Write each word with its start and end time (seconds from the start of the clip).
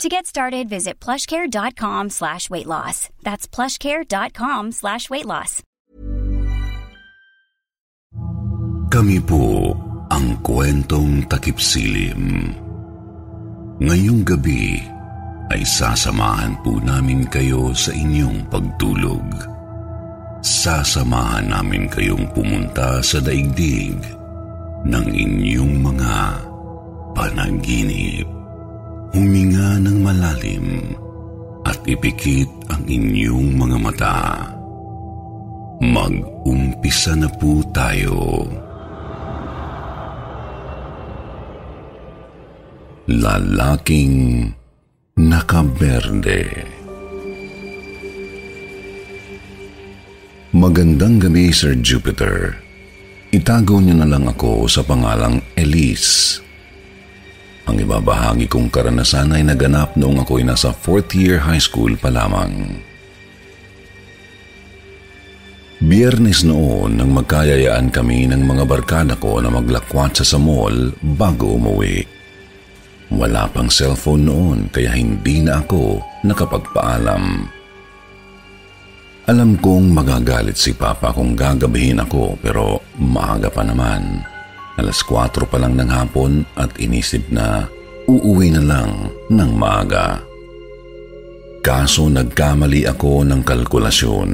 To 0.00 0.08
get 0.08 0.26
started, 0.26 0.68
visit 0.68 0.98
plushcare.com 0.98 2.10
slash 2.10 2.48
weight 2.48 2.66
loss. 2.66 3.10
That's 3.22 3.46
plushcare.com 3.46 4.72
slash 4.72 5.10
weight 5.10 5.26
loss. 5.26 5.62
Kami 8.92 9.24
po 9.24 9.72
ang 10.12 10.36
kwentong 10.44 11.24
takip 11.28 11.56
silim. 11.56 12.52
Ngayong 13.80 14.20
gabi 14.20 14.80
ay 15.48 15.64
sasamahan 15.64 16.60
po 16.60 16.76
namin 16.80 17.24
kayo 17.28 17.72
sa 17.72 17.92
inyong 17.92 18.48
pagtulog. 18.52 19.24
Sasamahan 20.44 21.52
namin 21.52 21.88
kayong 21.88 22.26
pumunta 22.36 23.00
sa 23.00 23.22
daigdig 23.22 23.96
ng 24.82 25.06
inyong 25.08 25.74
mga 25.78 26.14
panaginip. 27.14 28.41
Huminga 29.12 29.76
ng 29.76 30.00
malalim 30.00 30.96
at 31.68 31.76
ipikit 31.84 32.48
ang 32.72 32.80
inyong 32.88 33.60
mga 33.60 33.76
mata. 33.76 34.18
Mag-umpisa 35.84 37.12
na 37.20 37.28
po 37.28 37.60
tayo. 37.76 38.48
Lalaking 43.04 44.48
nakaberde. 45.20 46.48
Magandang 50.56 51.20
gabi, 51.20 51.52
Sir 51.52 51.76
Jupiter. 51.84 52.56
Itago 53.28 53.76
niyo 53.76 53.92
na 54.00 54.08
lang 54.08 54.24
ako 54.24 54.64
sa 54.64 54.80
pangalang 54.80 55.44
Elise. 55.52 56.40
Ang 57.70 57.76
ibabahagi 57.78 58.50
kong 58.50 58.74
karanasan 58.74 59.38
ay 59.38 59.46
naganap 59.46 59.94
noong 59.94 60.26
ako'y 60.26 60.42
nasa 60.42 60.74
fourth 60.74 61.14
year 61.14 61.38
high 61.38 61.62
school 61.62 61.94
pa 61.94 62.10
lamang. 62.10 62.82
Biyernes 65.82 66.46
noon 66.46 66.94
nang 66.94 67.10
magkayayaan 67.10 67.90
kami 67.90 68.30
ng 68.30 68.42
mga 68.46 68.64
barkada 68.70 69.14
ko 69.18 69.42
na 69.42 69.50
maglakwat 69.50 70.14
sa 70.22 70.38
mall 70.38 70.94
bago 71.02 71.58
umuwi. 71.58 72.06
Wala 73.10 73.50
pang 73.50 73.66
cellphone 73.66 74.24
noon 74.26 74.58
kaya 74.70 74.94
hindi 74.94 75.42
na 75.42 75.58
ako 75.58 75.98
nakapagpaalam. 76.22 77.50
Alam 79.26 79.58
kong 79.58 79.90
magagalit 79.90 80.58
si 80.58 80.74
Papa 80.74 81.14
kung 81.14 81.34
gagabihin 81.34 82.02
ako 82.02 82.38
pero 82.38 82.82
maaga 82.98 83.50
pa 83.50 83.66
naman. 83.66 84.31
Alas 84.80 85.04
4 85.04 85.44
pa 85.44 85.58
lang 85.60 85.76
ng 85.76 85.90
hapon 85.92 86.48
at 86.56 86.72
inisip 86.80 87.28
na 87.28 87.68
uuwi 88.08 88.52
na 88.56 88.62
lang 88.64 88.90
ng 89.28 89.50
maaga. 89.52 90.24
Kaso 91.62 92.08
nagkamali 92.10 92.88
ako 92.88 93.22
ng 93.22 93.40
kalkulasyon. 93.46 94.30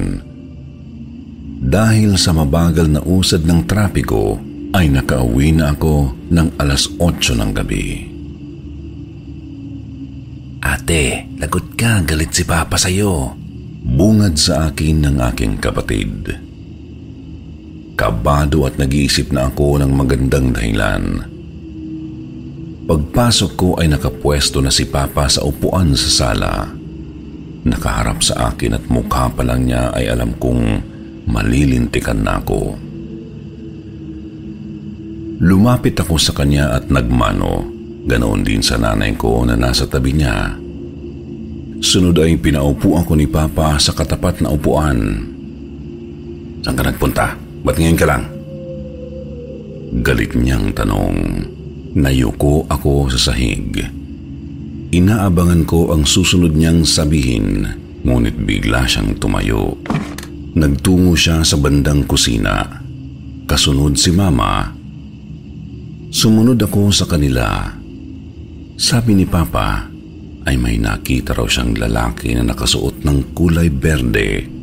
Dahil 1.58 2.16
sa 2.16 2.32
mabagal 2.32 2.86
na 2.88 3.02
usad 3.02 3.44
ng 3.44 3.66
trapiko, 3.66 4.38
ay 4.72 4.88
nakauwi 4.88 5.52
na 5.58 5.74
ako 5.74 6.14
ng 6.30 6.48
alas 6.60 6.86
8 6.96 7.34
ng 7.34 7.50
gabi. 7.52 7.86
Ate, 10.62 11.28
lagot 11.36 11.74
ka, 11.74 12.04
galit 12.04 12.32
si 12.32 12.44
Papa 12.46 12.78
sa'yo. 12.78 13.34
Bungad 13.88 14.36
sa 14.36 14.70
akin 14.70 15.02
ng 15.04 15.16
aking 15.32 15.58
kapatid. 15.58 16.47
Kabado 17.98 18.62
at 18.62 18.78
nag-iisip 18.78 19.34
na 19.34 19.50
ako 19.50 19.82
ng 19.82 19.90
magandang 19.90 20.54
dahilan. 20.54 21.18
Pagpasok 22.86 23.52
ko 23.58 23.74
ay 23.74 23.90
nakapwesto 23.90 24.62
na 24.62 24.70
si 24.70 24.86
Papa 24.86 25.26
sa 25.26 25.42
upuan 25.42 25.98
sa 25.98 26.06
sala. 26.06 26.70
Nakaharap 27.66 28.22
sa 28.22 28.54
akin 28.54 28.78
at 28.78 28.86
mukha 28.86 29.26
pa 29.34 29.42
lang 29.42 29.66
niya 29.66 29.90
ay 29.98 30.14
alam 30.14 30.30
kong 30.38 30.62
malilintikan 31.26 32.22
na 32.22 32.38
ako. 32.38 32.78
Lumapit 35.42 35.98
ako 35.98 36.22
sa 36.22 36.30
kanya 36.38 36.78
at 36.78 36.86
nagmano. 36.86 37.66
Ganoon 38.06 38.46
din 38.46 38.62
sa 38.62 38.78
nanay 38.78 39.18
ko 39.18 39.42
na 39.42 39.58
nasa 39.58 39.90
tabi 39.90 40.14
niya. 40.14 40.54
Sunod 41.82 42.14
ay 42.22 42.38
pinaupo 42.38 42.94
ako 42.94 43.18
ni 43.18 43.26
Papa 43.26 43.74
sa 43.82 43.90
katapat 43.90 44.38
na 44.38 44.54
upuan. 44.54 44.98
Saan 46.62 46.78
ka 46.78 46.86
nagpunta? 46.86 47.47
Ba't 47.66 47.76
ngayon 47.78 47.98
ka 47.98 48.06
lang? 48.06 48.22
Galit 50.04 50.36
niyang 50.36 50.70
tanong. 50.76 51.16
Nayuko 51.98 52.68
ako 52.70 53.10
sa 53.16 53.32
sahig. 53.32 53.82
Inaabangan 54.94 55.64
ko 55.66 55.90
ang 55.92 56.06
susunod 56.06 56.54
niyang 56.54 56.86
sabihin, 56.86 57.66
ngunit 58.04 58.36
bigla 58.44 58.86
siyang 58.86 59.16
tumayo. 59.18 59.74
Nagtungo 60.54 61.16
siya 61.18 61.42
sa 61.42 61.58
bandang 61.58 62.06
kusina. 62.06 62.84
Kasunod 63.48 63.96
si 63.96 64.12
Mama. 64.12 64.70
Sumunod 66.08 66.60
ako 66.60 66.92
sa 66.92 67.04
kanila. 67.04 67.68
Sabi 68.78 69.18
ni 69.18 69.26
Papa 69.26 69.88
ay 70.46 70.56
may 70.56 70.78
nakita 70.78 71.36
raw 71.36 71.44
siyang 71.44 71.76
lalaki 71.76 72.32
na 72.32 72.46
nakasuot 72.46 73.02
ng 73.04 73.34
kulay 73.36 73.68
berde 73.68 74.57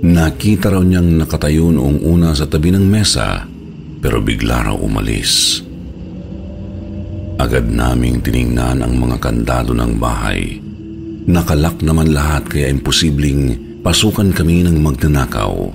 Nakita 0.00 0.72
raw 0.72 0.80
niyang 0.80 1.20
nakatayo 1.20 1.68
noong 1.68 2.00
una 2.00 2.32
sa 2.32 2.48
tabi 2.48 2.72
ng 2.72 2.88
mesa 2.88 3.44
pero 4.00 4.24
bigla 4.24 4.72
raw 4.72 4.76
umalis. 4.80 5.60
Agad 7.36 7.68
naming 7.68 8.24
tiningnan 8.24 8.80
ang 8.80 8.96
mga 8.96 9.20
kandado 9.20 9.76
ng 9.76 10.00
bahay. 10.00 10.56
Nakalak 11.28 11.84
naman 11.84 12.16
lahat 12.16 12.48
kaya 12.48 12.72
imposibleng 12.72 13.76
pasukan 13.84 14.32
kami 14.32 14.64
ng 14.64 14.80
magnanakaw. 14.80 15.68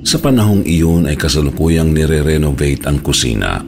Sa 0.00 0.16
panahong 0.16 0.64
iyon 0.64 1.12
ay 1.12 1.16
kasalukuyang 1.20 1.92
nire-renovate 1.92 2.88
ang 2.88 3.04
kusina. 3.04 3.60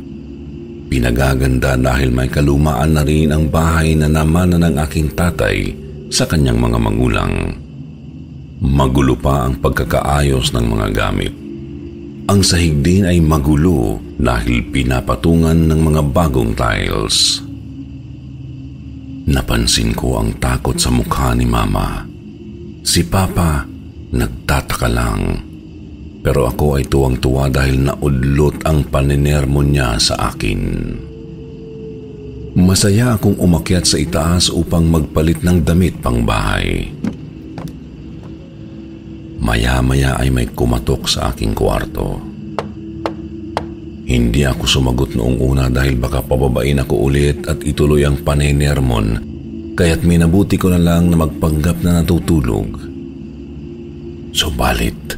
Pinagaganda 0.88 1.76
dahil 1.76 2.08
may 2.08 2.32
kalumaan 2.32 2.96
na 2.96 3.04
rin 3.04 3.36
ang 3.36 3.52
bahay 3.52 3.92
na 3.92 4.08
namana 4.08 4.56
ng 4.56 4.80
aking 4.80 5.12
tatay 5.12 5.76
sa 6.08 6.24
kanyang 6.24 6.56
mga 6.56 6.78
magulang. 6.80 7.67
Magulo 8.58 9.14
pa 9.14 9.46
ang 9.46 9.62
pagkakaayos 9.62 10.50
ng 10.50 10.66
mga 10.66 10.86
gamit. 10.90 11.30
Ang 12.26 12.42
sahig 12.42 12.82
din 12.82 13.06
ay 13.06 13.22
magulo 13.22 14.02
dahil 14.18 14.66
pinapatungan 14.74 15.54
ng 15.70 15.80
mga 15.80 16.02
bagong 16.10 16.52
tiles. 16.58 17.38
Napansin 19.30 19.94
ko 19.94 20.18
ang 20.18 20.34
takot 20.42 20.74
sa 20.74 20.90
mukha 20.90 21.38
ni 21.38 21.46
Mama. 21.46 22.02
Si 22.82 23.06
Papa 23.06 23.62
nagtataka 24.10 24.88
lang. 24.90 25.22
Pero 26.26 26.50
ako 26.50 26.82
ay 26.82 26.84
tuwang-tuwa 26.90 27.46
dahil 27.46 27.86
naudlot 27.86 28.66
ang 28.66 28.82
paninermo 28.90 29.62
niya 29.62 29.94
sa 30.02 30.34
akin. 30.34 30.60
Masaya 32.58 33.14
akong 33.14 33.38
umakyat 33.38 33.86
sa 33.86 34.02
itaas 34.02 34.50
upang 34.50 34.90
magpalit 34.90 35.46
ng 35.46 35.62
damit 35.62 36.02
pang 36.02 36.26
bahay. 36.26 36.90
Maya-maya 39.38 40.18
ay 40.18 40.28
may 40.34 40.50
kumatok 40.50 41.06
sa 41.06 41.30
aking 41.30 41.54
kwarto. 41.54 42.18
Hindi 44.08 44.42
ako 44.42 44.64
sumagot 44.64 45.14
noong 45.14 45.36
una 45.38 45.68
dahil 45.68 46.00
baka 46.00 46.24
pababain 46.24 46.80
ako 46.80 46.94
ulit 47.12 47.44
at 47.44 47.60
ituloy 47.60 48.02
ang 48.08 48.24
panenermon 48.24 49.28
kaya't 49.78 50.02
minabuti 50.02 50.58
ko 50.58 50.74
na 50.74 50.80
lang 50.82 51.06
na 51.06 51.22
magpanggap 51.22 51.78
na 51.86 52.02
natutulog. 52.02 52.82
Subalit, 54.34 55.14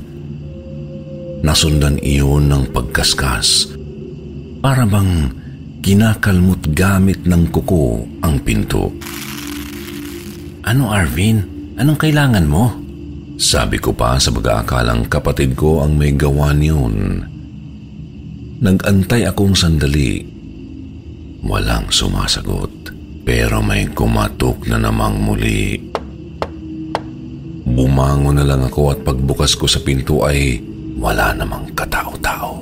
nasundan 1.40 1.96
iyon 2.04 2.52
ng 2.52 2.68
pagkaskas 2.68 3.72
para 4.60 4.84
bang 4.84 5.32
kinakalmot 5.80 6.76
gamit 6.76 7.24
ng 7.24 7.48
kuko 7.48 8.04
ang 8.20 8.36
pinto. 8.44 8.92
Ano 10.68 10.92
Arvin? 10.92 11.40
Anong 11.80 11.96
kailangan 11.96 12.44
mo? 12.44 12.68
Sabi 13.40 13.80
ko 13.80 13.96
pa 13.96 14.20
sa 14.20 14.28
mag-aakalang 14.36 15.08
kapatid 15.08 15.56
ko 15.56 15.80
ang 15.80 15.96
may 15.96 16.12
gawa 16.12 16.52
niyon. 16.52 17.24
Nag-antay 18.60 19.24
akong 19.24 19.56
sandali. 19.56 20.20
Walang 21.40 21.88
sumasagot. 21.88 22.92
Pero 23.24 23.64
may 23.64 23.88
kumatok 23.96 24.68
na 24.68 24.76
namang 24.76 25.24
muli. 25.24 25.80
Bumangon 27.64 28.36
na 28.36 28.44
lang 28.44 28.60
ako 28.68 28.92
at 28.92 29.00
pagbukas 29.08 29.56
ko 29.56 29.64
sa 29.64 29.80
pinto 29.80 30.20
ay 30.20 30.60
wala 31.00 31.32
namang 31.32 31.72
katao-tao. 31.72 32.60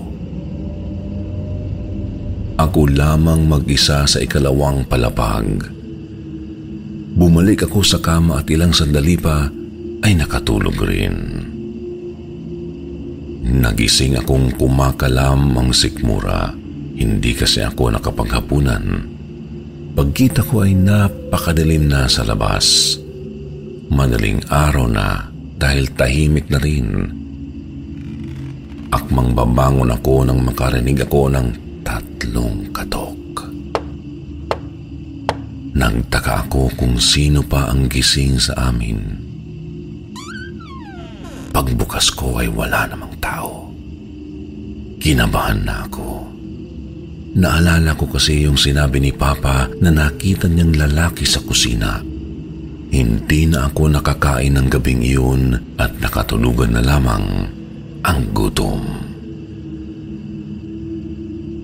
Ako 2.55 2.87
lamang 2.87 3.51
mag-isa 3.51 4.07
sa 4.07 4.19
ikalawang 4.23 4.87
palapag. 4.87 5.59
Bumalik 7.19 7.67
ako 7.67 7.83
sa 7.83 7.99
kama 7.99 8.39
at 8.39 8.47
ilang 8.47 8.71
sandali 8.71 9.19
pa 9.19 9.58
ay 10.03 10.13
nakatulog 10.15 10.79
rin. 10.85 11.17
Nagising 13.49 14.21
akong 14.21 14.55
kumakalam 14.55 15.57
ang 15.57 15.71
sikmura. 15.73 16.53
Hindi 16.99 17.33
kasi 17.33 17.65
ako 17.65 17.97
nakapaghapunan. 17.97 18.85
Pagkita 19.97 20.45
ko 20.45 20.67
ay 20.67 20.77
napakadilim 20.77 21.89
na 21.89 22.07
sa 22.11 22.27
labas. 22.29 22.99
Madaling 23.89 24.45
araw 24.53 24.87
na 24.87 25.27
dahil 25.57 25.91
tahimik 25.97 26.47
na 26.53 26.59
rin. 26.61 26.89
Akmang 28.93 29.33
babangon 29.33 29.91
ako 29.91 30.29
nang 30.29 30.45
makarinig 30.45 31.03
ako 31.03 31.33
ng 31.33 31.49
tatlong 31.83 32.69
katok. 32.71 33.17
Nagtaka 35.79 36.51
ako 36.51 36.75
kung 36.75 36.99
sino 36.99 37.41
pa 37.47 37.71
ang 37.71 37.87
gising 37.87 38.37
sa 38.37 38.71
amin. 38.71 39.28
Pagbukas 41.59 42.15
ko 42.15 42.39
ay 42.39 42.47
wala 42.47 42.87
namang 42.87 43.19
tao. 43.19 43.67
Kinabahan 45.03 45.67
na 45.67 45.91
ako. 45.91 46.23
Naalala 47.35 47.99
ko 47.99 48.07
kasi 48.07 48.47
yung 48.47 48.55
sinabi 48.55 49.03
ni 49.03 49.11
Papa 49.11 49.67
na 49.83 49.91
nakita 49.91 50.47
niyang 50.47 50.79
lalaki 50.79 51.27
sa 51.27 51.43
kusina. 51.43 51.99
Hindi 52.95 53.51
na 53.51 53.67
ako 53.67 53.91
nakakain 53.91 54.55
ng 54.55 54.71
gabing 54.71 55.03
iyon 55.03 55.75
at 55.83 55.99
nakatulugan 55.99 56.79
na 56.79 56.83
lamang 56.87 57.51
ang 58.07 58.21
gutom. 58.31 58.87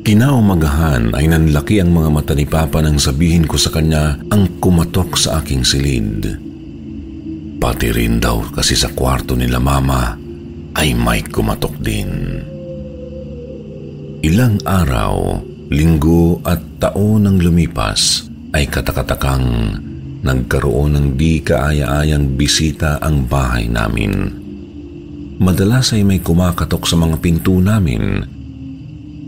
Kinaumagahan 0.03 1.15
ay 1.15 1.31
nanlaki 1.31 1.79
ang 1.79 1.95
mga 1.95 2.11
mata 2.11 2.35
ni 2.35 2.51
Papa 2.51 2.83
nang 2.83 2.99
sabihin 2.99 3.47
ko 3.47 3.55
sa 3.55 3.71
kanya 3.71 4.19
ang 4.35 4.59
kumatok 4.59 5.15
sa 5.15 5.39
aking 5.39 5.63
silid. 5.63 6.54
Pati 7.65 7.89
rin 7.97 8.21
daw 8.21 8.45
kasi 8.53 8.77
sa 8.77 8.93
kwarto 8.93 9.33
nila 9.33 9.57
Mama 9.57 10.13
ay 10.77 10.93
may 10.93 11.25
kumatok 11.25 11.73
din. 11.81 12.37
Ilang 14.21 14.61
araw, 14.69 15.41
linggo 15.73 16.45
at 16.45 16.61
taon 16.77 17.25
nang 17.25 17.41
lumipas 17.41 18.29
ay 18.53 18.69
katakatakang 18.69 19.81
nagkaroon 20.21 20.93
ng 20.93 21.07
di 21.17 21.41
kaaya-ayang 21.41 22.37
bisita 22.37 23.01
ang 23.01 23.25
bahay 23.25 23.65
namin. 23.65 24.13
Madalas 25.41 25.97
ay 25.97 26.05
may 26.05 26.21
kumakatok 26.21 26.85
sa 26.85 27.01
mga 27.01 27.17
pinto 27.17 27.57
namin. 27.65 28.29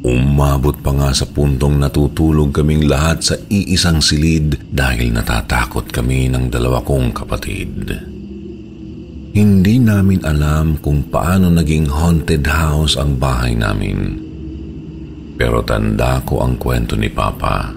Umabot 0.05 0.77
pa 0.85 0.93
nga 0.93 1.09
sa 1.17 1.25
puntong 1.25 1.81
natutulog 1.81 2.53
kaming 2.53 2.85
lahat 2.85 3.33
sa 3.33 3.41
iisang 3.49 4.05
silid 4.05 4.61
dahil 4.69 5.09
natatakot 5.09 5.89
kami 5.89 6.29
ng 6.29 6.53
dalawa 6.53 6.85
kong 6.85 7.17
kapatid. 7.17 8.13
Hindi 9.37 9.77
namin 9.77 10.25
alam 10.25 10.81
kung 10.81 11.13
paano 11.13 11.53
naging 11.53 11.93
haunted 11.93 12.49
house 12.49 12.97
ang 12.97 13.21
bahay 13.21 13.53
namin. 13.53 14.17
Pero 15.37 15.61
tanda 15.61 16.25
ko 16.25 16.41
ang 16.41 16.57
kwento 16.57 16.97
ni 16.97 17.13
Papa. 17.13 17.69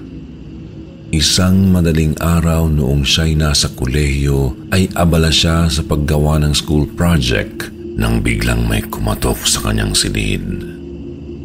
Isang 1.11 1.67
madaling 1.67 2.15
araw 2.15 2.71
noong 2.71 3.03
siya'y 3.03 3.35
nasa 3.35 3.75
kolehiyo 3.75 4.71
ay 4.71 4.87
abala 4.95 5.27
siya 5.27 5.67
sa 5.67 5.83
paggawa 5.83 6.39
ng 6.39 6.55
school 6.55 6.87
project 6.95 7.67
nang 7.99 8.23
biglang 8.23 8.63
may 8.63 8.79
kumatok 8.87 9.43
sa 9.43 9.59
kanyang 9.67 9.91
silid. 9.91 10.63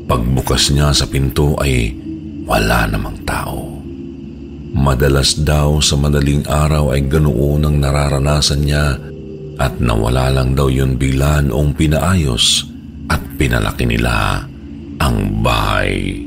Pagbukas 0.06 0.70
niya 0.70 0.94
sa 0.94 1.10
pinto 1.10 1.58
ay 1.58 1.90
wala 2.46 2.86
namang 2.86 3.18
tao. 3.26 3.82
Madalas 4.78 5.42
daw 5.42 5.82
sa 5.82 5.98
madaling 5.98 6.46
araw 6.46 6.94
ay 6.94 7.02
ganoon 7.02 7.66
ang 7.66 7.82
nararanasan 7.82 8.62
niya 8.62 8.94
at 9.58 9.78
nawala 9.78 10.30
lang 10.34 10.58
daw 10.58 10.66
yun 10.66 10.98
bigla 10.98 11.44
noong 11.44 11.74
pinaayos 11.76 12.66
at 13.10 13.22
pinalaki 13.38 13.86
nila 13.86 14.42
ang 14.98 15.16
bahay. 15.44 16.24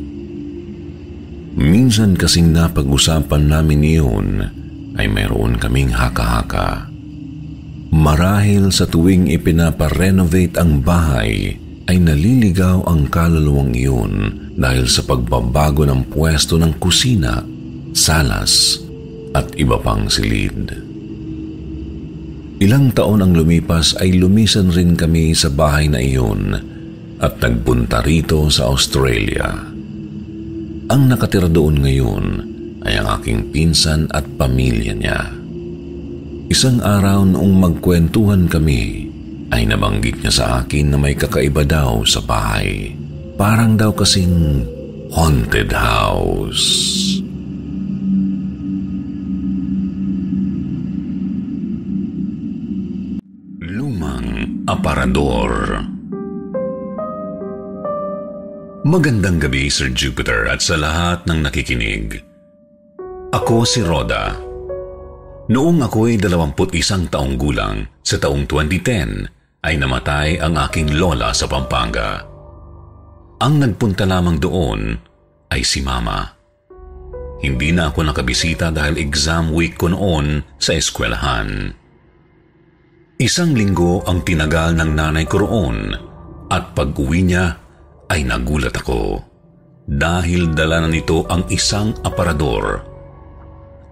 Minsan 1.58 2.14
kasing 2.14 2.54
napag-usapan 2.54 3.50
namin 3.50 3.82
iyon 3.82 4.30
ay 4.96 5.10
mayroon 5.10 5.58
kaming 5.58 5.90
haka-haka. 5.90 6.86
Marahil 7.90 8.70
sa 8.70 8.86
tuwing 8.86 9.32
ipinaparenovate 9.32 10.60
ang 10.60 10.86
bahay, 10.86 11.58
ay 11.88 11.98
naliligaw 12.04 12.84
ang 12.84 13.08
kaluluwang 13.08 13.72
iyon 13.72 14.14
dahil 14.60 14.86
sa 14.92 15.08
pagbabago 15.08 15.88
ng 15.88 16.12
pwesto 16.12 16.60
ng 16.60 16.76
kusina, 16.84 17.42
salas, 17.96 18.84
at 19.32 19.56
iba 19.56 19.80
pang 19.80 20.12
silid. 20.12 20.87
Ilang 22.58 22.90
taon 22.98 23.22
ang 23.22 23.38
lumipas 23.38 23.94
ay 24.02 24.18
lumisan 24.18 24.74
rin 24.74 24.98
kami 24.98 25.38
sa 25.38 25.54
bahay 25.54 25.86
na 25.86 26.02
iyon 26.02 26.58
at 27.22 27.38
nagpunta 27.38 28.02
rito 28.02 28.50
sa 28.50 28.74
Australia. 28.74 29.46
Ang 30.88 31.02
nakatira 31.06 31.46
doon 31.46 31.86
ngayon 31.86 32.26
ay 32.82 32.98
ang 32.98 33.22
aking 33.22 33.54
pinsan 33.54 34.10
at 34.10 34.26
pamilya 34.42 34.94
niya. 34.98 35.22
Isang 36.48 36.80
araw 36.82 37.28
noong 37.28 37.54
magkwentuhan 37.60 38.48
kami, 38.48 39.06
ay 39.52 39.68
nabanggit 39.68 40.24
niya 40.24 40.34
sa 40.34 40.46
akin 40.64 40.96
na 40.96 40.98
may 41.00 41.16
kakaiba 41.16 41.64
daw 41.64 42.04
sa 42.08 42.24
bahay. 42.24 42.96
Parang 43.38 43.78
daw 43.78 43.94
kasing 43.94 44.64
haunted 45.12 45.72
house. 45.72 47.17
Aparador 54.68 55.80
Magandang 58.84 59.40
gabi, 59.40 59.72
Sir 59.72 59.96
Jupiter, 59.96 60.52
at 60.52 60.60
sa 60.60 60.76
lahat 60.76 61.24
ng 61.24 61.40
nakikinig. 61.40 62.20
Ako 63.32 63.64
si 63.64 63.80
Rhoda 63.80 64.36
Noong 65.48 65.80
ako'y 65.88 66.20
21 66.20 67.08
taong 67.08 67.40
gulang, 67.40 67.88
sa 68.04 68.20
taong 68.20 68.44
2010, 68.44 69.64
ay 69.64 69.80
namatay 69.80 70.36
ang 70.44 70.60
aking 70.60 71.00
lola 71.00 71.32
sa 71.32 71.48
Pampanga. 71.48 72.28
Ang 73.40 73.64
nagpunta 73.64 74.04
lamang 74.04 74.36
doon 74.36 75.00
ay 75.48 75.64
si 75.64 75.80
Mama. 75.80 76.28
Hindi 77.40 77.72
na 77.72 77.88
ako 77.88 78.04
nakabisita 78.04 78.76
dahil 78.76 79.00
exam 79.00 79.56
week 79.56 79.80
ko 79.80 79.96
noon 79.96 80.44
sa 80.60 80.76
eskwelahan. 80.76 81.87
Isang 83.18 83.58
linggo 83.58 84.06
ang 84.06 84.22
tinagal 84.22 84.78
ng 84.78 84.94
nanay 84.94 85.26
ko 85.26 85.42
roon 85.42 85.90
at 86.54 86.78
pag-uwi 86.78 87.26
niya 87.26 87.50
ay 88.14 88.22
nagulat 88.22 88.78
ako 88.78 89.26
dahil 89.90 90.54
dala 90.54 90.86
na 90.86 90.90
nito 90.92 91.26
ang 91.26 91.50
isang 91.50 91.98
aparador 92.06 92.98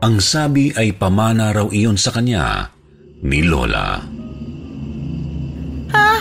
ang 0.06 0.22
sabi 0.22 0.70
ay 0.78 0.94
pamana 0.94 1.50
raw 1.50 1.66
iyon 1.66 1.98
sa 1.98 2.14
kanya 2.14 2.70
ni 3.26 3.42
Lola. 3.42 3.98
Ha? 5.90 6.12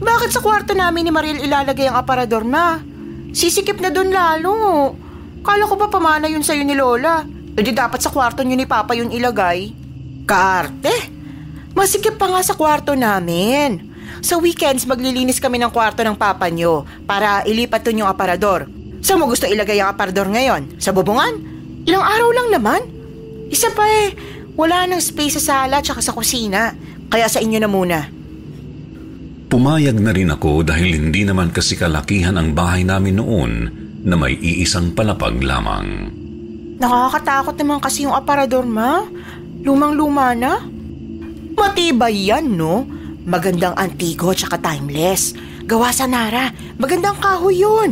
Bakit 0.00 0.30
sa 0.32 0.40
kwarto 0.40 0.72
namin 0.72 1.04
ni 1.04 1.12
Mariel 1.12 1.44
ilalagay 1.44 1.92
ang 1.92 2.00
aparador, 2.00 2.48
ma? 2.48 2.80
Sisikip 3.36 3.84
na 3.84 3.92
doon 3.92 4.08
lalo. 4.08 4.56
Kala 5.44 5.68
ko 5.68 5.76
ba 5.76 5.92
pamana 5.92 6.24
yun 6.24 6.40
sa'yo 6.40 6.64
ni 6.64 6.72
Lola? 6.72 7.20
E 7.52 7.60
di 7.60 7.76
dapat 7.76 8.00
sa 8.00 8.08
kwarto 8.08 8.40
niyo 8.40 8.56
ni 8.56 8.64
Papa 8.64 8.96
yun 8.96 9.12
ilagay. 9.12 9.68
Kaarte? 10.24 11.13
Masikip 11.74 12.16
pa 12.16 12.30
nga 12.30 12.40
sa 12.40 12.54
kwarto 12.54 12.94
namin. 12.94 13.92
Sa 14.22 14.38
weekends, 14.38 14.86
maglilinis 14.86 15.42
kami 15.42 15.58
ng 15.58 15.74
kwarto 15.74 16.06
ng 16.06 16.14
papa 16.14 16.46
niyo 16.48 16.86
para 17.04 17.42
ilipat 17.44 17.82
doon 17.82 18.06
yung 18.06 18.10
aparador. 18.10 18.70
Saan 19.04 19.20
mo 19.20 19.28
gusto 19.28 19.44
ilagay 19.44 19.82
ang 19.82 19.92
aparador 19.92 20.30
ngayon? 20.30 20.80
Sa 20.80 20.94
bubungan? 20.94 21.34
Ilang 21.84 22.00
araw 22.00 22.30
lang 22.32 22.48
naman. 22.54 22.80
Isa 23.52 23.68
pa 23.74 23.84
eh, 23.84 24.16
wala 24.56 24.88
nang 24.88 25.02
space 25.02 25.36
sa 25.42 25.66
sala 25.66 25.82
at 25.82 25.86
sa 25.86 26.14
kusina. 26.16 26.72
Kaya 27.12 27.28
sa 27.28 27.42
inyo 27.42 27.58
na 27.60 27.68
muna. 27.68 27.98
Pumayag 29.52 30.00
na 30.00 30.10
rin 30.10 30.32
ako 30.32 30.64
dahil 30.64 30.96
hindi 30.96 31.22
naman 31.22 31.52
kasi 31.52 31.76
kalakihan 31.76 32.34
ang 32.40 32.56
bahay 32.56 32.82
namin 32.82 33.20
noon 33.20 33.52
na 34.02 34.14
may 34.16 34.34
iisang 34.40 34.96
palapag 34.96 35.36
lamang. 35.38 36.10
Nakakatakot 36.80 37.54
naman 37.60 37.78
kasi 37.78 38.08
yung 38.08 38.16
aparador, 38.16 38.66
ma. 38.66 39.04
Lumang-luma 39.62 40.34
na. 40.34 40.64
Matibay 41.54 42.30
yan, 42.34 42.54
no? 42.58 42.84
Magandang 43.24 43.72
antigo 43.78 44.36
tsaka 44.36 44.60
timeless. 44.60 45.32
Gawa 45.64 45.88
sa 45.94 46.04
Nara. 46.04 46.52
Magandang 46.76 47.16
kahoy 47.16 47.64
yun. 47.64 47.90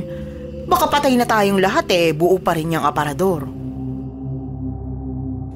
Baka 0.69 0.87
patay 0.93 1.17
na 1.17 1.25
tayong 1.25 1.59
lahat 1.59 1.89
eh, 1.91 2.13
buo 2.13 2.37
pa 2.39 2.53
rin 2.53 2.77
yung 2.77 2.85
aparador. 2.85 3.49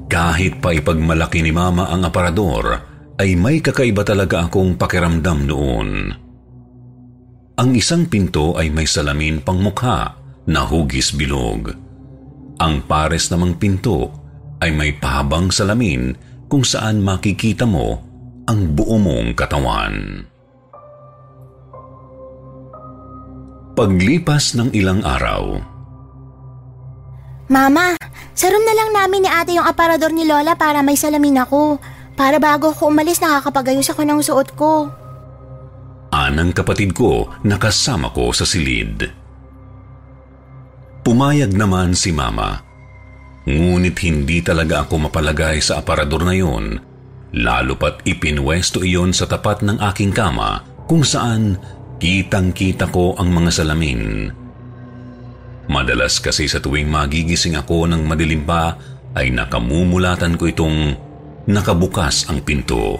Kahit 0.07 0.63
pa 0.63 0.73
ipagmalaki 0.73 1.43
ni 1.43 1.51
Mama 1.51 1.91
ang 1.91 2.07
aparador, 2.07 2.79
ay 3.19 3.35
may 3.35 3.59
kakaiba 3.59 4.01
talaga 4.07 4.47
akong 4.47 4.79
pakiramdam 4.79 5.45
noon. 5.45 5.89
Ang 7.57 7.69
isang 7.73 8.05
pinto 8.05 8.53
ay 8.53 8.69
may 8.69 8.85
salamin 8.85 9.41
pang 9.41 9.57
mukha 9.57 10.13
na 10.45 10.61
hugis 10.63 11.11
bilog. 11.17 11.73
Ang 12.61 12.85
pares 12.85 13.33
namang 13.33 13.57
pinto 13.57 14.13
ay 14.61 14.73
may 14.73 14.93
pahabang 14.93 15.49
salamin 15.49 16.13
kung 16.47 16.63
saan 16.63 17.03
makikita 17.03 17.67
mo 17.67 18.01
ang 18.47 18.73
buo 18.75 18.95
mong 18.95 19.35
katawan. 19.35 20.23
Paglipas 23.77 24.57
ng 24.57 24.73
ilang 24.73 25.05
araw, 25.05 25.61
Mama, 27.47 27.95
sa 28.35 28.51
room 28.51 28.63
na 28.67 28.75
lang 28.75 28.91
namin 28.91 29.23
ni 29.23 29.29
ate 29.31 29.55
yung 29.55 29.63
aparador 29.63 30.11
ni 30.11 30.27
Lola 30.27 30.59
para 30.59 30.83
may 30.83 30.99
salamin 30.99 31.39
ako. 31.47 31.79
Para 32.19 32.43
bago 32.43 32.75
ako 32.75 32.91
umalis 32.91 33.23
nakakapagayos 33.23 33.87
ako 33.87 34.01
ng 34.03 34.19
suot 34.19 34.49
ko. 34.57 34.91
Anang 36.11 36.51
kapatid 36.51 36.91
ko 36.91 37.31
nakasama 37.47 38.11
ko 38.11 38.35
sa 38.35 38.43
silid. 38.43 39.07
Pumayag 41.07 41.55
naman 41.55 41.95
si 41.95 42.11
Mama. 42.11 42.66
Ngunit 43.47 43.95
hindi 44.03 44.43
talaga 44.43 44.83
ako 44.83 45.07
mapalagay 45.07 45.63
sa 45.63 45.79
aparador 45.79 46.27
na 46.27 46.35
yon, 46.35 46.83
lalo 47.31 47.79
pat 47.79 48.03
ipinwesto 48.03 48.83
iyon 48.83 49.15
sa 49.15 49.23
tapat 49.23 49.63
ng 49.63 49.79
aking 49.87 50.11
kama 50.11 50.67
kung 50.83 51.07
saan 51.07 51.55
kitang-kita 51.95 52.91
ko 52.91 53.15
ang 53.15 53.31
mga 53.31 53.63
salamin. 53.63 54.27
Madalas 55.71 56.19
kasi 56.19 56.51
sa 56.51 56.59
tuwing 56.59 56.91
magigising 56.91 57.55
ako 57.55 57.87
ng 57.87 58.03
madilim 58.03 58.43
pa 58.43 58.75
ay 59.15 59.31
nakamumulatan 59.31 60.35
ko 60.35 60.51
itong 60.51 60.95
nakabukas 61.47 62.27
ang 62.27 62.43
pinto. 62.43 62.99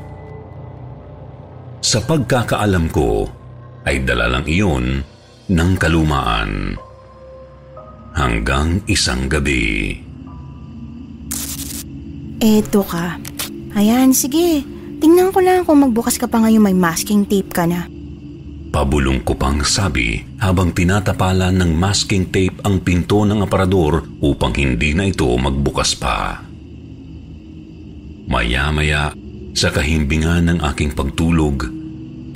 Sa 1.84 2.00
pagkakaalam 2.04 2.88
ko 2.88 3.27
ay 3.84 4.04
dala 4.04 4.32
lang 4.32 4.48
iyon 4.48 5.04
ng 5.51 5.72
kalumaan. 5.75 6.75
Hanggang 8.16 8.80
isang 8.88 9.27
gabi. 9.27 10.07
Eto 12.38 12.86
ka. 12.86 13.17
Ayan, 13.74 14.13
sige. 14.13 14.62
Tingnan 14.98 15.34
ko 15.34 15.41
lang 15.41 15.65
kung 15.65 15.82
magbukas 15.82 16.17
ka 16.17 16.25
pa 16.25 16.41
ngayon 16.41 16.70
may 16.70 16.77
masking 16.77 17.25
tape 17.25 17.53
ka 17.53 17.65
na. 17.65 17.86
Pabulong 18.74 19.25
ko 19.25 19.34
pang 19.34 19.62
sabi 19.65 20.22
habang 20.38 20.70
tinatapalan 20.70 21.53
ng 21.58 21.72
masking 21.74 22.29
tape 22.29 22.62
ang 22.62 22.82
pinto 22.82 23.25
ng 23.25 23.41
aparador 23.41 24.06
upang 24.22 24.53
hindi 24.53 24.94
na 24.94 25.10
ito 25.10 25.29
magbukas 25.34 25.98
pa. 25.98 26.41
Maya-maya, 28.27 29.13
sa 29.58 29.74
kahimbingan 29.74 30.51
ng 30.51 30.60
aking 30.74 30.94
pagtulog, 30.94 31.65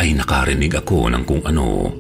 ay 0.01 0.17
nakarinig 0.17 0.73
ako 0.73 1.13
ng 1.13 1.23
kung 1.29 1.45
ano. 1.45 1.93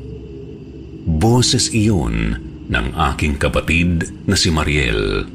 Boses 1.05 1.69
iyon 1.69 2.33
ng 2.65 2.87
aking 3.13 3.37
kapatid 3.37 4.09
na 4.25 4.33
si 4.33 4.49
Mariel. 4.49 5.27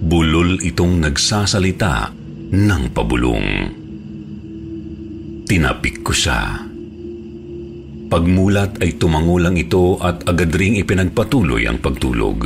Bulol 0.00 0.64
itong 0.64 1.04
nagsasalita 1.04 2.12
ng 2.50 2.84
pabulong. 2.96 3.48
Tinapik 5.44 6.00
ko 6.00 6.12
siya 6.14 6.70
Pagmulat 8.10 8.82
ay 8.82 8.98
tumangulang 8.98 9.54
ito 9.54 9.94
at 10.02 10.26
agad 10.26 10.50
ring 10.58 10.74
ipinagpatuloy 10.82 11.70
ang 11.70 11.78
pagtulog. 11.78 12.42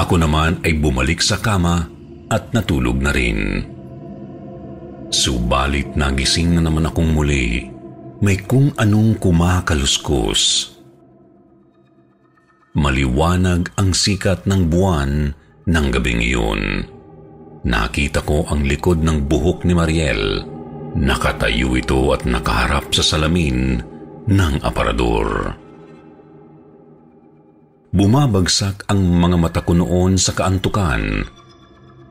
Ako 0.00 0.14
naman 0.16 0.64
ay 0.64 0.72
bumalik 0.80 1.20
sa 1.20 1.36
kama 1.36 1.84
at 2.32 2.48
natulog 2.56 2.96
na 2.96 3.12
rin. 3.12 3.60
Subalit 5.12 5.92
nagising 6.00 6.56
na 6.56 6.64
naman 6.64 6.88
akong 6.88 7.12
muli. 7.12 7.68
May 8.24 8.40
kung 8.40 8.72
anong 8.80 9.20
kumakaluskos. 9.20 10.72
Maliwanag 12.72 13.68
ang 13.76 13.92
sikat 13.92 14.48
ng 14.48 14.64
buwan 14.72 15.36
ng 15.68 15.86
gabing 15.92 16.24
iyon. 16.24 16.88
Nakita 17.68 18.24
ko 18.24 18.48
ang 18.48 18.64
likod 18.64 19.04
ng 19.04 19.28
buhok 19.28 19.68
ni 19.68 19.76
Mariel. 19.76 20.40
Nakatayo 20.96 21.76
ito 21.76 22.00
at 22.16 22.24
nakaharap 22.24 22.88
sa 22.96 23.04
salamin 23.04 23.76
ng 24.24 24.54
aparador. 24.64 25.52
Bumabagsak 27.92 28.88
ang 28.88 29.00
mga 29.00 29.36
mata 29.36 29.60
ko 29.64 29.72
noon 29.76 30.16
sa 30.20 30.32
kaantukan, 30.36 31.24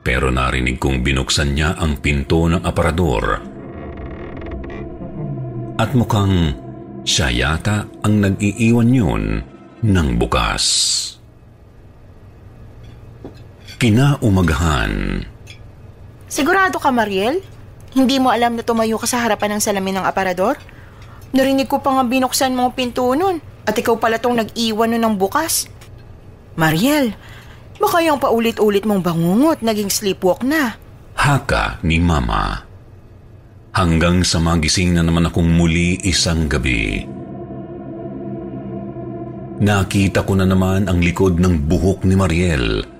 pero 0.02 0.34
narinig 0.34 0.78
kong 0.78 1.06
binuksan 1.06 1.54
niya 1.54 1.78
ang 1.78 2.02
pinto 2.02 2.50
ng 2.50 2.62
aparador. 2.66 3.26
At 5.78 5.94
mukhang 5.94 6.58
siya 7.06 7.30
yata 7.30 7.86
ang 8.02 8.20
nag-iiwan 8.26 8.90
yun 8.90 9.24
ng 9.86 10.10
bukas. 10.18 10.66
Kinaumagahan. 13.78 15.22
Sigurado 16.26 16.82
ka, 16.82 16.90
Mariel? 16.90 17.46
Hindi 17.94 18.18
mo 18.18 18.34
alam 18.34 18.58
na 18.58 18.66
tumayo 18.66 18.98
ka 18.98 19.06
sa 19.06 19.22
harapan 19.22 19.58
ng 19.58 19.62
salamin 19.62 20.02
ng 20.02 20.06
aparador? 20.10 20.58
Narinig 21.30 21.70
ko 21.70 21.78
pa 21.78 21.94
nga 21.94 22.02
binuksan 22.02 22.58
mo 22.58 22.66
ang 22.66 22.74
pinto 22.74 23.06
nun 23.14 23.38
at 23.70 23.78
ikaw 23.78 24.02
pala 24.02 24.18
tong 24.18 24.34
nag-iwan 24.34 24.98
nun 24.98 25.06
ng 25.06 25.16
bukas. 25.22 25.70
Mariel, 26.58 27.14
baka 27.78 28.02
yung 28.02 28.18
paulit-ulit 28.18 28.82
mong 28.82 29.06
bangungot 29.06 29.62
naging 29.62 29.94
sleepwalk 29.94 30.42
na. 30.42 30.74
Haka 31.14 31.78
ni 31.86 32.02
Mama. 32.02 32.66
Hanggang 33.78 34.26
sa 34.26 34.42
magising 34.42 34.98
na 34.98 35.06
naman 35.06 35.30
akong 35.30 35.54
muli 35.54 36.02
isang 36.02 36.50
gabi. 36.50 37.06
Nakita 39.62 40.26
ko 40.26 40.34
na 40.34 40.50
naman 40.50 40.90
ang 40.90 40.98
likod 40.98 41.38
ng 41.38 41.70
buhok 41.70 42.10
ni 42.10 42.18
Mariel. 42.18 42.97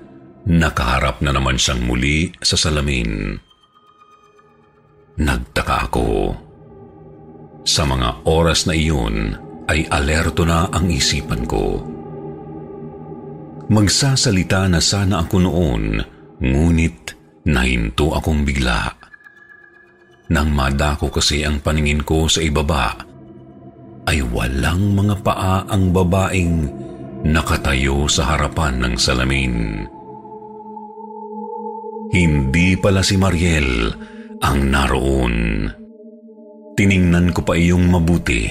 Nakaharap 0.48 1.20
na 1.20 1.36
naman 1.36 1.60
siyang 1.60 1.84
muli 1.84 2.32
sa 2.40 2.56
salamin. 2.56 3.36
Nagtaka 5.20 5.92
ako. 5.92 6.32
Sa 7.68 7.84
mga 7.84 8.24
oras 8.24 8.64
na 8.64 8.72
iyon 8.72 9.36
ay 9.68 9.84
alerto 9.92 10.48
na 10.48 10.72
ang 10.72 10.88
isipan 10.88 11.44
ko. 11.44 11.84
Magsasalita 13.68 14.64
na 14.72 14.80
sana 14.80 15.20
ako 15.20 15.36
noon, 15.44 16.00
ngunit 16.40 17.12
nahinto 17.44 18.16
akong 18.16 18.48
bigla. 18.48 18.88
Nang 20.32 20.48
madako 20.56 21.12
kasi 21.12 21.44
ang 21.44 21.60
paningin 21.60 22.00
ko 22.00 22.24
sa 22.24 22.40
ibaba, 22.40 22.96
ay 24.08 24.24
walang 24.24 24.96
mga 24.96 25.20
paa 25.20 25.68
ang 25.68 25.92
babaeng 25.92 26.72
nakatayo 27.28 28.08
sa 28.08 28.32
harapan 28.32 28.80
ng 28.80 28.94
salamin. 28.96 29.84
Hindi 32.08 32.72
pala 32.80 33.04
si 33.04 33.20
Mariel 33.20 33.92
ang 34.40 34.58
naroon. 34.72 35.68
Tiningnan 36.72 37.36
ko 37.36 37.44
pa 37.44 37.52
iyong 37.58 37.84
mabuti. 37.84 38.48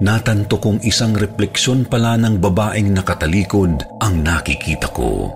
Natanto 0.00 0.56
kong 0.56 0.80
isang 0.82 1.12
refleksyon 1.12 1.84
pala 1.84 2.16
ng 2.16 2.40
babaeng 2.40 2.90
nakatalikod 2.90 3.84
ang 4.00 4.24
nakikita 4.24 4.88
ko. 4.90 5.28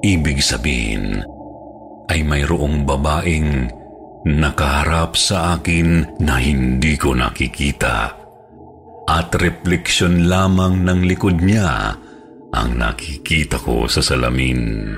Ibig 0.00 0.40
sabihin 0.40 1.20
ay 2.08 2.24
mayroong 2.24 2.88
babaeng 2.88 3.68
nakaharap 4.24 5.14
sa 5.20 5.60
akin 5.60 6.16
na 6.18 6.40
hindi 6.40 6.96
ko 6.96 7.12
nakikita. 7.12 8.16
At 9.04 9.36
refleksyon 9.36 10.26
lamang 10.26 10.80
ng 10.88 11.00
likod 11.04 11.44
niya 11.44 11.92
ang 12.50 12.70
nakikita 12.80 13.60
ko 13.60 13.84
sa 13.84 14.00
salamin. 14.00 14.96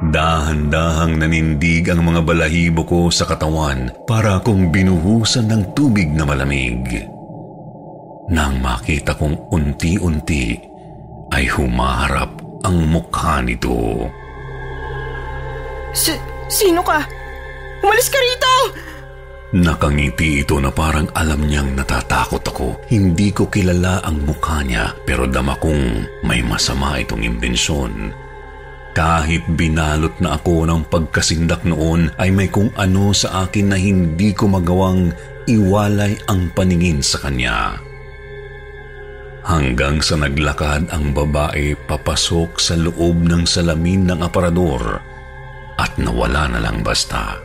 Dahan-dahang 0.00 1.20
nanindig 1.20 1.92
ang 1.92 2.00
mga 2.00 2.24
balahibo 2.24 2.88
ko 2.88 3.00
sa 3.12 3.28
katawan 3.28 3.92
para 4.08 4.40
kong 4.40 4.72
binuhusan 4.72 5.44
ng 5.52 5.76
tubig 5.76 6.08
na 6.08 6.24
malamig. 6.24 7.04
Nang 8.32 8.64
makita 8.64 9.12
kong 9.12 9.52
unti-unti 9.52 10.56
ay 11.36 11.44
humaharap 11.52 12.32
ang 12.64 12.88
mukha 12.88 13.44
nito. 13.44 14.08
Si- 15.92 16.24
sino 16.48 16.80
ka? 16.80 17.04
Umalis 17.84 18.08
ka 18.08 18.16
rito! 18.16 18.54
Nakangiti 19.50 20.46
ito 20.46 20.62
na 20.62 20.72
parang 20.72 21.10
alam 21.12 21.44
niyang 21.44 21.76
natatakot 21.76 22.40
ako. 22.40 22.88
Hindi 22.88 23.34
ko 23.36 23.52
kilala 23.52 24.00
ang 24.00 24.24
mukha 24.24 24.64
niya 24.64 24.94
pero 25.04 25.28
dama 25.28 25.58
kong 25.60 26.24
may 26.24 26.40
masama 26.40 26.96
itong 27.02 27.20
imbensyon. 27.20 28.14
Kahit 29.00 29.48
binalot 29.56 30.12
na 30.20 30.36
ako 30.36 30.68
ng 30.68 30.84
pagkasindak 30.92 31.64
noon 31.64 32.12
ay 32.20 32.28
may 32.28 32.52
kung 32.52 32.68
ano 32.76 33.16
sa 33.16 33.48
akin 33.48 33.72
na 33.72 33.80
hindi 33.80 34.36
ko 34.36 34.44
magawang 34.44 35.16
iwalay 35.48 36.20
ang 36.28 36.52
paningin 36.52 37.00
sa 37.00 37.24
kanya. 37.24 37.80
Hanggang 39.40 40.04
sa 40.04 40.20
naglakad 40.20 40.92
ang 40.92 41.16
babae 41.16 41.80
papasok 41.88 42.60
sa 42.60 42.76
loob 42.76 43.24
ng 43.24 43.48
salamin 43.48 44.04
ng 44.04 44.20
aparador 44.20 45.00
at 45.80 45.96
nawala 45.96 46.52
na 46.52 46.60
lang 46.60 46.84
basta. 46.84 47.40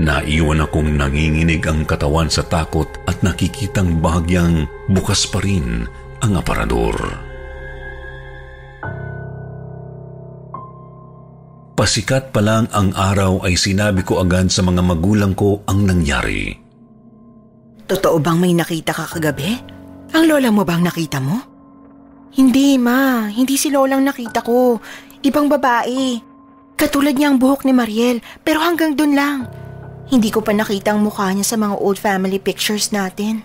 Naiwan 0.00 0.64
akong 0.64 0.88
nanginginig 0.88 1.68
ang 1.68 1.84
katawan 1.84 2.32
sa 2.32 2.40
takot 2.40 2.88
at 3.04 3.20
nakikitang 3.20 4.00
bahagyang 4.00 4.64
bukas 4.88 5.28
pa 5.28 5.44
rin 5.44 5.84
ang 6.24 6.32
aparador. 6.40 7.25
Pasikat 11.76 12.32
pa 12.32 12.40
lang 12.40 12.72
ang 12.72 12.96
araw 12.96 13.44
ay 13.44 13.52
sinabi 13.52 14.00
ko 14.00 14.24
agad 14.24 14.48
sa 14.48 14.64
mga 14.64 14.80
magulang 14.80 15.36
ko 15.36 15.60
ang 15.68 15.84
nangyari. 15.84 16.56
Totoo 17.84 18.16
bang 18.16 18.40
may 18.40 18.56
nakita 18.56 18.96
ka 18.96 19.04
kagabi? 19.04 19.60
Ang 20.16 20.24
lola 20.24 20.48
mo 20.48 20.64
bang 20.64 20.80
nakita 20.80 21.20
mo? 21.20 21.36
Hindi 22.32 22.80
ma, 22.80 23.28
hindi 23.28 23.60
si 23.60 23.68
lolang 23.68 24.00
nakita 24.00 24.40
ko. 24.40 24.80
Ibang 25.20 25.52
babae. 25.52 26.16
Katulad 26.80 27.12
niya 27.12 27.28
ang 27.28 27.36
buhok 27.36 27.68
ni 27.68 27.76
Mariel, 27.76 28.24
pero 28.40 28.64
hanggang 28.64 28.96
dun 28.96 29.12
lang. 29.12 29.44
Hindi 30.08 30.32
ko 30.32 30.40
pa 30.40 30.56
nakita 30.56 30.96
ang 30.96 31.04
mukha 31.04 31.28
niya 31.36 31.44
sa 31.44 31.60
mga 31.60 31.76
old 31.76 32.00
family 32.00 32.40
pictures 32.40 32.88
natin. 32.88 33.44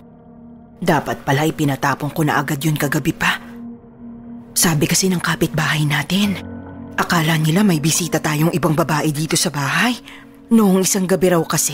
Dapat 0.80 1.28
pala 1.28 1.44
ipinatapon 1.44 2.16
ko 2.16 2.24
na 2.24 2.40
agad 2.40 2.64
yun 2.64 2.80
kagabi 2.80 3.12
pa. 3.12 3.44
Sabi 4.56 4.88
kasi 4.88 5.12
ng 5.12 5.20
kapitbahay 5.20 5.84
natin, 5.84 6.61
akala 7.02 7.34
nila 7.42 7.66
may 7.66 7.82
bisita 7.82 8.22
tayong 8.22 8.54
ibang 8.54 8.78
babae 8.78 9.10
dito 9.10 9.34
sa 9.34 9.50
bahay. 9.50 9.98
Noong 10.54 10.86
isang 10.86 11.10
gabi 11.10 11.34
raw 11.34 11.42
kasi, 11.42 11.74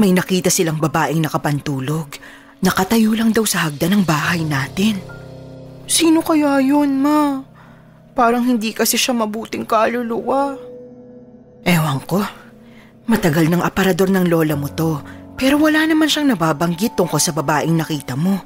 may 0.00 0.16
nakita 0.16 0.48
silang 0.48 0.80
babaeng 0.80 1.20
nakapantulog. 1.20 2.16
Nakatayo 2.64 3.12
lang 3.12 3.36
daw 3.36 3.44
sa 3.44 3.68
hagda 3.68 3.90
ng 3.92 4.06
bahay 4.06 4.40
natin. 4.46 4.96
Sino 5.84 6.24
kaya 6.24 6.62
yun, 6.62 7.02
ma? 7.02 7.42
Parang 8.16 8.46
hindi 8.48 8.72
kasi 8.72 8.96
siya 8.96 9.12
mabuting 9.12 9.66
kaluluwa. 9.68 10.56
Ewan 11.66 12.00
ko. 12.08 12.22
Matagal 13.10 13.50
ng 13.50 13.60
aparador 13.66 14.08
ng 14.08 14.30
lola 14.30 14.54
mo 14.54 14.70
to, 14.70 15.02
pero 15.34 15.58
wala 15.58 15.82
naman 15.84 16.06
siyang 16.06 16.32
nababanggit 16.32 16.94
tungkol 16.94 17.18
sa 17.18 17.34
babaeng 17.34 17.74
nakita 17.74 18.14
mo. 18.14 18.38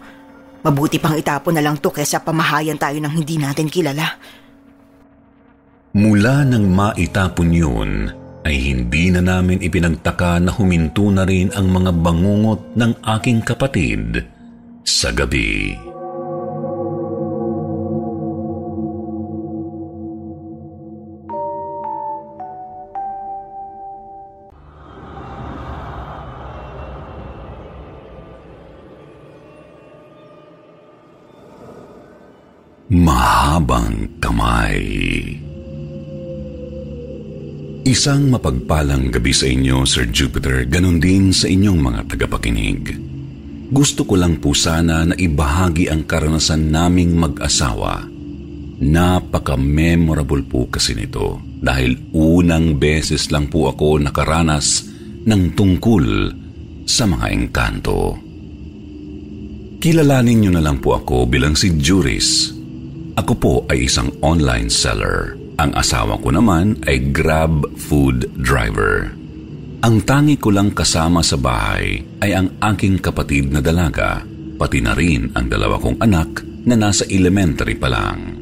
Mabuti 0.65 0.97
pang 0.97 1.15
itapon 1.15 1.55
na 1.55 1.63
lang 1.63 1.77
to 1.77 1.93
kesa 1.93 2.25
pamahayan 2.25 2.81
tayo 2.81 2.97
ng 2.99 3.13
hindi 3.13 3.37
natin 3.37 3.69
kilala. 3.69 4.17
Mula 5.97 6.45
nang 6.45 6.69
maitapon 6.77 7.57
yun, 7.57 8.13
ay 8.45 8.53
hindi 8.53 9.09
na 9.09 9.25
namin 9.25 9.65
ipinagtaka 9.65 10.37
na 10.45 10.53
huminto 10.53 11.09
na 11.09 11.25
rin 11.25 11.49
ang 11.57 11.73
mga 11.73 11.89
bangungot 12.05 12.77
ng 12.77 13.01
aking 13.17 13.41
kapatid 13.41 14.21
sa 14.85 15.09
gabi. 15.09 15.73
Mahabang 32.93 34.21
kamay. 34.21 35.46
Isang 37.87 38.35
mapagpalang 38.35 39.15
gabi 39.15 39.31
sa 39.31 39.47
inyo, 39.47 39.87
Sir 39.87 40.11
Jupiter, 40.11 40.67
ganun 40.67 40.99
din 40.99 41.31
sa 41.31 41.47
inyong 41.47 41.79
mga 41.79 42.01
tagapakinig. 42.11 42.99
Gusto 43.71 44.03
ko 44.03 44.19
lang 44.19 44.43
po 44.43 44.59
sana 44.59 45.07
na 45.07 45.15
ibahagi 45.15 45.87
ang 45.87 46.03
karanasan 46.03 46.67
naming 46.67 47.15
mag-asawa. 47.15 48.03
Napaka-memorable 48.83 50.43
po 50.51 50.67
kasi 50.67 50.99
nito 50.99 51.39
dahil 51.63 52.11
unang 52.11 52.75
beses 52.75 53.31
lang 53.31 53.47
po 53.47 53.71
ako 53.71 54.03
nakaranas 54.03 54.91
ng 55.23 55.55
tungkol 55.55 56.35
sa 56.91 57.07
mga 57.07 57.27
engkanto. 57.31 58.19
Kilalanin 59.79 60.43
niyo 60.43 60.51
na 60.51 60.63
lang 60.67 60.83
po 60.83 60.99
ako 60.99 61.31
bilang 61.31 61.55
si 61.55 61.71
Juris 61.79 62.51
ako 63.15 63.33
po 63.39 63.55
ay 63.71 63.87
isang 63.87 64.11
online 64.27 64.75
seller. 64.75 65.46
Ang 65.57 65.73
asawa 65.73 66.21
ko 66.21 66.29
naman 66.29 66.77
ay 66.85 67.13
Grab 67.17 67.65
food 67.81 68.29
driver. 68.37 69.09
Ang 69.81 70.05
tangi 70.05 70.37
ko 70.37 70.53
lang 70.53 70.77
kasama 70.77 71.25
sa 71.25 71.41
bahay 71.41 72.05
ay 72.21 72.31
ang 72.37 72.61
aking 72.61 73.01
kapatid 73.01 73.49
na 73.49 73.65
dalaga, 73.65 74.21
pati 74.61 74.85
na 74.85 74.93
rin 74.93 75.33
ang 75.33 75.49
dalawa 75.49 75.81
kong 75.81 76.01
anak 76.05 76.45
na 76.69 76.77
nasa 76.77 77.09
elementary 77.09 77.77
pa 77.77 77.89
lang. 77.89 78.37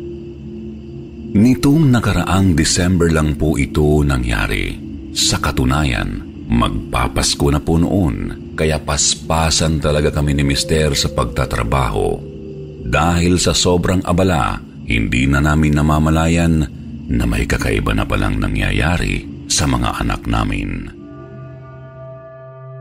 Nitong 1.35 1.91
nakaraang 1.91 2.55
December 2.55 3.11
lang 3.11 3.39
po 3.39 3.59
ito 3.59 4.03
nangyari. 4.03 4.75
Sa 5.15 5.39
katunayan, 5.39 6.19
magpapasko 6.51 7.47
na 7.51 7.63
po 7.63 7.79
noon, 7.79 8.51
kaya 8.59 8.83
paspasan 8.83 9.79
talaga 9.79 10.11
kami 10.11 10.35
ni 10.35 10.43
Mister 10.47 10.95
sa 10.99 11.11
pagtatrabaho 11.11 12.35
dahil 12.85 13.41
sa 13.41 13.57
sobrang 13.57 14.05
abala, 14.05 14.61
hindi 14.85 15.25
na 15.25 15.41
namin 15.41 15.73
namamalayan 15.73 16.84
na 17.09 17.25
may 17.29 17.45
kakaiba 17.45 17.93
na 17.93 18.05
palang 18.05 18.41
nangyayari 18.41 19.47
sa 19.51 19.69
mga 19.69 20.05
anak 20.05 20.25
namin. 20.25 20.89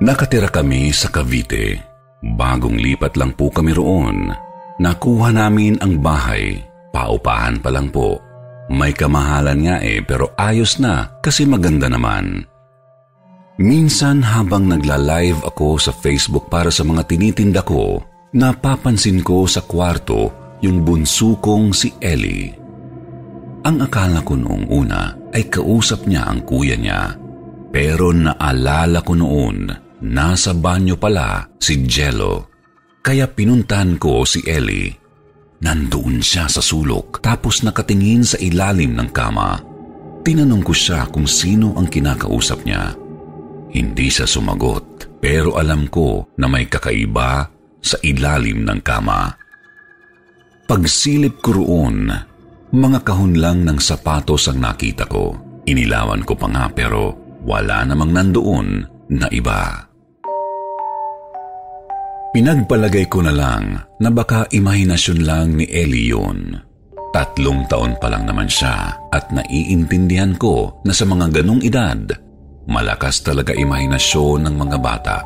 Nakatira 0.03 0.51
kami 0.51 0.91
sa 0.91 1.12
Cavite. 1.12 1.79
Bagong 2.23 2.79
lipat 2.79 3.19
lang 3.19 3.36
po 3.36 3.51
kami 3.51 3.75
roon. 3.75 4.31
Nakuha 4.79 5.29
namin 5.31 5.79
ang 5.83 5.99
bahay. 5.99 6.59
Paupahan 6.91 7.59
pa 7.59 7.69
lang 7.71 7.91
po. 7.91 8.19
May 8.71 8.95
kamahalan 8.95 9.59
nga 9.67 9.77
eh 9.83 9.99
pero 10.03 10.31
ayos 10.39 10.79
na 10.79 11.19
kasi 11.19 11.43
maganda 11.43 11.91
naman. 11.91 12.47
Minsan 13.59 14.25
habang 14.25 14.65
nagla-live 14.65 15.45
ako 15.45 15.77
sa 15.77 15.91
Facebook 15.93 16.49
para 16.49 16.73
sa 16.73 16.81
mga 16.81 17.05
tinitinda 17.05 17.62
ko, 17.62 18.01
Napapansin 18.33 19.21
ko 19.21 19.45
sa 19.45 19.62
kwarto 19.62 20.33
yung 20.65 20.81
bunso 20.81 21.38
kong 21.38 21.69
si 21.69 21.93
Ellie. 22.01 22.62
Ang 23.63 23.80
akala 23.80 24.19
ko 24.28 24.36
noong 24.36 24.67
una 24.67 25.15
ay 25.32 25.47
kausap 25.47 26.04
niya 26.04 26.28
ang 26.28 26.43
kuya 26.43 26.76
niya. 26.76 27.15
Pero 27.71 28.12
naalala 28.12 28.99
ko 29.02 29.15
noon, 29.15 29.71
nasa 30.04 30.52
banyo 30.52 30.99
pala 30.99 31.47
si 31.58 31.88
Jello. 31.88 32.52
Kaya 32.99 33.32
pinuntahan 33.32 33.95
ko 33.95 34.28
si 34.28 34.43
Ellie. 34.43 34.91
Nandoon 35.63 36.19
siya 36.19 36.52
sa 36.52 36.60
sulok 36.60 37.23
tapos 37.23 37.63
nakatingin 37.63 38.28
sa 38.28 38.36
ilalim 38.43 38.99
ng 38.99 39.10
kama. 39.15 39.63
Tinanong 40.28 40.63
ko 40.63 40.76
siya 40.76 41.08
kung 41.08 41.23
sino 41.23 41.71
ang 41.80 41.88
kinakausap 41.88 42.67
niya. 42.67 42.91
Hindi 43.71 44.08
siya 44.12 44.28
sumagot 44.28 45.19
pero 45.23 45.56
alam 45.56 45.88
ko 45.88 46.36
na 46.36 46.52
may 46.52 46.67
kakaiba 46.67 47.47
sa 47.80 47.95
ilalim 48.04 48.67
ng 48.67 48.80
kama. 48.84 49.39
Pagsilip 50.67 51.39
ko 51.39 51.63
roon, 51.63 52.12
mga 52.73 53.05
kahon 53.05 53.38
lang 53.38 53.62
ng 53.62 53.77
sapatos 53.77 54.49
ang 54.49 54.57
nakita 54.57 55.05
ko. 55.05 55.38
Inilawan 55.69 56.25
ko 56.25 56.33
pa 56.33 56.49
nga 56.49 56.65
pero 56.73 57.13
wala 57.45 57.86
namang 57.86 58.09
nandoon 58.09 58.67
na 59.13 59.29
iba. 59.29 59.86
Pinagpalagay 62.33 63.05
ko 63.13 63.21
na 63.21 63.29
lang 63.29 63.77
na 64.01 64.09
baka 64.09 64.49
imahinasyon 64.49 65.19
lang 65.21 65.53
ni 65.53 65.69
Ellie 65.69 66.09
yun. 66.09 66.57
Tatlong 67.13 67.69
taon 67.69 67.93
pa 68.01 68.09
lang 68.09 68.25
naman 68.25 68.49
siya 68.49 69.05
at 69.13 69.29
naiintindihan 69.29 70.33
ko 70.41 70.81
na 70.81 70.97
sa 70.97 71.05
mga 71.05 71.29
ganong 71.29 71.62
edad, 71.62 72.01
malakas 72.65 73.21
talaga 73.21 73.53
imahinasyon 73.53 74.49
ng 74.49 74.55
mga 74.57 74.77
bata. 74.81 75.21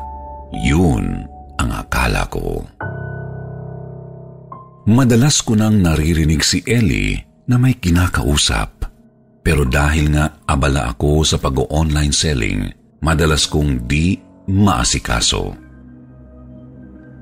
Yun 0.52 1.24
ang 1.56 1.70
akala 1.72 2.28
ko. 2.28 2.60
Madalas 4.84 5.40
ko 5.40 5.56
nang 5.56 5.80
naririnig 5.80 6.44
si 6.44 6.60
Ellie 6.68 7.27
na 7.48 7.56
may 7.56 7.74
kinakausap. 7.74 8.84
Pero 9.40 9.64
dahil 9.64 10.12
nga 10.12 10.44
abala 10.44 10.92
ako 10.92 11.24
sa 11.24 11.40
pag-online 11.40 12.12
selling, 12.12 12.68
madalas 13.00 13.48
kong 13.48 13.88
di 13.88 14.20
maasikaso. 14.52 15.56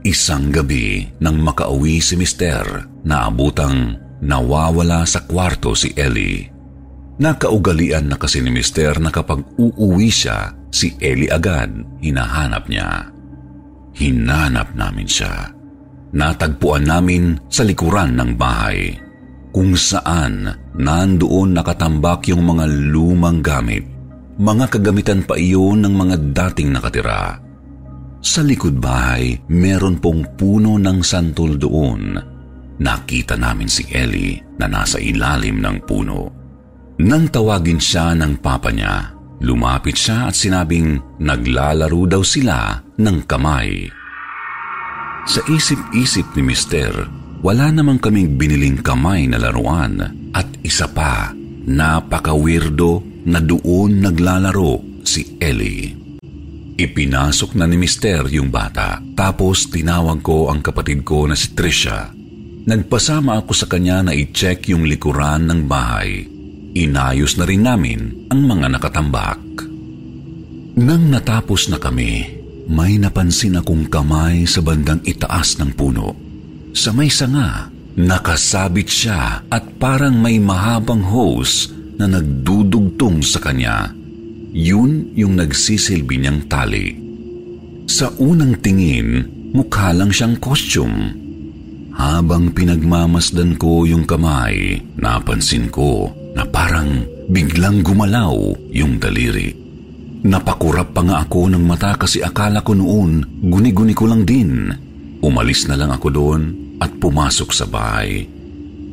Isang 0.03 0.51
gabi 0.51 1.07
nang 1.23 1.39
makauwi 1.39 2.03
si 2.03 2.19
Mister, 2.19 2.63
naabutang 3.07 3.95
nawawala 4.23 5.07
sa 5.07 5.23
kwarto 5.23 5.79
si 5.79 5.95
Ellie. 5.95 6.51
Nakaugalian 7.17 8.11
na 8.11 8.17
kasi 8.19 8.43
ni 8.43 8.51
Mister 8.51 8.99
na 8.99 9.15
kapag 9.15 9.41
uuwi 9.57 10.11
siya, 10.11 10.51
si 10.75 10.99
Ellie 10.99 11.31
agad 11.31 11.71
hinahanap 12.03 12.67
niya. 12.67 13.09
Hinanap 13.97 14.77
namin 14.77 15.09
siya. 15.09 15.55
Natagpuan 16.13 16.87
namin 16.87 17.39
sa 17.49 17.65
likuran 17.65 18.15
ng 18.15 18.37
bahay 18.37 19.06
kung 19.57 19.73
saan 19.73 20.53
nandoon 20.77 21.57
nakatambak 21.57 22.29
yung 22.29 22.45
mga 22.45 22.69
lumang 22.93 23.41
gamit. 23.41 23.89
Mga 24.37 24.69
kagamitan 24.69 25.25
pa 25.25 25.41
iyon 25.41 25.81
ng 25.81 25.95
mga 25.97 26.17
dating 26.37 26.77
nakatira. 26.77 27.41
Sa 28.21 28.45
likod 28.45 28.77
bahay, 28.77 29.41
meron 29.49 29.97
pong 29.97 30.37
puno 30.37 30.77
ng 30.77 31.01
santol 31.01 31.57
doon. 31.57 32.21
Nakita 32.77 33.41
namin 33.41 33.73
si 33.73 33.89
Ellie 33.89 34.37
na 34.61 34.69
nasa 34.69 35.01
ilalim 35.01 35.65
ng 35.65 35.77
puno. 35.89 36.29
Nang 37.01 37.33
tawagin 37.33 37.81
siya 37.81 38.13
ng 38.13 38.45
papa 38.45 38.69
niya, 38.69 39.17
Lumapit 39.37 40.01
siya 40.01 40.33
at 40.33 40.35
sinabing 40.37 40.97
naglalaro 41.21 42.09
daw 42.09 42.23
sila 42.25 42.81
ng 42.97 43.19
kamay. 43.29 43.85
Sa 45.29 45.45
isip-isip 45.45 46.25
ni 46.39 46.43
Mister, 46.47 46.93
wala 47.47 47.71
namang 47.71 48.03
kaming 48.03 48.35
biniling 48.35 48.83
kamay 48.83 49.31
na 49.31 49.39
laruan 49.39 50.03
at 50.35 50.51
isa 50.67 50.91
pa, 50.91 51.31
napaka-weirdo 51.71 53.23
na 53.31 53.39
doon 53.39 54.03
naglalaro 54.03 55.07
si 55.07 55.39
Ellie. 55.39 55.95
Ipinasok 56.75 57.55
na 57.55 57.71
ni 57.71 57.79
Mister 57.79 58.27
yung 58.35 58.51
bata 58.51 58.99
tapos 59.15 59.71
tinawag 59.71 60.27
ko 60.27 60.51
ang 60.51 60.59
kapatid 60.59 61.07
ko 61.07 61.31
na 61.31 61.39
si 61.39 61.55
Trisha. 61.55 62.11
Nagpasama 62.67 63.39
ako 63.39 63.55
sa 63.55 63.71
kanya 63.71 64.11
na 64.11 64.13
i-check 64.13 64.67
yung 64.75 64.83
likuran 64.83 65.47
ng 65.47 65.71
bahay 65.71 66.27
inayos 66.77 67.41
na 67.41 67.49
rin 67.49 67.65
namin 67.65 68.29
ang 68.29 68.45
mga 68.45 68.67
nakatambak. 68.77 69.41
Nang 70.77 71.09
natapos 71.09 71.73
na 71.73 71.81
kami, 71.81 72.37
may 72.69 73.01
napansin 73.01 73.57
akong 73.57 73.89
kamay 73.89 74.45
sa 74.45 74.61
bandang 74.61 75.01
itaas 75.09 75.57
ng 75.57 75.73
puno. 75.73 76.26
Sa 76.77 76.93
may 76.93 77.09
sanga, 77.09 77.73
nakasabit 77.97 78.85
siya 78.85 79.49
at 79.49 79.65
parang 79.81 80.21
may 80.21 80.37
mahabang 80.37 81.01
hose 81.01 81.73
na 81.97 82.05
nagdudugtong 82.05 83.25
sa 83.25 83.41
kanya. 83.41 83.97
Yun 84.53 85.17
yung 85.17 85.41
nagsisilbi 85.41 86.21
niyang 86.21 86.45
tali. 86.53 86.93
Sa 87.89 88.13
unang 88.21 88.61
tingin, 88.61 89.25
mukha 89.57 89.97
lang 89.97 90.13
siyang 90.13 90.37
costume. 90.37 91.17
Habang 91.97 92.53
pinagmamasdan 92.53 93.57
ko 93.57 93.89
yung 93.89 94.05
kamay, 94.05 94.77
napansin 95.01 95.73
ko 95.73 96.13
na 96.37 96.45
parang 96.45 97.09
biglang 97.33 97.81
gumalaw 97.81 98.37
yung 98.77 99.01
daliri. 99.01 99.49
Napakurap 100.29 100.93
pa 100.93 101.01
nga 101.01 101.25
ako 101.25 101.57
ng 101.57 101.65
mata 101.65 101.97
kasi 101.97 102.21
akala 102.21 102.61
ko 102.61 102.77
noon 102.77 103.41
guni-guni 103.49 103.97
ko 103.97 104.05
lang 104.13 104.29
din. 104.29 104.69
Umalis 105.25 105.65
na 105.73 105.81
lang 105.81 105.89
ako 105.89 106.09
doon 106.13 106.66
at 106.83 106.91
pumasok 107.01 107.51
sa 107.53 107.65
bahay. 107.69 108.27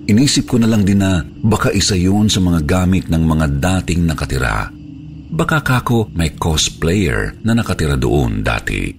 Inisip 0.04 0.52
ko 0.52 0.60
na 0.60 0.68
lang 0.68 0.84
din 0.84 1.00
na 1.00 1.24
baka 1.24 1.72
isa 1.72 1.96
yun 1.96 2.28
sa 2.28 2.44
mga 2.44 2.68
gamit 2.68 3.08
ng 3.08 3.24
mga 3.24 3.46
dating 3.60 4.04
nakatira. 4.04 4.68
Baka 5.34 5.64
kako 5.64 6.12
may 6.14 6.36
cosplayer 6.36 7.40
na 7.42 7.56
nakatira 7.56 7.96
doon 7.96 8.44
dati. 8.44 8.92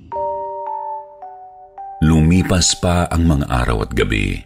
Lumipas 2.04 2.74
pa 2.80 3.06
ang 3.08 3.24
mga 3.28 3.46
araw 3.48 3.86
at 3.86 3.92
gabi. 3.92 4.40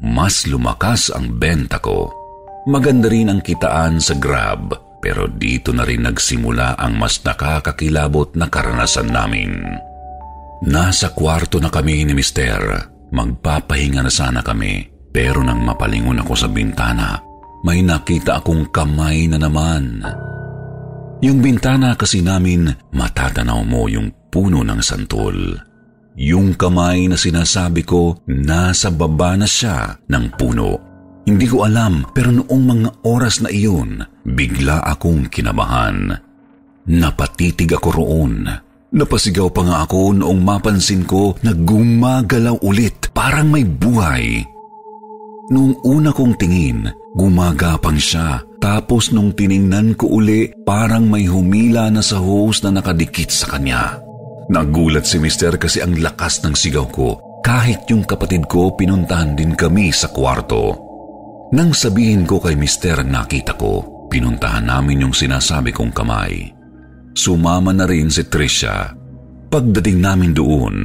Mas 0.00 0.46
lumakas 0.50 1.14
ang 1.14 1.38
benta 1.38 1.78
ko 1.78 2.24
Maganda 2.64 3.12
rin 3.12 3.28
ang 3.28 3.44
kitaan 3.44 4.00
sa 4.00 4.16
Grab 4.16 4.72
pero 5.04 5.28
dito 5.28 5.68
na 5.76 5.84
rin 5.84 6.08
nagsimula 6.08 6.80
ang 6.80 6.96
mas 6.96 7.20
nakakakilabot 7.20 8.32
na 8.40 8.48
karanasan 8.48 9.12
namin. 9.12 9.52
Nasa 10.64 11.12
kwarto 11.12 11.60
na 11.60 11.68
kami 11.68 12.08
ni 12.08 12.16
Mister. 12.16 12.88
Magpapahinga 13.14 14.02
na 14.02 14.10
sana 14.10 14.42
kami 14.42 14.90
pero 15.14 15.46
nang 15.46 15.62
mapalingon 15.62 16.18
ako 16.26 16.34
sa 16.34 16.48
bintana, 16.50 17.22
may 17.62 17.86
nakita 17.86 18.42
akong 18.42 18.74
kamay 18.74 19.30
na 19.30 19.38
naman. 19.38 20.02
Yung 21.22 21.38
bintana 21.38 21.94
kasi 21.94 22.18
namin, 22.18 22.66
matatanaw 22.90 23.62
mo 23.62 23.86
yung 23.86 24.10
puno 24.34 24.66
ng 24.66 24.82
santol. 24.82 25.54
Yung 26.18 26.58
kamay 26.58 27.06
na 27.06 27.14
sinasabi 27.14 27.86
ko, 27.86 28.18
nasa 28.26 28.90
baba 28.90 29.38
na 29.38 29.46
siya 29.46 30.02
ng 30.10 30.34
puno. 30.34 30.70
Hindi 31.24 31.46
ko 31.46 31.62
alam 31.64 32.10
pero 32.10 32.34
noong 32.34 32.64
mga 32.66 32.90
oras 33.06 33.40
na 33.40 33.48
iyon, 33.48 34.02
bigla 34.26 34.82
akong 34.82 35.30
kinabahan. 35.30 36.10
Napatitig 36.90 37.70
ako 37.70 37.88
roon. 37.94 38.44
Napasigaw 38.94 39.50
pa 39.50 39.62
nga 39.66 39.76
ako 39.82 40.22
noong 40.22 40.40
mapansin 40.40 41.02
ko 41.02 41.34
na 41.42 41.50
gumagalaw 41.50 42.62
ulit 42.62 43.10
parang 43.10 43.50
may 43.50 43.66
buhay. 43.66 44.46
Noong 45.50 45.82
una 45.82 46.14
kong 46.14 46.38
tingin, 46.38 46.88
gumagapang 47.18 47.98
siya. 47.98 48.46
Tapos 48.62 49.12
nung 49.12 49.34
tiningnan 49.34 49.98
ko 49.98 50.08
uli, 50.08 50.48
parang 50.64 51.04
may 51.04 51.28
humila 51.28 51.90
na 51.92 52.00
sa 52.00 52.16
hose 52.16 52.64
na 52.64 52.80
nakadikit 52.80 53.28
sa 53.28 53.52
kanya. 53.52 54.00
Nagulat 54.48 55.04
si 55.04 55.20
Mister 55.20 55.58
kasi 55.60 55.84
ang 55.84 55.98
lakas 56.00 56.40
ng 56.46 56.54
sigaw 56.56 56.86
ko. 56.88 57.20
Kahit 57.44 57.84
yung 57.92 58.08
kapatid 58.08 58.48
ko, 58.48 58.72
pinuntahan 58.72 59.36
din 59.36 59.52
kami 59.52 59.92
sa 59.92 60.08
kwarto. 60.08 60.80
Nang 61.52 61.76
sabihin 61.76 62.24
ko 62.24 62.40
kay 62.40 62.56
mister 62.56 62.96
ang 62.96 63.12
nakita 63.12 63.52
ko, 63.60 64.06
pinuntahan 64.08 64.64
namin 64.64 65.04
yung 65.04 65.12
sinasabi 65.12 65.68
kong 65.68 65.92
kamay. 65.92 66.53
Sumama 67.14 67.70
na 67.70 67.86
rin 67.86 68.10
si 68.10 68.26
Trisha. 68.26 68.92
Pagdating 69.48 70.02
namin 70.02 70.34
doon, 70.34 70.84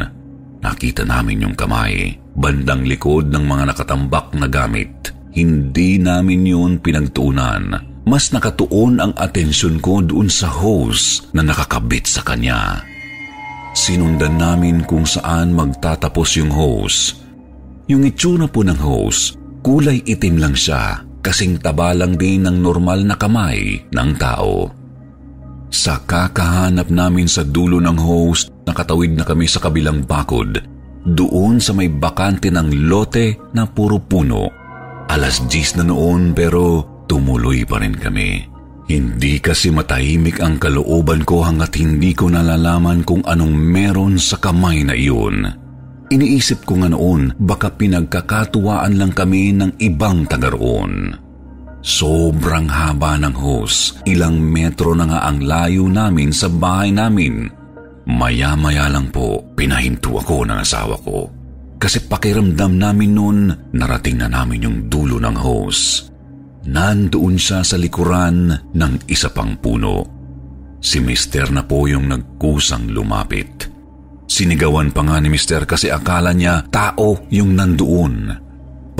nakita 0.62 1.02
namin 1.04 1.44
yung 1.44 1.56
kamay, 1.58 2.16
bandang 2.38 2.86
likod 2.86 3.34
ng 3.34 3.44
mga 3.44 3.74
nakatambak 3.74 4.32
na 4.38 4.46
gamit. 4.46 5.12
Hindi 5.34 5.98
namin 5.98 6.46
yun 6.46 6.72
pinagtuunan. 6.78 7.90
Mas 8.10 8.34
nakatuon 8.34 8.98
ang 8.98 9.14
atensyon 9.18 9.78
ko 9.78 10.02
doon 10.02 10.32
sa 10.32 10.50
hose 10.50 11.30
na 11.34 11.46
nakakabit 11.46 12.10
sa 12.10 12.26
kanya. 12.26 12.82
Sinundan 13.76 14.42
namin 14.42 14.82
kung 14.86 15.06
saan 15.06 15.54
magtatapos 15.54 16.42
yung 16.42 16.50
hose. 16.50 17.14
Yung 17.86 18.06
itsura 18.06 18.50
po 18.50 18.66
ng 18.66 18.82
hose, 18.82 19.40
Kulay 19.60 20.00
itim 20.08 20.40
lang 20.40 20.56
siya, 20.56 21.04
kasing 21.20 21.60
taba 21.60 21.92
lang 21.92 22.16
din 22.16 22.48
ng 22.48 22.64
normal 22.64 23.04
na 23.04 23.20
kamay 23.20 23.84
ng 23.92 24.12
tao. 24.16 24.72
Sa 25.70 26.02
kakahanap 26.02 26.90
namin 26.90 27.30
sa 27.30 27.46
dulo 27.46 27.78
ng 27.78 27.98
host, 27.98 28.50
nakatawid 28.66 29.14
na 29.14 29.22
kami 29.22 29.46
sa 29.46 29.62
kabilang 29.62 30.02
bakod, 30.02 30.58
doon 31.06 31.62
sa 31.62 31.78
may 31.78 31.88
bakante 31.88 32.50
ng 32.50 32.90
lote 32.90 33.38
na 33.54 33.70
puro 33.70 34.02
puno. 34.02 34.50
Alas 35.10 35.42
10 35.46 35.82
na 35.82 35.86
noon 35.90 36.34
pero 36.34 36.86
tumuloy 37.06 37.66
pa 37.66 37.82
rin 37.82 37.98
kami. 37.98 38.46
Hindi 38.90 39.38
kasi 39.38 39.70
matahimik 39.70 40.42
ang 40.42 40.58
kalooban 40.58 41.22
ko 41.22 41.46
hanggat 41.46 41.78
hindi 41.78 42.18
ko 42.18 42.26
nalalaman 42.34 43.06
kung 43.06 43.22
anong 43.22 43.54
meron 43.54 44.18
sa 44.18 44.42
kamay 44.42 44.82
na 44.82 44.98
iyon. 44.98 45.46
Iniisip 46.10 46.66
ko 46.66 46.82
nga 46.82 46.90
noon 46.90 47.38
baka 47.38 47.70
pinagkakatuwaan 47.70 48.98
lang 48.98 49.14
kami 49.14 49.54
ng 49.54 49.78
ibang 49.78 50.26
taga 50.26 50.50
roon. 50.50 51.29
Sobrang 51.80 52.68
haba 52.68 53.16
ng 53.16 53.36
hose, 53.40 54.04
ilang 54.04 54.36
metro 54.36 54.92
na 54.92 55.08
nga 55.08 55.20
ang 55.24 55.40
layo 55.40 55.88
namin 55.88 56.36
sa 56.36 56.52
bahay 56.52 56.92
namin. 56.92 57.48
Maya-maya 58.10 58.92
lang 58.92 59.08
po, 59.14 59.54
pinahinto 59.56 60.20
ako 60.20 60.44
ng 60.44 60.60
asawa 60.60 61.00
ko. 61.00 61.32
Kasi 61.80 62.12
pakiramdam 62.12 62.76
namin 62.76 63.12
noon, 63.16 63.40
narating 63.72 64.20
na 64.20 64.28
namin 64.28 64.68
yung 64.68 64.78
dulo 64.92 65.16
ng 65.24 65.38
hose. 65.40 66.12
Nandoon 66.68 67.40
siya 67.40 67.64
sa 67.64 67.80
likuran 67.80 68.52
ng 68.76 68.94
isa 69.08 69.32
pang 69.32 69.56
puno. 69.56 70.04
Si 70.84 71.00
Mister 71.00 71.48
na 71.56 71.64
po 71.64 71.88
yung 71.88 72.12
nagkusang 72.12 72.92
lumapit. 72.92 73.72
Sinigawan 74.28 74.92
pa 74.92 75.08
nga 75.08 75.18
ni 75.24 75.32
Mister 75.32 75.64
kasi 75.64 75.88
akala 75.88 76.36
niya 76.36 76.68
tao 76.68 77.24
yung 77.32 77.56
nandoon. 77.56 78.16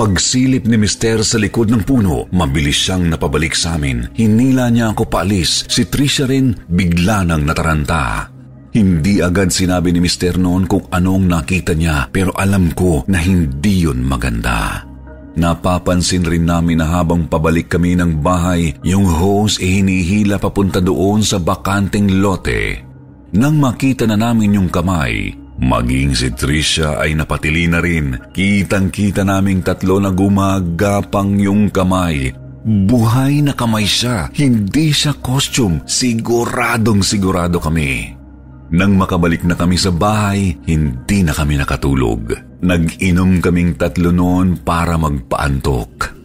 Pagsilip 0.00 0.64
ni 0.64 0.80
Mister 0.80 1.20
sa 1.20 1.36
likod 1.36 1.68
ng 1.68 1.84
puno, 1.84 2.24
mabilis 2.32 2.88
siyang 2.88 3.12
napabalik 3.12 3.52
sa 3.52 3.76
amin. 3.76 4.08
Hinila 4.16 4.72
niya 4.72 4.96
ako 4.96 5.12
paalis. 5.12 5.68
Si 5.68 5.84
Trisha 5.92 6.24
rin 6.24 6.56
bigla 6.72 7.20
nang 7.20 7.44
nataranta. 7.44 8.32
Hindi 8.72 9.20
agad 9.20 9.52
sinabi 9.52 9.92
ni 9.92 10.00
Mister 10.00 10.40
noon 10.40 10.64
kung 10.64 10.88
anong 10.88 11.28
nakita 11.28 11.76
niya 11.76 12.08
pero 12.08 12.32
alam 12.32 12.72
ko 12.72 13.04
na 13.12 13.20
hindi 13.20 13.84
yun 13.84 14.00
maganda. 14.00 14.88
Napapansin 15.36 16.24
rin 16.24 16.48
namin 16.48 16.80
na 16.80 16.88
habang 16.96 17.28
pabalik 17.28 17.68
kami 17.68 17.92
ng 17.92 18.24
bahay, 18.24 18.72
yung 18.80 19.04
hose 19.04 19.60
ay 19.60 19.84
hinihila 19.84 20.40
papunta 20.40 20.80
doon 20.80 21.20
sa 21.20 21.36
bakanteng 21.36 22.24
lote. 22.24 22.88
Nang 23.36 23.60
makita 23.60 24.08
na 24.08 24.16
namin 24.16 24.56
yung 24.56 24.72
kamay, 24.72 25.36
maging 25.60 26.16
si 26.16 26.32
Trisha 26.32 26.98
ay 26.98 27.14
napatili 27.14 27.68
na 27.68 27.78
rin. 27.78 28.16
Kitang-kita 28.32 29.22
naming 29.22 29.60
tatlo 29.60 30.00
na 30.00 30.10
gumagapang 30.10 31.36
yung 31.38 31.68
kamay. 31.68 32.32
Buhay 32.64 33.40
na 33.40 33.56
kamay 33.56 33.88
siya, 33.88 34.28
hindi 34.36 34.92
siya 34.92 35.16
costume. 35.16 35.84
Siguradong 35.84 37.00
sigurado 37.00 37.56
kami. 37.60 38.16
Nang 38.70 38.94
makabalik 38.96 39.42
na 39.48 39.56
kami 39.56 39.80
sa 39.80 39.90
bahay, 39.90 40.54
hindi 40.68 41.18
na 41.24 41.32
kami 41.32 41.56
nakatulog. 41.58 42.36
Nag-inom 42.60 43.40
kaming 43.40 43.74
tatlo 43.80 44.12
noon 44.12 44.60
para 44.60 44.94
magpaantok. 45.00 46.20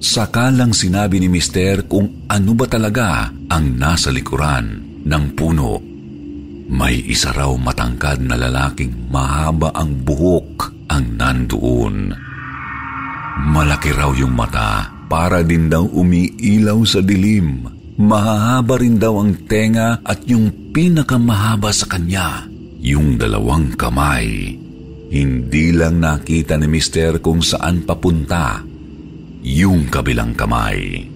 Saka 0.00 0.48
lang 0.48 0.72
sinabi 0.72 1.20
ni 1.20 1.28
Mister 1.28 1.84
kung 1.84 2.24
ano 2.24 2.52
ba 2.56 2.64
talaga 2.64 3.28
ang 3.52 3.76
nasa 3.76 4.08
likuran 4.08 4.80
ng 5.04 5.24
puno 5.36 5.89
may 6.70 7.02
isa 7.10 7.34
raw 7.34 7.50
matangkad 7.58 8.22
na 8.22 8.38
lalaking 8.38 9.10
mahaba 9.10 9.74
ang 9.74 10.06
buhok 10.06 10.70
ang 10.86 11.18
nandoon. 11.18 12.14
Malaki 13.50 13.90
raw 13.90 14.14
yung 14.14 14.38
mata 14.38 14.86
para 15.10 15.42
din 15.42 15.66
daw 15.66 15.82
umiilaw 15.82 16.78
sa 16.86 17.02
dilim. 17.02 17.66
Mahahaba 17.98 18.78
rin 18.78 19.02
daw 19.02 19.18
ang 19.18 19.34
tenga 19.50 19.98
at 20.06 20.22
yung 20.30 20.70
pinakamahaba 20.70 21.74
sa 21.74 21.90
kanya, 21.90 22.46
yung 22.78 23.18
dalawang 23.18 23.74
kamay. 23.74 24.54
Hindi 25.10 25.74
lang 25.74 25.98
nakita 25.98 26.54
ni 26.54 26.70
Mister 26.70 27.18
kung 27.18 27.42
saan 27.42 27.82
papunta 27.82 28.62
yung 29.42 29.90
kabilang 29.90 30.38
kamay. 30.38 31.09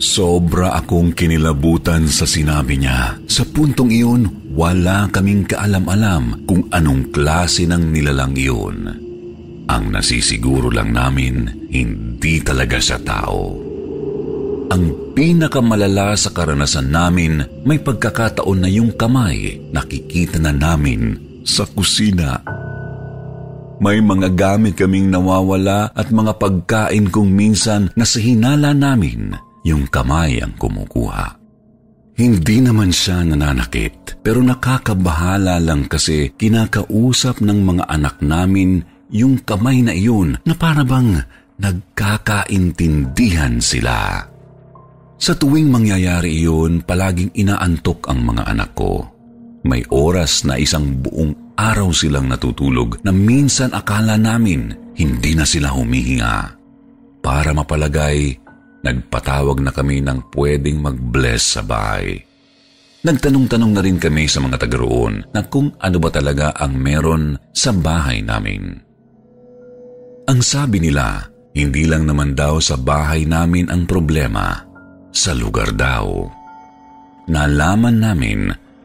Sobra 0.00 0.80
akong 0.80 1.12
kinilabutan 1.12 2.08
sa 2.08 2.24
sinabi 2.24 2.80
niya. 2.80 3.20
Sa 3.28 3.44
puntong 3.44 3.92
iyon, 3.92 4.48
wala 4.56 5.12
kaming 5.12 5.44
kaalam-alam 5.44 6.48
kung 6.48 6.72
anong 6.72 7.12
klase 7.12 7.68
ng 7.68 7.92
nilalang 7.92 8.32
iyon. 8.32 8.78
Ang 9.68 9.84
nasisiguro 9.92 10.72
lang 10.72 10.96
namin, 10.96 11.68
hindi 11.68 12.40
talaga 12.40 12.80
siya 12.80 12.96
tao. 13.04 13.60
Ang 14.72 15.12
pinakamalala 15.12 16.16
sa 16.16 16.32
karanasan 16.32 16.88
namin, 16.88 17.44
may 17.68 17.76
pagkakataon 17.76 18.56
na 18.56 18.72
yung 18.72 18.96
kamay 18.96 19.60
nakikita 19.68 20.40
na 20.40 20.56
namin 20.56 21.12
sa 21.44 21.68
kusina. 21.68 22.40
May 23.84 24.00
mga 24.00 24.32
gamit 24.32 24.80
kaming 24.80 25.12
nawawala 25.12 25.92
at 25.92 26.08
mga 26.08 26.40
pagkain 26.40 27.12
kung 27.12 27.28
minsan 27.28 27.92
na 27.92 28.08
sa 28.08 28.16
hinala 28.16 28.72
namin 28.72 29.49
yung 29.66 29.88
kamay 29.88 30.40
ang 30.40 30.56
kumukuha. 30.56 31.36
Hindi 32.20 32.60
naman 32.60 32.92
siya 32.92 33.24
nananakit 33.24 34.20
pero 34.20 34.44
nakakabahala 34.44 35.56
lang 35.56 35.88
kasi 35.88 36.36
kinakausap 36.36 37.40
ng 37.40 37.64
mga 37.64 37.84
anak 37.88 38.20
namin 38.20 38.84
yung 39.08 39.40
kamay 39.40 39.80
na 39.80 39.96
iyon 39.96 40.36
na 40.44 40.52
para 40.52 40.84
bang 40.84 41.16
nagkakaintindihan 41.56 43.56
sila. 43.60 44.24
Sa 45.20 45.36
tuwing 45.36 45.68
mangyayari 45.68 46.40
iyon, 46.40 46.80
palaging 46.80 47.28
inaantok 47.36 48.08
ang 48.08 48.24
mga 48.24 48.48
anak 48.48 48.72
ko. 48.72 49.04
May 49.64 49.84
oras 49.92 50.48
na 50.48 50.56
isang 50.56 51.04
buong 51.04 51.52
araw 51.60 51.92
silang 51.92 52.32
natutulog 52.32 53.04
na 53.04 53.12
minsan 53.12 53.76
akala 53.76 54.16
namin 54.16 54.72
hindi 54.96 55.36
na 55.36 55.44
sila 55.44 55.76
humihinga. 55.76 56.56
Para 57.20 57.52
mapalagay, 57.52 58.32
nagpatawag 58.80 59.60
na 59.60 59.72
kami 59.72 60.00
ng 60.00 60.32
pwedeng 60.32 60.80
mag-bless 60.80 61.58
sa 61.58 61.62
bahay. 61.64 62.20
Nagtanong-tanong 63.00 63.72
na 63.72 63.80
rin 63.80 63.96
kami 63.96 64.28
sa 64.28 64.44
mga 64.44 64.60
taga 64.60 64.76
roon 64.76 65.24
na 65.32 65.40
kung 65.48 65.72
ano 65.80 65.96
ba 65.96 66.10
talaga 66.12 66.52
ang 66.52 66.76
meron 66.76 67.32
sa 67.56 67.72
bahay 67.72 68.20
namin. 68.20 68.76
Ang 70.28 70.40
sabi 70.44 70.84
nila, 70.84 71.24
hindi 71.56 71.88
lang 71.88 72.04
naman 72.04 72.36
daw 72.36 72.60
sa 72.60 72.76
bahay 72.76 73.24
namin 73.24 73.72
ang 73.72 73.88
problema, 73.88 74.52
sa 75.10 75.32
lugar 75.32 75.72
daw. 75.72 76.28
Nalaman 77.26 77.96
namin 77.98 78.40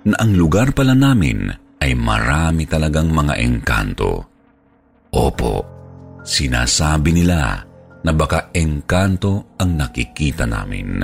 na 0.07 0.15
ang 0.15 0.31
lugar 0.33 0.71
pala 0.71 0.95
namin 0.95 1.51
ay 1.83 1.91
marami 1.93 2.63
talagang 2.65 3.11
mga 3.11 3.35
engkanto. 3.35 4.25
Opo, 5.11 5.55
sinasabi 6.23 7.11
nila 7.13 7.61
na 8.05 8.13
baka 8.13 8.53
engkanto 8.53 9.57
ang 9.57 9.73
nakikita 9.73 10.45
namin. 10.45 11.01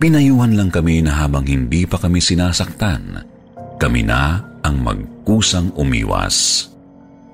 Pinayuhan 0.00 0.56
lang 0.56 0.72
kami 0.72 1.04
na 1.04 1.20
habang 1.20 1.44
hindi 1.44 1.84
pa 1.84 2.00
kami 2.00 2.24
sinasaktan, 2.24 3.20
kami 3.76 4.00
na 4.00 4.40
ang 4.64 4.80
magkusang 4.80 5.76
umiwas. 5.76 6.68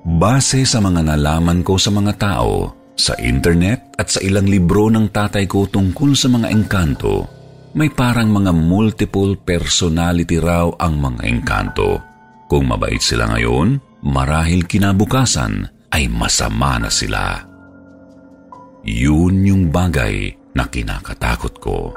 Base 0.03 0.67
sa 0.67 0.83
mga 0.83 0.99
nalaman 1.15 1.63
ko 1.63 1.79
sa 1.79 1.95
mga 1.95 2.19
tao, 2.19 2.75
sa 2.99 3.15
internet 3.23 3.95
at 3.95 4.11
sa 4.11 4.19
ilang 4.19 4.51
libro 4.51 4.91
ng 4.91 5.15
tatay 5.15 5.47
ko 5.47 5.63
tungkol 5.71 6.11
sa 6.11 6.27
mga 6.27 6.51
engkanto, 6.51 7.23
may 7.71 7.87
parang 7.87 8.35
mga 8.35 8.51
multiple 8.51 9.39
personality 9.39 10.43
raw 10.43 10.67
ang 10.75 10.99
mga 10.99 11.21
engkanto. 11.23 12.03
Kung 12.51 12.67
mabait 12.67 12.99
sila 12.99 13.31
ngayon, 13.31 13.79
marahil 14.03 14.67
kinabukasan 14.67 15.71
ay 15.95 16.11
masama 16.11 16.83
na 16.83 16.91
sila. 16.91 17.46
Yun 18.87 19.43
yung 19.43 19.63
bagay 19.67 20.31
na 20.55 20.63
kinakatakot 20.63 21.53
ko. 21.59 21.91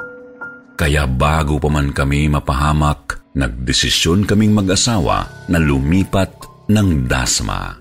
Kaya 0.75 1.07
bago 1.07 1.63
pa 1.63 1.71
man 1.71 1.95
kami 1.95 2.27
mapahamak, 2.27 3.23
nagdesisyon 3.39 4.27
kaming 4.27 4.51
mag-asawa 4.51 5.47
na 5.47 5.63
lumipat 5.63 6.35
ng 6.67 7.07
dasma. 7.07 7.79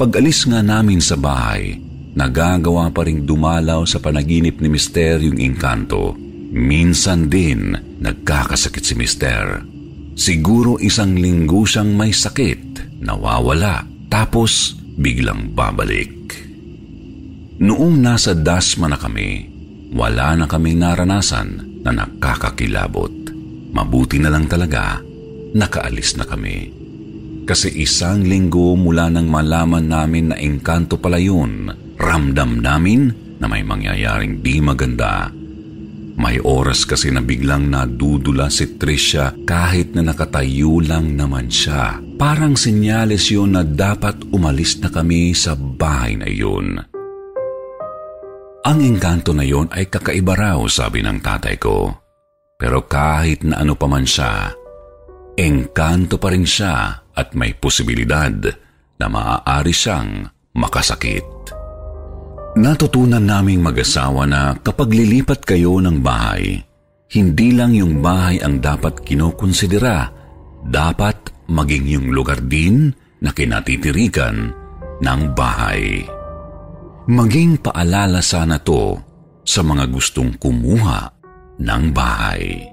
Pag-alis 0.00 0.48
nga 0.48 0.64
namin 0.64 1.02
sa 1.02 1.20
bahay, 1.20 1.76
nagagawa 2.16 2.88
pa 2.88 3.04
ring 3.04 3.28
dumalaw 3.28 3.84
sa 3.84 4.00
panaginip 4.00 4.64
ni 4.64 4.72
Mister 4.72 5.20
yung 5.20 5.36
engkanto. 5.36 6.16
Minsan 6.48 7.28
din 7.28 7.76
nagkakasakit 8.00 8.80
si 8.80 8.94
Mister. 8.96 9.60
Siguro 10.16 10.80
isang 10.80 11.20
linggo 11.20 11.68
siyang 11.68 11.92
may 11.92 12.16
sakit, 12.16 12.96
nawawala, 13.04 13.84
tapos 14.08 14.72
biglang 14.96 15.52
babalik. 15.52 16.47
Noong 17.58 17.98
nasa 17.98 18.38
dasma 18.38 18.86
na 18.86 18.94
kami, 18.94 19.50
wala 19.90 20.38
na 20.38 20.46
kaming 20.46 20.78
naranasan 20.78 21.82
na 21.82 21.90
nakakakilabot. 21.90 23.34
Mabuti 23.74 24.22
na 24.22 24.30
lang 24.30 24.46
talaga, 24.46 25.02
nakaalis 25.58 26.14
na 26.14 26.22
kami. 26.22 26.70
Kasi 27.42 27.74
isang 27.82 28.22
linggo 28.22 28.78
mula 28.78 29.10
nang 29.10 29.26
malaman 29.26 29.90
namin 29.90 30.30
na 30.30 30.36
engkanto 30.38 31.02
pala 31.02 31.18
yun, 31.18 31.72
ramdam 31.98 32.62
namin 32.62 33.10
na 33.42 33.50
may 33.50 33.66
mangyayaring 33.66 34.38
di 34.38 34.62
maganda. 34.62 35.34
May 36.18 36.38
oras 36.42 36.82
kasi 36.86 37.14
na 37.14 37.22
biglang 37.22 37.70
nadudula 37.70 38.50
si 38.50 38.74
Tricia 38.74 39.34
kahit 39.46 39.94
na 39.94 40.02
nakatayo 40.02 40.82
lang 40.82 41.14
naman 41.14 41.46
siya. 41.46 42.02
Parang 42.18 42.58
senyales 42.58 43.30
yun 43.30 43.54
na 43.54 43.62
dapat 43.62 44.26
umalis 44.34 44.82
na 44.82 44.90
kami 44.90 45.30
sa 45.34 45.54
bahay 45.54 46.18
na 46.18 46.26
yun. 46.26 46.82
Ang 48.66 48.78
engkanto 48.82 49.30
na 49.30 49.46
yon 49.46 49.70
ay 49.70 49.86
kakaiba 49.86 50.34
raw 50.34 50.58
sabi 50.66 50.98
ng 50.98 51.22
tatay 51.22 51.54
ko. 51.62 51.94
Pero 52.58 52.90
kahit 52.90 53.46
na 53.46 53.62
ano 53.62 53.78
pa 53.78 53.86
man 53.86 54.02
siya, 54.02 54.50
engkanto 55.38 56.18
pa 56.18 56.34
rin 56.34 56.42
siya 56.42 57.06
at 57.14 57.38
may 57.38 57.54
posibilidad 57.54 58.34
na 58.98 59.06
maaari 59.06 59.70
siyang 59.70 60.26
makasakit. 60.58 61.54
Natutunan 62.58 63.22
naming 63.22 63.62
mag-asawa 63.62 64.26
na 64.26 64.58
kapag 64.58 64.90
lilipat 64.90 65.46
kayo 65.46 65.78
ng 65.78 66.02
bahay, 66.02 66.58
hindi 67.14 67.54
lang 67.54 67.78
yung 67.78 68.02
bahay 68.02 68.42
ang 68.42 68.58
dapat 68.58 69.06
kinokonsidera, 69.06 70.10
dapat 70.66 71.46
maging 71.46 71.86
yung 71.86 72.06
lugar 72.10 72.42
din 72.42 72.90
na 73.22 73.30
kinatitirikan 73.30 74.50
ng 74.98 75.20
bahay. 75.38 76.02
Maging 77.08 77.64
paalala 77.64 78.20
sana 78.20 78.60
to 78.60 78.92
sa 79.40 79.64
mga 79.64 79.88
gustong 79.88 80.36
kumuha 80.36 81.08
ng 81.56 81.84
bahay. 81.88 82.68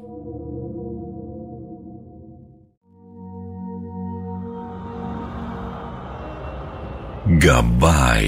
Gabay 7.40 8.28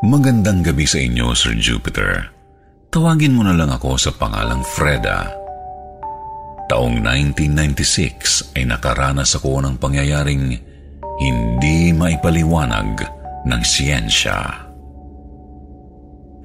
Magandang 0.00 0.64
gabi 0.64 0.88
sa 0.88 0.96
inyo, 0.96 1.36
Sir 1.36 1.52
Jupiter. 1.60 2.32
Tawagin 2.88 3.36
mo 3.36 3.44
na 3.44 3.52
lang 3.52 3.76
ako 3.76 4.00
sa 4.00 4.08
pangalang 4.16 4.64
Freda. 4.64 5.36
Taong 6.72 7.04
1996 7.04 8.56
ay 8.56 8.64
nakaranas 8.64 9.36
ako 9.36 9.60
ng 9.60 9.76
pangyayaring 9.76 10.75
hindi 11.16 11.92
maipaliwanag 11.96 13.04
ng 13.46 13.62
siyensya. 13.62 14.66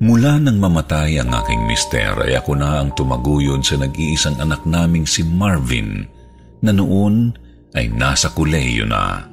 Mula 0.01 0.41
nang 0.41 0.57
mamatay 0.57 1.21
ang 1.21 1.29
aking 1.29 1.61
mister 1.69 2.17
ay 2.25 2.33
ako 2.33 2.57
na 2.57 2.81
ang 2.81 2.89
tumaguyod 2.97 3.61
sa 3.61 3.77
nag-iisang 3.77 4.41
anak 4.41 4.65
naming 4.65 5.05
si 5.05 5.21
Marvin 5.21 6.09
na 6.65 6.73
noon 6.73 7.37
ay 7.77 7.85
nasa 7.93 8.33
kuleyo 8.33 8.89
na. 8.89 9.29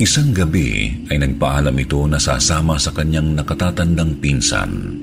Isang 0.00 0.32
gabi 0.32 0.96
ay 1.12 1.18
nagpaalam 1.20 1.76
ito 1.76 2.00
na 2.08 2.16
sasama 2.16 2.80
sa 2.80 2.94
kanyang 2.94 3.36
nakatatandang 3.36 4.16
pinsan. 4.22 4.96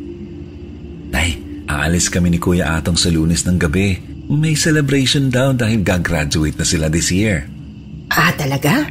Tay, 1.13 1.37
aalis 1.69 2.09
kami 2.09 2.33
ni 2.33 2.39
Kuya 2.41 2.81
Atong 2.81 2.97
sa 2.97 3.13
lunes 3.13 3.45
ng 3.45 3.61
gabi. 3.61 4.16
May 4.27 4.59
celebration 4.59 5.31
daw 5.31 5.55
dahil 5.55 5.87
gagraduate 5.87 6.59
na 6.59 6.67
sila 6.67 6.91
this 6.91 7.15
year. 7.15 7.47
Ah, 8.11 8.35
talaga? 8.35 8.83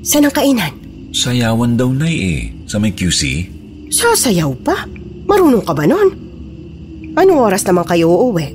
Saan 0.00 0.24
ang 0.24 0.32
kainan? 0.32 0.72
Sayawan 1.12 1.76
daw 1.76 1.92
na 1.92 2.08
eh, 2.08 2.48
sa 2.64 2.80
may 2.80 2.96
QC. 2.96 3.52
Sasayaw 3.92 4.56
pa? 4.64 4.88
Marunong 5.28 5.60
ka 5.60 5.76
ba 5.76 5.84
nun? 5.84 6.08
Anong 7.12 7.40
oras 7.52 7.68
naman 7.68 7.84
kayo 7.84 8.08
uuwi? 8.08 8.48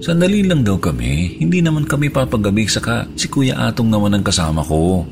Sandali 0.00 0.48
lang 0.48 0.64
daw 0.64 0.80
kami, 0.80 1.36
hindi 1.36 1.60
naman 1.60 1.84
kami 1.84 2.08
papagabi 2.08 2.64
saka 2.64 3.04
si 3.12 3.28
Kuya 3.28 3.68
Atong 3.68 3.92
naman 3.92 4.16
ang 4.16 4.24
kasama 4.24 4.64
ko. 4.64 5.04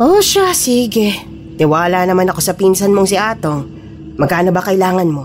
Oh 0.00 0.20
siya, 0.24 0.56
sige. 0.56 1.20
Tiwala 1.60 2.08
naman 2.08 2.32
ako 2.32 2.40
sa 2.40 2.56
pinsan 2.56 2.96
mong 2.96 3.12
si 3.12 3.20
Atong. 3.20 3.68
Magkano 4.16 4.48
ba 4.56 4.64
kailangan 4.64 5.08
mo? 5.12 5.24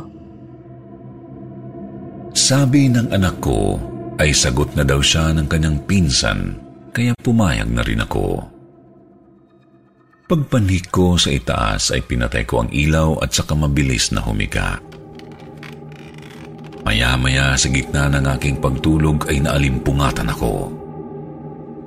Sabi 2.35 2.91
ng 2.91 3.15
anak 3.15 3.39
ko 3.39 3.88
ay 4.19 4.35
sagot 4.35 4.75
na 4.75 4.83
daw 4.83 4.99
siya 4.99 5.31
ng 5.31 5.47
kanyang 5.47 5.79
pinsan 5.87 6.59
kaya 6.91 7.15
pumayag 7.23 7.71
na 7.71 7.81
rin 7.81 8.03
ako. 8.03 8.43
Pagpanik 10.29 10.93
ko 10.93 11.17
sa 11.17 11.33
itaas 11.33 11.89
ay 11.89 12.05
pinatay 12.05 12.45
ko 12.45 12.61
ang 12.61 12.69
ilaw 12.69 13.17
at 13.23 13.33
saka 13.33 13.57
mabilis 13.57 14.13
na 14.13 14.21
humika. 14.21 14.77
Maya-maya 16.85 17.57
sa 17.57 17.69
gitna 17.71 18.11
ng 18.13 18.25
aking 18.37 18.61
pagtulog 18.61 19.25
ay 19.25 19.41
naalimpungatan 19.41 20.29
ako. 20.29 20.69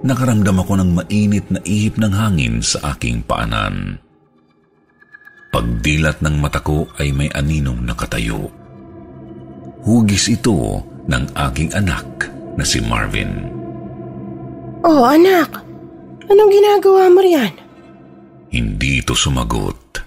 Nakaramdam 0.02 0.58
ako 0.58 0.72
ng 0.82 0.90
mainit 0.98 1.46
na 1.54 1.62
ihip 1.62 2.02
ng 2.02 2.10
hangin 2.10 2.58
sa 2.58 2.94
aking 2.94 3.22
paanan. 3.22 4.02
Pagdilat 5.54 6.18
ng 6.24 6.42
mata 6.42 6.58
ko 6.58 6.90
ay 6.98 7.14
may 7.14 7.30
aninong 7.30 7.86
nakatayo. 7.86 8.50
Hugis 9.86 10.30
ito 10.30 10.82
ng 11.08 11.24
aking 11.50 11.70
anak 11.74 12.06
na 12.54 12.64
si 12.66 12.78
Marvin. 12.84 13.48
Oh, 14.82 15.06
anak. 15.06 15.62
Anong 16.26 16.50
ginagawa 16.50 17.06
mo 17.10 17.22
riyan? 17.22 17.54
Hindi 18.52 19.00
ito 19.00 19.14
sumagot. 19.14 20.02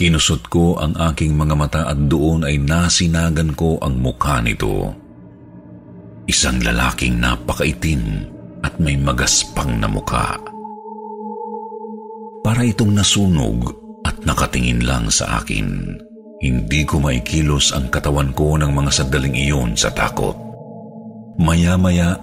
Kinusot 0.00 0.48
ko 0.48 0.80
ang 0.80 0.96
aking 0.96 1.36
mga 1.36 1.54
mata 1.58 1.82
at 1.84 1.98
doon 2.08 2.48
ay 2.48 2.56
nasinagan 2.56 3.52
ko 3.52 3.76
ang 3.84 4.00
mukha 4.00 4.40
nito. 4.40 4.96
Isang 6.24 6.64
lalaking 6.64 7.20
napakaitim 7.20 8.24
at 8.64 8.80
may 8.80 8.96
magaspang 8.96 9.76
na 9.76 9.90
mukha. 9.90 10.40
Para 12.40 12.64
itong 12.64 12.96
nasunog 12.96 13.76
at 14.00 14.16
nakatingin 14.24 14.88
lang 14.88 15.12
sa 15.12 15.44
akin. 15.44 16.00
Hindi 16.40 16.88
ko 16.88 17.04
maikilos 17.04 17.76
ang 17.76 17.92
katawan 17.92 18.32
ko 18.32 18.56
ng 18.56 18.72
mga 18.72 18.90
sandaling 18.96 19.36
iyon 19.36 19.76
sa 19.76 19.92
takot. 19.92 20.32
Maya-maya 21.36 22.16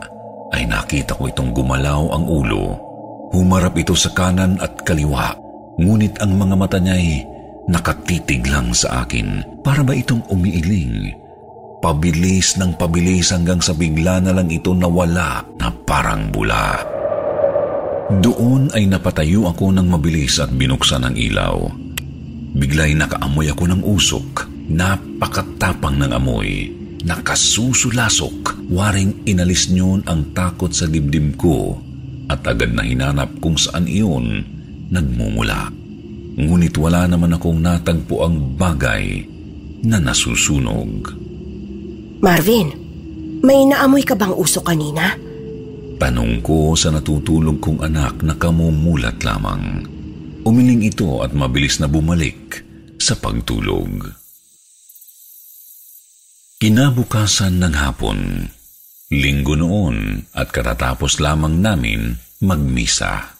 ay 0.58 0.66
nakita 0.66 1.14
ko 1.14 1.30
itong 1.30 1.54
gumalaw 1.54 2.18
ang 2.18 2.26
ulo. 2.26 2.82
Humarap 3.30 3.78
ito 3.78 3.94
sa 3.94 4.10
kanan 4.18 4.58
at 4.58 4.82
kaliwa, 4.82 5.38
ngunit 5.78 6.18
ang 6.18 6.34
mga 6.34 6.56
mata 6.58 6.82
niya 6.82 6.98
ay 6.98 7.22
nakatitig 7.70 8.42
lang 8.50 8.74
sa 8.74 9.06
akin. 9.06 9.62
Para 9.62 9.86
ba 9.86 9.94
itong 9.94 10.26
umiiling? 10.34 11.14
Pabilis 11.78 12.58
ng 12.58 12.74
pabilis 12.74 13.30
hanggang 13.30 13.62
sa 13.62 13.78
bigla 13.78 14.18
na 14.18 14.34
lang 14.34 14.50
ito 14.50 14.74
nawala 14.74 15.46
na 15.62 15.70
parang 15.86 16.34
bula. 16.34 16.82
Doon 18.18 18.74
ay 18.74 18.90
napatayo 18.90 19.46
ako 19.46 19.78
ng 19.78 19.86
mabilis 19.86 20.42
at 20.42 20.50
binuksan 20.50 21.06
ang 21.06 21.14
ilaw. 21.14 21.86
Bigla'y 22.56 22.96
nakaamoy 22.96 23.52
ako 23.52 23.64
ng 23.68 23.82
usok. 23.84 24.30
Napakatapang 24.72 26.00
ng 26.00 26.12
amoy. 26.16 26.72
Nakasusulasok. 27.04 28.68
Waring 28.72 29.28
inalis 29.28 29.72
niyon 29.72 30.04
ang 30.08 30.32
takot 30.36 30.72
sa 30.72 30.88
dibdib 30.88 31.40
ko 31.40 31.80
at 32.28 32.44
agad 32.44 32.76
na 32.76 32.84
hinanap 32.84 33.40
kung 33.40 33.56
saan 33.56 33.88
iyon 33.88 34.44
nagmumula. 34.92 35.72
Ngunit 36.38 36.76
wala 36.78 37.10
naman 37.10 37.34
akong 37.34 37.58
natagpo 37.58 38.22
ang 38.28 38.60
bagay 38.60 39.26
na 39.88 39.98
nasusunog. 39.98 41.16
Marvin, 42.22 42.68
may 43.42 43.66
naamoy 43.66 44.04
ka 44.04 44.14
bang 44.14 44.36
usok 44.36 44.70
kanina? 44.70 45.18
Tanong 45.98 46.46
ko 46.46 46.78
sa 46.78 46.94
natutulog 46.94 47.58
kong 47.58 47.82
anak 47.82 48.22
na 48.22 48.38
kamumulat 48.38 49.18
lamang. 49.26 49.97
Umiling 50.48 50.88
ito 50.88 51.20
at 51.20 51.36
mabilis 51.36 51.84
na 51.84 51.92
bumalik 51.92 52.64
sa 53.04 53.20
pagtulog. 53.20 54.16
Kinabukasan 56.64 57.60
ng 57.60 57.76
hapon, 57.76 58.48
linggo 59.12 59.60
noon 59.60 60.24
at 60.32 60.48
katatapos 60.56 61.20
lamang 61.20 61.60
namin 61.60 62.16
magmisa. 62.40 63.36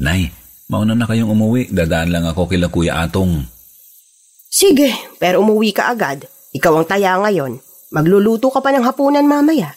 Nay, 0.00 0.32
mauna 0.72 0.96
na 0.96 1.04
kayong 1.04 1.36
umuwi. 1.36 1.68
Dadaan 1.68 2.08
lang 2.08 2.24
ako 2.24 2.48
kila 2.48 2.72
Kuya 2.72 3.04
Atong. 3.04 3.44
Sige, 4.48 4.96
pero 5.20 5.44
umuwi 5.44 5.76
ka 5.76 5.92
agad. 5.92 6.24
Ikaw 6.56 6.72
ang 6.72 6.86
taya 6.88 7.20
ngayon. 7.20 7.60
Magluluto 7.92 8.48
ka 8.48 8.64
pa 8.64 8.72
ng 8.72 8.88
hapunan 8.88 9.28
mamaya. 9.28 9.76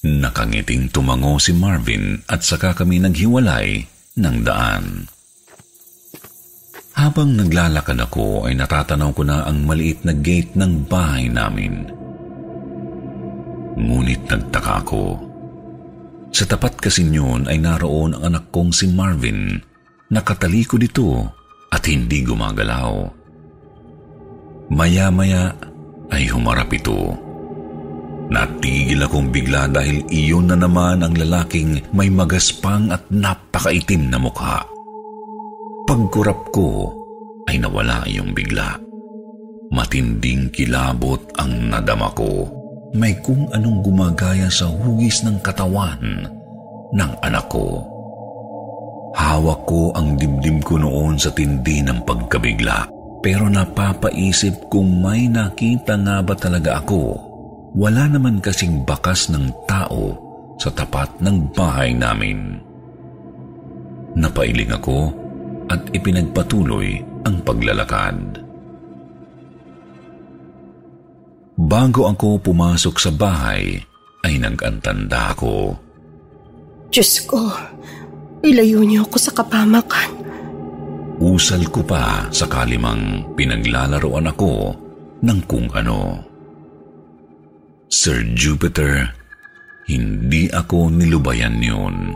Nakangiting 0.00 0.88
tumango 0.88 1.36
si 1.36 1.52
Marvin 1.52 2.24
at 2.24 2.40
saka 2.40 2.72
kami 2.72 3.04
naghiwalay 3.04 3.84
ng 4.18 4.36
daan. 4.42 5.06
Habang 6.98 7.32
naglalakad 7.32 7.96
ako 7.96 8.50
ay 8.50 8.58
natatanaw 8.58 9.10
ko 9.14 9.22
na 9.24 9.46
ang 9.48 9.64
maliit 9.64 10.04
na 10.04 10.12
gate 10.12 10.52
ng 10.58 10.84
bahay 10.84 11.32
namin. 11.32 11.88
Ngunit 13.78 14.28
nagtaka 14.28 14.84
ako. 14.84 15.04
Sa 16.30 16.44
tapat 16.44 16.76
kasi 16.76 17.06
niyon 17.06 17.48
ay 17.48 17.56
naroon 17.56 18.14
ang 18.14 18.34
anak 18.34 18.52
kong 18.52 18.74
si 18.74 18.90
Marvin. 18.92 19.58
Nakatalikod 20.12 20.82
ito 20.84 21.24
at 21.70 21.82
hindi 21.86 22.20
gumagalaw. 22.26 23.08
Maya-maya 24.70 25.54
ay 26.10 26.30
humarap 26.30 26.70
ito. 26.74 27.29
Natigil 28.30 29.02
akong 29.02 29.34
bigla 29.34 29.66
dahil 29.66 30.06
iyon 30.06 30.54
na 30.54 30.56
naman 30.56 31.02
ang 31.02 31.18
lalaking 31.18 31.82
may 31.90 32.06
magaspang 32.06 32.94
at 32.94 33.02
napakaitim 33.10 34.06
na 34.06 34.22
mukha. 34.22 34.62
Pagkurap 35.82 36.54
ko 36.54 36.94
ay 37.50 37.58
nawala 37.58 38.06
iyong 38.06 38.30
bigla. 38.30 38.78
Matinding 39.74 40.54
kilabot 40.54 41.18
ang 41.42 41.74
nadama 41.74 42.14
ko. 42.14 42.46
May 42.94 43.18
kung 43.18 43.50
anong 43.50 43.82
gumagaya 43.82 44.46
sa 44.46 44.70
hugis 44.70 45.26
ng 45.26 45.42
katawan 45.42 46.30
ng 46.94 47.12
anak 47.26 47.46
ko. 47.50 47.82
Hawak 49.10 49.66
ko 49.66 49.90
ang 49.98 50.14
dibdib 50.14 50.62
ko 50.62 50.78
noon 50.78 51.18
sa 51.18 51.34
tindi 51.34 51.82
ng 51.82 52.06
pagkabigla. 52.06 52.86
Pero 53.26 53.50
napapaisip 53.50 54.70
kung 54.70 55.02
may 55.02 55.26
nakita 55.26 55.98
nga 55.98 56.22
ba 56.22 56.34
talaga 56.38 56.78
ako 56.78 57.29
wala 57.74 58.10
naman 58.10 58.42
kasing 58.42 58.82
bakas 58.82 59.30
ng 59.30 59.50
tao 59.66 60.18
sa 60.58 60.68
tapat 60.74 61.08
ng 61.22 61.54
bahay 61.54 61.94
namin. 61.94 62.58
Napailing 64.18 64.74
ako 64.74 65.14
at 65.70 65.80
ipinagpatuloy 65.94 66.98
ang 67.22 67.36
paglalakad. 67.46 68.42
Bago 71.60 72.10
ako 72.10 72.40
pumasok 72.42 72.96
sa 72.98 73.10
bahay, 73.14 73.78
ay 74.26 74.34
nag-antanda 74.40 75.32
ako. 75.32 75.76
Diyos 76.90 77.22
ko, 77.24 77.52
ilayo 78.42 78.82
niyo 78.82 79.06
ako 79.06 79.16
sa 79.16 79.32
kapamakan. 79.32 80.10
Usal 81.20 81.68
ko 81.68 81.84
pa 81.84 82.26
sa 82.32 82.48
kalimang 82.48 83.36
pinaglalaroan 83.36 84.32
ako 84.32 84.72
ng 85.20 85.40
kung 85.44 85.68
ano. 85.76 86.29
Sir 87.90 88.22
Jupiter, 88.38 89.02
hindi 89.90 90.46
ako 90.46 90.94
nilubayan 90.94 91.58
yun. 91.58 92.14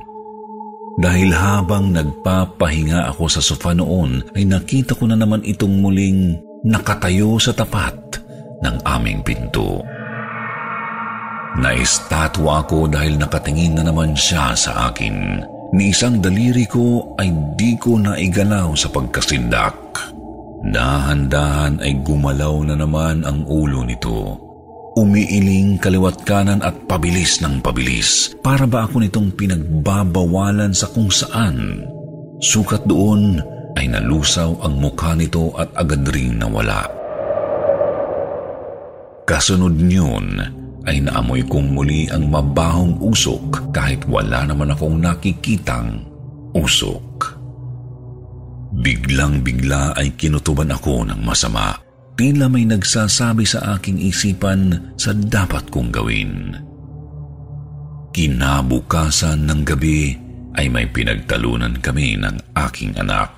Dahil 1.02 1.34
habang 1.34 1.90
nagpapahinga 1.90 3.10
ako 3.10 3.26
sa 3.26 3.42
sofa 3.42 3.74
noon, 3.74 4.22
ay 4.38 4.46
nakita 4.46 4.94
ko 4.94 5.10
na 5.10 5.18
naman 5.18 5.42
itong 5.42 5.82
muling 5.82 6.38
nakatayo 6.62 7.42
sa 7.42 7.50
tapat 7.50 8.22
ng 8.62 8.76
aming 8.86 9.18
pinto. 9.26 9.82
Naistatwa 11.58 12.62
ako 12.62 12.86
dahil 12.86 13.18
nakatingin 13.18 13.74
na 13.74 13.90
naman 13.90 14.14
siya 14.14 14.54
sa 14.54 14.94
akin. 14.94 15.42
Ni 15.74 15.90
isang 15.90 16.22
daliri 16.22 16.70
ko 16.70 17.18
ay 17.18 17.34
di 17.58 17.74
ko 17.74 17.98
naigalaw 17.98 18.78
sa 18.78 18.86
pagkasindak. 18.94 19.74
Dahan-dahan 20.70 21.82
ay 21.82 21.98
gumalaw 22.06 22.62
na 22.62 22.78
naman 22.78 23.26
ang 23.26 23.42
ulo 23.50 23.82
nito. 23.82 24.43
Umiiling 24.94 25.82
kaliwat 25.82 26.22
kanan 26.22 26.62
at 26.62 26.86
pabilis 26.86 27.42
ng 27.42 27.58
pabilis. 27.58 28.38
Para 28.38 28.62
ba 28.62 28.86
ako 28.86 29.02
nitong 29.02 29.34
pinagbabawalan 29.34 30.70
sa 30.70 30.86
kung 30.86 31.10
saan? 31.10 31.82
Sukat 32.38 32.86
doon 32.86 33.42
ay 33.74 33.90
nalusaw 33.90 34.54
ang 34.62 34.78
mukha 34.78 35.18
nito 35.18 35.50
at 35.58 35.66
agad 35.74 36.06
ring 36.14 36.38
nawala. 36.38 36.86
Kasunod 39.26 39.74
niyon 39.82 40.38
ay 40.86 41.02
naamoy 41.02 41.42
kong 41.42 41.74
muli 41.74 42.06
ang 42.14 42.30
mabahong 42.30 43.02
usok 43.02 43.74
kahit 43.74 44.06
wala 44.06 44.46
naman 44.46 44.70
akong 44.70 45.02
nakikitang 45.02 46.06
usok. 46.54 47.34
Biglang 48.78 49.42
bigla 49.42 49.90
ay 49.98 50.14
kinutuban 50.14 50.70
ako 50.70 51.02
ng 51.02 51.18
masama. 51.18 51.83
Tila 52.14 52.46
may 52.46 52.62
nagsasabi 52.62 53.42
sa 53.42 53.74
aking 53.74 53.98
isipan 53.98 54.94
sa 54.94 55.10
dapat 55.10 55.66
kong 55.74 55.90
gawin. 55.90 56.54
Kinabukasan 58.14 59.50
ng 59.50 59.66
gabi 59.66 60.14
ay 60.54 60.70
may 60.70 60.86
pinagtalunan 60.86 61.74
kami 61.82 62.14
ng 62.14 62.38
aking 62.54 62.94
anak. 63.02 63.34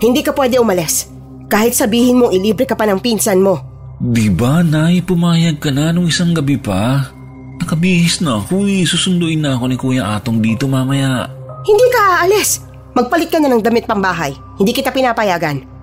Hindi 0.00 0.24
ka 0.24 0.32
pwede 0.32 0.56
umalis. 0.56 1.12
Kahit 1.52 1.76
sabihin 1.76 2.16
mong 2.16 2.32
ilibre 2.32 2.64
ka 2.64 2.72
pa 2.72 2.88
ng 2.88 3.04
pinsan 3.04 3.44
mo. 3.44 3.60
Di 4.00 4.32
ba, 4.32 4.64
Nay, 4.64 5.04
pumayag 5.04 5.60
ka 5.60 5.68
na 5.68 5.92
nung 5.92 6.08
isang 6.08 6.32
gabi 6.32 6.56
pa? 6.56 7.12
Nakabihis 7.60 8.24
na 8.24 8.40
ako 8.40 8.64
eh. 8.64 8.88
Susunduin 8.88 9.44
na 9.44 9.60
ako 9.60 9.64
ni 9.68 9.76
Kuya 9.76 10.16
Atong 10.16 10.40
dito 10.40 10.64
mamaya. 10.64 11.28
Hindi 11.68 11.86
ka 11.92 12.00
aalis. 12.24 12.64
Magpalit 12.96 13.28
ka 13.28 13.36
na 13.36 13.52
ng 13.52 13.60
damit 13.60 13.84
pambahay. 13.84 14.32
Hindi 14.56 14.72
kita 14.72 14.88
pinapayagan. 14.88 15.73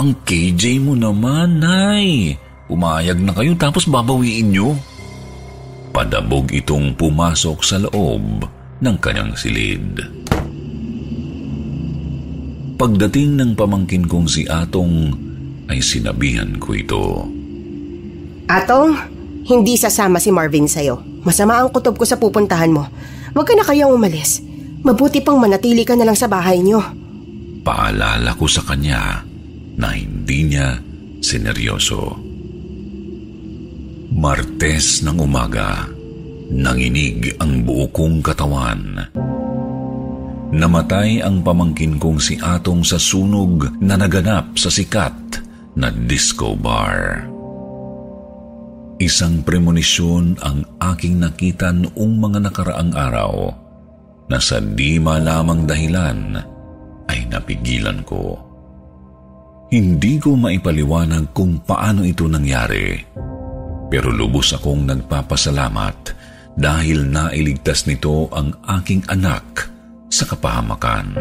Ang 0.00 0.16
KJ 0.24 0.80
mo 0.80 0.96
naman, 0.96 1.60
Nay. 1.60 2.32
Pumayag 2.64 3.20
na 3.20 3.36
kayo 3.36 3.52
tapos 3.60 3.84
babawiin 3.84 4.48
nyo. 4.48 4.72
Padabog 5.92 6.48
itong 6.48 6.96
pumasok 6.96 7.58
sa 7.60 7.76
loob 7.76 8.48
ng 8.80 8.96
kanyang 8.96 9.36
silid. 9.36 10.00
Pagdating 12.80 13.36
ng 13.36 13.52
pamangkin 13.52 14.08
kong 14.08 14.24
si 14.24 14.48
Atong, 14.48 15.12
ay 15.68 15.84
sinabihan 15.84 16.56
ko 16.56 16.68
ito. 16.72 17.04
Atong, 18.48 18.96
hindi 19.44 19.76
sasama 19.76 20.16
si 20.16 20.32
Marvin 20.32 20.66
sa'yo. 20.66 21.04
Masama 21.22 21.60
ang 21.60 21.68
kutob 21.68 22.00
ko 22.00 22.08
sa 22.08 22.16
pupuntahan 22.16 22.72
mo. 22.72 22.88
Huwag 23.36 23.44
ka 23.44 23.54
na 23.54 23.62
kayang 23.62 23.92
umalis. 23.92 24.40
Mabuti 24.82 25.20
pang 25.20 25.38
manatili 25.38 25.84
ka 25.84 25.94
na 25.94 26.08
lang 26.08 26.16
sa 26.16 26.26
bahay 26.26 26.58
niyo. 26.58 26.80
Paalala 27.62 28.34
ko 28.34 28.50
sa 28.50 28.64
kanya 28.66 29.31
na 29.82 29.90
hindi 29.98 30.46
niya 30.46 30.78
sineryoso. 31.18 32.14
Martes 34.14 35.02
ng 35.02 35.18
umaga, 35.18 35.90
nanginig 36.54 37.34
ang 37.42 37.66
buo 37.66 37.90
kong 37.90 38.22
katawan. 38.22 39.10
Namatay 40.52 41.24
ang 41.24 41.42
pamangkin 41.42 41.98
kong 41.98 42.22
si 42.22 42.38
Atong 42.38 42.86
sa 42.86 43.00
sunog 43.00 43.82
na 43.82 43.98
naganap 43.98 44.54
sa 44.54 44.70
sikat 44.70 45.42
na 45.74 45.88
disco 45.90 46.54
bar. 46.54 47.26
Isang 49.00 49.42
premonisyon 49.42 50.38
ang 50.44 50.62
aking 50.78 51.18
nakita 51.18 51.74
noong 51.74 52.14
mga 52.22 52.38
nakaraang 52.46 52.92
araw 52.94 53.34
na 54.30 54.38
sa 54.38 54.62
di 54.62 55.00
malamang 55.02 55.66
dahilan 55.66 56.38
ay 57.08 57.26
napigilan 57.26 58.04
ko. 58.06 58.51
Hindi 59.72 60.20
ko 60.20 60.36
maipaliwanag 60.36 61.32
kung 61.32 61.64
paano 61.64 62.04
ito 62.04 62.28
nangyari, 62.28 62.92
pero 63.88 64.12
lubos 64.12 64.52
akong 64.52 64.84
nagpapasalamat 64.84 66.12
dahil 66.52 67.08
nailigtas 67.08 67.88
nito 67.88 68.28
ang 68.36 68.52
aking 68.68 69.00
anak 69.08 69.72
sa 70.12 70.28
kapahamakan. 70.28 71.16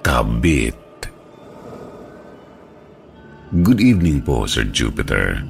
Kabit 0.00 0.80
Good 3.52 3.84
evening 3.84 4.24
po, 4.24 4.48
Sir 4.48 4.72
Jupiter. 4.72 5.44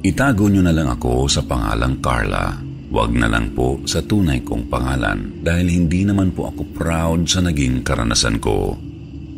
Itago 0.00 0.48
niyo 0.48 0.64
na 0.64 0.72
lang 0.72 0.88
ako 0.88 1.28
sa 1.28 1.44
pangalang 1.44 2.00
Carla. 2.00 2.71
Huwag 2.92 3.16
na 3.16 3.26
lang 3.32 3.56
po 3.56 3.80
sa 3.88 4.04
tunay 4.04 4.44
kong 4.44 4.68
pangalan 4.68 5.40
dahil 5.40 5.72
hindi 5.72 6.04
naman 6.04 6.36
po 6.36 6.52
ako 6.52 6.76
proud 6.76 7.24
sa 7.24 7.40
naging 7.40 7.80
karanasan 7.80 8.36
ko. 8.36 8.76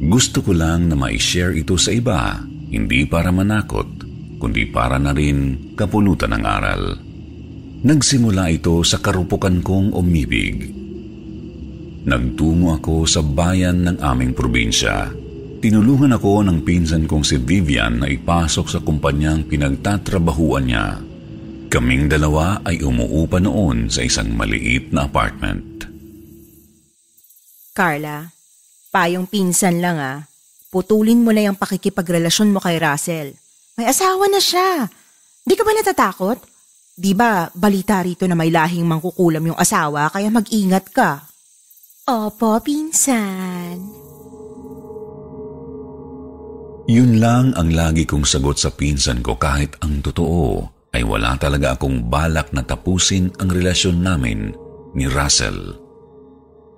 Gusto 0.02 0.42
ko 0.42 0.50
lang 0.50 0.90
na 0.90 0.98
ma-share 0.98 1.54
ito 1.54 1.78
sa 1.78 1.94
iba, 1.94 2.42
hindi 2.74 3.06
para 3.06 3.30
manakot, 3.30 3.86
kundi 4.42 4.66
para 4.66 4.98
na 4.98 5.14
rin 5.14 5.70
kapulutan 5.78 6.34
ng 6.34 6.42
aral. 6.42 6.82
Nagsimula 7.86 8.50
ito 8.50 8.82
sa 8.82 8.98
karupukan 8.98 9.62
kong 9.62 9.94
umibig 9.94 10.74
Nagtungo 12.04 12.76
ako 12.76 13.08
sa 13.08 13.24
bayan 13.24 13.88
ng 13.88 13.96
aming 13.96 14.36
probinsya. 14.36 15.08
Tinulungan 15.64 16.12
ako 16.12 16.44
ng 16.44 16.60
pinsan 16.60 17.08
kong 17.08 17.24
si 17.24 17.40
Vivian 17.40 18.04
na 18.04 18.12
ipasok 18.12 18.66
sa 18.68 18.84
kumpanyang 18.84 19.48
pinagtatrabahuan 19.48 20.68
niya. 20.68 21.00
Kaming 21.74 22.06
dalawa 22.06 22.62
ay 22.62 22.86
umuupa 22.86 23.42
noon 23.42 23.90
sa 23.90 24.06
isang 24.06 24.30
maliit 24.30 24.94
na 24.94 25.10
apartment. 25.10 25.82
Carla, 27.74 28.30
payong 28.94 29.26
pinsan 29.26 29.82
lang 29.82 29.98
ah. 29.98 30.22
Putulin 30.70 31.26
mo 31.26 31.34
na 31.34 31.50
yung 31.50 31.58
pakikipagrelasyon 31.58 32.54
mo 32.54 32.62
kay 32.62 32.78
Russell. 32.78 33.34
May 33.74 33.90
asawa 33.90 34.30
na 34.30 34.38
siya. 34.38 34.86
Di 35.42 35.58
ka 35.58 35.66
ba 35.66 35.74
natatakot? 35.74 36.38
Di 36.94 37.10
ba 37.10 37.50
balita 37.50 38.06
rito 38.06 38.22
na 38.30 38.38
may 38.38 38.54
lahing 38.54 38.86
mangkukulam 38.86 39.42
yung 39.42 39.58
asawa 39.58 40.14
kaya 40.14 40.30
mag-ingat 40.30 40.94
ka? 40.94 41.26
Opo, 42.06 42.54
pinsan. 42.62 43.82
Yun 46.86 47.18
lang 47.18 47.50
ang 47.58 47.74
lagi 47.74 48.06
kong 48.06 48.22
sagot 48.22 48.62
sa 48.62 48.70
pinsan 48.70 49.26
ko 49.26 49.34
kahit 49.34 49.74
ang 49.82 49.98
totoo 49.98 50.73
ay 50.94 51.02
wala 51.02 51.34
talaga 51.34 51.74
akong 51.74 52.06
balak 52.06 52.54
na 52.54 52.62
tapusin 52.62 53.34
ang 53.42 53.50
relasyon 53.50 53.98
namin 53.98 54.54
ni 54.94 55.10
Russell. 55.10 55.74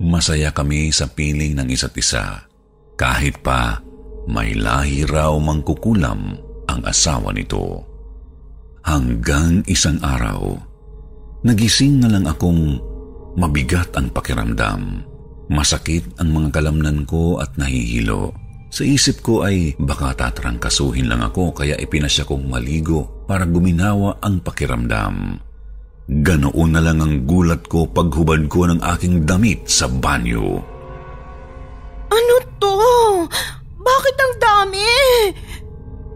Masaya 0.01 0.53
kami 0.57 0.89
sa 0.89 1.05
piling 1.05 1.57
ng 1.61 1.69
isa't 1.69 1.93
isa 2.01 2.49
kahit 2.97 3.45
pa 3.45 3.85
may 4.25 4.57
lahi 4.57 5.05
raw 5.05 5.37
mangkukulam 5.37 6.33
ang 6.67 6.81
asawa 6.89 7.31
nito. 7.37 7.85
Hanggang 8.89 9.61
isang 9.69 10.01
araw, 10.01 10.57
nagising 11.45 12.01
na 12.01 12.09
lang 12.09 12.25
akong 12.25 12.81
mabigat 13.37 13.93
ang 13.95 14.09
pakiramdam. 14.11 15.05
Masakit 15.47 16.03
ang 16.19 16.33
mga 16.35 16.59
kalamnan 16.59 17.07
ko 17.07 17.39
at 17.39 17.55
nahihilo. 17.55 18.35
Sa 18.67 18.83
isip 18.83 19.23
ko 19.23 19.47
ay 19.47 19.79
baka 19.79 20.13
tatrangkasuhin 20.13 21.07
lang 21.07 21.23
ako 21.23 21.55
kaya 21.55 21.79
ipinasya 21.79 22.27
kong 22.27 22.51
maligo 22.51 23.25
para 23.25 23.47
guminawa 23.47 24.19
ang 24.21 24.43
pakiramdam. 24.43 25.39
Ganoon 26.07 26.71
na 26.71 26.81
lang 26.83 27.03
ang 27.03 27.27
gulat 27.27 27.67
ko 27.67 27.91
paghubad 27.91 28.47
ko 28.47 28.71
ng 28.71 28.79
aking 28.95 29.27
damit 29.27 29.67
sa 29.67 29.91
banyo. 29.91 30.63
Ano 32.11 32.35
to? 32.63 32.75
Bakit 33.83 34.17
ang 34.19 34.35
dami? 34.39 34.87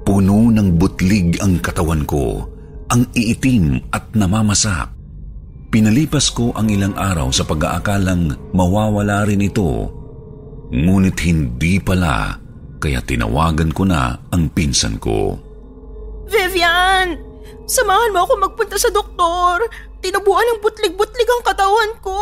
Puno 0.06 0.50
ng 0.50 0.78
butlig 0.78 1.42
ang 1.42 1.58
katawan 1.58 2.06
ko, 2.06 2.46
ang 2.90 3.06
iitim 3.14 3.82
at 3.90 4.14
namamasak. 4.14 4.94
Pinalipas 5.70 6.34
ko 6.34 6.50
ang 6.54 6.66
ilang 6.66 6.98
araw 6.98 7.30
sa 7.30 7.46
pag-aakalang 7.46 8.34
mawawala 8.50 9.22
rin 9.26 9.42
ito. 9.42 9.99
Ngunit 10.70 11.18
hindi 11.26 11.82
pala, 11.82 12.38
kaya 12.78 13.02
tinawagan 13.02 13.74
ko 13.74 13.82
na 13.82 14.14
ang 14.30 14.46
pinsan 14.54 15.02
ko. 15.02 15.34
Vivian! 16.30 17.18
Samahan 17.66 18.14
mo 18.14 18.22
ako 18.22 18.32
magpunta 18.38 18.78
sa 18.78 18.90
doktor. 18.94 19.66
Tinubuan 19.98 20.46
ng 20.46 20.62
butlig-butlig 20.62 21.26
ang 21.26 21.42
katawan 21.42 21.92
ko. 21.98 22.18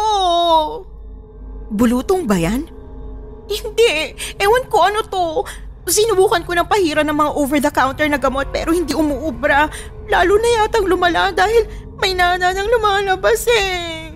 Bulutong 1.76 2.24
ba 2.24 2.40
yan? 2.40 2.64
Hindi. 3.48 4.16
Ewan 4.40 4.64
ko 4.72 4.76
ano 4.88 5.00
to. 5.04 5.44
Sinubukan 5.88 6.44
ko 6.44 6.52
ng 6.52 6.68
pahira 6.68 7.04
ng 7.04 7.16
mga 7.16 7.32
over-the-counter 7.36 8.08
na 8.08 8.20
gamot 8.20 8.48
pero 8.48 8.72
hindi 8.72 8.92
umuubra. 8.96 9.68
Lalo 10.08 10.34
na 10.40 10.64
yatang 10.64 10.88
lumala 10.88 11.32
dahil 11.32 11.68
may 12.00 12.16
nana 12.16 12.52
nang 12.52 12.68
lumalabas 12.68 13.44
eh. 13.48 14.12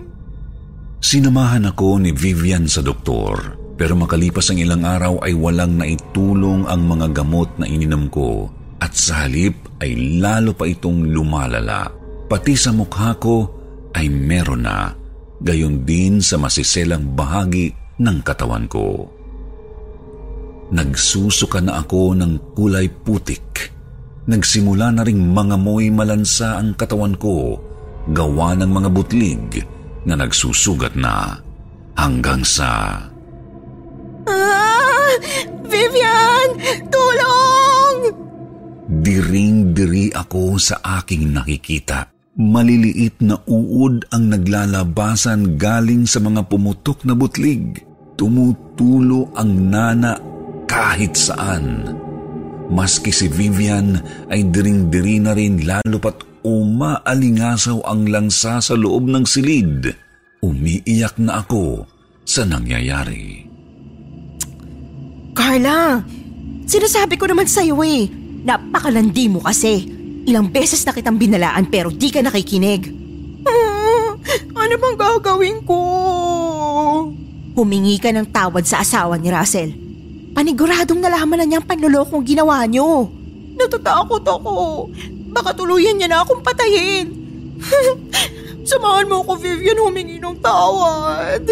Sinamahan 1.01 1.69
ako 1.69 2.01
ni 2.01 2.13
Vivian 2.13 2.65
sa 2.65 2.81
doktor 2.81 3.62
pero 3.73 3.97
makalipas 3.97 4.53
ang 4.53 4.61
ilang 4.61 4.85
araw 4.85 5.23
ay 5.25 5.33
walang 5.33 5.81
naitulong 5.81 6.69
ang 6.69 6.85
mga 6.85 7.09
gamot 7.09 7.49
na 7.57 7.65
ininom 7.65 8.05
ko 8.13 8.47
at 8.77 8.93
sa 8.93 9.25
halip 9.25 9.55
ay 9.81 10.19
lalo 10.21 10.53
pa 10.53 10.69
itong 10.69 11.09
lumalala. 11.09 11.89
Pati 12.29 12.53
sa 12.53 12.69
mukha 12.75 13.17
ko 13.17 13.49
ay 13.97 14.09
meron 14.09 14.65
na, 14.65 14.91
gayon 15.41 15.87
din 15.87 16.21
sa 16.21 16.37
masiselang 16.37 17.15
bahagi 17.17 17.73
ng 18.01 18.17
katawan 18.21 18.67
ko. 18.69 19.07
Nagsusuka 20.73 21.61
na 21.61 21.81
ako 21.85 22.17
ng 22.17 22.57
kulay 22.57 22.89
putik. 22.89 23.69
Nagsimula 24.25 24.89
na 24.89 25.03
ring 25.03 25.19
mga 25.19 25.59
moy 25.59 25.91
malansa 25.91 26.57
ang 26.57 26.73
katawan 26.73 27.13
ko 27.19 27.59
gawa 28.09 28.55
ng 28.57 28.71
mga 28.71 28.89
butlig 28.91 29.63
na 30.03 30.19
nagsusugat 30.19 30.95
na 30.99 31.39
hanggang 31.95 32.43
sa... 32.43 32.99
Ah! 34.27 35.13
Vivian! 35.65 36.49
Tulong! 36.87 37.97
Diring-diri 39.03 40.13
ako 40.13 40.57
sa 40.57 40.79
aking 41.01 41.33
nakikita. 41.33 42.07
Maliliit 42.33 43.21
na 43.21 43.37
uod 43.45 44.09
ang 44.09 44.33
naglalabasan 44.33 45.53
galing 45.53 46.09
sa 46.09 46.17
mga 46.17 46.49
pumutok 46.49 47.05
na 47.05 47.13
butlig. 47.13 47.85
Tumutulo 48.17 49.29
ang 49.37 49.69
nana 49.69 50.17
kahit 50.65 51.13
saan. 51.13 51.93
Maski 52.73 53.13
si 53.13 53.29
Vivian 53.29 53.93
ay 54.33 54.49
diring-diri 54.49 55.21
na 55.21 55.37
rin 55.37 55.61
lalo 55.61 56.01
pat 56.01 56.25
umaalingasaw 56.41 57.85
ang 57.85 58.09
lansa 58.09 58.57
sa 58.57 58.73
loob 58.73 59.05
ng 59.13 59.25
silid. 59.29 59.93
Umiiyak 60.41 61.21
na 61.21 61.45
ako 61.45 61.85
sa 62.25 62.49
nangyayari. 62.49 63.45
Carla, 65.33 66.05
sinasabi 66.69 67.17
ko 67.17 67.25
naman 67.25 67.49
sa'yo 67.49 67.81
eh. 67.81 68.05
Napakalandi 68.45 69.25
mo 69.33 69.41
kasi. 69.41 69.89
Ilang 70.29 70.53
beses 70.53 70.85
na 70.85 70.93
kitang 70.93 71.17
binalaan 71.17 71.67
pero 71.67 71.89
di 71.89 72.13
ka 72.13 72.21
nakikinig. 72.21 72.93
Ah, 73.43 74.13
ano 74.63 74.73
bang 74.77 74.95
gagawin 74.95 75.59
ko? 75.65 75.79
Humingi 77.57 77.97
ka 77.99 78.13
ng 78.13 78.29
tawad 78.29 78.63
sa 78.63 78.85
asawa 78.85 79.17
ni 79.17 79.33
Russell. 79.33 79.73
Paniguradong 80.33 81.01
nalaman 81.01 81.43
na 81.43 81.45
niya 81.45 81.59
ang 81.61 81.67
panlolokong 81.67 82.23
ginawa 82.25 82.65
niyo. 82.65 83.09
Natatakot 83.57 84.23
ako. 84.25 84.89
Baka 85.33 85.53
tuluyan 85.53 85.97
niya 85.97 86.09
na 86.09 86.21
akong 86.25 86.41
patayin. 86.41 87.09
Samahan 88.69 89.09
mo 89.11 89.21
ako, 89.27 89.43
Vivian, 89.43 89.81
humingi 89.81 90.17
ng 90.17 90.39
tawad. 90.39 91.43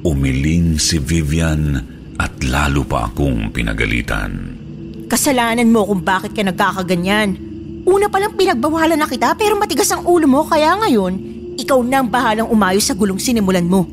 Umiling 0.00 0.80
si 0.80 0.96
Vivian 0.96 1.99
at 2.20 2.36
lalo 2.44 2.84
pa 2.84 3.08
akong 3.08 3.48
pinagalitan. 3.48 4.60
Kasalanan 5.08 5.72
mo 5.72 5.88
kung 5.88 6.04
bakit 6.04 6.36
ka 6.36 6.44
nagkakaganyan. 6.44 7.48
Una 7.88 8.12
palang 8.12 8.36
pinagbawalan 8.36 9.00
na 9.00 9.08
kita 9.08 9.32
pero 9.40 9.56
matigas 9.56 9.88
ang 9.88 10.04
ulo 10.04 10.28
mo 10.28 10.44
kaya 10.44 10.76
ngayon, 10.76 11.16
ikaw 11.56 11.80
na 11.80 12.04
ang 12.04 12.12
bahalang 12.12 12.52
umayos 12.52 12.84
sa 12.84 12.92
gulong 12.92 13.16
sinimulan 13.16 13.64
mo. 13.64 13.88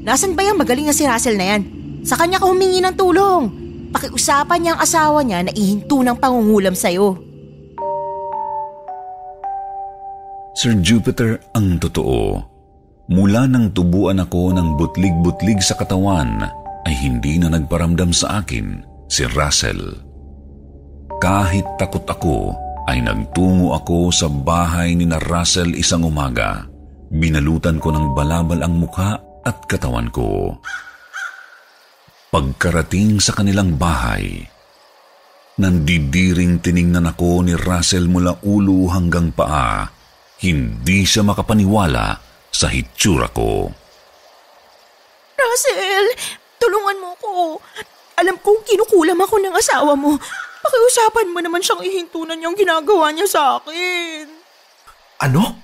Nasaan 0.00 0.32
ba 0.32 0.40
yung 0.48 0.56
magaling 0.56 0.88
na 0.88 0.96
si 0.96 1.04
Russell 1.04 1.36
na 1.36 1.46
yan? 1.52 1.62
Sa 2.08 2.16
kanya 2.16 2.40
ka 2.40 2.48
humingi 2.48 2.80
ng 2.80 2.96
tulong. 2.96 3.52
Pakiusapan 3.92 4.58
niya 4.64 4.72
ang 4.74 4.80
asawa 4.80 5.20
niya 5.20 5.44
na 5.44 5.52
ihinto 5.52 6.00
ng 6.00 6.16
pangungulam 6.16 6.72
sa'yo. 6.72 7.20
Sir 10.56 10.74
Jupiter 10.80 11.38
ang 11.52 11.76
totoo. 11.76 12.40
Mula 13.08 13.48
nang 13.48 13.72
tubuan 13.72 14.20
ako 14.20 14.56
ng 14.56 14.76
butlig-butlig 14.76 15.60
sa 15.64 15.76
katawan 15.76 16.48
ay 16.88 16.96
hindi 16.96 17.36
na 17.36 17.52
nagparamdam 17.52 18.16
sa 18.16 18.40
akin 18.40 18.80
si 19.12 19.28
Russell. 19.36 19.92
Kahit 21.20 21.68
takot 21.76 22.08
ako 22.08 22.56
ay 22.88 23.04
nagtungo 23.04 23.76
ako 23.76 24.08
sa 24.08 24.32
bahay 24.32 24.96
ni 24.96 25.04
na 25.04 25.20
Russell 25.20 25.76
isang 25.76 26.08
umaga. 26.08 26.64
Binalutan 27.12 27.76
ko 27.76 27.92
ng 27.92 28.16
balabal 28.16 28.64
ang 28.64 28.80
mukha 28.80 29.20
at 29.44 29.68
katawan 29.68 30.08
ko. 30.08 30.56
Pagkarating 32.32 33.20
sa 33.20 33.36
kanilang 33.36 33.76
bahay, 33.76 34.48
nandidiring 35.60 36.64
tiningnan 36.64 37.04
ako 37.04 37.44
ni 37.44 37.52
Russell 37.52 38.08
mula 38.08 38.40
ulo 38.40 38.88
hanggang 38.88 39.28
paa. 39.36 39.92
Hindi 40.40 41.04
siya 41.04 41.20
makapaniwala 41.20 42.16
sa 42.48 42.72
hitsura 42.72 43.28
ko. 43.32 43.68
Russell, 45.36 46.06
ko. 47.28 47.46
Alam 48.18 48.36
kong 48.42 48.66
kinukulam 48.66 49.18
ako 49.22 49.34
ng 49.38 49.54
asawa 49.54 49.94
mo. 49.94 50.18
Pakiusapan 50.58 51.30
mo 51.30 51.38
naman 51.38 51.62
siyang 51.62 51.84
ihintunan 51.86 52.42
yung 52.42 52.58
ginagawa 52.58 53.14
niya 53.14 53.30
sa 53.30 53.42
akin. 53.62 54.26
Ano? 55.22 55.54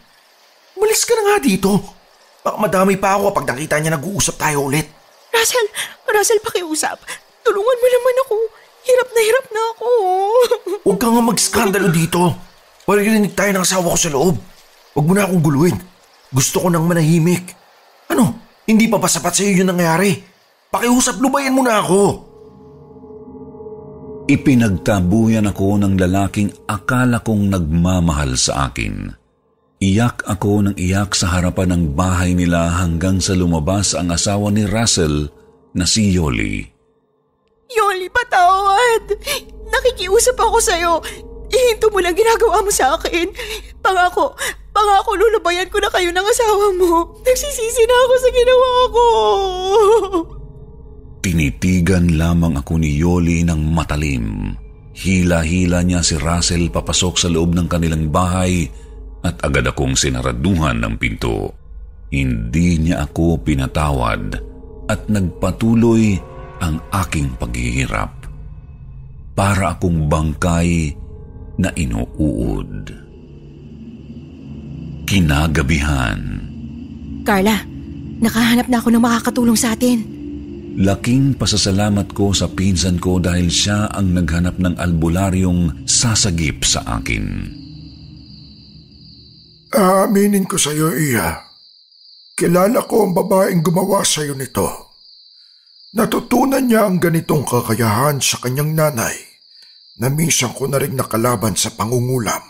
Umalis 0.78 1.02
ka 1.02 1.18
na 1.18 1.34
nga 1.34 1.36
dito. 1.42 1.82
Baka 2.44 2.56
madami 2.60 2.94
pa 3.00 3.18
ako 3.18 3.34
pag 3.34 3.48
nakita 3.50 3.80
niya 3.80 3.96
nag-uusap 3.96 4.38
tayo 4.38 4.70
ulit. 4.70 4.86
Russell, 5.34 5.66
Russell, 6.06 6.44
pakiusap. 6.44 7.02
Tulungan 7.42 7.78
mo 7.80 7.86
naman 7.90 8.16
ako. 8.28 8.36
Hirap 8.84 9.08
na 9.10 9.20
hirap 9.24 9.46
na 9.48 9.62
ako. 9.74 9.88
Huwag 10.86 10.98
ka 11.00 11.08
nga 11.08 11.22
mag-skandalo 11.24 11.88
dito. 11.88 12.20
Maririnig 12.84 13.32
tayo 13.32 13.50
ng 13.56 13.64
asawa 13.64 13.96
ko 13.96 13.98
sa 13.98 14.12
loob. 14.12 14.36
Huwag 14.92 15.06
mo 15.08 15.12
na 15.16 15.24
akong 15.24 15.42
guluhin. 15.42 15.76
Gusto 16.28 16.60
ko 16.60 16.68
nang 16.68 16.84
manahimik. 16.84 17.56
Ano? 18.12 18.36
Hindi 18.68 18.86
pa 18.86 19.00
ba 19.00 19.08
sapat 19.08 19.32
sa 19.32 19.42
iyo 19.42 19.64
yung 19.64 19.72
nangyari? 19.72 20.33
Pakiusap, 20.74 21.22
lubayan 21.22 21.54
mo 21.54 21.62
na 21.62 21.78
ako. 21.78 22.02
Ipinagtabuyan 24.26 25.46
ako 25.46 25.78
ng 25.78 25.94
lalaking 26.02 26.50
akala 26.66 27.22
kong 27.22 27.46
nagmamahal 27.46 28.34
sa 28.34 28.66
akin. 28.66 29.06
Iyak 29.78 30.26
ako 30.26 30.66
ng 30.66 30.74
iyak 30.74 31.14
sa 31.14 31.30
harapan 31.30 31.78
ng 31.78 31.84
bahay 31.94 32.34
nila 32.34 32.74
hanggang 32.74 33.22
sa 33.22 33.38
lumabas 33.38 33.94
ang 33.94 34.10
asawa 34.10 34.50
ni 34.50 34.66
Russell 34.66 35.30
na 35.78 35.86
si 35.86 36.10
Yoli. 36.10 36.66
Yoli, 37.70 38.10
patawad. 38.10 39.14
Nakikiusap 39.70 40.34
ako 40.34 40.58
sa'yo. 40.58 40.98
Ihinto 41.54 41.86
mo 41.94 42.02
lang 42.02 42.18
ginagawa 42.18 42.66
mo 42.66 42.74
sa 42.74 42.98
akin. 42.98 43.30
Pangako, 43.78 44.34
pangako 44.74 45.14
lulubayan 45.14 45.70
ko 45.70 45.78
na 45.78 45.92
kayo 45.94 46.10
ng 46.10 46.26
asawa 46.26 46.66
mo. 46.74 47.14
Nagsisisi 47.22 47.82
na 47.86 47.94
ako 47.94 48.14
sa 48.18 48.30
ginawa 48.34 48.70
ko. 48.90 49.06
Tinitigan 51.24 52.20
lamang 52.20 52.60
ako 52.60 52.76
ni 52.76 53.00
Yoli 53.00 53.48
ng 53.48 53.72
matalim. 53.72 54.52
Hila-hila 54.92 55.80
niya 55.80 56.04
si 56.04 56.20
Russell 56.20 56.68
papasok 56.68 57.14
sa 57.16 57.32
loob 57.32 57.56
ng 57.56 57.64
kanilang 57.64 58.12
bahay 58.12 58.68
at 59.24 59.40
agad 59.40 59.64
akong 59.64 59.96
sinaraduhan 59.96 60.76
ng 60.84 61.00
pinto. 61.00 61.56
Hindi 62.12 62.76
niya 62.76 63.08
ako 63.08 63.40
pinatawad 63.40 64.36
at 64.84 65.00
nagpatuloy 65.08 66.20
ang 66.60 66.76
aking 66.92 67.32
paghihirap. 67.40 68.28
Para 69.32 69.80
akong 69.80 70.04
bangkay 70.12 70.92
na 71.56 71.72
inuud. 71.72 72.92
Kinagabihan. 75.08 76.20
Carla, 77.24 77.64
nakahanap 78.20 78.68
na 78.68 78.76
ako 78.76 78.88
ng 78.92 79.02
makakatulong 79.02 79.56
sa 79.56 79.72
atin. 79.72 80.14
Laking 80.74 81.38
pasasalamat 81.38 82.10
ko 82.10 82.34
sa 82.34 82.50
pinsan 82.50 82.98
ko 82.98 83.22
dahil 83.22 83.46
siya 83.46 83.94
ang 83.94 84.10
naghanap 84.10 84.58
ng 84.58 84.74
albularyong 84.74 85.86
sasagip 85.86 86.66
sa 86.66 86.82
akin. 86.98 87.46
Aaminin 89.70 90.46
ko 90.50 90.58
sa 90.58 90.74
iyo, 90.74 90.90
Iya. 90.90 91.46
Kilala 92.34 92.82
ko 92.90 93.06
ang 93.06 93.14
babaeng 93.14 93.62
gumawa 93.62 94.02
sa 94.02 94.26
iyo 94.26 94.34
nito. 94.34 94.98
Natutunan 95.94 96.66
niya 96.66 96.90
ang 96.90 96.98
ganitong 96.98 97.46
kakayahan 97.46 98.18
sa 98.18 98.42
kanyang 98.42 98.74
nanay 98.74 99.14
na 100.02 100.10
minsan 100.10 100.50
ko 100.50 100.66
na 100.66 100.82
rin 100.82 100.98
nakalaban 100.98 101.54
sa 101.54 101.70
pangungulam. 101.78 102.42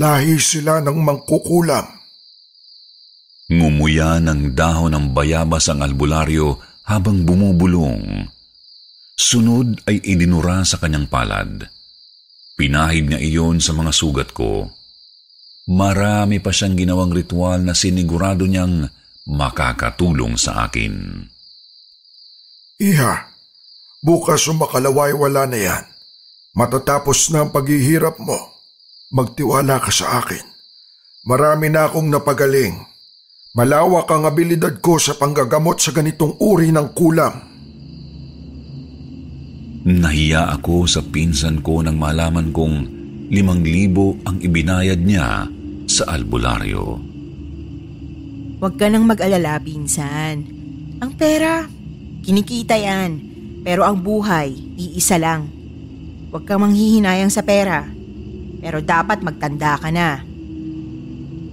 Lahi 0.00 0.40
sila 0.40 0.80
ng 0.80 0.96
mangkukulam. 0.96 1.84
Ngumuya 3.52 4.16
ng 4.24 4.56
dahon 4.56 4.96
ng 4.96 5.06
bayabas 5.12 5.68
ang 5.68 5.84
albularyo 5.84 6.71
habang 6.86 7.22
bumubulong. 7.22 8.26
Sunod 9.14 9.84
ay 9.86 10.02
idinura 10.02 10.64
sa 10.66 10.80
kanyang 10.80 11.06
palad. 11.06 11.68
Pinahid 12.58 13.12
niya 13.12 13.20
iyon 13.20 13.62
sa 13.62 13.72
mga 13.76 13.92
sugat 13.94 14.30
ko. 14.34 14.70
Marami 15.70 16.42
pa 16.42 16.50
siyang 16.50 16.74
ginawang 16.74 17.14
ritual 17.14 17.62
na 17.62 17.72
sinigurado 17.72 18.44
niyang 18.50 18.90
makakatulong 19.30 20.34
sa 20.34 20.66
akin. 20.66 21.22
Iha, 22.82 23.30
bukas 24.02 24.50
o 24.50 24.58
makalaway 24.58 25.14
wala 25.14 25.46
na 25.46 25.58
yan. 25.58 25.84
Matatapos 26.52 27.30
na 27.30 27.46
ang 27.46 27.50
paghihirap 27.54 28.18
mo. 28.18 28.36
Magtiwala 29.14 29.78
ka 29.78 29.94
sa 29.94 30.20
akin. 30.20 30.42
Marami 31.24 31.70
na 31.70 31.86
akong 31.86 32.10
napagaling. 32.10 32.91
Malawak 33.52 34.08
ang 34.08 34.24
abilidad 34.24 34.80
ko 34.80 34.96
sa 34.96 35.12
panggagamot 35.12 35.76
sa 35.76 35.92
ganitong 35.92 36.40
uri 36.40 36.72
ng 36.72 36.88
kulam. 36.96 37.36
Nahiya 39.84 40.56
ako 40.56 40.88
sa 40.88 41.04
pinsan 41.04 41.60
ko 41.60 41.84
nang 41.84 42.00
malaman 42.00 42.48
kong 42.48 42.76
limang 43.28 43.60
libo 43.60 44.16
ang 44.24 44.40
ibinayad 44.40 45.04
niya 45.04 45.44
sa 45.84 46.02
albularyo. 46.16 46.96
Huwag 48.56 48.80
ka 48.80 48.88
nang 48.88 49.04
mag-alala, 49.04 49.60
pinsan. 49.60 50.48
Ang 51.04 51.12
pera, 51.20 51.68
kinikita 52.24 52.80
yan. 52.80 53.20
Pero 53.68 53.84
ang 53.84 54.00
buhay, 54.00 54.48
iisa 54.80 55.20
lang. 55.20 55.52
Huwag 56.32 56.48
kang 56.48 56.64
manghihinayang 56.64 57.28
sa 57.28 57.44
pera. 57.44 57.84
Pero 58.64 58.80
dapat 58.80 59.20
magtanda 59.20 59.76
ka 59.76 59.92
na. 59.92 60.31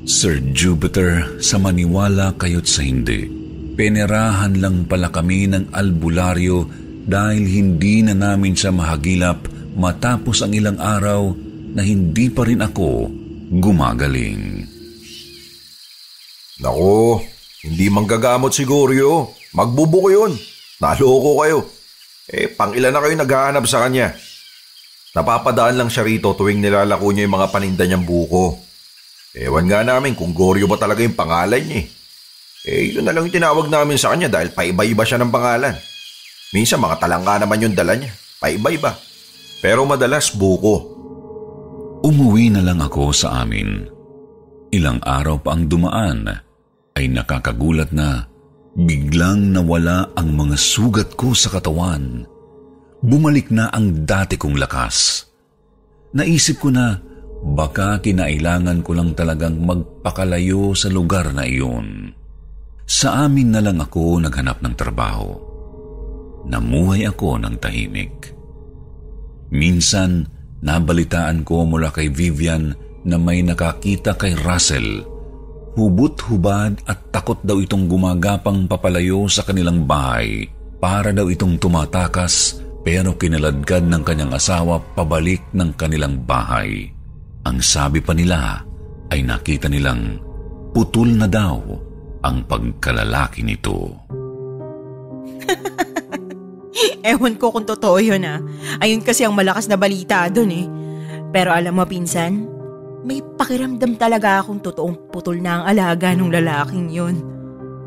Sir 0.09 0.41
Jupiter, 0.57 1.37
sa 1.37 1.61
maniwala 1.61 2.33
kayo't 2.33 2.65
sa 2.65 2.81
hindi. 2.81 3.29
Penerahan 3.77 4.57
lang 4.57 4.89
pala 4.89 5.13
kami 5.13 5.45
ng 5.45 5.69
albularyo 5.69 6.65
dahil 7.05 7.45
hindi 7.45 8.01
na 8.01 8.17
namin 8.17 8.57
siya 8.57 8.73
mahagilap 8.73 9.45
matapos 9.77 10.41
ang 10.41 10.57
ilang 10.57 10.81
araw 10.81 11.29
na 11.77 11.85
hindi 11.85 12.25
pa 12.33 12.41
rin 12.41 12.65
ako 12.65 13.05
gumagaling. 13.53 14.65
Nako, 16.65 17.21
hindi 17.69 17.85
manggagamot 17.93 18.49
siguro 18.49 18.89
yun. 18.89 19.29
Magbubuko 19.53 20.09
yun. 20.09 20.33
Naloko 20.81 21.45
kayo. 21.45 21.69
Eh, 22.33 22.49
pang 22.49 22.73
ilan 22.73 22.97
na 22.97 23.01
kayo 23.05 23.13
naghahanap 23.13 23.65
sa 23.69 23.85
kanya? 23.85 24.17
Napapadaan 25.13 25.77
lang 25.77 25.93
siya 25.93 26.01
rito 26.01 26.33
tuwing 26.33 26.65
nilalako 26.65 27.13
niya 27.13 27.29
yung 27.29 27.37
mga 27.37 27.51
paninda 27.53 27.85
niyang 27.85 28.09
buko. 28.09 28.68
Ewan 29.37 29.69
nga 29.69 29.85
namin 29.85 30.17
kung 30.17 30.33
Goryo 30.33 30.65
ba 30.65 30.77
talaga 30.79 31.05
yung 31.05 31.17
pangalan 31.17 31.61
niya 31.61 31.79
eh. 31.85 31.87
Eh, 32.69 32.83
yun 32.91 33.07
na 33.07 33.15
lang 33.15 33.29
yung 33.29 33.37
tinawag 33.39 33.71
namin 33.71 33.95
sa 33.95 34.11
kanya 34.11 34.27
dahil 34.27 34.51
paiba-iba 34.51 35.03
siya 35.07 35.21
ng 35.21 35.31
pangalan. 35.31 35.75
Minsan 36.51 36.83
mga 36.83 36.99
talangka 36.99 37.39
naman 37.39 37.63
yung 37.63 37.75
dala 37.77 37.95
niya. 37.95 38.11
Paiba-iba. 38.41 38.99
Pero 39.63 39.87
madalas 39.87 40.33
buko. 40.33 40.97
Umuwi 42.03 42.51
na 42.51 42.61
lang 42.65 42.83
ako 42.83 43.15
sa 43.15 43.43
amin. 43.45 43.87
Ilang 44.75 44.99
araw 45.01 45.39
pa 45.39 45.55
ang 45.55 45.71
dumaan 45.71 46.27
ay 46.99 47.05
nakakagulat 47.07 47.95
na 47.95 48.27
biglang 48.75 49.55
nawala 49.55 50.11
ang 50.19 50.35
mga 50.35 50.55
sugat 50.59 51.15
ko 51.15 51.31
sa 51.31 51.53
katawan 51.53 52.27
bumalik 52.99 53.47
na 53.51 53.71
ang 53.71 54.03
dati 54.03 54.35
kong 54.35 54.59
lakas. 54.59 55.27
Naisip 56.15 56.59
ko 56.59 56.69
na 56.73 56.99
baka 57.43 58.03
kinailangan 58.03 58.83
ko 58.83 58.91
lang 58.95 59.15
talagang 59.15 59.63
magpakalayo 59.63 60.75
sa 60.75 60.91
lugar 60.91 61.31
na 61.31 61.47
iyon. 61.47 62.11
Sa 62.89 63.25
amin 63.25 63.53
na 63.53 63.61
lang 63.61 63.79
ako 63.79 64.17
naghanap 64.19 64.59
ng 64.65 64.73
trabaho. 64.75 65.37
Namuhay 66.49 67.05
ako 67.05 67.37
ng 67.37 67.55
tahimik. 67.61 68.33
Minsan, 69.53 70.25
nabalitaan 70.65 71.45
ko 71.45 71.63
mula 71.69 71.93
kay 71.93 72.09
Vivian 72.09 72.73
na 73.05 73.15
may 73.21 73.45
nakakita 73.45 74.17
kay 74.17 74.33
Russell. 74.41 75.05
Hubot-hubad 75.77 76.81
at 76.89 77.13
takot 77.13 77.39
daw 77.45 77.61
itong 77.61 77.87
gumagapang 77.87 78.65
papalayo 78.65 79.29
sa 79.29 79.45
kanilang 79.45 79.85
bahay 79.85 80.49
para 80.81 81.13
daw 81.13 81.29
itong 81.29 81.61
tumatakas 81.61 82.59
pero 82.81 83.15
kinaladkad 83.15 83.85
ng 83.85 84.01
kanyang 84.01 84.33
asawa 84.33 84.81
pabalik 84.97 85.45
ng 85.53 85.71
kanilang 85.77 86.19
bahay. 86.25 86.98
Ang 87.47 87.63
sabi 87.63 88.03
pa 88.03 88.11
nila 88.11 88.63
ay 89.09 89.23
nakita 89.23 89.71
nilang 89.71 90.19
putol 90.75 91.07
na 91.15 91.25
daw 91.25 91.59
ang 92.23 92.43
pagkalalaki 92.43 93.43
nito. 93.47 93.95
Ewan 97.11 97.39
ko 97.39 97.51
kung 97.55 97.63
totoo 97.63 97.97
yun 97.99 98.27
ah. 98.27 98.39
Ayun 98.83 98.99
kasi 98.99 99.23
ang 99.23 99.35
malakas 99.35 99.71
na 99.71 99.79
balita 99.79 100.27
doon 100.27 100.51
eh. 100.51 100.65
Pero 101.31 101.55
alam 101.55 101.79
mo 101.79 101.85
pinsan, 101.87 102.47
may 103.07 103.23
pakiramdam 103.23 103.95
talaga 103.95 104.43
akong 104.43 104.59
totoong 104.59 105.09
putol 105.09 105.39
na 105.39 105.61
ang 105.61 105.63
alaga 105.71 106.11
ng 106.11 106.29
lalaking 106.29 106.91
yun. 106.91 107.15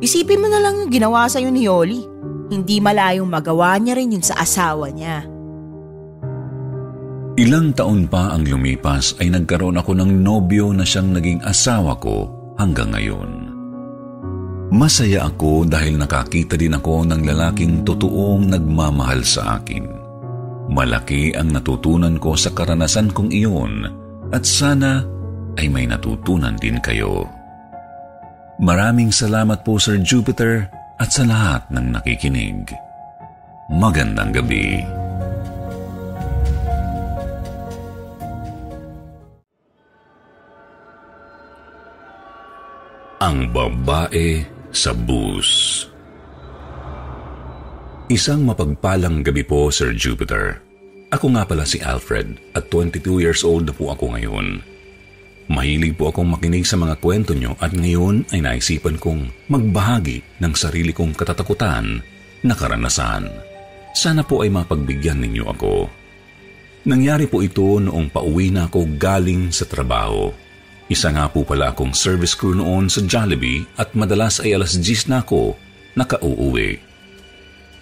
Isipin 0.03 0.43
mo 0.43 0.49
na 0.51 0.59
lang 0.59 0.83
yung 0.83 0.91
ginawa 0.91 1.29
sa'yo 1.31 1.53
ni 1.53 1.69
Yoli. 1.69 2.03
Hindi 2.51 2.83
malayong 2.83 3.29
magawa 3.29 3.79
niya 3.79 3.95
rin 3.97 4.17
yun 4.17 4.25
sa 4.25 4.41
asawa 4.41 4.91
niya. 4.91 5.32
Ilang 7.43 7.75
taon 7.75 8.07
pa 8.07 8.31
ang 8.31 8.47
lumipas 8.47 9.19
ay 9.19 9.35
nagkaroon 9.35 9.75
ako 9.75 9.99
ng 9.99 10.23
nobyo 10.23 10.71
na 10.71 10.87
siyang 10.87 11.11
naging 11.11 11.43
asawa 11.43 11.99
ko 11.99 12.31
hanggang 12.55 12.95
ngayon. 12.95 13.51
Masaya 14.71 15.27
ako 15.27 15.67
dahil 15.67 15.99
nakakita 15.99 16.55
din 16.55 16.79
ako 16.79 17.03
ng 17.03 17.27
lalaking 17.27 17.83
totoong 17.83 18.47
nagmamahal 18.47 19.27
sa 19.27 19.59
akin. 19.59 19.91
Malaki 20.71 21.35
ang 21.35 21.51
natutunan 21.51 22.15
ko 22.23 22.39
sa 22.39 22.55
karanasan 22.55 23.11
kong 23.11 23.35
iyon 23.35 23.91
at 24.31 24.47
sana 24.47 25.03
ay 25.59 25.67
may 25.67 25.91
natutunan 25.91 26.55
din 26.63 26.79
kayo. 26.79 27.27
Maraming 28.63 29.11
salamat 29.11 29.67
po 29.67 29.83
Sir 29.83 29.99
Jupiter 29.99 30.71
at 31.03 31.11
sa 31.11 31.27
lahat 31.27 31.67
ng 31.75 31.91
nakikinig. 31.91 32.71
Magandang 33.67 34.31
gabi. 34.31 35.02
Ang 43.23 43.55
babae 43.55 44.43
sa 44.75 44.91
bus. 44.91 45.87
Isang 48.11 48.43
mapagpalang 48.43 49.23
gabi 49.23 49.47
po, 49.47 49.71
Sir 49.71 49.95
Jupiter. 49.95 50.59
Ako 51.15 51.31
nga 51.31 51.47
pala 51.47 51.63
si 51.63 51.79
Alfred 51.79 52.35
at 52.51 52.67
22 52.67 53.23
years 53.23 53.47
old 53.47 53.71
na 53.71 53.75
po 53.79 53.95
ako 53.95 54.19
ngayon. 54.19 54.59
Mahilig 55.47 55.95
po 55.95 56.11
akong 56.11 56.35
makinig 56.35 56.67
sa 56.67 56.75
mga 56.75 56.99
kwento 56.99 57.31
nyo 57.31 57.55
at 57.63 57.71
ngayon 57.71 58.27
ay 58.35 58.43
naisipan 58.43 58.99
kong 58.99 59.31
magbahagi 59.47 60.43
ng 60.43 60.55
sarili 60.59 60.91
kong 60.91 61.15
katatakutan 61.15 62.03
na 62.43 62.55
karanasan. 62.59 63.31
Sana 63.95 64.27
po 64.27 64.43
ay 64.43 64.51
mapagbigyan 64.51 65.23
ninyo 65.23 65.47
ako. 65.47 65.87
Nangyari 66.91 67.31
po 67.31 67.39
ito 67.39 67.79
noong 67.79 68.11
pauwi 68.11 68.51
na 68.51 68.67
ako 68.67 68.99
galing 68.99 69.55
sa 69.55 69.63
trabaho. 69.63 70.35
Isa 70.91 71.15
nga 71.15 71.31
po 71.31 71.47
pala 71.47 71.71
akong 71.71 71.95
service 71.95 72.35
crew 72.35 72.59
noon 72.59 72.91
sa 72.91 73.05
Jollibee 73.07 73.63
at 73.79 73.95
madalas 73.95 74.43
ay 74.43 74.59
alas 74.59 74.75
10 74.75 75.11
na 75.13 75.23
ako 75.23 75.55
nakauuwi. 75.95 76.81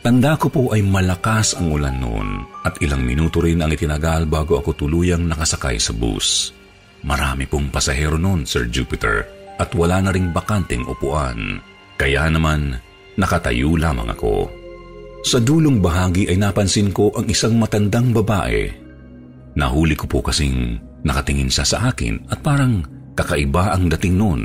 Tanda 0.01 0.33
ko 0.41 0.49
po 0.49 0.63
ay 0.73 0.81
malakas 0.81 1.53
ang 1.61 1.77
ulan 1.77 2.01
noon 2.01 2.29
at 2.65 2.81
ilang 2.81 3.05
minuto 3.05 3.45
rin 3.45 3.61
ang 3.61 3.69
itinagal 3.69 4.25
bago 4.25 4.57
ako 4.57 4.73
tuluyang 4.73 5.29
nakasakay 5.29 5.77
sa 5.77 5.93
bus. 5.93 6.57
Marami 7.05 7.45
pong 7.45 7.69
pasahero 7.69 8.17
noon, 8.17 8.45
Sir 8.49 8.69
Jupiter, 8.69 9.29
at 9.61 9.73
wala 9.77 10.01
na 10.01 10.11
ring 10.13 10.33
bakanting 10.33 10.85
upuan. 10.89 11.61
Kaya 12.01 12.33
naman, 12.33 12.81
nakatayo 13.21 13.77
lamang 13.77 14.09
ako. 14.09 14.49
Sa 15.21 15.37
dulong 15.37 15.85
bahagi 15.85 16.33
ay 16.33 16.41
napansin 16.41 16.97
ko 16.97 17.13
ang 17.13 17.29
isang 17.29 17.61
matandang 17.61 18.09
babae. 18.17 18.73
Nahuli 19.53 19.93
ko 19.93 20.09
po 20.09 20.25
kasing 20.25 20.81
nakatingin 21.05 21.53
siya 21.53 21.67
sa 21.67 21.79
akin 21.93 22.29
at 22.29 22.41
parang 22.45 22.85
kakaiba 23.17 23.77
ang 23.77 23.89
dating 23.93 24.17
noon. 24.17 24.45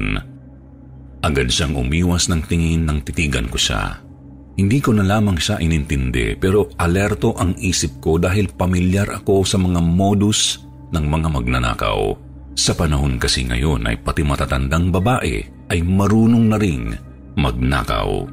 Agad 1.25 1.49
siyang 1.49 1.73
umiwas 1.73 2.29
ng 2.29 2.45
tingin 2.45 2.85
nang 2.85 3.01
titigan 3.01 3.49
ko 3.49 3.57
siya. 3.57 3.97
Hindi 4.55 4.79
ko 4.79 4.95
na 4.95 5.03
lamang 5.03 5.35
siya 5.35 5.59
inintindi 5.59 6.39
pero 6.39 6.71
alerto 6.79 7.35
ang 7.35 7.57
isip 7.59 7.99
ko 7.99 8.15
dahil 8.15 8.53
pamilyar 8.55 9.11
ako 9.19 9.43
sa 9.43 9.59
mga 9.59 9.83
modus 9.83 10.63
ng 10.95 11.05
mga 11.05 11.27
magnanakaw. 11.27 12.01
Sa 12.55 12.71
panahon 12.71 13.19
kasi 13.19 13.43
ngayon 13.43 13.83
ay 13.83 13.99
pati 13.99 14.23
matatandang 14.23 14.87
babae 14.95 15.43
ay 15.75 15.79
marunong 15.83 16.45
na 16.47 16.55
ring 16.55 16.95
magnakaw. 17.35 18.23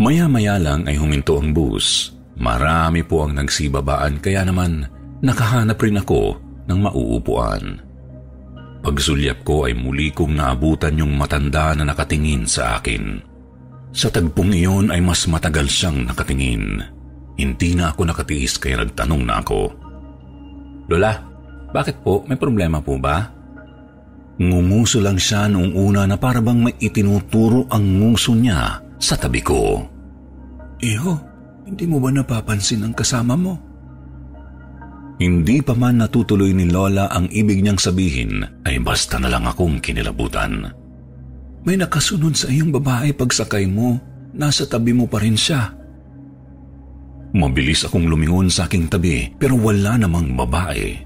Maya-maya 0.00 0.60
lang 0.60 0.84
ay 0.84 1.00
huminto 1.00 1.40
ang 1.40 1.56
bus. 1.56 2.12
Marami 2.40 3.00
po 3.04 3.24
ang 3.24 3.36
nagsibabaan 3.40 4.20
kaya 4.20 4.44
naman 4.44 4.84
nakahanap 5.24 5.80
rin 5.80 6.00
ako 6.00 6.49
ng 6.70 6.78
mauupuan. 6.86 7.82
Pagsulyap 8.80 9.44
ko 9.44 9.68
ay 9.68 9.76
muli 9.76 10.08
kong 10.14 10.38
naabutan 10.38 10.96
yung 10.96 11.18
matanda 11.18 11.76
na 11.76 11.84
nakatingin 11.84 12.48
sa 12.48 12.80
akin. 12.80 13.20
Sa 13.92 14.08
tagpong 14.08 14.54
iyon 14.54 14.88
ay 14.88 15.02
mas 15.02 15.26
matagal 15.26 15.68
siyang 15.68 16.06
nakatingin. 16.08 16.80
Hindi 17.36 17.76
na 17.76 17.92
ako 17.92 18.08
nakatiis 18.08 18.56
kaya 18.56 18.80
nagtanong 18.80 19.22
na 19.26 19.42
ako. 19.42 19.60
Lola, 20.88 21.12
bakit 21.74 22.00
po? 22.00 22.24
May 22.24 22.40
problema 22.40 22.80
po 22.80 22.96
ba? 22.96 23.28
Ngumuso 24.40 25.04
lang 25.04 25.20
siya 25.20 25.52
noong 25.52 25.76
una 25.76 26.08
na 26.08 26.16
parabang 26.16 26.64
may 26.64 26.74
itinuturo 26.80 27.68
ang 27.68 27.84
nguso 28.00 28.32
niya 28.32 28.80
sa 28.96 29.20
tabi 29.20 29.44
ko. 29.44 29.84
Iho, 30.80 31.14
hindi 31.68 31.84
mo 31.84 32.00
ba 32.00 32.08
napapansin 32.08 32.88
ang 32.88 32.96
kasama 32.96 33.36
mo? 33.36 33.69
Hindi 35.20 35.60
pa 35.60 35.76
man 35.76 36.00
natutuloy 36.00 36.56
ni 36.56 36.64
Lola 36.72 37.12
ang 37.12 37.28
ibig 37.28 37.60
niyang 37.60 37.76
sabihin 37.76 38.40
ay 38.64 38.80
basta 38.80 39.20
na 39.20 39.28
lang 39.28 39.44
akong 39.44 39.76
kinilabutan. 39.76 40.64
May 41.60 41.76
nakasunod 41.76 42.32
sa 42.32 42.48
iyong 42.48 42.72
babae 42.72 43.12
pagsakay 43.12 43.68
mo, 43.68 44.00
nasa 44.32 44.64
tabi 44.64 44.96
mo 44.96 45.04
pa 45.04 45.20
rin 45.20 45.36
siya. 45.36 45.76
Mabilis 47.36 47.84
akong 47.84 48.08
lumingon 48.08 48.48
sa 48.48 48.64
aking 48.64 48.88
tabi 48.88 49.28
pero 49.36 49.60
wala 49.60 50.00
namang 50.00 50.32
babae. 50.32 51.04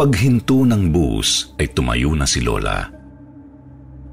Paghinto 0.00 0.64
ng 0.64 0.88
bus 0.88 1.52
ay 1.60 1.68
tumayo 1.76 2.16
na 2.16 2.24
si 2.24 2.40
Lola. 2.40 2.80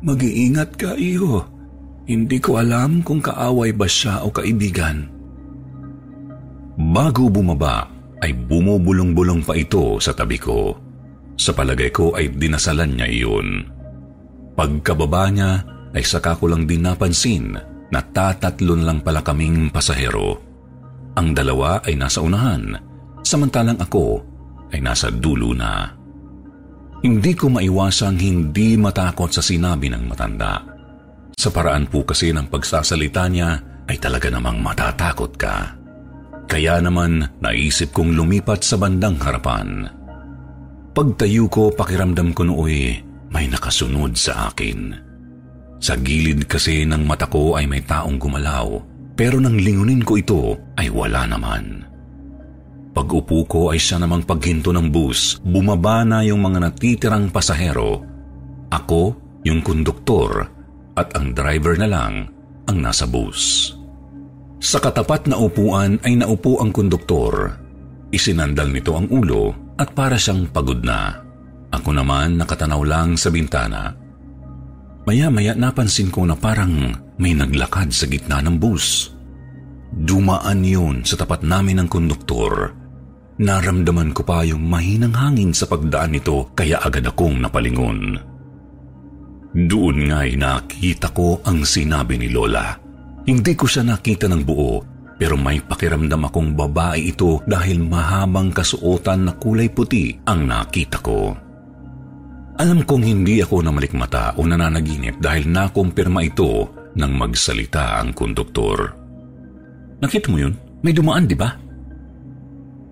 Mag-iingat 0.03 0.75
ka, 0.75 0.99
iyo. 0.99 1.47
Hindi 2.03 2.35
ko 2.43 2.59
alam 2.59 2.99
kung 2.99 3.23
kaaway 3.23 3.71
ba 3.71 3.87
siya 3.87 4.27
o 4.27 4.31
kaibigan. 4.31 5.07
Bago 6.75 7.31
bumaba, 7.31 7.92
ay 8.23 8.31
bumubulong-bulong 8.31 9.43
pa 9.43 9.59
ito 9.59 9.99
sa 9.99 10.15
tabi 10.15 10.39
ko. 10.39 10.79
Sa 11.35 11.51
palagay 11.51 11.91
ko 11.91 12.15
ay 12.15 12.31
dinasalan 12.31 12.95
niya 12.95 13.07
iyon. 13.11 13.67
Pagkababa 14.55 15.27
niya 15.27 15.51
ay 15.91 16.07
saka 16.07 16.39
ko 16.39 16.47
lang 16.47 16.63
din 16.63 16.87
napansin 16.87 17.59
na 17.91 17.99
tatatlon 17.99 18.87
lang 18.87 19.03
pala 19.03 19.19
kaming 19.19 19.67
pasahero. 19.67 20.39
Ang 21.19 21.35
dalawa 21.35 21.83
ay 21.83 21.99
nasa 21.99 22.23
unahan, 22.23 22.79
samantalang 23.21 23.77
ako 23.77 24.23
ay 24.71 24.79
nasa 24.79 25.11
dulo 25.11 25.51
na. 25.51 25.91
Hindi 27.03 27.35
ko 27.35 27.51
maiwasang 27.51 28.15
hindi 28.15 28.79
matakot 28.79 29.29
sa 29.35 29.43
sinabi 29.43 29.91
ng 29.91 30.07
matanda. 30.07 30.63
Sa 31.35 31.51
paraan 31.51 31.91
po 31.91 32.07
kasi 32.07 32.31
ng 32.31 32.47
pagsasalita 32.47 33.27
niya 33.27 33.51
ay 33.91 33.99
talaga 33.99 34.31
namang 34.31 34.63
matatakot 34.63 35.35
ka. 35.35 35.82
Kaya 36.53 36.77
naman 36.77 37.25
naisip 37.41 37.97
kong 37.97 38.13
lumipat 38.13 38.61
sa 38.61 38.77
bandang 38.77 39.17
harapan. 39.17 39.89
Pagtayo 40.93 41.49
ko 41.49 41.73
pakiramdam 41.73 42.29
ko 42.37 42.45
nooy 42.45 42.93
may 43.33 43.49
nakasunod 43.49 44.13
sa 44.13 44.53
akin. 44.53 44.93
Sa 45.81 45.97
gilid 45.97 46.45
kasi 46.45 46.85
ng 46.85 47.09
mata 47.09 47.25
ko 47.25 47.57
ay 47.57 47.65
may 47.65 47.81
taong 47.81 48.21
gumalaw 48.21 48.69
pero 49.17 49.41
nang 49.41 49.57
lingunin 49.57 50.05
ko 50.05 50.13
ito 50.13 50.41
ay 50.77 50.93
wala 50.93 51.25
naman. 51.25 51.89
Pag-upo 52.93 53.49
ko 53.49 53.61
ay 53.73 53.81
siya 53.81 53.97
namang 53.97 54.21
paghinto 54.21 54.69
ng 54.69 54.93
bus, 54.93 55.41
bumaba 55.41 56.05
na 56.05 56.21
yung 56.21 56.45
mga 56.45 56.69
natitirang 56.69 57.33
pasahero. 57.33 58.05
Ako, 58.69 59.17
yung 59.41 59.65
konduktor, 59.65 60.45
at 60.93 61.17
ang 61.17 61.33
driver 61.33 61.73
na 61.81 61.89
lang 61.89 62.29
ang 62.69 62.77
nasa 62.77 63.09
bus. 63.09 63.73
Sa 64.63 64.79
katapat 64.79 65.27
na 65.27 65.35
upuan 65.35 65.99
ay 66.07 66.15
naupo 66.15 66.63
ang 66.63 66.71
konduktor. 66.71 67.59
Isinandal 68.15 68.71
nito 68.71 68.95
ang 68.95 69.11
ulo 69.11 69.75
at 69.75 69.91
para 69.91 70.15
siyang 70.15 70.47
pagod 70.47 70.79
na. 70.79 71.19
Ako 71.73 71.91
naman 71.91 72.39
nakatanaw 72.39 72.81
lang 72.87 73.19
sa 73.19 73.27
bintana. 73.27 73.91
Maya-maya 75.03 75.51
napansin 75.51 76.07
ko 76.07 76.23
na 76.23 76.39
parang 76.39 76.95
may 77.19 77.35
naglakad 77.35 77.91
sa 77.91 78.07
gitna 78.07 78.39
ng 78.39 78.55
bus. 78.55 79.11
Dumaan 79.91 80.63
yun 80.63 81.03
sa 81.03 81.19
tapat 81.19 81.43
namin 81.43 81.83
ng 81.83 81.89
konduktor 81.91 82.83
Naramdaman 83.41 84.13
ko 84.13 84.21
pa 84.21 84.45
yung 84.45 84.61
mahinang 84.69 85.17
hangin 85.17 85.57
sa 85.57 85.65
pagdaan 85.65 86.13
nito 86.13 86.53
kaya 86.53 86.77
agad 86.77 87.09
akong 87.09 87.41
napalingon. 87.41 88.21
Doon 89.53 89.97
nga'y 90.09 90.37
nakita 90.37 91.09
ko 91.13 91.41
ang 91.41 91.65
sinabi 91.65 92.21
ni 92.21 92.29
Lola. 92.29 92.82
Hindi 93.23 93.53
ko 93.55 93.65
siya 93.67 93.87
nakita 93.87 94.27
ng 94.27 94.43
buo 94.43 94.93
pero 95.15 95.39
may 95.39 95.63
pakiramdam 95.63 96.27
akong 96.27 96.51
babae 96.51 97.15
ito 97.15 97.39
dahil 97.47 97.79
mahabang 97.79 98.51
kasuotan 98.51 99.29
na 99.29 99.33
kulay 99.39 99.71
puti 99.71 100.11
ang 100.27 100.43
nakita 100.43 100.99
ko. 100.99 101.31
Alam 102.59 102.85
kong 102.85 103.01
hindi 103.07 103.41
ako 103.41 103.65
namalikmata 103.65 104.37
o 104.37 104.45
nananaginip 104.45 105.17
dahil 105.17 105.49
nakumpirma 105.49 106.21
ito 106.21 106.69
nang 106.99 107.17
magsalita 107.17 108.03
ang 108.03 108.13
konduktor. 108.13 108.93
Nakita 110.03 110.27
mo 110.29 110.37
yun? 110.37 110.53
May 110.83 110.93
dumaan, 110.93 111.25
di 111.25 111.33
ba? 111.33 111.49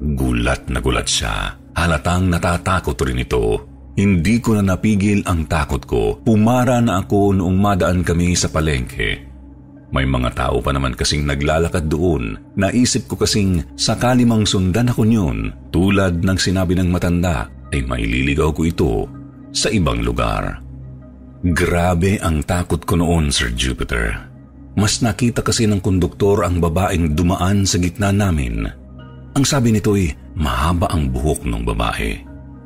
Gulat 0.02 0.72
na 0.72 0.80
gulat 0.82 1.06
siya. 1.06 1.60
Halatang 1.78 2.32
natatakot 2.32 2.98
rin 3.06 3.22
ito. 3.22 3.68
Hindi 4.00 4.40
ko 4.40 4.56
na 4.58 4.74
napigil 4.74 5.22
ang 5.28 5.46
takot 5.46 5.84
ko. 5.84 6.18
Pumara 6.24 6.80
na 6.80 7.04
ako 7.04 7.36
noong 7.38 7.58
madaan 7.60 8.02
kami 8.02 8.34
sa 8.34 8.48
palengke. 8.50 9.31
May 9.92 10.08
mga 10.08 10.32
tao 10.34 10.64
pa 10.64 10.72
naman 10.72 10.96
kasing 10.96 11.28
naglalakad 11.28 11.92
doon. 11.92 12.39
Naisip 12.56 13.12
ko 13.12 13.20
kasing 13.20 13.76
sakali 13.76 14.24
mang 14.24 14.48
sundan 14.48 14.92
ako 14.92 15.04
niyon, 15.04 15.52
tulad 15.70 16.24
ng 16.24 16.38
sinabi 16.39 16.80
ng 16.80 16.88
matanda, 16.88 17.52
ay 17.76 17.84
maililigaw 17.84 18.56
ko 18.56 18.62
ito 18.64 18.92
sa 19.52 19.68
ibang 19.68 20.00
lugar. 20.00 20.64
Grabe 21.44 22.20
ang 22.24 22.39
takot 22.48 22.84
ko 22.88 22.96
noon, 22.96 23.36
Sir 23.36 23.52
Jupiter. 23.52 24.32
Mas 24.80 25.04
nakita 25.04 25.44
kasi 25.44 25.68
ng 25.68 25.84
konduktor 25.84 26.48
ang 26.48 26.64
babaeng 26.64 27.12
dumaan 27.12 27.68
sa 27.68 27.76
gitna 27.76 28.16
namin 28.16 28.82
ang 29.32 29.48
sabi 29.48 29.72
nito'y 29.72 30.36
mahaba 30.36 30.92
ang 30.92 31.08
buhok 31.08 31.48
ng 31.48 31.64
babae. 31.64 32.20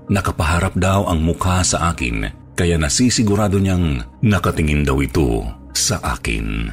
Nakapaharap 0.09 0.73
daw 0.77 1.09
ang 1.09 1.21
mukha 1.21 1.61
sa 1.65 1.93
akin 1.93 2.29
kaya 2.57 2.77
nasisigurado 2.77 3.57
niyang 3.61 4.01
nakatingin 4.21 4.85
daw 4.85 4.97
ito 5.01 5.45
sa 5.73 6.01
akin. 6.01 6.69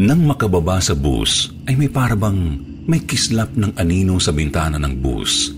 Nang 0.00 0.24
makababa 0.24 0.80
sa 0.80 0.96
bus 0.96 1.52
ay 1.68 1.76
may 1.76 1.92
parabang 1.92 2.56
may 2.88 3.04
kislap 3.04 3.52
ng 3.52 3.76
anino 3.76 4.16
sa 4.16 4.32
bintana 4.32 4.80
ng 4.80 4.96
bus. 4.96 5.52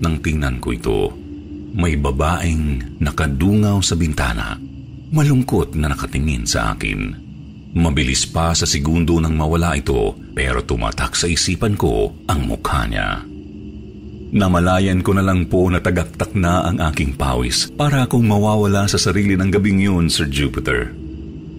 Nang 0.00 0.24
tingnan 0.24 0.56
ko 0.56 0.72
ito, 0.72 1.12
may 1.76 1.92
babaeng 1.92 2.96
nakadungaw 2.96 3.84
sa 3.84 3.92
bintana. 3.92 4.56
Malungkot 5.12 5.76
na 5.76 5.92
nakatingin 5.92 6.48
sa 6.48 6.72
akin. 6.72 7.12
Mabilis 7.76 8.24
pa 8.24 8.56
sa 8.56 8.64
segundo 8.64 9.20
nang 9.20 9.36
mawala 9.36 9.76
ito 9.76 10.16
pero 10.32 10.64
tumatak 10.64 11.12
sa 11.12 11.28
isipan 11.28 11.76
ko 11.76 12.24
ang 12.24 12.40
mukha 12.48 12.88
niya. 12.88 13.20
Namalayan 14.32 15.04
ko 15.04 15.12
na 15.12 15.20
lang 15.20 15.44
po 15.44 15.68
na 15.68 15.84
tagaktak 15.84 16.32
na 16.32 16.64
ang 16.64 16.80
aking 16.88 17.20
pawis 17.20 17.68
para 17.68 18.08
akong 18.08 18.24
mawawala 18.24 18.88
sa 18.88 18.96
sarili 18.96 19.36
ng 19.36 19.52
gabing 19.52 19.84
yun, 19.84 20.08
Sir 20.08 20.24
Jupiter. 20.24 21.03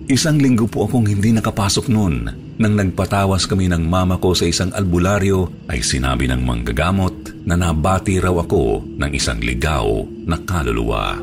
Isang 0.06 0.38
linggo 0.38 0.70
po 0.70 0.86
akong 0.86 1.10
hindi 1.10 1.34
nakapasok 1.34 1.90
noon. 1.90 2.30
Nang 2.62 2.74
nagpatawas 2.78 3.50
kami 3.50 3.66
ng 3.74 3.90
mama 3.90 4.22
ko 4.22 4.38
sa 4.38 4.46
isang 4.46 4.70
albularyo 4.70 5.66
ay 5.66 5.82
sinabi 5.82 6.30
ng 6.30 6.46
manggagamot 6.46 7.42
na 7.50 7.58
nabati 7.58 8.22
raw 8.22 8.38
ako 8.38 8.86
ng 9.02 9.12
isang 9.18 9.42
ligaw 9.42 10.06
na 10.30 10.38
kaluluwa. 10.46 11.18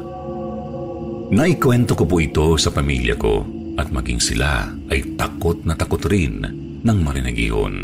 Naikwento 1.31 1.95
ko 1.95 2.05
po 2.11 2.19
ito 2.19 2.59
sa 2.59 2.75
pamilya 2.75 3.15
ko 3.15 3.47
at 3.79 3.89
maging 3.95 4.19
sila 4.19 4.67
ay 4.91 5.15
takot 5.15 5.63
na 5.63 5.79
takot 5.79 6.03
rin 6.11 6.43
ng 6.83 6.99
marinig 7.07 7.39
iyon. 7.39 7.75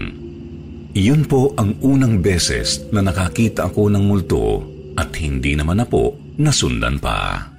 Iyon 0.98 1.30
po 1.30 1.54
ang 1.54 1.78
unang 1.78 2.18
beses 2.18 2.90
na 2.90 3.06
nakakita 3.06 3.70
ako 3.70 3.86
ng 3.86 4.02
multo 4.02 4.66
at 4.98 5.14
hindi 5.14 5.54
naman 5.54 5.78
na 5.78 5.86
po 5.86 6.18
nasundan 6.42 6.98
pa. 6.98 7.54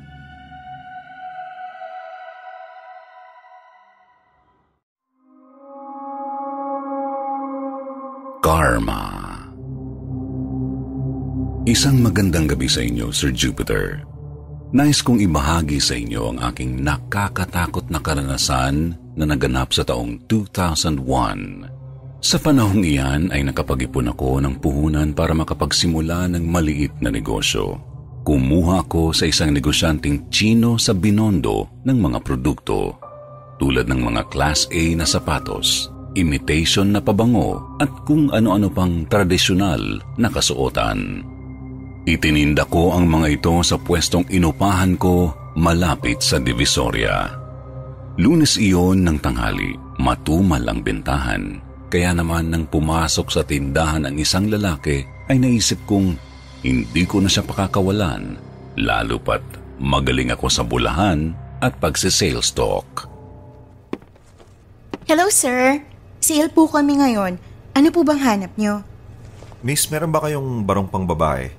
Karma 8.49 9.05
Isang 11.69 12.01
magandang 12.01 12.49
gabi 12.49 12.65
sa 12.65 12.81
inyo, 12.81 13.13
Sir 13.13 13.29
Jupiter. 13.29 14.01
Nais 14.73 15.05
kong 15.05 15.21
ibahagi 15.21 15.77
sa 15.77 15.93
inyo 15.93 16.33
ang 16.33 16.41
aking 16.49 16.81
nakakatakot 16.81 17.93
na 17.93 18.01
karanasan 18.01 18.97
na 19.13 19.29
naganap 19.29 19.69
sa 19.69 19.85
taong 19.85 20.25
2001. 20.25 20.97
Sa 22.25 22.41
panahong 22.41 22.81
iyan 22.81 23.29
ay 23.29 23.45
nakapag-ipon 23.45 24.17
ako 24.17 24.41
ng 24.41 24.57
puhunan 24.57 25.13
para 25.13 25.37
makapagsimula 25.37 26.33
ng 26.33 26.41
maliit 26.41 26.97
na 27.05 27.13
negosyo. 27.13 27.77
Kumuha 28.25 28.81
ako 28.81 29.13
sa 29.13 29.29
isang 29.29 29.53
negosyanteng 29.53 30.25
Chino 30.33 30.81
sa 30.81 30.97
Binondo 30.97 31.69
ng 31.85 31.97
mga 32.01 32.17
produkto 32.25 32.97
tulad 33.61 33.85
ng 33.85 34.09
mga 34.09 34.25
Class 34.33 34.65
A 34.73 34.97
na 34.97 35.05
sapatos, 35.05 35.93
imitation 36.17 36.95
na 36.95 37.01
pabango 37.01 37.77
at 37.77 37.89
kung 38.07 38.31
ano-ano 38.33 38.71
pang 38.71 39.05
tradisyonal 39.05 40.01
na 40.17 40.27
kasuotan. 40.31 41.21
Itininda 42.07 42.65
ko 42.65 42.95
ang 42.95 43.05
mga 43.05 43.41
ito 43.41 43.53
sa 43.61 43.77
pwestong 43.77 44.25
inupahan 44.31 44.97
ko 44.97 45.35
malapit 45.59 46.23
sa 46.23 46.41
Divisoria. 46.41 47.29
Lunes 48.17 48.57
iyon 48.57 49.05
ng 49.05 49.17
tanghali, 49.21 49.77
matumal 50.01 50.63
ang 50.65 50.81
bentahan. 50.81 51.61
Kaya 51.89 52.13
naman 52.13 52.49
nang 52.49 52.65
pumasok 52.65 53.27
sa 53.29 53.41
tindahan 53.45 54.05
ang 54.09 54.15
isang 54.17 54.49
lalaki 54.49 55.05
ay 55.29 55.37
naisip 55.37 55.77
kong 55.85 56.17
hindi 56.65 57.03
ko 57.05 57.21
na 57.23 57.29
siya 57.31 57.45
pakakawalan 57.45 58.49
lalo 58.79 59.19
pat 59.19 59.41
magaling 59.79 60.31
ako 60.31 60.47
sa 60.51 60.63
bulahan 60.63 61.35
at 61.59 61.75
pagsi-sales 61.79 62.51
talk. 62.55 63.07
Hello 65.07 65.27
sir, 65.31 65.81
sale 66.19 66.51
po 66.51 66.67
kami 66.67 66.99
ngayon. 66.99 67.39
Ano 67.75 67.87
po 67.89 68.03
bang 68.03 68.19
hanap 68.19 68.53
nyo? 68.59 68.83
Miss, 69.59 69.91
meron 69.91 70.11
ba 70.11 70.23
kayong 70.23 70.63
barong 70.63 70.87
pang 70.87 71.03
babae? 71.03 71.51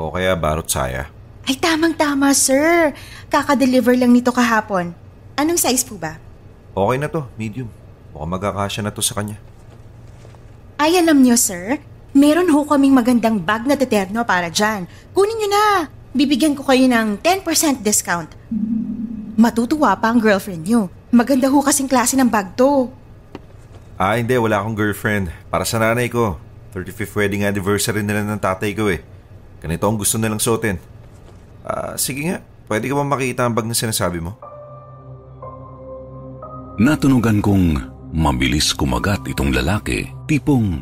O 0.00 0.12
kaya 0.12 0.32
barot 0.32 0.68
saya. 0.68 1.12
Ay 1.44 1.58
tamang-tama 1.58 2.32
sir. 2.32 2.94
Kaka-deliver 3.28 3.92
lang 3.98 4.14
nito 4.14 4.30
kahapon. 4.30 4.94
Anong 5.36 5.58
size 5.58 5.84
po 5.84 5.98
ba? 5.98 6.16
Okay 6.72 6.96
na 6.96 7.08
to, 7.10 7.28
medium. 7.36 7.68
Mukhang 8.12 8.32
magkakasya 8.32 8.80
na 8.84 8.92
to 8.92 9.04
sa 9.04 9.16
kanya. 9.18 9.36
Ay 10.80 10.96
alam 10.96 11.20
nyo 11.20 11.36
sir, 11.36 11.80
meron 12.16 12.48
ho 12.52 12.64
kaming 12.64 12.96
magandang 12.96 13.40
bag 13.40 13.68
na 13.68 13.76
teterno 13.76 14.24
para 14.24 14.48
dyan. 14.48 14.88
Kunin 15.12 15.36
nyo 15.44 15.48
na. 15.50 15.66
Bibigyan 16.12 16.52
ko 16.52 16.64
kayo 16.68 16.84
ng 16.88 17.20
10% 17.24 17.80
discount. 17.80 18.28
Matutuwa 19.36 19.96
pa 19.96 20.12
ang 20.12 20.20
girlfriend 20.20 20.68
nyo. 20.68 20.92
Maganda 21.08 21.48
ho 21.48 21.58
kasing 21.64 21.88
klase 21.88 22.16
ng 22.20 22.28
bag 22.28 22.52
to. 22.56 22.92
Ah, 24.00 24.16
hindi. 24.16 24.34
Wala 24.36 24.62
akong 24.62 24.76
girlfriend. 24.76 25.32
Para 25.52 25.64
sa 25.64 25.80
nanay 25.80 26.08
ko. 26.08 26.38
35th 26.72 27.14
wedding 27.16 27.44
anniversary 27.44 28.00
nila 28.00 28.24
ng 28.24 28.40
tatay 28.40 28.72
ko 28.72 28.88
eh. 28.88 29.04
Ganito 29.60 29.84
ang 29.84 30.00
gusto 30.00 30.16
nilang 30.16 30.40
suotin. 30.40 30.80
Ah, 31.62 31.94
sige 32.00 32.32
nga. 32.32 32.38
Pwede 32.66 32.88
ka 32.88 32.96
ba 32.96 33.04
makita 33.04 33.44
ang 33.44 33.52
bag 33.52 33.68
na 33.68 33.76
sinasabi 33.76 34.18
mo? 34.24 34.40
Natunugan 36.80 37.44
kong 37.44 37.76
mabilis 38.16 38.72
kumagat 38.72 39.28
itong 39.28 39.52
lalaki. 39.52 40.08
Tipong 40.24 40.80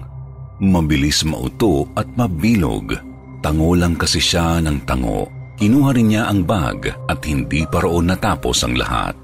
mabilis 0.63 1.27
mauto 1.27 1.91
at 1.99 2.07
mabilog. 2.15 2.95
Tango 3.43 3.75
lang 3.75 3.99
kasi 3.99 4.23
siya 4.23 4.63
ng 4.63 4.87
tango. 4.87 5.27
Kinuha 5.59 5.93
rin 5.93 6.15
niya 6.15 6.31
ang 6.31 6.47
bag 6.47 6.89
at 7.11 7.21
hindi 7.27 7.67
pa 7.69 7.85
roon 7.85 8.09
natapos 8.09 8.65
ang 8.65 8.79
lahat. 8.79 9.19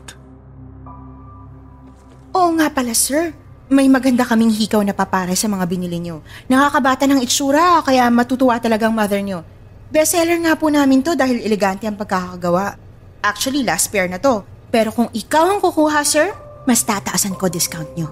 Oo 2.36 2.52
nga 2.60 2.68
pala 2.68 2.92
sir. 2.92 3.32
May 3.66 3.90
maganda 3.90 4.22
kaming 4.22 4.54
hikaw 4.54 4.82
na 4.86 4.94
papare 4.94 5.34
sa 5.34 5.50
mga 5.50 5.66
binili 5.66 5.98
nyo. 5.98 6.22
Nakakabata 6.46 7.04
ng 7.10 7.22
itsura, 7.22 7.82
kaya 7.82 8.06
matutuwa 8.10 8.58
talagang 8.62 8.94
mother 8.94 9.18
nyo. 9.22 9.42
Bestseller 9.90 10.38
nga 10.42 10.54
po 10.54 10.70
namin 10.70 11.02
to 11.02 11.18
dahil 11.18 11.42
elegante 11.42 11.86
ang 11.86 11.98
pagkakagawa. 11.98 12.78
Actually, 13.22 13.66
last 13.66 13.90
pair 13.90 14.06
na 14.06 14.22
to. 14.22 14.46
Pero 14.70 14.94
kung 14.94 15.10
ikaw 15.10 15.50
ang 15.50 15.60
kukuha, 15.62 16.02
sir, 16.06 16.30
mas 16.66 16.82
tataasan 16.82 17.34
ko 17.38 17.46
discount 17.50 17.90
nyo. 17.94 18.06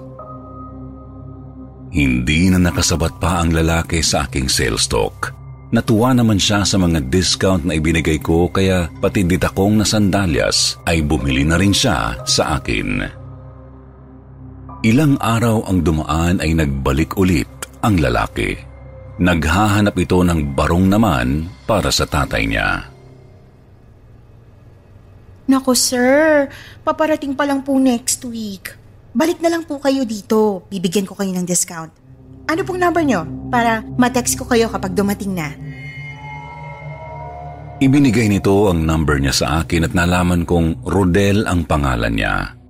Hindi 1.94 2.50
na 2.50 2.59
nakasabat 2.59 3.22
pa 3.22 3.38
ang 3.38 3.55
lalaki 3.55 4.02
sa 4.02 4.26
aking 4.26 4.50
sales 4.50 4.90
talk. 4.90 5.30
Natuwa 5.70 6.14
naman 6.14 6.38
siya 6.38 6.66
sa 6.66 6.78
mga 6.78 7.11
discount 7.11 7.66
na 7.66 7.78
ibinigay 7.78 8.18
ko 8.22 8.50
kaya 8.50 8.90
pati 8.98 9.26
ditakong 9.26 9.78
na 9.78 9.86
sandalyas 9.86 10.78
ay 10.86 11.02
bumili 11.02 11.42
na 11.46 11.59
rin 11.59 11.74
siya 11.74 12.18
sa 12.26 12.59
akin. 12.59 13.22
Ilang 14.85 15.16
araw 15.16 15.64
ang 15.64 15.80
dumaan 15.80 16.45
ay 16.45 16.53
nagbalik 16.53 17.16
ulit 17.16 17.49
ang 17.80 17.97
lalaki. 17.97 18.53
Naghahanap 19.16 19.97
ito 19.97 20.20
ng 20.20 20.53
barong 20.53 20.93
naman 20.93 21.49
para 21.64 21.89
sa 21.89 22.05
tatay 22.05 22.45
niya. 22.45 22.85
Nako 25.49 25.72
sir, 25.72 26.53
paparating 26.85 27.32
pa 27.32 27.49
lang 27.49 27.64
po 27.64 27.80
next 27.80 28.28
week. 28.28 28.76
Balik 29.16 29.41
na 29.41 29.57
lang 29.57 29.64
po 29.64 29.80
kayo 29.80 30.05
dito. 30.05 30.68
Bibigyan 30.68 31.09
ko 31.09 31.16
kayo 31.16 31.32
ng 31.32 31.49
discount. 31.49 31.89
Ano 32.45 32.61
pong 32.68 32.76
number 32.76 33.09
nyo? 33.09 33.24
Para 33.49 33.80
ma-text 33.80 34.37
ko 34.37 34.45
kayo 34.45 34.68
kapag 34.68 34.93
dumating 34.93 35.32
na. 35.32 35.49
Ibinigay 37.80 38.28
nito 38.28 38.68
ang 38.68 38.85
number 38.85 39.16
niya 39.16 39.32
sa 39.32 39.64
akin 39.64 39.89
at 39.89 39.97
nalaman 39.97 40.45
kong 40.45 40.85
Rodel 40.85 41.49
ang 41.49 41.64
pangalan 41.64 42.12
niya. 42.12 42.63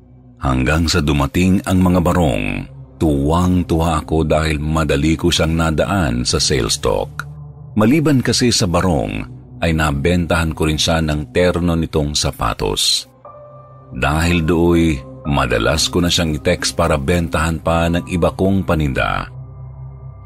Hanggang 0.44 0.84
sa 0.84 1.00
dumating 1.00 1.64
ang 1.64 1.80
mga 1.80 2.04
barong, 2.04 2.68
tuwang-tuwa 3.00 4.04
ako 4.04 4.28
dahil 4.28 4.60
madali 4.60 5.16
ko 5.16 5.32
siyang 5.32 5.56
nadaan 5.56 6.20
sa 6.28 6.36
sales 6.36 6.76
talk. 6.84 7.24
Maliban 7.80 8.20
kasi 8.20 8.52
sa 8.52 8.68
barong, 8.68 9.24
ay 9.64 9.72
nabentahan 9.72 10.52
ko 10.52 10.68
rin 10.68 10.76
siya 10.76 11.00
ng 11.00 11.32
terno 11.32 11.72
nitong 11.72 12.12
sapatos. 12.12 13.08
Dahil 13.96 14.44
dooy, 14.44 15.00
madalas 15.24 15.88
ko 15.88 16.04
na 16.04 16.12
siyang 16.12 16.36
i-text 16.36 16.76
para 16.76 17.00
bentahan 17.00 17.56
pa 17.64 17.88
ng 17.88 18.04
iba 18.12 18.28
kong 18.28 18.68
paninda. 18.68 19.24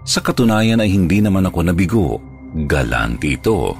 Sa 0.02 0.18
katunayan 0.18 0.82
ay 0.82 0.90
hindi 0.90 1.22
naman 1.22 1.46
ako 1.46 1.58
nabigo, 1.62 2.18
galanti 2.66 3.38
ito. 3.38 3.70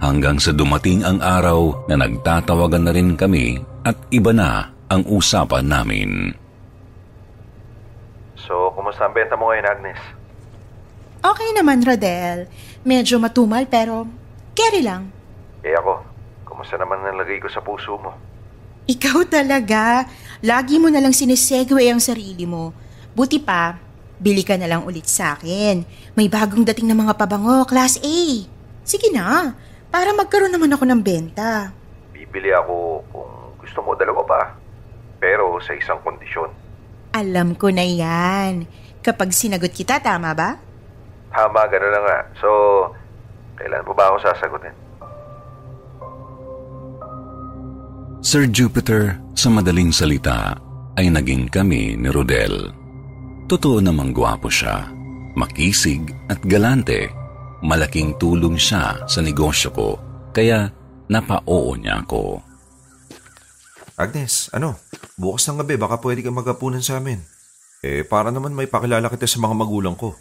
Hanggang 0.00 0.40
sa 0.40 0.56
dumating 0.56 1.04
ang 1.04 1.20
araw 1.20 1.84
na 1.84 2.00
nagtatawagan 2.00 2.88
na 2.88 2.92
rin 2.96 3.12
kami 3.12 3.60
at 3.84 3.94
iba 4.08 4.32
na 4.32 4.72
ang 4.92 5.08
usapan 5.08 5.64
namin. 5.64 6.36
So, 8.36 8.68
kumusta 8.76 9.08
ang 9.08 9.16
benta 9.16 9.32
mo 9.40 9.48
ngayon, 9.48 9.64
Agnes? 9.64 10.00
Okay 11.24 11.50
naman, 11.56 11.80
Rodel. 11.80 12.50
Medyo 12.84 13.16
matumal 13.16 13.64
pero 13.70 14.04
carry 14.52 14.84
lang. 14.84 15.08
Eh 15.64 15.72
ako, 15.72 16.02
kumusta 16.44 16.76
naman 16.76 17.00
ang 17.00 17.16
lagay 17.16 17.40
ko 17.40 17.48
sa 17.48 17.64
puso 17.64 17.96
mo? 17.96 18.12
Ikaw 18.90 19.30
talaga. 19.30 20.04
Lagi 20.42 20.82
mo 20.82 20.90
na 20.90 20.98
lang 20.98 21.14
sinesegue 21.14 21.86
ang 21.86 22.02
sarili 22.02 22.44
mo. 22.44 22.74
Buti 23.14 23.38
pa, 23.38 23.78
bili 24.18 24.42
ka 24.42 24.58
na 24.58 24.66
lang 24.66 24.82
ulit 24.82 25.06
sa 25.06 25.38
akin. 25.38 25.86
May 26.18 26.26
bagong 26.26 26.66
dating 26.66 26.90
na 26.90 26.98
mga 26.98 27.14
pabango, 27.14 27.62
Class 27.64 28.02
A. 28.02 28.18
Sige 28.82 29.14
na, 29.14 29.54
para 29.88 30.10
magkaroon 30.10 30.50
naman 30.50 30.74
ako 30.74 30.84
ng 30.90 31.00
benta. 31.00 31.70
Bibili 32.10 32.50
ako 32.50 33.06
kung 33.14 33.32
gusto 33.62 33.78
mo 33.86 33.94
dalawa 33.94 34.26
pa. 34.26 34.61
Pero 35.22 35.62
sa 35.62 35.78
isang 35.78 36.02
kondisyon. 36.02 36.50
Alam 37.14 37.54
ko 37.54 37.70
na 37.70 37.86
yan. 37.86 38.66
Kapag 38.98 39.30
sinagot 39.30 39.70
kita, 39.70 40.02
tama 40.02 40.34
ba? 40.34 40.58
Tama, 41.30 41.62
gano'n 41.70 41.92
na 41.94 42.00
nga. 42.02 42.18
So, 42.42 42.48
kailan 43.54 43.86
mo 43.86 43.94
ba 43.94 44.10
ako 44.10 44.16
sasagutin? 44.26 44.74
Sir 48.22 48.50
Jupiter, 48.50 49.18
sa 49.34 49.50
madaling 49.50 49.90
salita, 49.90 50.54
ay 50.98 51.10
naging 51.10 51.50
kami 51.50 51.98
ni 51.98 52.08
Rodel. 52.10 52.70
Totoo 53.50 53.82
namang 53.82 54.14
gwapo 54.14 54.46
siya, 54.46 54.86
makisig 55.34 56.06
at 56.30 56.38
galante. 56.46 57.10
Malaking 57.62 58.18
tulong 58.18 58.58
siya 58.58 59.06
sa 59.06 59.20
negosyo 59.22 59.70
ko, 59.74 59.88
kaya 60.34 60.70
napa-oo 61.10 61.74
niya 61.78 62.02
ako. 62.02 62.51
Agnes, 63.96 64.48
ano? 64.56 64.80
Bukas 65.20 65.44
ng 65.48 65.60
gabi, 65.60 65.76
baka 65.76 66.00
pwede 66.00 66.24
kang 66.24 66.36
magapunan 66.36 66.80
sa 66.80 66.98
amin. 67.00 67.20
Eh, 67.82 68.06
para 68.06 68.30
naman 68.30 68.54
may 68.54 68.70
pakilala 68.70 69.10
kita 69.10 69.26
sa 69.26 69.42
mga 69.42 69.54
magulang 69.58 69.98
ko. 69.98 70.14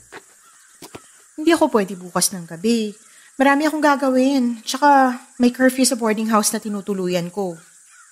Hindi 1.38 1.54
ako 1.54 1.70
pwede 1.74 1.94
bukas 1.96 2.34
ng 2.34 2.50
gabi. 2.50 2.94
Marami 3.40 3.66
akong 3.66 3.82
gagawin. 3.82 4.44
Tsaka 4.66 5.18
may 5.42 5.54
curfew 5.54 5.86
sa 5.88 5.98
boarding 5.98 6.30
house 6.30 6.52
na 6.54 6.62
tinutuluyan 6.62 7.30
ko. 7.34 7.56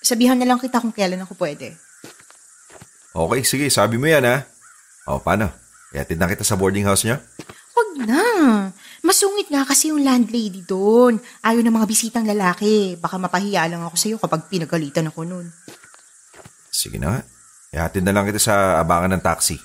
Sabihan 0.00 0.38
na 0.38 0.48
lang 0.48 0.58
kita 0.58 0.80
kung 0.80 0.94
kailan 0.94 1.22
ako 1.22 1.36
pwede. 1.38 1.76
Okay, 3.10 3.42
sige, 3.42 3.66
sabi 3.68 3.98
mo 3.98 4.06
yan 4.06 4.24
ha. 4.24 4.46
O, 5.10 5.18
paano? 5.18 5.50
Iatid 5.90 6.16
na 6.16 6.30
kita 6.30 6.46
sa 6.46 6.54
boarding 6.54 6.86
house 6.86 7.02
niya? 7.02 7.18
Huwag 7.74 7.90
na. 8.06 8.24
Masungit 9.00 9.48
nga 9.48 9.64
kasi 9.64 9.88
yung 9.88 10.04
landlady 10.04 10.60
doon. 10.64 11.16
Ayaw 11.40 11.64
ng 11.64 11.72
mga 11.72 11.88
bisitang 11.88 12.26
lalaki. 12.28 13.00
Baka 13.00 13.16
mapahiya 13.16 13.64
lang 13.66 13.80
ako 13.84 13.96
sa'yo 13.96 14.16
kapag 14.20 14.46
pinagalitan 14.52 15.08
ako 15.08 15.24
noon. 15.24 15.46
Sige 16.68 17.00
na 17.00 17.16
nga. 17.16 17.20
Ihatid 17.70 18.04
na 18.04 18.12
lang 18.12 18.28
kita 18.28 18.42
sa 18.42 18.82
abangan 18.82 19.16
ng 19.16 19.24
taxi. 19.24 19.56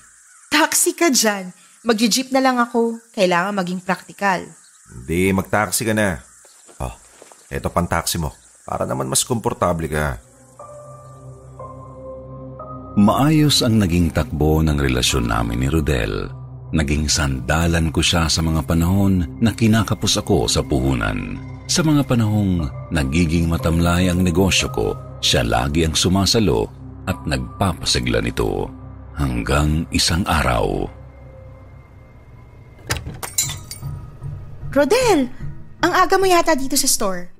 Taxi 0.48 0.96
ka 0.96 1.12
dyan. 1.12 1.52
Magji-jeep 1.84 2.32
na 2.32 2.40
lang 2.42 2.56
ako. 2.56 2.98
Kailangan 3.14 3.54
maging 3.54 3.84
praktikal. 3.84 4.42
Hindi, 4.90 5.34
mag-taxi 5.34 5.82
ka 5.84 5.94
na. 5.94 6.22
Oh, 6.78 6.94
eto 7.50 7.68
pang 7.70 7.86
taxi 7.86 8.16
mo. 8.16 8.34
Para 8.66 8.86
naman 8.86 9.10
mas 9.10 9.22
komportable 9.22 9.86
ka. 9.90 10.18
Maayos 12.96 13.60
ang 13.60 13.76
naging 13.76 14.08
takbo 14.08 14.64
ng 14.64 14.80
relasyon 14.80 15.28
namin 15.28 15.60
ni 15.60 15.68
Rodel. 15.68 16.45
Naging 16.76 17.08
sandalan 17.08 17.88
ko 17.88 18.04
siya 18.04 18.28
sa 18.28 18.44
mga 18.44 18.60
panahon 18.68 19.24
na 19.40 19.56
kinakapos 19.56 20.20
ako 20.20 20.44
sa 20.44 20.60
puhunan. 20.60 21.40
Sa 21.64 21.80
mga 21.80 22.04
panahong 22.04 22.68
nagiging 22.92 23.48
matamlay 23.48 24.12
ang 24.12 24.20
negosyo 24.20 24.68
ko, 24.68 24.92
siya 25.24 25.40
lagi 25.40 25.88
ang 25.88 25.96
sumasalo 25.96 26.68
at 27.08 27.16
nagpapasigla 27.24 28.20
nito. 28.20 28.68
Hanggang 29.16 29.88
isang 29.88 30.20
araw. 30.28 30.84
Rodel, 34.68 35.32
ang 35.80 35.92
aga 35.96 36.20
mo 36.20 36.28
yata 36.28 36.52
dito 36.52 36.76
sa 36.76 36.84
store. 36.84 37.32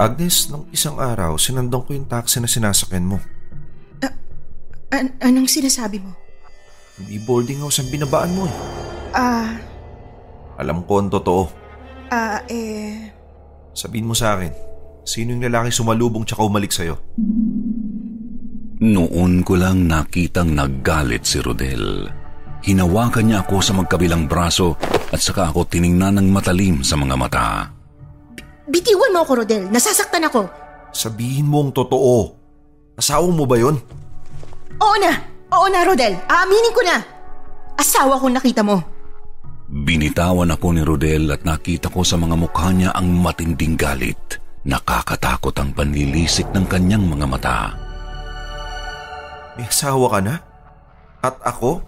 Agnes, 0.00 0.48
nung 0.48 0.64
isang 0.72 0.96
araw, 0.96 1.36
sinandong 1.36 1.84
ko 1.84 1.90
yung 1.92 2.08
taxi 2.08 2.40
na 2.40 2.48
sinasakyan 2.48 3.04
mo. 3.04 3.20
An- 4.88 5.12
anong 5.20 5.52
sinasabi 5.52 6.00
mo? 6.00 6.16
Hindi 6.96 7.16
boarding 7.20 7.60
house 7.60 7.80
ang 7.80 7.92
binabaan 7.92 8.32
mo 8.32 8.48
eh. 8.48 8.54
Ah, 9.12 9.52
Alam 10.56 10.84
ko 10.88 11.00
ang 11.00 11.12
totoo. 11.12 11.42
ah, 12.08 12.40
eh... 12.48 13.12
Sabihin 13.76 14.08
mo 14.08 14.16
sa 14.16 14.32
akin, 14.32 14.48
sino 15.04 15.36
yung 15.36 15.44
lalaki 15.44 15.68
sumalubong 15.68 16.24
tsaka 16.24 16.40
umalik 16.40 16.72
sa'yo? 16.72 16.96
Noon 18.80 19.44
ko 19.44 19.56
lang 19.56 19.84
nakitang 19.84 20.56
naggalit 20.56 21.28
si 21.28 21.40
Rodel. 21.40 22.08
Hinawakan 22.64 23.24
niya 23.28 23.44
ako 23.44 23.60
sa 23.60 23.76
magkabilang 23.76 24.24
braso 24.24 24.80
at 25.12 25.20
saka 25.20 25.52
ako 25.52 25.68
tiningnan 25.68 26.16
ng 26.16 26.28
matalim 26.32 26.80
sa 26.80 26.96
mga 26.96 27.14
mata. 27.20 27.68
Bitiwan 28.66 29.12
mo 29.12 29.22
ako, 29.22 29.44
Rodel. 29.44 29.68
Nasasaktan 29.68 30.24
ako. 30.26 30.48
Sabihin 30.90 31.46
mo 31.46 31.60
ang 31.60 31.70
totoo. 31.70 32.32
Asawa 32.96 33.28
mo 33.28 33.44
ba 33.44 33.60
yon? 33.60 33.76
Oo 34.80 34.96
na! 34.96 35.35
Oo 35.52 35.66
na, 35.70 35.86
Rodel. 35.86 36.18
Aaminin 36.26 36.74
ko 36.74 36.82
na. 36.82 36.96
Asawa 37.76 38.18
kong 38.18 38.34
nakita 38.34 38.66
mo. 38.66 38.82
Binitawan 39.66 40.54
ako 40.54 40.66
ni 40.74 40.82
Rodel 40.86 41.30
at 41.34 41.42
nakita 41.42 41.90
ko 41.90 42.06
sa 42.06 42.14
mga 42.14 42.38
mukha 42.38 42.70
niya 42.70 42.94
ang 42.94 43.10
matinding 43.10 43.74
galit. 43.74 44.38
Nakakatakot 44.66 45.54
ang 45.58 45.70
panlilisik 45.74 46.50
ng 46.50 46.66
kanyang 46.66 47.06
mga 47.06 47.26
mata. 47.26 47.58
May 49.54 49.66
asawa 49.66 50.06
ka 50.10 50.20
na? 50.22 50.34
At 51.22 51.38
ako? 51.42 51.82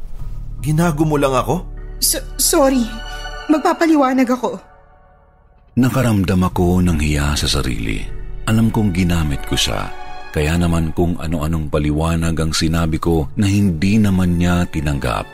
Ginago 0.62 1.02
mo 1.06 1.18
lang 1.18 1.34
ako? 1.34 1.66
So- 1.98 2.26
sorry. 2.38 2.86
Magpapaliwanag 3.50 4.28
ako. 4.28 4.58
Nakaramdam 5.78 6.42
ako 6.42 6.82
ng 6.82 6.98
hiya 6.98 7.38
sa 7.38 7.46
sarili. 7.46 8.02
Alam 8.50 8.74
kong 8.74 8.90
ginamit 8.90 9.46
ko 9.46 9.54
siya. 9.54 9.86
Kaya 10.28 10.60
naman 10.60 10.92
kung 10.92 11.16
ano-anong 11.16 11.72
paliwanag 11.72 12.36
ang 12.36 12.52
sinabi 12.52 13.00
ko 13.00 13.32
na 13.40 13.48
hindi 13.48 13.96
naman 13.96 14.36
niya 14.36 14.68
tinanggap. 14.68 15.24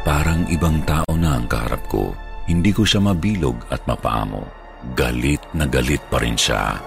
Parang 0.00 0.48
ibang 0.48 0.80
tao 0.88 1.12
na 1.20 1.36
ang 1.36 1.44
kaharap 1.44 1.84
ko. 1.92 2.16
Hindi 2.48 2.72
ko 2.72 2.88
siya 2.88 3.04
mabilog 3.04 3.68
at 3.68 3.84
mapaamo. 3.84 4.40
Galit 4.96 5.44
na 5.52 5.68
galit 5.68 6.00
pa 6.08 6.16
rin 6.24 6.32
siya. 6.32 6.80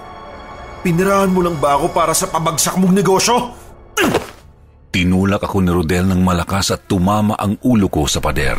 Pinirahan 0.82 1.30
mo 1.30 1.46
lang 1.46 1.62
ba 1.62 1.78
ako 1.78 1.94
para 1.94 2.10
sa 2.10 2.26
pabagsak 2.26 2.74
mong 2.74 2.90
negosyo? 2.90 3.54
Tinulak 4.90 5.46
ako 5.46 5.62
ni 5.62 5.70
Rodel 5.70 6.10
ng 6.10 6.20
malakas 6.26 6.74
at 6.74 6.90
tumama 6.90 7.38
ang 7.38 7.54
ulo 7.62 7.86
ko 7.86 8.10
sa 8.10 8.18
pader. 8.18 8.58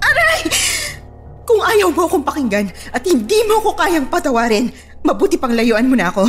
Aray! 0.00 0.40
Kung 1.44 1.60
ayaw 1.60 1.92
mo 1.92 2.08
akong 2.08 2.24
pakinggan 2.24 2.72
at 2.96 3.04
hindi 3.04 3.44
mo 3.44 3.60
ako 3.60 3.76
kayang 3.76 4.08
patawarin, 4.08 4.72
mabuti 5.04 5.36
pang 5.36 5.52
layuan 5.52 5.84
mo 5.84 5.94
na 5.94 6.08
ako. 6.08 6.24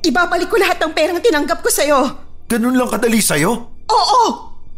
Ibabalik 0.00 0.48
ko 0.48 0.56
lahat 0.56 0.80
ng 0.80 0.92
perang 0.96 1.20
tinanggap 1.20 1.60
ko 1.60 1.68
sa'yo. 1.68 2.00
Ganun 2.48 2.76
lang 2.76 2.88
kadali 2.88 3.20
sa'yo? 3.20 3.52
Oo! 3.84 4.22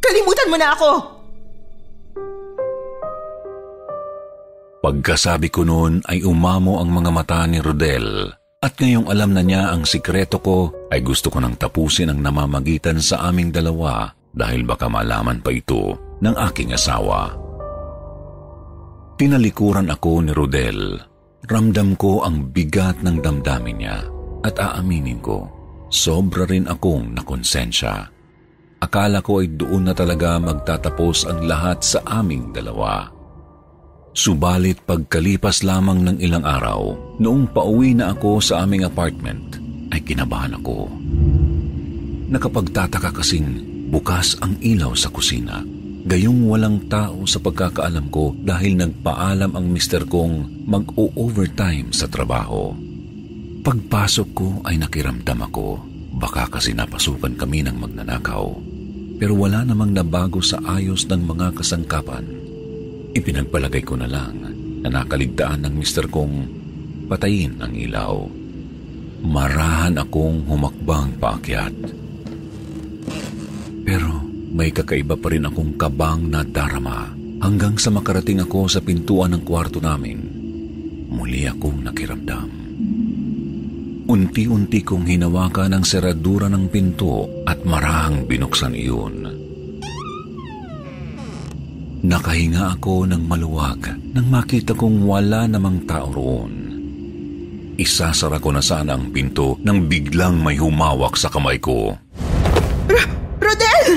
Kalimutan 0.02 0.50
mo 0.50 0.56
na 0.58 0.74
ako! 0.74 0.90
Pagkasabi 4.82 5.46
ko 5.54 5.62
noon 5.62 6.02
ay 6.10 6.26
umamo 6.26 6.82
ang 6.82 6.90
mga 6.90 7.10
mata 7.14 7.46
ni 7.46 7.62
Rodel 7.62 8.34
at 8.58 8.74
ngayong 8.74 9.06
alam 9.06 9.30
na 9.30 9.46
niya 9.46 9.70
ang 9.70 9.86
sikreto 9.86 10.42
ko 10.42 10.74
ay 10.90 11.06
gusto 11.06 11.30
ko 11.30 11.38
nang 11.38 11.54
tapusin 11.54 12.10
ang 12.10 12.18
namamagitan 12.18 12.98
sa 12.98 13.30
aming 13.30 13.54
dalawa 13.54 14.10
dahil 14.34 14.66
baka 14.66 14.90
malaman 14.90 15.38
pa 15.38 15.54
ito 15.54 15.94
ng 16.18 16.34
aking 16.50 16.74
asawa. 16.74 17.30
Tinalikuran 19.22 19.86
ako 19.86 20.12
ni 20.26 20.32
Rodel. 20.34 20.98
Ramdam 21.46 21.94
ko 21.94 22.26
ang 22.26 22.50
bigat 22.50 23.06
ng 23.06 23.22
damdamin 23.22 23.78
niya 23.78 24.11
at 24.43 24.59
aaminin 24.59 25.22
ko, 25.22 25.47
sobra 25.88 26.45
rin 26.45 26.66
akong 26.66 27.14
nakonsensya. 27.14 28.11
Akala 28.82 29.22
ko 29.22 29.38
ay 29.38 29.55
doon 29.55 29.86
na 29.86 29.95
talaga 29.95 30.43
magtatapos 30.43 31.30
ang 31.30 31.47
lahat 31.47 31.86
sa 31.86 32.03
aming 32.03 32.51
dalawa. 32.51 33.07
Subalit 34.12 34.82
pagkalipas 34.84 35.62
lamang 35.64 36.03
ng 36.05 36.16
ilang 36.20 36.45
araw, 36.45 37.14
noong 37.22 37.49
pauwi 37.55 37.97
na 37.97 38.12
ako 38.12 38.43
sa 38.43 38.66
aming 38.66 38.84
apartment, 38.84 39.57
ay 39.95 40.03
kinabahan 40.03 40.59
ako. 40.59 40.90
Nakapagtataka 42.28 43.22
kasing 43.22 43.49
bukas 43.88 44.36
ang 44.43 44.59
ilaw 44.61 44.93
sa 44.99 45.09
kusina. 45.09 45.64
Gayong 46.03 46.51
walang 46.51 46.90
tao 46.90 47.22
sa 47.30 47.38
pagkakaalam 47.38 48.11
ko 48.11 48.34
dahil 48.43 48.74
nagpaalam 48.74 49.55
ang 49.55 49.66
mister 49.70 50.03
kong 50.03 50.66
mag-o-overtime 50.66 51.95
sa 51.95 52.11
trabaho. 52.11 52.74
Pagpasok 53.62 54.28
ko 54.34 54.48
ay 54.66 54.78
nakiramdam 54.78 55.38
ako. 55.46 55.78
Baka 56.18 56.50
kasi 56.50 56.74
napasukan 56.74 57.38
kami 57.38 57.64
ng 57.64 57.78
magnanakaw. 57.78 58.46
Pero 59.22 59.38
wala 59.38 59.62
namang 59.62 59.94
nabago 59.94 60.42
sa 60.42 60.58
ayos 60.66 61.06
ng 61.06 61.22
mga 61.22 61.54
kasangkapan 61.54 62.42
Ipinagpalagay 63.12 63.84
ko 63.84 64.00
na 64.00 64.08
lang 64.08 64.32
na 64.80 64.88
nakaligtaan 64.88 65.68
ng 65.68 65.74
mister 65.76 66.08
kong 66.08 66.48
patayin 67.12 67.60
ang 67.60 67.76
ilaw. 67.76 68.24
Marahan 69.22 70.00
akong 70.00 70.48
humakbang 70.48 71.20
paakyat. 71.20 71.76
Pero 73.84 74.10
may 74.56 74.72
kakaiba 74.72 75.14
pa 75.20 75.28
rin 75.28 75.44
akong 75.44 75.76
kabang 75.76 76.32
na 76.32 76.40
darama 76.40 77.12
hanggang 77.44 77.76
sa 77.76 77.92
makarating 77.92 78.40
ako 78.40 78.66
sa 78.72 78.80
pintuan 78.80 79.36
ng 79.36 79.44
kwarto 79.44 79.78
namin. 79.78 80.18
Muli 81.12 81.44
akong 81.44 81.84
nakiramdam. 81.84 82.61
Unti-unti 84.12 84.84
kong 84.84 85.08
hinawakan 85.08 85.72
ang 85.72 85.84
seradura 85.88 86.44
ng 86.52 86.68
pinto 86.68 87.24
at 87.48 87.64
marahang 87.64 88.28
binuksan 88.28 88.76
iyon. 88.76 89.24
Nakahinga 92.04 92.76
ako 92.76 93.08
ng 93.08 93.24
maluwag 93.24 93.88
nang 94.12 94.28
makita 94.28 94.76
kong 94.76 95.08
wala 95.08 95.48
namang 95.48 95.88
tao 95.88 96.12
roon. 96.12 96.52
Isasara 97.80 98.36
ko 98.36 98.52
na 98.52 98.60
sana 98.60 99.00
ang 99.00 99.08
pinto 99.16 99.56
nang 99.64 99.88
biglang 99.88 100.44
may 100.44 100.60
humawak 100.60 101.16
sa 101.16 101.32
kamay 101.32 101.56
ko. 101.56 101.96
R- 102.92 103.12
Rodel! 103.40 103.96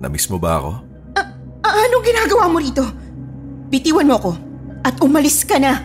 Namiss 0.00 0.32
mo 0.32 0.40
ba 0.40 0.56
ako? 0.56 0.72
A- 1.20 1.76
anong 1.84 2.04
ginagawa 2.08 2.48
mo 2.48 2.64
rito? 2.64 2.84
Bitiwan 3.68 4.08
mo 4.08 4.16
ako 4.16 4.32
at 4.88 4.96
umalis 5.04 5.44
ka 5.44 5.60
na. 5.60 5.84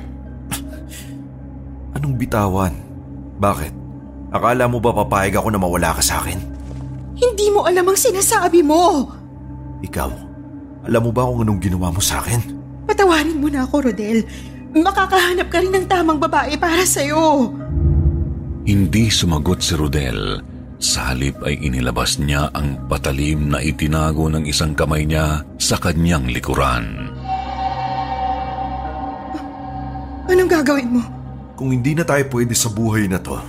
Anong 1.92 2.16
bitawan? 2.16 2.93
Bakit? 3.44 3.74
Akala 4.32 4.72
mo 4.72 4.80
ba 4.80 4.96
papayag 4.96 5.36
ako 5.36 5.52
na 5.52 5.60
mawala 5.60 5.92
ka 6.00 6.02
sa 6.02 6.24
akin? 6.24 6.40
Hindi 7.20 7.52
mo 7.52 7.68
alam 7.68 7.92
ang 7.92 8.00
sinasabi 8.00 8.64
mo. 8.64 9.12
Ikaw, 9.84 10.12
alam 10.88 11.02
mo 11.04 11.12
ba 11.12 11.28
kung 11.28 11.44
anong 11.44 11.60
ginawa 11.60 11.92
mo 11.92 12.00
sa 12.00 12.24
akin? 12.24 12.40
Patawarin 12.88 13.44
mo 13.44 13.52
na 13.52 13.68
ako, 13.68 13.92
Rodel. 13.92 14.24
Makakahanap 14.74 15.52
ka 15.52 15.60
rin 15.60 15.76
ng 15.76 15.86
tamang 15.92 16.24
babae 16.24 16.56
para 16.56 16.88
sa'yo. 16.88 17.52
Hindi 18.64 19.12
sumagot 19.12 19.60
si 19.60 19.76
Rodel. 19.76 20.40
Sa 20.80 21.12
halip 21.12 21.44
ay 21.44 21.60
inilabas 21.60 22.20
niya 22.20 22.48
ang 22.56 22.88
patalim 22.88 23.52
na 23.52 23.60
itinago 23.60 24.28
ng 24.32 24.48
isang 24.48 24.72
kamay 24.72 25.04
niya 25.04 25.44
sa 25.60 25.76
kanyang 25.80 26.32
likuran. 26.32 27.12
Anong 30.32 30.50
gagawin 30.52 30.90
mo? 30.96 31.23
Kung 31.64 31.72
hindi 31.72 31.96
na 31.96 32.04
tayo 32.04 32.28
pwede 32.28 32.52
sa 32.60 32.68
buhay 32.68 33.08
na 33.08 33.24
to, 33.24 33.40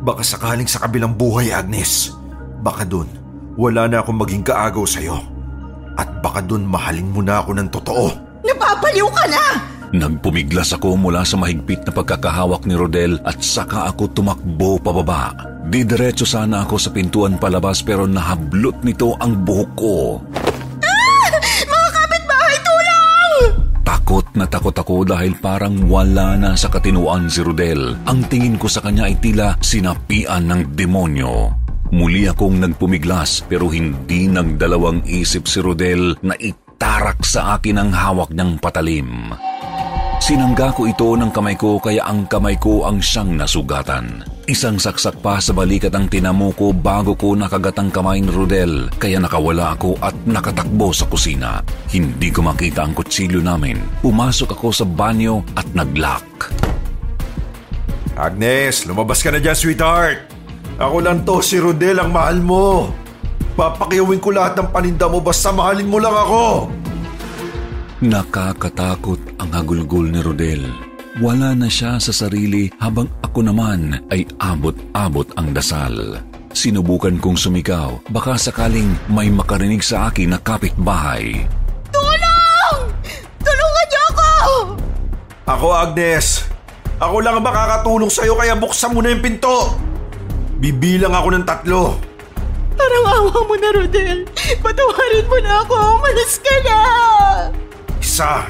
baka 0.00 0.24
sakaling 0.24 0.64
sa 0.64 0.80
kabilang 0.80 1.12
buhay, 1.12 1.52
Agnes, 1.52 2.08
baka 2.64 2.88
dun, 2.88 3.04
wala 3.52 3.84
na 3.84 4.00
akong 4.00 4.16
maging 4.16 4.40
kaagaw 4.40 4.88
sa'yo. 4.88 5.20
At 5.92 6.24
baka 6.24 6.40
dun 6.40 6.64
mahalin 6.64 7.12
mo 7.12 7.20
na 7.20 7.44
ako 7.44 7.60
ng 7.60 7.68
totoo. 7.68 8.06
Napapaliw 8.48 9.04
ka 9.12 9.24
na! 9.28 9.44
Nagpumiglas 9.92 10.72
ako 10.72 10.96
mula 10.96 11.20
sa 11.20 11.36
mahigpit 11.36 11.84
na 11.84 11.92
pagkakahawak 11.92 12.64
ni 12.64 12.72
Rodel 12.72 13.20
at 13.28 13.44
saka 13.44 13.92
ako 13.92 14.08
tumakbo 14.08 14.80
pababa. 14.80 15.36
Didiretso 15.68 16.24
sana 16.24 16.64
ako 16.64 16.80
sa 16.80 16.88
pintuan 16.88 17.36
palabas 17.36 17.84
pero 17.84 18.08
nahablot 18.08 18.80
nito 18.88 19.20
ang 19.20 19.36
buhok 19.36 19.70
ko. 19.76 19.96
Takot 24.10 24.34
na 24.34 24.46
takot 24.50 24.74
ako 24.74 24.96
dahil 25.06 25.38
parang 25.38 25.86
wala 25.86 26.34
na 26.34 26.58
sa 26.58 26.66
katinuan 26.66 27.30
si 27.30 27.46
Rodel. 27.46 27.94
Ang 28.10 28.26
tingin 28.26 28.58
ko 28.58 28.66
sa 28.66 28.82
kanya 28.82 29.06
ay 29.06 29.22
tila 29.22 29.54
sinapian 29.62 30.50
ng 30.50 30.74
demonyo. 30.74 31.54
Muli 31.94 32.26
akong 32.26 32.58
nagpumiglas 32.58 33.46
pero 33.46 33.70
hindi 33.70 34.26
nagdalawang 34.26 35.06
isip 35.06 35.46
si 35.46 35.62
Rodel 35.62 36.18
na 36.26 36.34
itarak 36.34 37.22
sa 37.22 37.54
akin 37.54 37.78
ang 37.78 37.94
hawak 37.94 38.34
niyang 38.34 38.58
patalim. 38.58 39.30
Sinangga 40.18 40.74
ko 40.74 40.90
ito 40.90 41.14
ng 41.14 41.30
kamay 41.30 41.54
ko 41.54 41.78
kaya 41.78 42.02
ang 42.02 42.26
kamay 42.26 42.58
ko 42.58 42.90
ang 42.90 42.98
siyang 42.98 43.38
nasugatan. 43.38 44.26
Isang 44.50 44.82
saksak 44.82 45.22
pa 45.22 45.38
sa 45.38 45.54
balikat 45.54 45.94
ang 45.94 46.10
tinamo 46.10 46.50
ko 46.58 46.74
bago 46.74 47.14
ko 47.14 47.38
nakagat 47.38 47.78
ang 47.78 47.86
kamay 47.86 48.18
ni 48.18 48.34
Rodel 48.34 48.90
kaya 48.98 49.22
nakawala 49.22 49.78
ako 49.78 49.94
at 50.02 50.10
nakatakbo 50.26 50.90
sa 50.90 51.06
kusina. 51.06 51.62
Hindi 51.86 52.34
ko 52.34 52.42
makita 52.42 52.82
ang 52.82 52.90
kutsilyo 52.90 53.38
namin. 53.38 53.78
Pumasok 54.02 54.58
ako 54.58 54.74
sa 54.74 54.82
banyo 54.82 55.46
at 55.54 55.70
naglock. 55.70 56.50
Agnes, 58.18 58.90
lumabas 58.90 59.22
ka 59.22 59.30
na 59.30 59.38
dyan, 59.38 59.54
sweetheart! 59.54 60.26
Ako 60.82 60.98
lang 60.98 61.22
to, 61.22 61.38
si 61.38 61.62
Rodel 61.62 62.02
ang 62.02 62.10
mahal 62.10 62.42
mo. 62.42 62.90
Papakiyawin 63.54 64.18
ko 64.18 64.34
lahat 64.34 64.58
ng 64.58 64.74
paninda 64.74 65.06
mo 65.06 65.22
basta 65.22 65.54
mahalin 65.54 65.86
mo 65.86 66.02
lang 66.02 66.16
ako. 66.26 66.74
Nakakatakot 68.02 69.38
ang 69.38 69.50
hagulgol 69.54 70.10
ni 70.10 70.18
Rodel. 70.18 70.89
Wala 71.20 71.52
na 71.52 71.68
siya 71.68 72.00
sa 72.00 72.16
sarili 72.16 72.72
habang 72.80 73.04
ako 73.20 73.44
naman 73.44 73.92
ay 74.08 74.24
abot-abot 74.40 75.28
ang 75.36 75.52
dasal. 75.52 76.16
Sinubukan 76.56 77.20
kong 77.20 77.36
sumigaw, 77.36 78.00
baka 78.08 78.40
sakaling 78.40 78.96
may 79.04 79.28
makarinig 79.28 79.84
sa 79.84 80.08
akin 80.08 80.32
na 80.32 80.40
kapitbahay. 80.40 81.44
Tulong! 81.92 82.88
Tulungan 83.36 83.86
niyo 83.92 84.02
ako! 84.08 84.30
Ako, 85.44 85.66
Agnes. 85.76 86.48
Ako 86.96 87.20
lang 87.20 87.36
ang 87.36 87.44
makakatulong 87.44 88.08
sa'yo 88.08 88.40
kaya 88.40 88.56
buksan 88.56 88.96
mo 88.96 89.04
na 89.04 89.12
yung 89.12 89.20
pinto. 89.20 89.76
Bibilang 90.56 91.12
ako 91.12 91.36
ng 91.36 91.44
tatlo. 91.44 92.00
Parang 92.80 93.04
awa 93.12 93.36
mo 93.44 93.54
na, 93.60 93.68
Rodel. 93.76 94.24
Patawarin 94.64 95.28
mo 95.28 95.36
na 95.44 95.52
ako. 95.68 96.00
Umalis 96.00 96.40
ka 96.40 96.56
na! 96.64 96.80
Isa. 98.00 98.48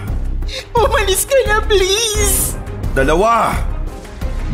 Umalis 0.71 1.27
ka 1.27 1.35
na, 1.51 1.59
please! 1.67 2.60
Dalawa. 2.91 3.55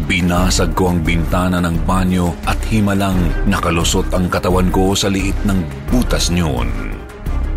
Binasag 0.05 0.76
ko 0.76 0.93
ang 0.93 1.01
bintana 1.01 1.57
ng 1.64 1.89
banyo 1.89 2.37
at 2.45 2.61
himalang 2.68 3.16
nakalusot 3.49 4.12
ang 4.12 4.28
katawan 4.28 4.68
ko 4.68 4.93
sa 4.93 5.09
liit 5.09 5.37
ng 5.49 5.64
butas 5.89 6.28
niyon. 6.28 6.68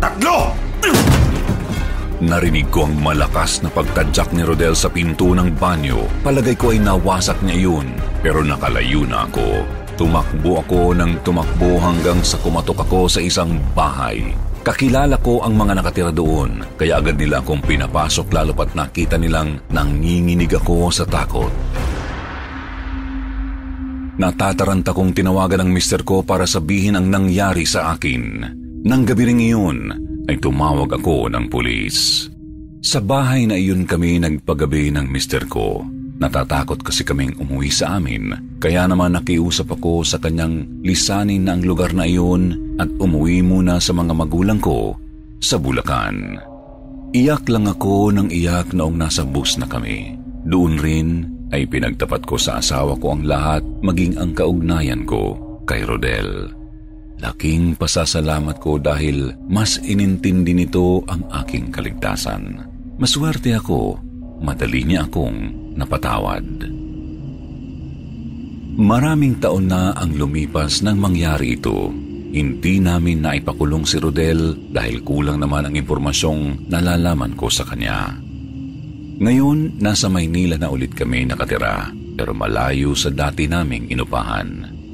Tatlo! 0.00 0.56
Narinig 2.20 2.68
ko 2.72 2.88
ang 2.88 2.96
malakas 3.00 3.60
na 3.60 3.68
pagtadyak 3.68 4.32
ni 4.32 4.44
Rodel 4.44 4.72
sa 4.72 4.88
pinto 4.88 5.36
ng 5.36 5.56
banyo. 5.56 6.04
Palagay 6.24 6.56
ko 6.56 6.72
ay 6.72 6.80
nawasak 6.80 7.40
niya 7.44 7.68
yun, 7.68 7.88
pero 8.24 8.40
nakalayo 8.40 9.04
na 9.04 9.28
ako. 9.28 9.64
Tumakbo 10.00 10.64
ako 10.64 10.96
ng 10.96 11.20
tumakbo 11.20 11.76
hanggang 11.76 12.24
sa 12.24 12.40
kumatok 12.40 12.88
ako 12.88 13.08
sa 13.08 13.20
isang 13.20 13.60
bahay. 13.76 14.32
Kakilala 14.60 15.16
ko 15.24 15.40
ang 15.40 15.56
mga 15.56 15.72
nakatira 15.80 16.12
doon, 16.12 16.60
kaya 16.76 17.00
agad 17.00 17.16
nila 17.16 17.40
akong 17.40 17.64
pinapasok 17.64 18.28
lalo 18.28 18.52
pat 18.52 18.76
nakita 18.76 19.16
nilang 19.16 19.56
nanginginig 19.72 20.52
ako 20.52 20.92
sa 20.92 21.08
takot. 21.08 21.48
Natataranta 24.20 24.92
kong 24.92 25.16
tinawagan 25.16 25.64
ng 25.64 25.70
mister 25.72 26.04
ko 26.04 26.20
para 26.20 26.44
sabihin 26.44 26.92
ang 26.92 27.08
nangyari 27.08 27.64
sa 27.64 27.96
akin. 27.96 28.44
Nang 28.84 29.08
gabi 29.08 29.32
ring 29.32 29.40
iyon, 29.40 29.96
ay 30.28 30.36
tumawag 30.36 30.92
ako 30.92 31.32
ng 31.32 31.48
pulis. 31.48 32.28
Sa 32.84 33.00
bahay 33.00 33.48
na 33.48 33.56
iyon 33.56 33.88
kami 33.88 34.20
nagpagabi 34.20 34.92
ng 34.92 35.08
mister 35.08 35.48
ko. 35.48 35.84
Natatakot 36.20 36.84
kasi 36.84 37.00
kaming 37.00 37.32
umuwi 37.40 37.72
sa 37.72 37.96
amin, 37.96 38.36
kaya 38.60 38.84
naman 38.84 39.16
nakiusap 39.16 39.72
ako 39.72 40.04
sa 40.04 40.20
kanyang 40.20 40.68
lisanin 40.84 41.48
na 41.48 41.56
ang 41.56 41.64
lugar 41.64 41.96
na 41.96 42.04
iyon 42.04 42.76
at 42.76 42.92
umuwi 43.00 43.40
muna 43.40 43.80
sa 43.80 43.96
mga 43.96 44.12
magulang 44.12 44.60
ko 44.60 45.00
sa 45.40 45.56
Bulacan. 45.56 46.36
Iyak 47.16 47.48
lang 47.48 47.66
ako 47.66 48.12
ng 48.12 48.28
iyak 48.28 48.76
noong 48.76 49.00
nasa 49.00 49.24
bus 49.24 49.56
na 49.56 49.64
kami. 49.64 50.14
Doon 50.44 50.76
rin 50.76 51.08
ay 51.50 51.64
pinagtapat 51.66 52.28
ko 52.28 52.36
sa 52.36 52.60
asawa 52.60 53.00
ko 53.00 53.16
ang 53.16 53.24
lahat 53.24 53.64
maging 53.80 54.20
ang 54.20 54.36
kaugnayan 54.36 55.08
ko 55.08 55.34
kay 55.64 55.88
Rodel. 55.88 56.52
Laking 57.20 57.76
pasasalamat 57.76 58.60
ko 58.60 58.76
dahil 58.76 59.32
mas 59.48 59.80
inintindi 59.80 60.52
nito 60.52 61.00
ang 61.08 61.24
aking 61.44 61.72
kaligtasan. 61.72 62.60
Maswerte 62.96 63.56
ako, 63.56 64.00
madali 64.40 64.88
niya 64.88 65.04
akong 65.04 65.59
napatawad. 65.74 66.44
Maraming 68.80 69.42
taon 69.42 69.68
na 69.68 69.92
ang 69.92 70.16
lumipas 70.16 70.80
nang 70.80 70.96
mangyari 70.96 71.58
ito. 71.60 71.92
Hindi 72.30 72.78
namin 72.78 73.20
naipakulong 73.20 73.84
si 73.84 73.98
Rodel 73.98 74.56
dahil 74.70 75.02
kulang 75.04 75.42
naman 75.42 75.68
ang 75.68 75.74
impormasyong 75.74 76.70
nalalaman 76.70 77.34
ko 77.36 77.50
sa 77.50 77.66
kanya. 77.66 78.14
Ngayon, 79.20 79.82
nasa 79.82 80.08
Maynila 80.08 80.56
na 80.56 80.72
ulit 80.72 80.96
kami 80.96 81.28
nakatira 81.28 81.92
pero 82.16 82.32
malayo 82.32 82.96
sa 82.96 83.12
dati 83.12 83.50
naming 83.50 83.90
inupahan. 83.92 84.48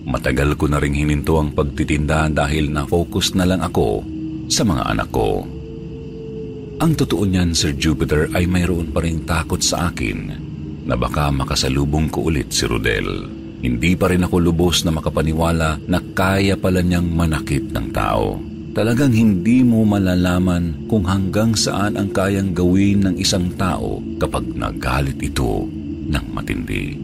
Matagal 0.09 0.59
ko 0.59 0.67
na 0.67 0.83
ring 0.83 0.97
hininto 0.97 1.37
ang 1.37 1.55
pagtitinda 1.55 2.27
dahil 2.33 2.73
na-focus 2.73 3.39
na 3.39 3.45
lang 3.47 3.63
ako 3.63 4.03
sa 4.51 4.67
mga 4.67 4.83
anak 4.97 5.11
ko. 5.13 5.45
Ang 6.83 6.93
totoo 6.99 7.23
niyan, 7.23 7.55
Sir 7.55 7.77
Jupiter, 7.77 8.31
ay 8.35 8.51
mayroon 8.51 8.91
pa 8.91 9.05
rin 9.05 9.23
takot 9.23 9.63
sa 9.63 9.95
akin 9.95 10.46
na 10.87 10.95
baka 10.95 11.29
makasalubong 11.35 12.09
ko 12.09 12.31
ulit 12.31 12.55
si 12.55 12.65
Rodel. 12.65 13.27
Hindi 13.61 13.99
pa 13.99 14.07
rin 14.07 14.23
ako 14.23 14.37
lubos 14.39 14.87
na 14.87 14.95
makapaniwala 14.95 15.83
na 15.91 15.99
kaya 16.15 16.55
pala 16.55 16.81
niyang 16.81 17.11
manakit 17.11 17.75
ng 17.75 17.91
tao. 17.91 18.39
Talagang 18.77 19.11
hindi 19.11 19.67
mo 19.67 19.83
malalaman 19.83 20.87
kung 20.87 21.03
hanggang 21.09 21.57
saan 21.59 21.99
ang 21.99 22.13
kayang 22.13 22.55
gawin 22.55 23.09
ng 23.09 23.17
isang 23.19 23.51
tao 23.59 23.99
kapag 24.21 24.47
nagalit 24.55 25.19
ito 25.19 25.67
ng 26.07 26.27
matindi. 26.31 26.95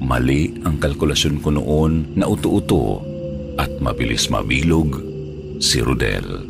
Mali 0.00 0.52
ang 0.62 0.78
kalkulasyon 0.78 1.40
ko 1.40 1.48
noon 1.56 2.14
na 2.14 2.28
uto-uto 2.28 3.00
at 3.56 3.72
mabilis 3.80 4.28
mabilog 4.28 5.00
si 5.58 5.80
Rudel. 5.80 6.46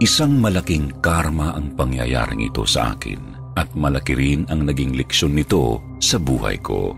Isang 0.00 0.40
malaking 0.40 1.04
karma 1.04 1.52
ang 1.52 1.76
pangyayaring 1.76 2.48
ito 2.48 2.64
sa 2.64 2.96
akin 2.96 3.39
at 3.58 3.70
malaki 3.74 4.14
rin 4.14 4.46
ang 4.50 4.66
naging 4.66 4.94
leksyon 4.94 5.34
nito 5.34 5.82
sa 5.98 6.18
buhay 6.18 6.58
ko. 6.62 6.94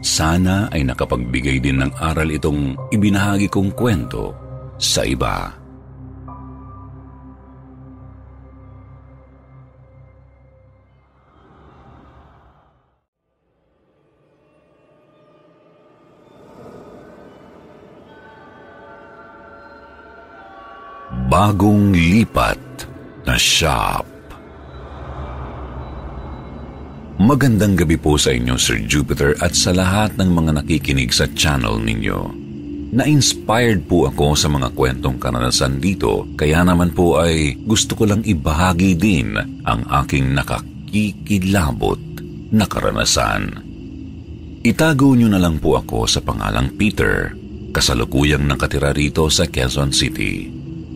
Sana 0.00 0.72
ay 0.72 0.80
nakapagbigay 0.88 1.60
din 1.60 1.84
ng 1.84 1.92
aral 2.00 2.32
itong 2.32 2.72
ibinahagi 2.88 3.52
kong 3.52 3.76
kwento 3.76 4.32
sa 4.80 5.04
iba. 5.04 5.52
Bagong 21.30 21.94
lipat 21.94 22.58
na 23.22 23.38
shop. 23.38 24.19
Magandang 27.20 27.76
gabi 27.76 28.00
po 28.00 28.16
sa 28.16 28.32
inyo, 28.32 28.56
Sir 28.56 28.80
Jupiter, 28.88 29.36
at 29.44 29.52
sa 29.52 29.76
lahat 29.76 30.16
ng 30.16 30.32
mga 30.32 30.56
nakikinig 30.56 31.12
sa 31.12 31.28
channel 31.36 31.76
ninyo. 31.76 32.16
Na-inspired 32.96 33.84
po 33.84 34.08
ako 34.08 34.32
sa 34.32 34.48
mga 34.48 34.72
kwentong 34.72 35.20
karanasan 35.20 35.84
dito, 35.84 36.24
kaya 36.40 36.64
naman 36.64 36.96
po 36.96 37.20
ay 37.20 37.60
gusto 37.60 37.92
ko 37.92 38.08
lang 38.08 38.24
ibahagi 38.24 38.96
din 38.96 39.36
ang 39.68 39.84
aking 40.00 40.32
nakakikilabot 40.32 42.00
na 42.56 42.64
karanasan. 42.64 43.52
Itago 44.64 45.12
nyo 45.12 45.28
na 45.28 45.44
lang 45.44 45.60
po 45.60 45.76
ako 45.76 46.08
sa 46.08 46.24
pangalang 46.24 46.72
Peter, 46.80 47.36
kasalukuyang 47.76 48.48
nakatira 48.48 48.96
rito 48.96 49.28
sa 49.28 49.44
Quezon 49.44 49.92
City. 49.92 50.48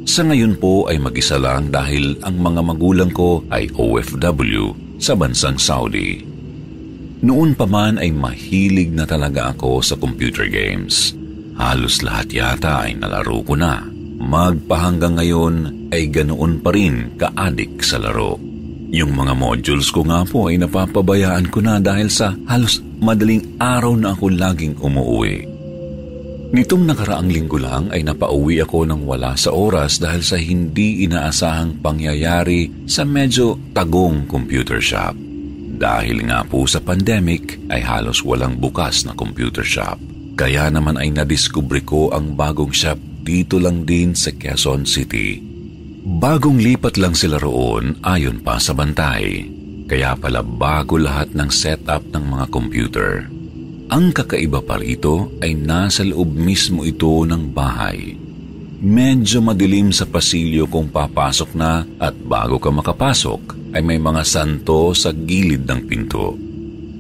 Sa 0.09 0.25
ngayon 0.25 0.57
po 0.57 0.89
ay 0.89 0.97
mag-isa 0.97 1.37
lang 1.37 1.69
dahil 1.69 2.17
ang 2.25 2.41
mga 2.41 2.65
magulang 2.65 3.13
ko 3.13 3.45
ay 3.53 3.69
OFW 3.77 4.84
sa 4.99 5.15
bansang 5.15 5.59
Saudi. 5.59 6.35
Noon 7.25 7.57
pa 7.57 7.65
man 7.65 7.97
ay 7.97 8.13
mahilig 8.13 8.93
na 8.93 9.09
talaga 9.09 9.57
ako 9.57 9.81
sa 9.81 9.97
computer 9.97 10.45
games. 10.45 11.17
Halos 11.57 12.05
lahat 12.05 12.29
yata 12.29 12.85
ay 12.85 13.01
nalaro 13.01 13.41
ko 13.41 13.57
na. 13.57 13.81
Magpahanggang 14.21 15.17
ngayon 15.17 15.55
ay 15.89 16.13
ganoon 16.13 16.61
pa 16.61 16.75
rin 16.75 17.17
kaadik 17.17 17.81
sa 17.81 17.97
laro. 17.97 18.37
Yung 18.95 19.17
mga 19.17 19.35
modules 19.35 19.89
ko 19.89 20.05
nga 20.05 20.23
po 20.29 20.53
ay 20.53 20.61
napapabayaan 20.61 21.49
ko 21.49 21.65
na 21.65 21.81
dahil 21.81 22.13
sa 22.13 22.37
halos 22.47 22.79
madaling 23.01 23.57
araw 23.59 23.97
na 23.97 24.13
ako 24.13 24.31
laging 24.31 24.77
umuwi. 24.79 25.54
Nitong 26.55 26.87
nakaraang 26.87 27.35
linggo 27.35 27.59
lang 27.59 27.91
ay 27.91 28.07
napauwi 28.07 28.63
ako 28.63 28.87
ng 28.87 29.03
wala 29.03 29.35
sa 29.35 29.51
oras 29.51 29.99
dahil 29.99 30.23
sa 30.23 30.39
hindi 30.39 31.03
inaasahang 31.03 31.83
pangyayari 31.83 32.87
sa 32.87 33.03
medyo 33.03 33.59
tagong 33.75 34.31
computer 34.31 34.79
shop. 34.79 35.19
Dahil 35.75 36.23
nga 36.31 36.47
po 36.47 36.63
sa 36.71 36.79
pandemic 36.79 37.59
ay 37.75 37.83
halos 37.83 38.23
walang 38.23 38.55
bukas 38.55 39.03
na 39.03 39.19
computer 39.19 39.67
shop. 39.67 39.99
Kaya 40.39 40.71
naman 40.71 40.95
ay 40.95 41.11
nadiskubre 41.11 41.83
ko 41.83 42.15
ang 42.15 42.39
bagong 42.39 42.71
shop 42.71 43.03
dito 43.27 43.59
lang 43.59 43.83
din 43.83 44.15
sa 44.15 44.31
Quezon 44.31 44.87
City. 44.87 45.43
Bagong 46.07 46.63
lipat 46.63 47.03
lang 47.03 47.19
sila 47.19 47.43
roon 47.43 47.99
ayon 48.07 48.39
pa 48.47 48.63
sa 48.63 48.79
bantay. 48.79 49.43
Kaya 49.91 50.15
pala 50.15 50.47
bago 50.47 51.03
lahat 51.03 51.35
ng 51.35 51.51
setup 51.51 52.07
ng 52.15 52.23
mga 52.31 52.47
computer. 52.55 53.27
Ang 53.85 54.17
kakaiba 54.17 54.65
pa 54.65 54.81
rito 54.81 55.37
ay 55.45 55.53
nasa 55.53 56.01
loob 56.09 56.33
mismo 56.33 56.89
ito 56.89 57.21
ng 57.29 57.53
bahay. 57.53 58.17
Medyo 58.81 59.45
madilim 59.45 59.93
sa 59.93 60.09
pasilyo 60.09 60.65
kung 60.73 60.89
papasok 60.89 61.51
na 61.53 61.85
at 62.01 62.17
bago 62.17 62.57
ka 62.57 62.73
makapasok 62.73 63.77
ay 63.77 63.85
may 63.85 64.01
mga 64.01 64.25
santo 64.25 64.97
sa 64.97 65.13
gilid 65.13 65.69
ng 65.69 65.81
pinto. 65.85 66.33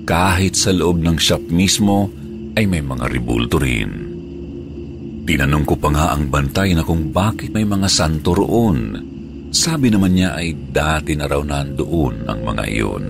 Kahit 0.04 0.60
sa 0.60 0.76
loob 0.76 1.00
ng 1.00 1.16
shop 1.16 1.48
mismo 1.48 2.12
ay 2.52 2.68
may 2.68 2.84
mga 2.84 3.08
ribulto 3.08 3.56
rin. 3.56 4.12
Tinanong 5.24 5.64
ko 5.64 5.80
pa 5.80 5.88
nga 5.88 6.06
ang 6.12 6.28
bantay 6.28 6.76
na 6.76 6.84
kung 6.84 7.08
bakit 7.08 7.48
may 7.56 7.64
mga 7.64 7.88
santo 7.88 8.36
roon. 8.36 9.00
Sabi 9.48 9.88
naman 9.88 10.12
niya 10.12 10.36
ay 10.36 10.52
dati 10.68 11.16
na 11.16 11.24
raw 11.24 11.40
nandoon 11.40 12.28
ang 12.28 12.44
mga 12.44 12.62
iyon. 12.68 13.04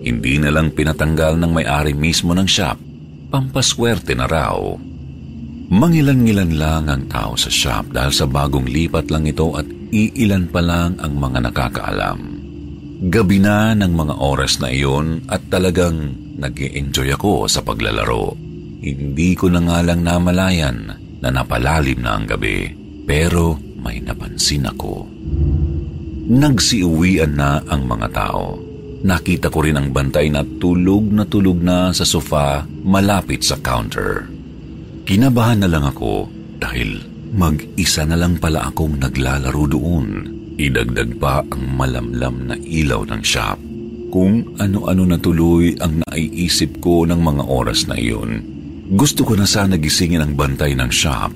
Hindi 0.00 0.40
na 0.40 0.48
lang 0.48 0.72
pinatanggal 0.72 1.36
ng 1.36 1.52
may-ari 1.52 1.92
mismo 1.92 2.32
ng 2.32 2.48
shop 2.48 2.93
pampaswerte 3.34 4.14
na 4.14 4.30
raw. 4.30 4.54
Mangilan-ngilan 5.74 6.54
lang 6.54 6.86
ang 6.86 7.10
tao 7.10 7.34
sa 7.34 7.50
shop 7.50 7.90
dahil 7.90 8.14
sa 8.14 8.30
bagong 8.30 8.70
lipat 8.70 9.10
lang 9.10 9.26
ito 9.26 9.58
at 9.58 9.66
iilan 9.90 10.46
pa 10.54 10.62
lang 10.62 10.94
ang 11.02 11.18
mga 11.18 11.50
nakakaalam. 11.50 12.18
Gabi 13.10 13.42
na 13.42 13.74
ng 13.74 13.90
mga 13.90 14.14
oras 14.22 14.62
na 14.62 14.70
iyon 14.70 15.26
at 15.26 15.50
talagang 15.50 16.14
nag 16.38 16.54
enjoy 16.54 17.10
ako 17.10 17.50
sa 17.50 17.66
paglalaro. 17.66 18.38
Hindi 18.78 19.34
ko 19.34 19.50
na 19.50 19.66
nga 19.66 19.82
lang 19.82 20.06
namalayan 20.06 20.94
na 21.18 21.28
napalalim 21.34 22.06
na 22.06 22.14
ang 22.14 22.30
gabi 22.30 22.70
pero 23.02 23.58
may 23.82 23.98
napansin 23.98 24.70
ako. 24.70 25.10
Nagsiuwian 26.30 27.34
na 27.34 27.58
ang 27.66 27.82
mga 27.90 28.08
tao. 28.14 28.63
Nakita 29.04 29.52
ko 29.52 29.60
rin 29.60 29.76
ang 29.76 29.92
bantay 29.92 30.32
na 30.32 30.40
tulog 30.40 31.12
na 31.12 31.28
tulog 31.28 31.60
na 31.60 31.92
sa 31.92 32.08
sofa 32.08 32.64
malapit 32.64 33.44
sa 33.44 33.60
counter. 33.60 34.24
Kinabahan 35.04 35.60
na 35.60 35.68
lang 35.68 35.84
ako 35.84 36.32
dahil 36.56 37.04
mag-isa 37.36 38.08
na 38.08 38.16
lang 38.16 38.40
pala 38.40 38.72
akong 38.72 38.96
naglalaro 38.96 39.68
doon. 39.68 40.06
Idagdag 40.56 41.20
pa 41.20 41.44
ang 41.44 41.64
malamlam 41.76 42.48
na 42.48 42.56
ilaw 42.56 43.04
ng 43.04 43.20
shop. 43.20 43.60
Kung 44.08 44.56
ano-ano 44.56 45.04
na 45.04 45.20
tuloy 45.20 45.76
ang 45.84 46.00
naiisip 46.08 46.80
ko 46.80 47.04
ng 47.04 47.20
mga 47.20 47.44
oras 47.44 47.84
na 47.84 48.00
iyon. 48.00 48.40
Gusto 48.96 49.28
ko 49.28 49.36
na 49.36 49.44
sana 49.44 49.76
gisingin 49.76 50.24
ang 50.24 50.32
bantay 50.32 50.72
ng 50.72 50.88
shop. 50.88 51.28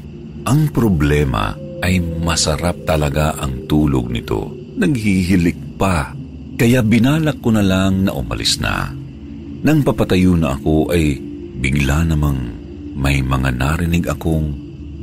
Ang 0.49 0.73
problema 0.73 1.53
ay 1.85 2.01
masarap 2.01 2.81
talaga 2.89 3.37
ang 3.37 3.69
tulog 3.69 4.09
nito. 4.09 4.57
Naghihilik 4.81 5.77
pa 5.77 6.17
kaya 6.59 6.83
binalak 6.83 7.39
ko 7.39 7.55
na 7.55 7.63
lang 7.63 8.11
na 8.11 8.13
umalis 8.19 8.59
na. 8.59 8.91
Nang 9.63 9.87
papatayo 9.87 10.35
na 10.35 10.59
ako 10.59 10.91
ay 10.91 11.15
bigla 11.63 12.03
namang 12.03 12.51
may 12.99 13.23
mga 13.23 13.55
narinig 13.55 14.11
akong 14.11 14.51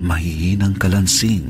mahihinang 0.04 0.76
kalansing. 0.76 1.48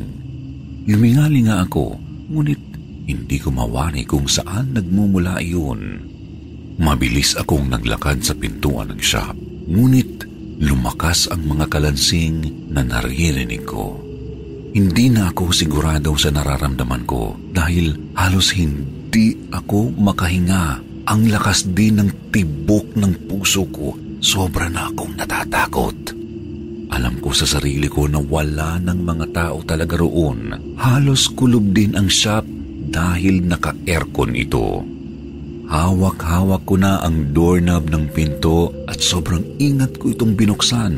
Lumingali 0.86 1.50
nga 1.50 1.66
ako, 1.66 1.98
ngunit 2.30 2.62
hindi 3.10 3.38
ko 3.42 3.50
mawari 3.50 4.06
kung 4.06 4.30
saan 4.30 4.78
nagmumula 4.78 5.42
iyon. 5.42 6.06
Mabilis 6.78 7.34
akong 7.34 7.66
naglakad 7.74 8.22
sa 8.22 8.38
pintuan 8.38 8.94
ng 8.94 9.02
shop, 9.02 9.34
ngunit 9.66 10.22
lumakas 10.62 11.26
ang 11.34 11.50
mga 11.50 11.66
kalansing 11.66 12.70
na 12.70 12.86
naririnig 12.86 13.66
ko. 13.66 13.98
Hindi 14.76 15.10
na 15.10 15.34
ako 15.34 15.50
sigurado 15.50 16.14
sa 16.14 16.30
nararamdaman 16.30 17.10
ko 17.10 17.34
dahil 17.50 18.14
halos 18.14 18.54
hindi 18.54 19.05
ako 19.56 19.96
makahinga. 19.96 20.84
Ang 21.08 21.32
lakas 21.32 21.72
din 21.72 22.02
ng 22.04 22.10
tibok 22.36 23.00
ng 23.00 23.32
puso 23.32 23.64
ko. 23.72 23.96
Sobra 24.20 24.68
na 24.68 24.92
akong 24.92 25.16
natatakot. 25.16 26.12
Alam 26.92 27.24
ko 27.24 27.32
sa 27.32 27.48
sarili 27.48 27.88
ko 27.88 28.12
na 28.12 28.20
wala 28.20 28.76
ng 28.82 29.00
mga 29.06 29.26
tao 29.32 29.64
talaga 29.64 29.96
roon. 29.96 30.52
Halos 30.76 31.32
kulob 31.32 31.72
din 31.72 31.96
ang 31.96 32.12
shop 32.12 32.44
dahil 32.92 33.46
naka-aircon 33.48 34.36
ito. 34.36 34.84
Hawak-hawak 35.72 36.68
ko 36.68 36.76
na 36.76 37.00
ang 37.00 37.32
doorknob 37.32 37.88
ng 37.88 38.12
pinto 38.12 38.74
at 38.84 39.00
sobrang 39.00 39.58
ingat 39.64 39.96
ko 39.96 40.12
itong 40.12 40.36
binuksan. 40.36 40.94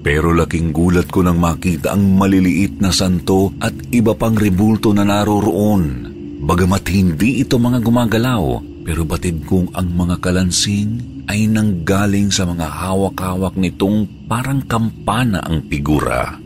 Pero 0.00 0.32
laking 0.32 0.72
gulat 0.72 1.12
ko 1.12 1.20
nang 1.20 1.40
makita 1.40 1.92
ang 1.92 2.16
maliliit 2.16 2.80
na 2.80 2.88
santo 2.88 3.52
at 3.60 3.72
iba 3.92 4.16
pang 4.16 4.36
rebulto 4.36 4.92
na 4.96 5.04
naroroon. 5.04 6.13
Bagamat 6.44 6.84
hindi 6.92 7.40
ito 7.40 7.56
mga 7.56 7.80
gumagalaw, 7.80 8.60
pero 8.84 9.08
batid 9.08 9.48
kong 9.48 9.72
ang 9.72 9.88
mga 9.96 10.20
kalansing 10.20 11.24
ay 11.24 11.48
nanggaling 11.48 12.28
sa 12.28 12.44
mga 12.44 12.68
hawak-hawak 12.68 13.56
nitong 13.56 14.28
parang 14.28 14.60
kampana 14.68 15.40
ang 15.40 15.64
figura. 15.72 16.36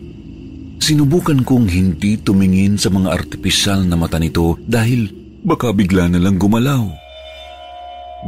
Sinubukan 0.79 1.43
kong 1.43 1.66
hindi 1.66 2.15
tumingin 2.15 2.79
sa 2.79 2.95
mga 2.95 3.11
artipisyal 3.11 3.83
na 3.91 3.99
mata 3.99 4.23
nito 4.23 4.55
dahil 4.62 5.11
baka 5.43 5.75
bigla 5.75 6.07
na 6.07 6.23
lang 6.23 6.39
gumalaw. 6.39 6.87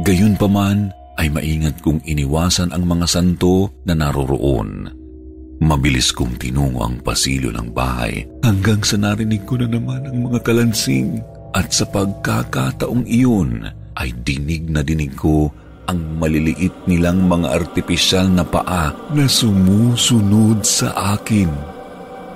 Gayunpaman 0.03 0.91
ay 1.23 1.31
maingat 1.31 1.79
kong 1.79 2.03
iniwasan 2.03 2.75
ang 2.75 2.83
mga 2.83 3.07
santo 3.07 3.71
na 3.87 3.95
naroroon. 3.95 4.91
Mabilis 5.63 6.11
kong 6.11 6.35
tinungo 6.35 6.83
ang 6.83 6.99
pasilyo 6.99 7.55
ng 7.55 7.71
bahay 7.71 8.27
hanggang 8.43 8.83
sa 8.83 8.99
narinig 8.99 9.47
ko 9.47 9.55
na 9.55 9.71
naman 9.71 10.03
ang 10.03 10.27
mga 10.27 10.43
kalansing 10.43 11.21
at 11.51 11.71
sa 11.71 11.85
pagkakataong 11.87 13.03
iyon 13.07 13.67
ay 13.99 14.15
dinig 14.23 14.71
na 14.71 14.81
dinig 14.81 15.15
ko 15.15 15.51
ang 15.91 15.99
maliliit 16.19 16.71
nilang 16.87 17.27
mga 17.27 17.51
artipisyal 17.51 18.31
na 18.31 18.47
paa 18.47 18.95
na 19.11 19.25
sumusunod 19.27 20.63
sa 20.63 21.19
akin. 21.19 21.51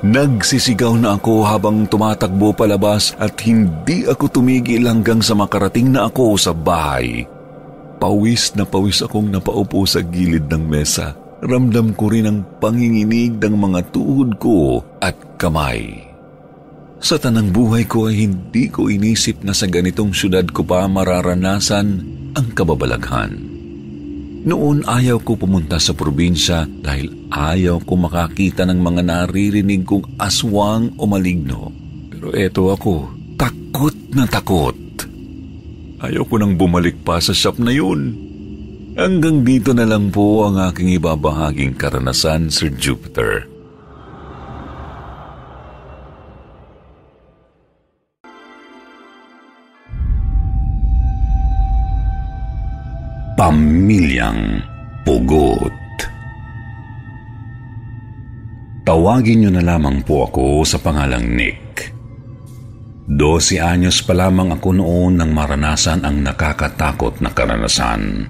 Nagsisigaw 0.06 0.94
na 1.00 1.16
ako 1.16 1.48
habang 1.48 1.88
tumatakbo 1.88 2.52
palabas 2.52 3.16
at 3.18 3.34
hindi 3.48 4.06
ako 4.06 4.28
tumigil 4.30 4.86
hanggang 4.86 5.24
sa 5.24 5.34
makarating 5.34 5.96
na 5.96 6.12
ako 6.12 6.36
sa 6.36 6.52
bahay. 6.52 7.24
Pawis 7.98 8.54
na 8.60 8.68
pawis 8.68 9.00
akong 9.02 9.32
napaupo 9.32 9.88
sa 9.88 10.04
gilid 10.04 10.52
ng 10.52 10.64
mesa 10.68 11.16
ramdam 11.46 11.94
ko 11.94 12.10
rin 12.10 12.30
ang 12.30 12.40
panginginig 12.58 13.38
ng 13.38 13.56
mga 13.56 13.80
tuhod 13.94 14.38
ko 14.42 14.82
at 15.02 15.16
kamay. 15.38 16.05
Sa 17.04 17.20
tanang 17.20 17.52
buhay 17.52 17.86
ko 17.86 18.08
ay 18.08 18.28
hindi 18.30 18.72
ko 18.72 18.88
inisip 18.88 19.44
na 19.44 19.52
sa 19.52 19.68
ganitong 19.68 20.16
syudad 20.16 20.48
ko 20.48 20.64
pa 20.64 20.88
mararanasan 20.88 21.88
ang 22.36 22.48
kababalaghan. 22.56 23.56
Noon 24.46 24.86
ayaw 24.86 25.26
ko 25.26 25.34
pumunta 25.34 25.82
sa 25.82 25.98
probinsya 25.98 26.70
dahil 26.70 27.10
ayaw 27.34 27.82
ko 27.82 27.98
makakita 27.98 28.62
ng 28.70 28.78
mga 28.78 29.02
naririnig 29.02 29.82
kong 29.82 30.22
aswang 30.22 30.94
o 31.02 31.10
maligno. 31.10 31.74
Pero 32.14 32.30
eto 32.30 32.70
ako, 32.70 33.10
takot 33.42 33.98
na 34.14 34.30
takot. 34.30 34.78
Ayaw 36.06 36.22
ko 36.30 36.36
nang 36.38 36.54
bumalik 36.54 37.02
pa 37.02 37.18
sa 37.18 37.34
shop 37.34 37.58
na 37.58 37.74
yun. 37.74 38.14
Hanggang 38.94 39.42
dito 39.42 39.74
na 39.74 39.84
lang 39.84 40.14
po 40.14 40.46
ang 40.46 40.62
aking 40.62 40.94
ibabahaging 41.02 41.74
karanasan, 41.74 42.54
Sir 42.54 42.70
Jupiter. 42.70 43.55
Pamilyang 53.36 54.64
Pugot 55.04 55.76
Tawagin 58.88 59.44
niyo 59.44 59.52
na 59.52 59.60
lamang 59.60 60.00
po 60.08 60.24
ako 60.24 60.64
sa 60.64 60.80
pangalang 60.80 61.36
Nick. 61.36 61.92
Dose 63.04 63.60
anyos 63.60 64.00
pa 64.08 64.16
lamang 64.16 64.56
ako 64.56 64.80
noon 64.80 65.20
nang 65.20 65.36
maranasan 65.36 66.08
ang 66.08 66.24
nakakatakot 66.24 67.20
na 67.20 67.36
karanasan. 67.36 68.24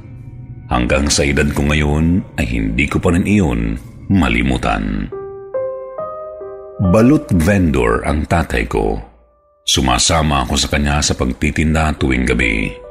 Hanggang 0.74 1.06
sa 1.14 1.22
edad 1.22 1.54
ko 1.54 1.70
ngayon 1.70 2.26
ay 2.42 2.50
hindi 2.50 2.90
ko 2.90 2.98
pa 2.98 3.14
rin 3.14 3.30
iyon 3.30 3.78
malimutan. 4.10 5.06
Balut 6.90 7.30
vendor 7.30 8.02
ang 8.10 8.26
tatay 8.26 8.66
ko. 8.66 8.98
Sumasama 9.70 10.50
ako 10.50 10.58
sa 10.58 10.68
kanya 10.74 10.98
sa 11.06 11.14
pagtitinda 11.14 11.94
tuwing 11.94 12.26
gabi. 12.26 12.85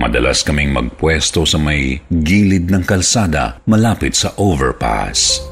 Madalas 0.00 0.40
kaming 0.40 0.72
magpwesto 0.72 1.44
sa 1.44 1.60
may 1.60 2.00
gilid 2.08 2.72
ng 2.72 2.88
kalsada 2.88 3.60
malapit 3.68 4.16
sa 4.16 4.32
overpass. 4.40 5.44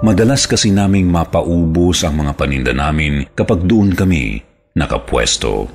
Madalas 0.00 0.48
kasi 0.48 0.72
naming 0.72 1.12
mapaubos 1.12 2.08
ang 2.08 2.24
mga 2.24 2.32
paninda 2.32 2.72
namin 2.72 3.28
kapag 3.36 3.68
doon 3.68 3.92
kami 3.92 4.40
nakapwesto. 4.72 5.68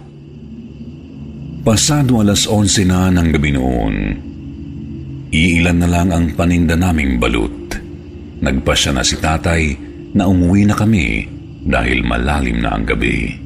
Pasado 1.61 2.25
alas 2.25 2.49
11 2.49 2.89
na 2.89 3.13
ng 3.13 3.29
gabi 3.37 3.51
noon. 3.53 3.95
Iilan 5.29 5.77
na 5.77 5.85
lang 5.85 6.09
ang 6.09 6.33
paninda 6.33 6.73
naming 6.73 7.21
balut. 7.21 7.77
Nagpasya 8.41 8.97
na 8.97 9.05
si 9.05 9.21
tatay 9.21 9.77
na 10.17 10.25
umuwi 10.25 10.65
na 10.65 10.73
kami 10.73 11.29
dahil 11.69 12.01
malalim 12.01 12.65
na 12.65 12.73
ang 12.73 12.89
gabi. 12.89 13.42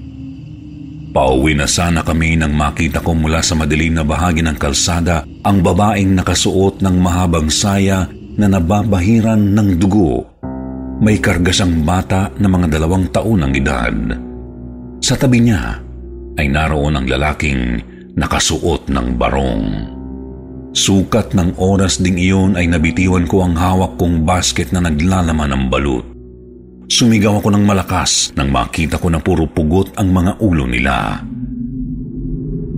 Pauwi 1.17 1.57
na 1.57 1.65
sana 1.65 2.05
kami 2.05 2.37
nang 2.37 2.53
makita 2.53 3.01
ko 3.01 3.17
mula 3.17 3.41
sa 3.41 3.57
madilim 3.57 3.97
na 3.97 4.05
bahagi 4.05 4.45
ng 4.45 4.53
kalsada 4.53 5.25
ang 5.41 5.65
babaeng 5.65 6.13
nakasuot 6.13 6.77
ng 6.77 6.93
mahabang 7.01 7.49
saya 7.49 8.05
na 8.37 8.45
nababahiran 8.45 9.41
ng 9.41 9.81
dugo. 9.81 10.29
May 11.01 11.17
kargasang 11.17 11.81
bata 11.81 12.29
na 12.37 12.45
mga 12.45 12.69
dalawang 12.69 13.09
taon 13.09 13.41
ang 13.41 13.49
edad. 13.49 13.97
Sa 15.01 15.17
tabi 15.17 15.41
niya 15.41 15.81
ay 16.37 16.53
naroon 16.53 17.01
ang 17.01 17.09
lalaking 17.09 17.81
nakasuot 18.13 18.85
ng 18.85 19.17
barong. 19.17 19.65
Sukat 20.77 21.33
ng 21.33 21.57
oras 21.57 21.97
ding 21.97 22.21
iyon 22.21 22.53
ay 22.53 22.69
nabitiwan 22.69 23.25
ko 23.25 23.41
ang 23.41 23.57
hawak 23.57 23.97
kong 23.97 24.21
basket 24.21 24.69
na 24.69 24.85
naglalaman 24.85 25.49
ng 25.49 25.65
balut. 25.65 26.16
Sumigaw 26.87 27.43
ako 27.43 27.51
ng 27.51 27.67
malakas 27.67 28.31
nang 28.39 28.47
makita 28.47 28.95
ko 28.95 29.11
na 29.11 29.19
puro 29.19 29.43
pugot 29.43 29.91
ang 29.99 30.07
mga 30.07 30.39
ulo 30.39 30.63
nila. 30.63 31.19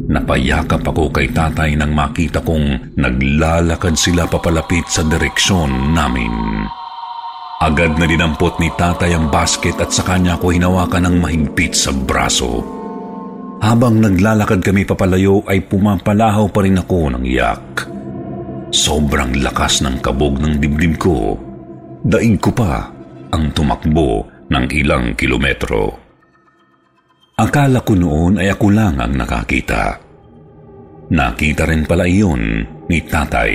Napayakap 0.09 0.81
ako 0.81 1.13
kay 1.13 1.29
tatay 1.29 1.77
nang 1.77 1.93
makita 1.93 2.41
kong 2.41 2.97
naglalakad 2.97 3.93
sila 3.93 4.25
papalapit 4.25 4.89
sa 4.89 5.05
direksyon 5.05 5.93
namin. 5.93 6.65
Agad 7.61 8.01
na 8.01 8.09
dinampot 8.09 8.57
ni 8.57 8.73
tatay 8.73 9.13
ang 9.13 9.29
basket 9.29 9.77
at 9.77 9.93
sa 9.93 10.01
kanya 10.01 10.41
ako 10.41 10.57
hinawakan 10.57 11.05
ng 11.05 11.15
mahigpit 11.21 11.77
sa 11.77 11.93
braso. 11.93 12.65
Habang 13.61 14.01
naglalakad 14.01 14.65
kami 14.65 14.89
papalayo 14.89 15.45
ay 15.45 15.61
pumapalahaw 15.69 16.49
pa 16.49 16.65
rin 16.65 16.81
ako 16.81 17.13
ng 17.13 17.23
iyak. 17.29 17.85
Sobrang 18.73 19.37
lakas 19.37 19.85
ng 19.85 20.01
kabog 20.01 20.41
ng 20.41 20.57
dibdib 20.57 20.97
ko. 20.97 21.37
Daig 22.01 22.41
ko 22.41 22.49
pa 22.49 22.97
ang 23.29 23.53
tumakbo 23.53 24.25
ng 24.49 24.65
ilang 24.73 25.13
kilometro. 25.13 25.97
Akala 27.39 27.79
ko 27.85 27.95
noon 27.95 28.41
ay 28.41 28.51
ako 28.51 28.67
lang 28.73 28.99
ang 28.99 29.15
nakakita. 29.15 29.95
Nakita 31.09 31.63
rin 31.65 31.87
pala 31.87 32.05
iyon 32.05 32.43
ni 32.91 32.99
tatay. 33.01 33.53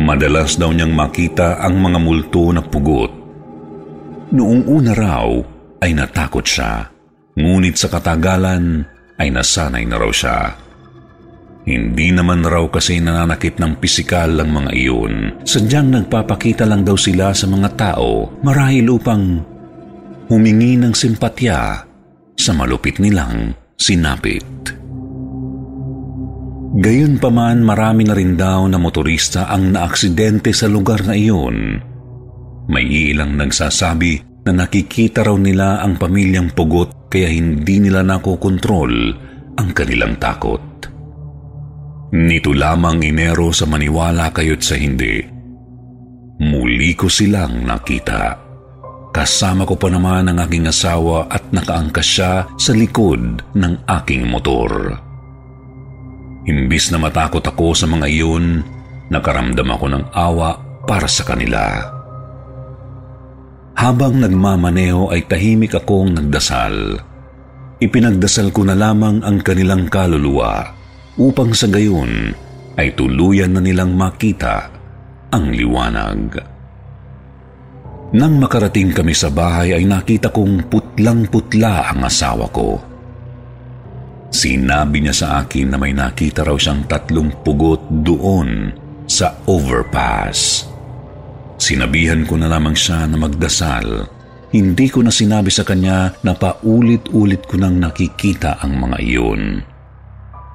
Madalas 0.00 0.58
daw 0.58 0.74
niyang 0.74 0.92
makita 0.92 1.62
ang 1.62 1.78
mga 1.78 1.98
multo 2.02 2.50
na 2.50 2.62
pugot. 2.64 3.12
Noong 4.30 4.62
una 4.66 4.92
raw 4.94 5.28
ay 5.82 5.94
natakot 5.94 6.46
siya 6.46 7.00
Ngunit 7.40 7.78
sa 7.78 7.88
katagalan 7.88 8.84
ay 9.16 9.32
nasanay 9.32 9.88
na 9.88 9.96
raw 9.96 10.10
siya. 10.10 10.52
Hindi 11.68 12.08
naman 12.08 12.40
raw 12.40 12.64
kasi 12.72 13.04
nananakit 13.04 13.60
ng 13.60 13.76
pisikal 13.76 14.32
ang 14.40 14.50
mga 14.50 14.70
iyon. 14.72 15.14
Sadyang 15.44 15.92
nagpapakita 15.92 16.64
lang 16.64 16.88
daw 16.88 16.96
sila 16.96 17.36
sa 17.36 17.44
mga 17.44 17.68
tao 17.76 18.32
marahil 18.40 18.88
upang 18.88 19.22
humingi 20.32 20.80
ng 20.80 20.96
simpatya 20.96 21.84
sa 22.32 22.50
malupit 22.56 22.96
nilang 22.96 23.52
sinapit. 23.76 24.46
Gayunpaman 26.70 27.60
marami 27.66 28.06
na 28.06 28.14
rin 28.14 28.38
daw 28.38 28.64
na 28.70 28.78
motorista 28.78 29.50
ang 29.50 29.74
naaksidente 29.74 30.54
sa 30.54 30.70
lugar 30.70 31.04
na 31.04 31.18
iyon. 31.18 31.76
May 32.70 32.86
ilang 33.10 33.34
nagsasabi 33.34 34.46
na 34.46 34.64
nakikita 34.64 35.26
raw 35.26 35.34
nila 35.36 35.82
ang 35.82 35.98
pamilyang 35.98 36.54
pugot 36.54 37.10
kaya 37.10 37.26
hindi 37.28 37.82
nila 37.82 38.06
nakokontrol 38.06 38.94
ang 39.58 39.68
kanilang 39.74 40.16
takot. 40.22 40.62
Nito 42.10 42.50
lamang 42.50 43.06
Enero 43.06 43.54
sa 43.54 43.70
maniwala 43.70 44.34
kayo't 44.34 44.66
sa 44.66 44.74
hindi. 44.74 45.22
Muli 46.42 46.90
ko 46.98 47.06
silang 47.06 47.62
nakita. 47.62 48.34
Kasama 49.14 49.62
ko 49.62 49.78
pa 49.78 49.86
naman 49.86 50.26
ang 50.26 50.38
aking 50.42 50.66
asawa 50.66 51.30
at 51.30 51.54
nakaangkas 51.54 52.06
siya 52.06 52.32
sa 52.58 52.72
likod 52.74 53.46
ng 53.54 53.74
aking 53.86 54.26
motor. 54.26 54.98
Imbis 56.50 56.90
na 56.90 56.98
matakot 56.98 57.46
ako 57.46 57.78
sa 57.78 57.86
mga 57.86 58.06
iyon, 58.10 58.66
nakaramdam 59.06 59.70
ako 59.70 59.86
ng 59.94 60.04
awa 60.10 60.58
para 60.90 61.06
sa 61.06 61.22
kanila. 61.22 61.94
Habang 63.78 64.18
nagmamaneho 64.18 65.14
ay 65.14 65.30
tahimik 65.30 65.78
akong 65.78 66.10
nagdasal. 66.10 66.98
Ipinagdasal 67.78 68.50
ko 68.50 68.66
na 68.66 68.74
lamang 68.74 69.22
ang 69.22 69.38
kanilang 69.46 69.86
kaluluwa 69.86 70.79
upang 71.20 71.52
sa 71.52 71.68
gayon 71.68 72.32
ay 72.80 72.96
tuluyan 72.96 73.52
na 73.52 73.60
nilang 73.60 73.92
makita 73.92 74.72
ang 75.28 75.52
liwanag. 75.52 76.40
Nang 78.10 78.40
makarating 78.40 78.90
kami 78.90 79.14
sa 79.14 79.28
bahay 79.30 79.76
ay 79.76 79.84
nakita 79.86 80.32
kong 80.32 80.66
putlang-putla 80.66 81.92
ang 81.92 82.08
asawa 82.08 82.48
ko. 82.50 82.80
Sinabi 84.32 85.04
niya 85.04 85.14
sa 85.14 85.28
akin 85.44 85.70
na 85.70 85.78
may 85.78 85.94
nakita 85.94 86.42
raw 86.42 86.56
siyang 86.58 86.88
tatlong 86.90 87.30
pugot 87.44 87.84
doon 88.02 88.74
sa 89.06 89.36
overpass. 89.46 90.66
Sinabihan 91.60 92.24
ko 92.24 92.40
na 92.40 92.48
lamang 92.48 92.74
siya 92.74 93.04
na 93.06 93.20
magdasal. 93.20 94.08
Hindi 94.50 94.86
ko 94.90 95.06
na 95.06 95.14
sinabi 95.14 95.52
sa 95.52 95.62
kanya 95.62 96.10
na 96.26 96.34
paulit-ulit 96.34 97.46
ko 97.46 97.60
nang 97.60 97.78
nakikita 97.78 98.58
ang 98.58 98.74
mga 98.88 98.96
iyon. 98.98 99.69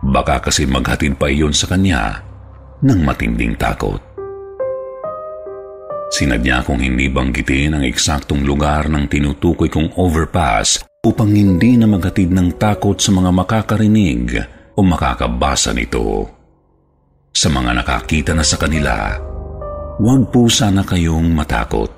Baka 0.05 0.37
kasi 0.37 0.69
maghatid 0.69 1.17
pa 1.17 1.33
iyon 1.33 1.49
sa 1.49 1.65
kanya 1.65 2.21
ng 2.85 2.99
matinding 3.01 3.57
takot. 3.57 3.97
Sinadya 6.13 6.61
kong 6.61 6.79
hindi 6.79 7.09
banggitin 7.09 7.75
ang 7.75 7.83
eksaktong 7.83 8.45
lugar 8.45 8.87
ng 8.87 9.09
tinutukoy 9.09 9.67
kong 9.67 9.97
overpass 9.97 10.85
upang 11.01 11.33
hindi 11.33 11.75
na 11.75 11.89
maghatid 11.89 12.29
ng 12.31 12.55
takot 12.61 12.95
sa 13.01 13.11
mga 13.11 13.29
makakarinig 13.33 14.39
o 14.77 14.79
makakabasa 14.85 15.73
nito. 15.73 16.29
Sa 17.35 17.51
mga 17.51 17.83
nakakita 17.83 18.31
na 18.31 18.45
sa 18.47 18.55
kanila, 18.55 19.19
huwag 19.99 20.31
po 20.31 20.47
sana 20.47 20.87
kayong 20.87 21.35
matakot. 21.35 21.91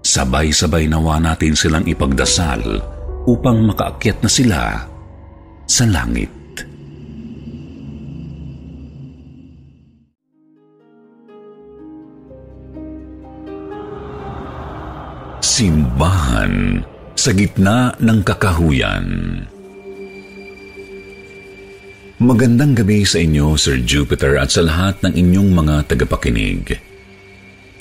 Sabay-sabay 0.00 0.88
nawa 0.88 1.20
natin 1.20 1.52
silang 1.52 1.84
ipagdasal 1.84 2.80
upang 3.28 3.68
makaakyat 3.68 4.18
na 4.24 4.30
sila 4.32 4.60
sa 5.68 5.84
langit. 5.84 6.39
Simbahan 15.60 16.80
sa 17.12 17.36
gitna 17.36 17.92
ng 18.00 18.24
kakahuyan. 18.24 19.04
Magandang 22.16 22.72
gabi 22.72 23.04
sa 23.04 23.20
inyo, 23.20 23.60
Sir 23.60 23.84
Jupiter, 23.84 24.40
at 24.40 24.56
sa 24.56 24.64
lahat 24.64 25.04
ng 25.04 25.12
inyong 25.12 25.52
mga 25.52 25.74
tagapakinig. 25.84 26.80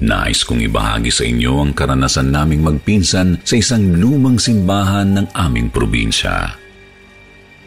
Nais 0.04 0.44
kong 0.44 0.60
ibahagi 0.68 1.08
sa 1.08 1.24
inyo 1.24 1.54
ang 1.56 1.72
karanasan 1.72 2.36
naming 2.36 2.68
magpinsan 2.68 3.40
sa 3.48 3.56
isang 3.56 3.96
lumang 3.96 4.36
simbahan 4.36 5.16
ng 5.16 5.32
aming 5.40 5.72
probinsya. 5.72 6.52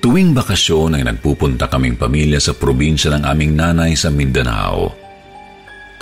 Tuwing 0.04 0.36
bakasyon 0.36 1.00
ay 1.00 1.08
nagpupunta 1.08 1.72
kaming 1.72 1.96
pamilya 1.96 2.36
sa 2.36 2.52
probinsya 2.52 3.16
ng 3.16 3.24
aming 3.24 3.56
nanay 3.56 3.96
sa 3.96 4.12
Mindanao. 4.12 5.01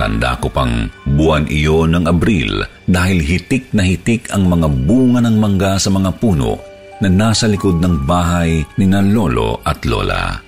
Tanda 0.00 0.32
ko 0.40 0.48
pang 0.48 0.88
buwan 1.04 1.44
iyon 1.52 1.92
ng 1.92 2.08
Abril 2.08 2.64
dahil 2.88 3.20
hitik 3.20 3.68
na 3.76 3.84
hitik 3.84 4.32
ang 4.32 4.48
mga 4.48 4.72
bunga 4.88 5.20
ng 5.20 5.36
mangga 5.36 5.76
sa 5.76 5.92
mga 5.92 6.16
puno 6.16 6.56
na 7.04 7.08
nasa 7.12 7.44
likod 7.44 7.84
ng 7.84 8.08
bahay 8.08 8.64
ni 8.80 8.88
na 8.88 9.04
lolo 9.04 9.60
at 9.60 9.84
lola. 9.84 10.40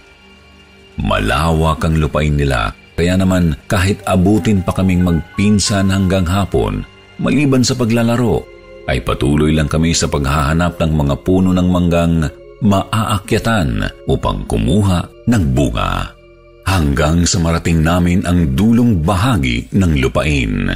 Malawak 1.04 1.84
ang 1.84 2.00
lupain 2.00 2.32
nila 2.32 2.72
kaya 2.96 3.20
naman 3.20 3.52
kahit 3.68 4.00
abutin 4.08 4.64
pa 4.64 4.72
kaming 4.72 5.04
magpinsan 5.04 5.92
hanggang 5.92 6.24
hapon, 6.24 6.88
maliban 7.20 7.60
sa 7.60 7.76
paglalaro, 7.76 8.40
ay 8.88 9.04
patuloy 9.04 9.52
lang 9.52 9.68
kami 9.68 9.92
sa 9.92 10.08
paghahanap 10.08 10.80
ng 10.80 10.92
mga 10.96 11.14
puno 11.28 11.52
ng 11.52 11.68
manggang 11.68 12.24
maaakyatan 12.64 13.84
upang 14.08 14.48
kumuha 14.48 15.28
ng 15.28 15.44
bunga 15.52 16.21
hanggang 16.66 17.28
sa 17.28 17.38
marating 17.38 17.82
namin 17.82 18.24
ang 18.26 18.54
dulong 18.56 19.02
bahagi 19.02 19.70
ng 19.74 19.92
lupain. 20.00 20.72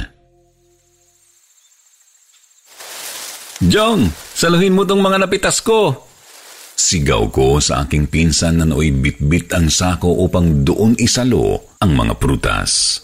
Jong, 3.57 4.13
saluhin 4.37 4.77
mo 4.77 4.85
tong 4.85 5.01
mga 5.01 5.25
napitas 5.25 5.65
ko! 5.65 6.05
Sigaw 6.77 7.33
ko 7.33 7.57
sa 7.57 7.83
aking 7.83 8.05
pinsan 8.05 8.61
na 8.61 8.65
nooy 8.69 8.93
bitbit 8.93 9.49
ang 9.57 9.65
sako 9.65 10.21
upang 10.21 10.61
doon 10.61 10.93
isalo 11.01 11.73
ang 11.81 11.97
mga 11.97 12.21
prutas. 12.21 13.01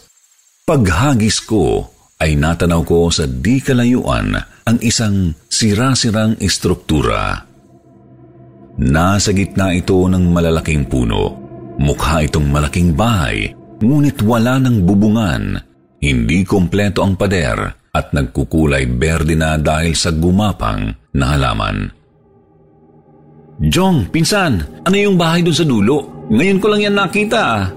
Paghagis 0.62 1.42
ko 1.42 1.90
ay 2.22 2.38
natanaw 2.38 2.86
ko 2.86 3.10
sa 3.10 3.26
di 3.26 3.58
kalayuan 3.58 4.38
ang 4.64 4.78
isang 4.78 5.34
sira-sirang 5.50 6.38
istruktura. 6.38 7.44
Nasa 8.78 9.34
gitna 9.34 9.74
ito 9.74 9.98
ng 10.06 10.22
malalaking 10.30 10.86
puno 10.86 11.43
Mukha 11.78 12.22
itong 12.22 12.48
malaking 12.50 12.94
bahay, 12.94 13.50
ngunit 13.82 14.22
wala 14.22 14.62
ng 14.62 14.86
bubungan. 14.86 15.58
Hindi 15.98 16.44
kompleto 16.46 17.02
ang 17.02 17.18
pader 17.18 17.90
at 17.94 18.10
nagkukulay 18.10 18.86
berde 18.90 19.34
na 19.38 19.58
dahil 19.58 19.94
sa 19.94 20.10
gumapang 20.10 20.92
na 21.14 21.24
halaman. 21.34 21.90
Jong, 23.62 24.10
pinsan, 24.10 24.82
ano 24.82 24.96
yung 24.98 25.14
bahay 25.14 25.46
doon 25.46 25.56
sa 25.56 25.66
dulo? 25.66 26.26
Ngayon 26.26 26.58
ko 26.58 26.66
lang 26.74 26.82
yan 26.82 26.96
nakita. 26.98 27.70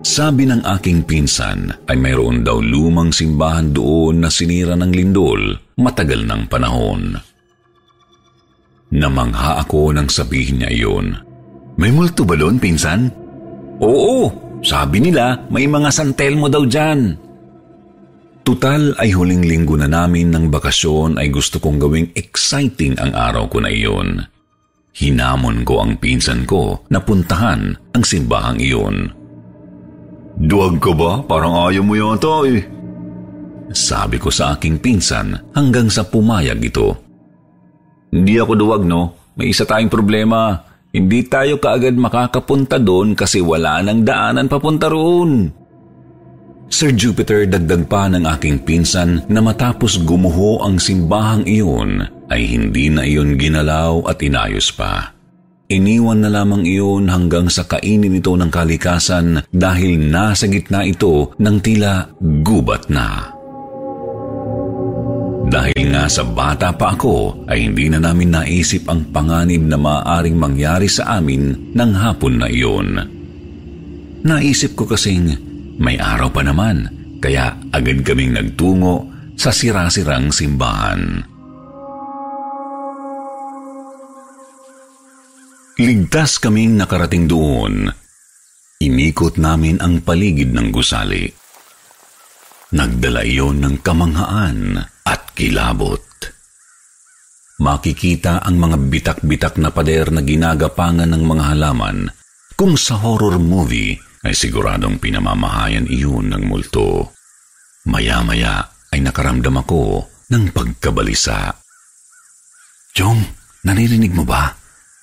Sabi 0.00 0.48
ng 0.48 0.64
aking 0.64 1.04
pinsan 1.04 1.68
ay 1.88 1.96
mayroon 1.96 2.40
daw 2.40 2.56
lumang 2.60 3.12
simbahan 3.12 3.72
doon 3.72 4.24
na 4.24 4.32
sinira 4.32 4.72
ng 4.76 4.92
lindol 4.92 5.56
matagal 5.76 6.24
ng 6.24 6.42
panahon. 6.48 7.16
Namangha 8.90 9.60
ako 9.60 9.92
nang 9.92 10.08
sabihin 10.08 10.64
niya 10.64 10.70
iyon. 10.72 11.29
May 11.80 11.88
multo 11.96 12.28
ba 12.28 12.36
doon, 12.36 12.60
pinsan? 12.60 13.08
Oo, 13.80 14.28
sabi 14.60 15.00
nila 15.00 15.48
may 15.48 15.64
mga 15.64 15.88
santelmo 15.88 16.52
daw 16.52 16.68
dyan. 16.68 17.16
Tutal 18.44 18.92
ay 19.00 19.16
huling 19.16 19.48
linggo 19.48 19.80
na 19.80 19.88
namin 19.88 20.28
ng 20.28 20.52
bakasyon 20.52 21.16
ay 21.16 21.32
gusto 21.32 21.56
kong 21.56 21.80
gawing 21.80 22.12
exciting 22.12 22.92
ang 23.00 23.16
araw 23.16 23.48
ko 23.48 23.64
na 23.64 23.72
iyon. 23.72 24.20
Hinamon 24.92 25.64
ko 25.64 25.80
ang 25.80 25.96
pinsan 25.96 26.44
ko 26.44 26.84
na 26.92 27.00
puntahan 27.00 27.72
ang 27.96 28.04
simbahang 28.04 28.60
iyon. 28.60 29.08
Duwag 30.36 30.84
ka 30.84 30.92
ba? 30.92 31.24
Parang 31.24 31.64
ayaw 31.64 31.80
mo 31.80 31.96
yata 31.96 32.44
eh. 32.44 32.60
Sabi 33.72 34.20
ko 34.20 34.28
sa 34.28 34.52
aking 34.52 34.84
pinsan 34.84 35.32
hanggang 35.56 35.88
sa 35.88 36.04
pumayag 36.04 36.60
ito. 36.60 36.92
Hindi 38.12 38.36
ako 38.36 38.52
duwag 38.58 38.82
no, 38.84 39.32
may 39.38 39.48
isa 39.54 39.64
tayong 39.64 39.88
problema. 39.88 40.69
Hindi 40.90 41.22
tayo 41.22 41.62
kaagad 41.62 41.94
makakapunta 41.94 42.82
doon 42.82 43.14
kasi 43.14 43.38
wala 43.38 43.78
nang 43.78 44.02
daanan 44.02 44.50
papunta 44.50 44.90
roon. 44.90 45.54
Sir 46.70 46.94
Jupiter, 46.94 47.46
dagdag 47.46 47.86
pa 47.86 48.06
ng 48.10 48.26
aking 48.26 48.62
pinsan 48.62 49.26
na 49.30 49.42
matapos 49.42 50.02
gumuho 50.02 50.62
ang 50.62 50.78
simbahang 50.78 51.46
iyon 51.46 52.06
ay 52.30 52.46
hindi 52.46 52.90
na 52.90 53.02
iyon 53.06 53.34
ginalaw 53.38 54.06
at 54.06 54.22
inayos 54.22 54.70
pa. 54.74 55.14
Iniwan 55.70 56.26
na 56.26 56.30
lamang 56.30 56.66
iyon 56.66 57.06
hanggang 57.06 57.46
sa 57.46 57.62
kainin 57.66 58.18
ito 58.18 58.34
ng 58.34 58.50
kalikasan 58.50 59.46
dahil 59.54 59.98
nasa 59.98 60.50
gitna 60.50 60.82
ito 60.82 61.30
ng 61.38 61.56
tila 61.62 62.10
gubat 62.18 62.90
na. 62.90 63.38
Dahil 65.50 65.90
nga 65.90 66.06
sa 66.06 66.22
bata 66.22 66.70
pa 66.70 66.94
ako 66.94 67.42
ay 67.50 67.66
hindi 67.66 67.90
na 67.90 67.98
namin 67.98 68.30
naisip 68.30 68.86
ang 68.86 69.10
panganib 69.10 69.66
na 69.66 69.74
maaaring 69.74 70.38
mangyari 70.38 70.86
sa 70.86 71.18
amin 71.18 71.74
ng 71.74 71.92
hapon 71.98 72.38
na 72.38 72.46
iyon. 72.46 72.94
Naisip 74.22 74.78
ko 74.78 74.86
kasing 74.86 75.34
may 75.82 75.98
araw 75.98 76.30
pa 76.30 76.46
naman 76.46 76.86
kaya 77.18 77.58
agad 77.74 78.06
kaming 78.06 78.38
nagtungo 78.38 79.10
sa 79.34 79.50
sirasirang 79.50 80.30
simbahan. 80.30 81.26
Ligtas 85.82 86.38
kaming 86.38 86.78
nakarating 86.78 87.26
doon. 87.26 87.90
Inikot 88.78 89.34
namin 89.34 89.82
ang 89.82 89.98
paligid 90.06 90.54
ng 90.54 90.70
gusali. 90.70 91.26
Nagdala 92.70 93.26
iyon 93.26 93.58
ng 93.58 93.82
kamanghaan 93.82 94.78
kilabot. 95.34 96.00
Makikita 97.60 98.40
ang 98.40 98.56
mga 98.56 98.76
bitak-bitak 98.88 99.60
na 99.60 99.68
pader 99.68 100.08
na 100.08 100.24
ginagapangan 100.24 101.12
ng 101.12 101.22
mga 101.28 101.44
halaman 101.52 102.08
kung 102.56 102.72
sa 102.76 102.96
horror 102.96 103.36
movie 103.36 103.96
ay 104.24 104.32
siguradong 104.32 104.96
pinamamahayan 104.96 105.88
iyon 105.88 106.32
ng 106.32 106.44
multo. 106.48 107.12
Maya-maya 107.88 108.64
ay 108.92 109.00
nakaramdam 109.00 109.60
ako 109.60 110.08
ng 110.32 110.44
pagkabalisa. 110.52 111.52
Chong, 112.96 113.20
naririnig 113.64 114.12
mo 114.12 114.24
ba? 114.24 114.52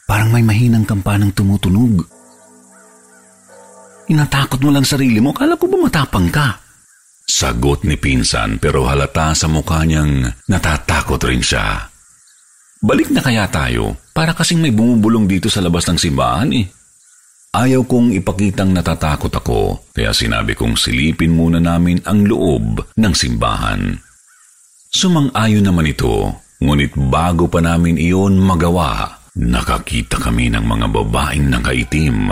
Parang 0.06 0.34
may 0.34 0.46
mahinang 0.46 0.86
kampanang 0.86 1.34
tumutunog. 1.34 2.06
Inatakot 4.08 4.62
mo 4.64 4.70
lang 4.72 4.88
sarili 4.88 5.20
mo, 5.20 5.36
kala 5.36 5.60
ko 5.60 5.68
ba 5.68 5.78
matapang 5.78 6.30
ka? 6.32 6.67
Sagot 7.28 7.84
ni 7.84 8.00
Pinsan 8.00 8.56
pero 8.56 8.88
halata 8.88 9.36
sa 9.36 9.52
mukha 9.52 9.84
niyang 9.84 10.24
natatakot 10.48 11.20
rin 11.28 11.44
siya. 11.44 11.92
Balik 12.80 13.12
na 13.12 13.20
kaya 13.20 13.44
tayo 13.52 14.00
para 14.16 14.32
kasing 14.32 14.64
may 14.64 14.72
bumubulong 14.72 15.28
dito 15.28 15.52
sa 15.52 15.60
labas 15.60 15.84
ng 15.92 16.00
simbahan 16.00 16.50
eh. 16.56 16.66
Ayaw 17.52 17.84
kong 17.84 18.16
ipakitang 18.16 18.72
natatakot 18.72 19.34
ako 19.34 19.92
kaya 19.92 20.16
sinabi 20.16 20.56
kong 20.56 20.80
silipin 20.80 21.36
muna 21.36 21.60
namin 21.60 22.00
ang 22.08 22.24
loob 22.24 22.80
ng 22.96 23.14
simbahan. 23.14 24.00
Sumang-ayon 24.88 25.68
naman 25.68 25.92
ito, 25.92 26.32
ngunit 26.64 26.96
bago 26.96 27.52
pa 27.52 27.60
namin 27.60 28.00
iyon 28.00 28.40
magawa, 28.40 29.20
nakakita 29.36 30.16
kami 30.16 30.48
ng 30.48 30.64
mga 30.64 30.88
babaeng 30.96 31.52
nakaitim 31.52 32.32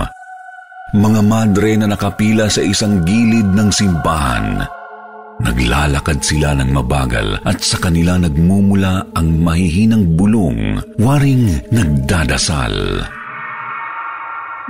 mga 0.96 1.22
madre 1.28 1.76
na 1.76 1.92
nakapila 1.92 2.48
sa 2.48 2.64
isang 2.64 3.04
gilid 3.04 3.52
ng 3.52 3.68
simbahan. 3.68 4.64
Naglalakad 5.36 6.24
sila 6.24 6.56
ng 6.56 6.72
mabagal 6.72 7.44
at 7.44 7.60
sa 7.60 7.76
kanila 7.76 8.16
nagmumula 8.16 9.12
ang 9.12 9.44
mahihinang 9.44 10.16
bulong, 10.16 10.80
waring 10.96 11.60
nagdadasal. 11.76 13.04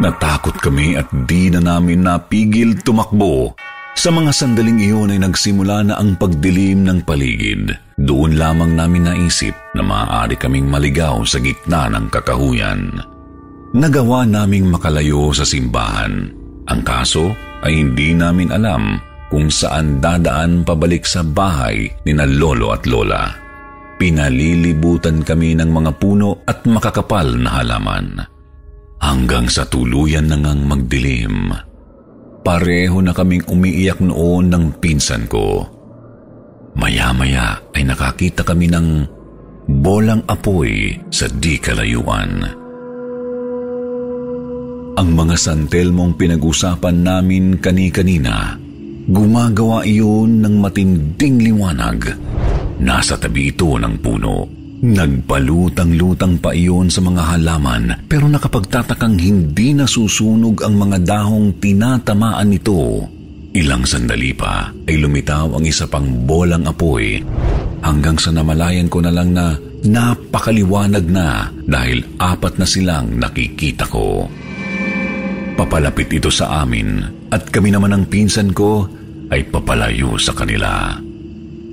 Natakot 0.01 0.57
kami 0.57 0.97
at 0.97 1.05
di 1.29 1.53
na 1.53 1.61
namin 1.61 2.01
napigil 2.03 2.81
tumakbo. 2.81 3.53
Sa 3.95 4.11
mga 4.11 4.35
sandaling 4.35 4.83
iyon 4.83 5.13
ay 5.13 5.23
nagsimula 5.23 5.87
na 5.87 5.95
ang 5.95 6.19
pagdilim 6.19 6.83
ng 6.83 7.07
paligid. 7.07 7.71
Doon 7.95 8.35
lamang 8.35 8.75
namin 8.75 9.07
naisip 9.07 9.55
na 9.71 9.85
maaari 9.85 10.35
kaming 10.35 10.67
maligaw 10.67 11.23
sa 11.23 11.39
gitna 11.39 11.87
ng 11.87 12.11
kakahuyan. 12.11 12.91
Nagawa 13.71 14.27
naming 14.27 14.67
makalayo 14.67 15.31
sa 15.31 15.47
simbahan. 15.47 16.27
Ang 16.67 16.81
kaso 16.83 17.31
ay 17.63 17.79
hindi 17.79 18.11
namin 18.11 18.51
alam 18.51 18.99
kung 19.35 19.51
saan 19.51 19.99
dadaan 19.99 20.63
pabalik 20.63 21.03
sa 21.03 21.19
bahay 21.19 21.91
ni 22.07 22.15
na 22.15 22.23
lolo 22.23 22.71
at 22.71 22.87
lola. 22.87 23.35
Pinalilibutan 23.99 25.27
kami 25.27 25.59
ng 25.59 25.75
mga 25.75 25.91
puno 25.99 26.39
at 26.47 26.63
makakapal 26.63 27.35
na 27.35 27.59
halaman. 27.59 28.15
Hanggang 29.03 29.51
sa 29.51 29.67
tuluyan 29.67 30.31
na 30.31 30.39
ngang 30.39 30.63
magdilim. 30.63 31.51
Pareho 32.47 33.03
na 33.03 33.11
kaming 33.11 33.43
umiiyak 33.51 33.99
noon 33.99 34.55
ng 34.55 34.79
pinsan 34.79 35.27
ko. 35.27 35.67
Maya-maya 36.79 37.59
ay 37.75 37.83
nakakita 37.83 38.47
kami 38.47 38.71
ng 38.71 39.03
bolang 39.67 40.23
apoy 40.31 40.95
sa 41.11 41.27
di 41.27 41.59
kalayuan. 41.59 42.39
Ang 44.95 45.09
mga 45.11 45.35
santel 45.35 45.91
mong 45.91 46.15
pinag-usapan 46.15 47.03
namin 47.03 47.59
kani-kanina, 47.59 48.63
gumagawa 49.05 49.85
iyon 49.85 50.41
ng 50.41 50.55
matinding 50.57 51.37
liwanag. 51.41 52.17
Nasa 52.81 53.15
tabi 53.15 53.53
ito 53.53 53.77
ng 53.77 53.95
puno. 54.01 54.49
Nagpalutang-lutang 54.85 56.37
pa 56.43 56.51
iyon 56.51 56.91
sa 56.91 56.99
mga 56.99 57.23
halaman 57.33 58.05
pero 58.05 58.27
nakapagtatakang 58.27 59.17
hindi 59.17 59.71
nasusunog 59.71 60.61
ang 60.61 60.75
mga 60.75 60.97
dahong 61.01 61.57
tinatamaan 61.57 62.51
nito. 62.51 63.07
Ilang 63.55 63.87
sandali 63.87 64.35
pa 64.35 64.67
ay 64.83 64.99
lumitaw 64.99 65.55
ang 65.55 65.63
isa 65.63 65.87
pang 65.87 66.27
bolang 66.27 66.67
apoy 66.67 67.23
hanggang 67.87 68.19
sa 68.19 68.35
namalayan 68.35 68.91
ko 68.91 68.99
na 68.99 69.15
lang 69.15 69.31
na 69.31 69.55
napakaliwanag 69.87 71.05
na 71.07 71.47
dahil 71.63 72.03
apat 72.19 72.59
na 72.59 72.67
silang 72.67 73.15
nakikita 73.15 73.87
ko. 73.87 74.27
Papalapit 75.55 76.11
ito 76.11 76.27
sa 76.27 76.67
amin 76.67 77.14
at 77.31 77.49
kami 77.49 77.73
naman 77.73 77.93
ng 77.95 78.05
pinsan 78.09 78.53
ko 78.53 78.85
ay 79.33 79.45
papalayo 79.49 80.17
sa 80.21 80.33
kanila. 80.35 80.97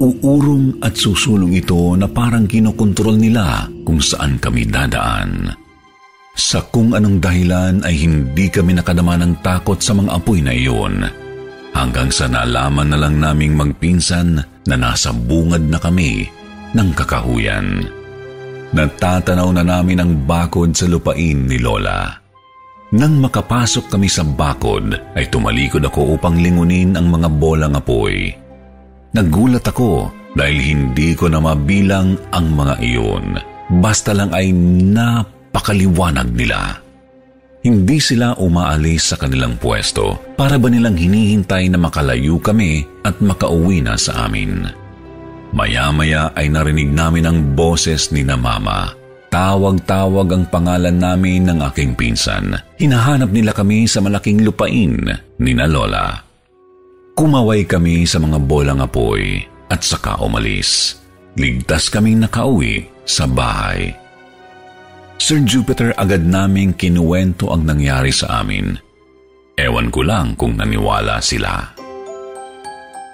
Uurong 0.03 0.83
at 0.83 0.99
susulong 0.99 1.55
ito 1.55 1.95
na 1.95 2.11
parang 2.11 2.49
kinokontrol 2.49 3.15
nila 3.15 3.71
kung 3.87 4.03
saan 4.03 4.41
kami 4.41 4.67
dadaan. 4.67 5.55
Sa 6.33 6.65
kung 6.73 6.97
anong 6.97 7.21
dahilan 7.21 7.85
ay 7.85 7.95
hindi 8.03 8.49
kami 8.49 8.73
nakadama 8.73 9.21
ng 9.21 9.45
takot 9.45 9.79
sa 9.79 9.93
mga 9.93 10.11
apoy 10.17 10.41
na 10.41 10.51
iyon. 10.57 11.05
Hanggang 11.73 12.09
sa 12.09 12.29
nalaman 12.29 12.89
na 12.93 12.99
lang 12.99 13.21
naming 13.21 13.55
magpinsan 13.57 14.41
na 14.41 14.77
nasa 14.77 15.13
bungad 15.13 15.65
na 15.69 15.77
kami 15.77 16.27
ng 16.73 16.89
kakahuyan. 16.97 17.85
Natatanaw 18.73 19.53
na 19.53 19.63
namin 19.65 20.01
ang 20.01 20.13
bakod 20.25 20.73
sa 20.73 20.89
lupain 20.89 21.45
ni 21.45 21.61
Lola. 21.61 22.22
Nang 22.93 23.25
makapasok 23.25 23.89
kami 23.89 24.05
sa 24.05 24.21
bakod, 24.21 24.93
ay 25.17 25.25
tumalikod 25.33 25.81
ako 25.81 26.21
upang 26.21 26.37
lingunin 26.37 26.93
ang 26.93 27.09
mga 27.09 27.29
bolang 27.41 27.73
apoy. 27.73 28.29
Nagulat 29.17 29.65
ako 29.65 30.13
dahil 30.37 30.61
hindi 30.61 31.17
ko 31.17 31.33
na 31.33 31.41
mabilang 31.41 32.21
ang 32.37 32.53
mga 32.53 32.75
iyon. 32.85 33.27
Basta 33.81 34.13
lang 34.13 34.29
ay 34.37 34.53
napakaliwanag 34.93 36.37
nila. 36.37 36.85
Hindi 37.65 37.97
sila 37.97 38.37
umaalis 38.37 39.15
sa 39.15 39.17
kanilang 39.17 39.57
pwesto 39.57 40.35
para 40.37 40.61
ba 40.61 40.69
nilang 40.69 40.99
hinihintay 40.99 41.73
na 41.73 41.79
makalayo 41.81 42.37
kami 42.43 42.85
at 43.09 43.17
makauwi 43.25 43.81
na 43.81 43.97
sa 43.97 44.29
amin. 44.29 44.69
Maya-maya 45.57 46.33
ay 46.37 46.53
narinig 46.53 46.93
namin 46.93 47.25
ang 47.25 47.39
boses 47.57 48.13
ni 48.13 48.21
na 48.21 48.37
mama. 48.37 49.02
Tawag-tawag 49.33 50.29
ang 50.29 50.45
pangalan 50.53 51.01
namin 51.01 51.49
ng 51.49 51.65
aking 51.73 51.97
pinsan. 51.97 52.53
Hinahanap 52.77 53.33
nila 53.33 53.57
kami 53.57 53.89
sa 53.89 54.05
malaking 54.05 54.45
lupain 54.45 55.01
ni 55.41 55.53
na 55.57 55.65
Lola. 55.65 56.21
Kumaway 57.17 57.65
kami 57.65 58.05
sa 58.05 58.21
mga 58.21 58.37
bolang 58.45 58.85
apoy 58.85 59.41
at 59.73 59.81
saka 59.81 60.21
umalis. 60.21 61.01
Ligtas 61.41 61.89
kaming 61.89 62.21
nakauwi 62.21 62.85
sa 63.09 63.25
bahay. 63.25 63.97
Sir 65.17 65.41
Jupiter 65.49 65.97
agad 65.97 66.29
naming 66.29 66.77
kinuwento 66.77 67.49
ang 67.49 67.65
nangyari 67.65 68.13
sa 68.13 68.45
amin. 68.45 68.77
Ewan 69.57 69.89
ko 69.89 70.05
lang 70.05 70.37
kung 70.37 70.61
naniwala 70.61 71.25
sila. 71.25 71.73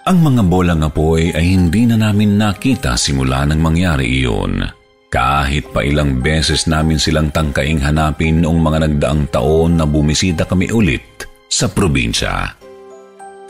Ang 0.03 0.19
mga 0.19 0.43
bolang 0.51 0.83
apoy 0.83 1.31
ay 1.31 1.47
hindi 1.55 1.87
na 1.87 1.95
namin 1.95 2.35
nakita 2.35 2.99
simula 2.99 3.47
nang 3.47 3.63
mangyari 3.63 4.09
iyon. 4.19 4.78
Kahit 5.09 5.73
pa 5.73 5.81
ilang 5.81 6.21
beses 6.21 6.69
namin 6.69 7.01
silang 7.01 7.33
tangkaing 7.33 7.81
hanapin 7.81 8.45
noong 8.45 8.61
mga 8.61 8.79
nagdaang 8.85 9.25
taon 9.33 9.81
na 9.81 9.89
bumisita 9.89 10.45
kami 10.45 10.69
ulit 10.69 11.25
sa 11.49 11.65
probinsya. 11.65 12.53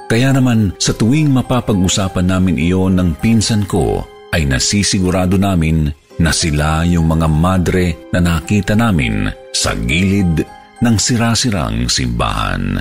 Kaya 0.07 0.31
naman 0.33 0.73
sa 0.79 0.95
tuwing 0.95 1.35
mapapag-usapan 1.35 2.31
namin 2.31 2.63
iyon 2.63 2.97
ng 2.97 3.11
pinsan 3.19 3.67
ko 3.67 4.07
ay 4.33 4.47
nasisigurado 4.47 5.35
namin 5.35 5.91
na 6.23 6.31
sila 6.31 6.87
yung 6.87 7.11
mga 7.11 7.27
madre 7.27 7.87
na 8.15 8.23
nakita 8.23 8.79
namin 8.79 9.27
sa 9.51 9.75
gilid 9.75 10.47
ng 10.79 10.97
sirasirang 10.97 11.91
simbahan. 11.91 12.79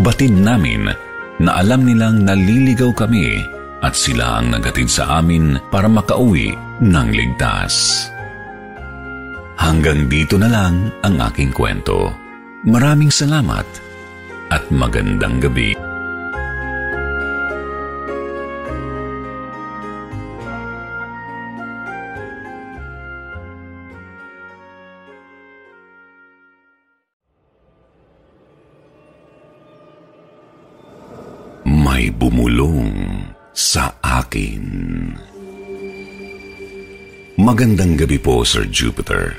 Batid 0.00 0.32
namin 0.32 0.88
na 1.44 1.60
alam 1.60 1.84
nilang 1.84 2.24
naliligaw 2.24 2.96
kami 2.96 3.36
at 3.84 3.92
sila 3.92 4.40
ang 4.40 4.56
nagatid 4.56 4.88
sa 4.88 5.20
amin 5.20 5.60
para 5.68 5.92
makauwi 5.92 6.71
ng 6.82 7.08
ligtas. 7.14 8.10
Hanggang 9.54 10.10
dito 10.10 10.34
na 10.34 10.50
lang 10.50 10.90
ang 11.06 11.22
aking 11.30 11.54
kwento. 11.54 12.10
Maraming 12.66 13.14
salamat 13.14 13.66
at 14.50 14.66
magandang 14.74 15.38
gabi. 15.38 15.78
May 31.62 32.10
bumulong 32.10 33.30
sa 33.54 33.94
akin. 34.02 35.31
Magandang 37.42 37.98
gabi 37.98 38.22
po, 38.22 38.46
Sir 38.46 38.70
Jupiter. 38.70 39.34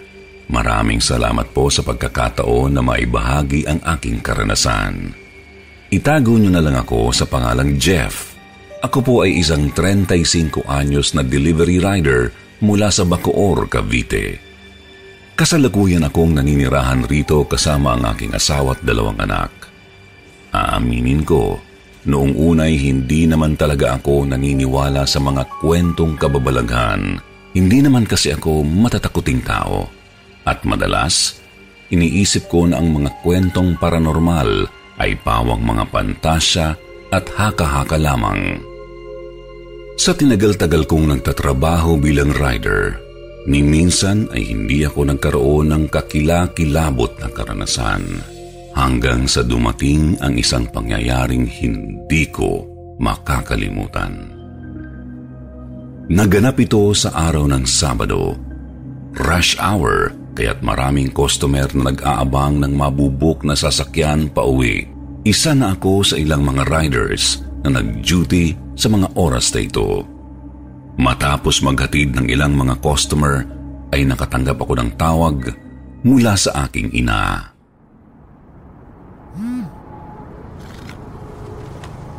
Maraming 0.52 1.00
salamat 1.00 1.56
po 1.56 1.72
sa 1.72 1.88
pagkakataon 1.88 2.76
na 2.76 2.84
maibahagi 2.84 3.64
ang 3.64 3.80
aking 3.80 4.20
karanasan. 4.20 5.16
Itago 5.88 6.36
niyo 6.36 6.52
na 6.52 6.60
lang 6.60 6.76
ako 6.76 7.16
sa 7.16 7.24
pangalang 7.24 7.80
Jeff. 7.80 8.36
Ako 8.84 9.00
po 9.08 9.16
ay 9.24 9.40
isang 9.40 9.72
35 9.72 10.68
anyos 10.68 11.16
na 11.16 11.24
delivery 11.24 11.80
rider 11.80 12.36
mula 12.60 12.92
sa 12.92 13.08
Bacoor, 13.08 13.72
Cavite. 13.72 14.36
Kasalukuyan 15.40 16.04
akong 16.04 16.36
naninirahan 16.36 17.08
rito 17.08 17.48
kasama 17.48 17.96
ang 17.96 18.04
aking 18.12 18.36
asawa 18.36 18.76
at 18.76 18.84
dalawang 18.84 19.24
anak. 19.24 19.72
Aaminin 20.52 21.24
ko, 21.24 21.56
noong 22.04 22.36
unay 22.36 22.76
hindi 22.84 23.32
naman 23.32 23.56
talaga 23.56 23.96
ako 23.96 24.28
naniniwala 24.28 25.08
sa 25.08 25.24
mga 25.24 25.48
kwentong 25.64 26.20
kababalaghan. 26.20 27.32
Hindi 27.54 27.86
naman 27.86 28.10
kasi 28.10 28.34
ako 28.34 28.66
matatakuting 28.66 29.46
tao. 29.46 29.86
At 30.44 30.66
madalas, 30.66 31.38
iniisip 31.94 32.50
ko 32.50 32.66
na 32.66 32.82
ang 32.82 32.90
mga 32.90 33.22
kwentong 33.22 33.78
paranormal 33.78 34.68
ay 34.98 35.14
pawang 35.22 35.62
mga 35.62 35.86
pantasya 35.94 36.68
at 37.14 37.26
haka-haka 37.30 37.96
lamang. 38.02 38.58
Sa 39.94 40.18
tinagal-tagal 40.18 40.90
kong 40.90 41.14
nagtatrabaho 41.14 42.02
bilang 42.02 42.34
rider, 42.34 42.98
ni 43.46 43.62
minsan 43.62 44.26
ay 44.34 44.50
hindi 44.50 44.82
ako 44.82 45.14
nagkaroon 45.14 45.70
ng 45.70 45.84
kakilakilabot 45.94 47.22
na 47.22 47.30
karanasan 47.30 48.02
hanggang 48.74 49.30
sa 49.30 49.46
dumating 49.46 50.18
ang 50.18 50.34
isang 50.34 50.66
pangyayaring 50.74 51.46
hindi 51.46 52.26
ko 52.34 52.66
makakalimutan. 52.98 54.33
Naganap 56.12 56.60
ito 56.60 56.92
sa 56.92 57.16
araw 57.16 57.48
ng 57.48 57.64
Sabado. 57.64 58.36
Rush 59.16 59.56
hour 59.56 60.12
kaya't 60.36 60.60
maraming 60.60 61.08
customer 61.08 61.64
na 61.72 61.96
nag-aabang 61.96 62.60
ng 62.60 62.76
mabubuk 62.76 63.48
na 63.48 63.56
sasakyan 63.56 64.28
pa 64.28 64.44
uwi. 64.44 64.84
Isa 65.24 65.56
na 65.56 65.72
ako 65.72 66.04
sa 66.04 66.20
ilang 66.20 66.44
mga 66.44 66.68
riders 66.68 67.40
na 67.64 67.80
nag-duty 67.80 68.52
sa 68.76 68.92
mga 68.92 69.16
oras 69.16 69.56
na 69.56 69.64
ito. 69.64 70.04
Matapos 71.00 71.64
maghatid 71.64 72.12
ng 72.20 72.28
ilang 72.28 72.52
mga 72.52 72.84
customer, 72.84 73.48
ay 73.96 74.04
nakatanggap 74.04 74.60
ako 74.60 74.74
ng 74.84 74.90
tawag 75.00 75.56
mula 76.04 76.36
sa 76.36 76.68
aking 76.68 76.92
ina. 76.92 77.56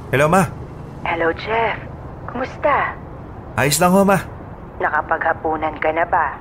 Hello, 0.08 0.24
ma. 0.24 0.48
Hello, 1.04 1.28
Jeff. 1.36 1.76
Kumusta? 2.32 3.03
Ayos 3.54 3.78
lang 3.78 3.94
ho, 3.94 4.02
ma. 4.02 4.18
Nakapaghapunan 4.82 5.78
ka 5.78 5.94
na 5.94 6.02
ba? 6.02 6.34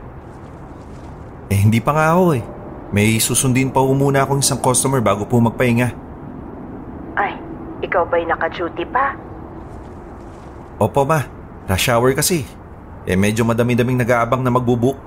Eh, 1.53 1.59
hindi 1.61 1.77
pa 1.77 1.93
nga 1.93 2.17
ako 2.17 2.33
eh. 2.33 2.43
May 2.89 3.21
susundin 3.21 3.69
pa 3.69 3.85
ho 3.85 3.93
muna 3.93 4.25
akong 4.25 4.41
isang 4.41 4.57
customer 4.57 4.97
bago 4.97 5.25
po 5.29 5.37
magpahinga. 5.37 5.93
Ay, 7.13 7.37
ikaw 7.85 8.05
ba'y 8.09 8.25
naka-duty 8.25 8.85
pa? 8.89 9.13
Opo, 10.81 11.05
ma. 11.05 11.21
Rush 11.69 11.93
hour 11.93 12.17
kasi. 12.17 12.49
Eh, 13.05 13.13
medyo 13.13 13.45
madami-daming 13.45 14.01
nag-aabang 14.01 14.41
na 14.41 14.49
magbubuk. 14.49 14.97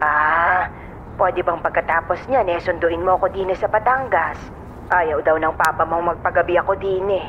Ah, 0.00 0.72
pwede 1.20 1.44
bang 1.44 1.60
pagkatapos 1.60 2.24
niyan 2.32 2.48
eh 2.48 2.60
sunduin 2.64 3.04
mo 3.04 3.20
ako 3.20 3.28
din 3.32 3.52
sa 3.52 3.68
Batangas? 3.68 4.40
Ayaw 4.88 5.20
daw 5.20 5.36
ng 5.36 5.52
papa 5.52 5.84
mong 5.84 6.16
magpagabi 6.16 6.56
ako 6.56 6.72
din 6.80 7.04
eh. 7.12 7.26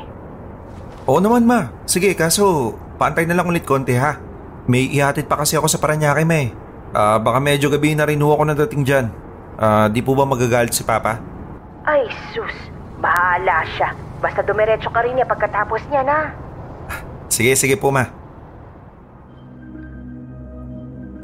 Oo 1.04 1.20
naman, 1.20 1.44
ma. 1.44 1.68
Sige, 1.84 2.16
kaso 2.16 2.72
paantay 2.98 3.24
na 3.24 3.38
lang 3.38 3.46
ulit 3.46 3.62
konti 3.62 3.94
ha. 3.94 4.18
May 4.68 4.90
ihatid 4.92 5.30
pa 5.30 5.40
kasi 5.40 5.56
ako 5.56 5.70
sa 5.70 5.80
Paranaque, 5.80 6.26
ma 6.28 6.36
eh. 6.44 6.52
Ah, 6.92 7.16
baka 7.16 7.40
medyo 7.40 7.72
gabi 7.72 7.96
na 7.96 8.04
rin 8.04 8.20
ho 8.20 8.34
ako 8.34 8.52
nadating 8.52 8.84
dyan. 8.84 9.06
Ah, 9.56 9.88
di 9.88 10.04
po 10.04 10.12
ba 10.12 10.28
magagalit 10.28 10.74
si 10.74 10.84
Papa? 10.84 11.16
Ay, 11.88 12.04
sus. 12.34 12.52
Bahala 13.00 13.64
siya. 13.78 13.94
Basta 14.20 14.44
dumiretso 14.44 14.92
ka 14.92 15.00
rin 15.00 15.16
niya 15.16 15.24
pagkatapos 15.24 15.80
niya 15.88 16.02
na. 16.04 16.18
Sige, 17.32 17.54
sige 17.56 17.78
po, 17.78 17.88
ma. 17.94 18.04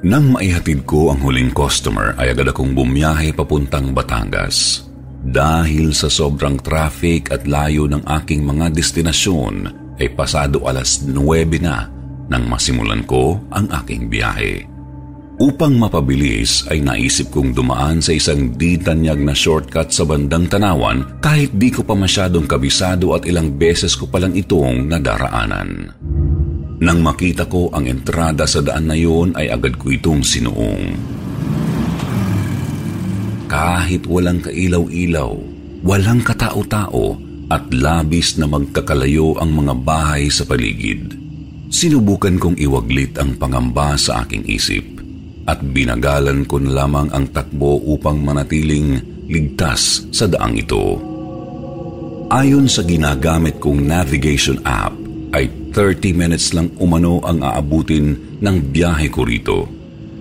Nang 0.05 0.37
maihatid 0.37 0.85
ko 0.85 1.13
ang 1.13 1.21
huling 1.25 1.53
customer 1.53 2.13
ay 2.21 2.33
agad 2.33 2.53
akong 2.53 2.77
bumiyahe 2.77 3.33
papuntang 3.33 3.93
Batangas. 3.93 4.89
Dahil 5.25 5.97
sa 5.97 6.13
sobrang 6.13 6.61
traffic 6.61 7.33
at 7.33 7.49
layo 7.49 7.89
ng 7.89 8.05
aking 8.05 8.45
mga 8.45 8.69
destinasyon 8.77 9.84
ay 9.99 10.11
pasado 10.13 10.65
alas 10.67 11.03
9 11.07 11.19
na 11.63 11.91
nang 12.29 12.45
masimulan 12.49 13.05
ko 13.05 13.37
ang 13.53 13.69
aking 13.85 14.09
biyahe. 14.09 14.65
Upang 15.35 15.75
mapabilis 15.75 16.63
ay 16.71 16.79
naisip 16.79 17.35
kong 17.35 17.59
dumaan 17.59 17.99
sa 17.99 18.15
isang 18.15 18.55
di 18.55 18.79
tanyag 18.79 19.19
na 19.19 19.35
shortcut 19.35 19.91
sa 19.91 20.07
bandang 20.07 20.47
tanawan 20.47 21.19
kahit 21.19 21.51
di 21.59 21.75
ko 21.75 21.83
pa 21.83 21.99
masyadong 21.99 22.47
kabisado 22.47 23.19
at 23.19 23.27
ilang 23.27 23.51
beses 23.59 23.99
ko 23.99 24.07
palang 24.07 24.31
itong 24.39 24.87
nadaraanan. 24.87 25.91
Nang 26.79 26.99
makita 27.03 27.51
ko 27.51 27.67
ang 27.75 27.91
entrada 27.91 28.47
sa 28.47 28.63
daan 28.63 28.87
na 28.87 28.95
yun 28.95 29.35
ay 29.35 29.51
agad 29.51 29.75
ko 29.75 29.91
itong 29.91 30.23
sinuong. 30.23 30.95
Kahit 33.51 34.07
walang 34.07 34.39
kailaw-ilaw, 34.39 35.35
walang 35.83 36.23
katao-tao 36.23 37.19
at 37.53 37.69
labis 37.73 38.41
na 38.41 38.49
magkakalayo 38.49 39.37
ang 39.41 39.53
mga 39.53 39.75
bahay 39.85 40.33
sa 40.33 40.49
paligid. 40.49 41.13
Sinubukan 41.69 42.39
kong 42.39 42.57
iwaglit 42.57 43.19
ang 43.19 43.35
pangamba 43.35 43.99
sa 43.99 44.23
aking 44.23 44.47
isip 44.47 44.85
at 45.45 45.61
binagalan 45.61 46.49
ko 46.49 46.57
na 46.63 46.85
lamang 46.85 47.11
ang 47.13 47.29
takbo 47.35 47.83
upang 47.85 48.23
manatiling 48.23 49.03
ligtas 49.29 50.09
sa 50.15 50.25
daang 50.25 50.57
ito. 50.57 50.97
Ayon 52.33 52.71
sa 52.71 52.81
ginagamit 52.81 53.61
kong 53.61 53.85
navigation 53.85 54.59
app, 54.65 54.97
ay 55.35 55.51
30 55.75 56.15
minutes 56.15 56.55
lang 56.55 56.71
umano 56.79 57.19
ang 57.27 57.43
aabutin 57.43 58.39
ng 58.39 58.57
biyahe 58.71 59.11
ko 59.11 59.27
rito. 59.27 59.67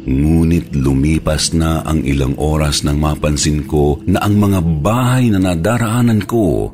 Ngunit 0.03 0.73
lumipas 0.75 1.53
na 1.55 1.85
ang 1.85 2.01
ilang 2.03 2.35
oras 2.35 2.83
nang 2.83 2.99
mapansin 2.99 3.63
ko 3.69 4.01
na 4.09 4.19
ang 4.25 4.35
mga 4.35 4.59
bahay 4.83 5.31
na 5.31 5.39
nadaraanan 5.39 6.25
ko 6.27 6.73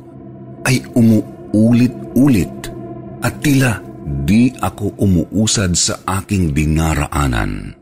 ay 0.70 0.78
umuulit-ulit 0.94 2.70
at 3.26 3.34
tila 3.42 3.82
di 4.22 4.54
ako 4.54 4.94
umuusad 5.02 5.74
sa 5.74 5.98
aking 6.22 6.54
dinaraanan. 6.54 7.74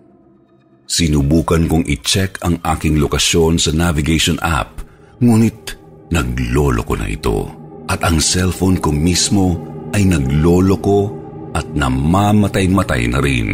Sinubukan 0.88 1.68
kong 1.68 1.84
i-check 1.84 2.40
ang 2.40 2.56
aking 2.64 2.96
lokasyon 2.96 3.60
sa 3.60 3.76
navigation 3.76 4.40
app, 4.40 4.80
ngunit 5.20 5.76
nagloloko 6.08 6.96
na 6.96 7.12
ito. 7.12 7.44
At 7.92 8.00
ang 8.08 8.24
cellphone 8.24 8.80
ko 8.80 8.88
mismo 8.88 9.60
ay 9.92 10.08
nagloloko 10.08 11.12
at 11.52 11.68
namamatay-matay 11.76 13.04
na 13.12 13.20
rin. 13.20 13.48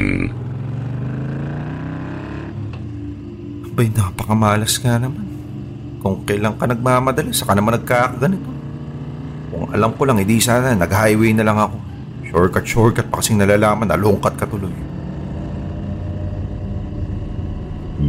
Abay, 3.67 3.91
napakamalas 3.91 4.79
nga 4.79 5.03
naman. 5.03 5.27
Kung 5.99 6.23
kailan 6.23 6.55
ka 6.55 6.71
nagmamadali, 6.71 7.35
saka 7.35 7.59
naman 7.59 7.83
nagkakaganito. 7.83 8.54
Kung 9.55 9.71
alam 9.71 9.95
ko 9.95 10.03
lang, 10.03 10.19
hindi 10.19 10.43
sana, 10.43 10.75
nag-highway 10.75 11.31
na 11.31 11.47
lang 11.47 11.55
ako. 11.55 11.77
Shortcut, 12.27 12.67
shortcut 12.67 13.07
pa 13.07 13.23
kasing 13.23 13.39
nalalaman, 13.39 13.87
nalungkat 13.87 14.35
ka 14.35 14.51
tuloy. 14.51 14.75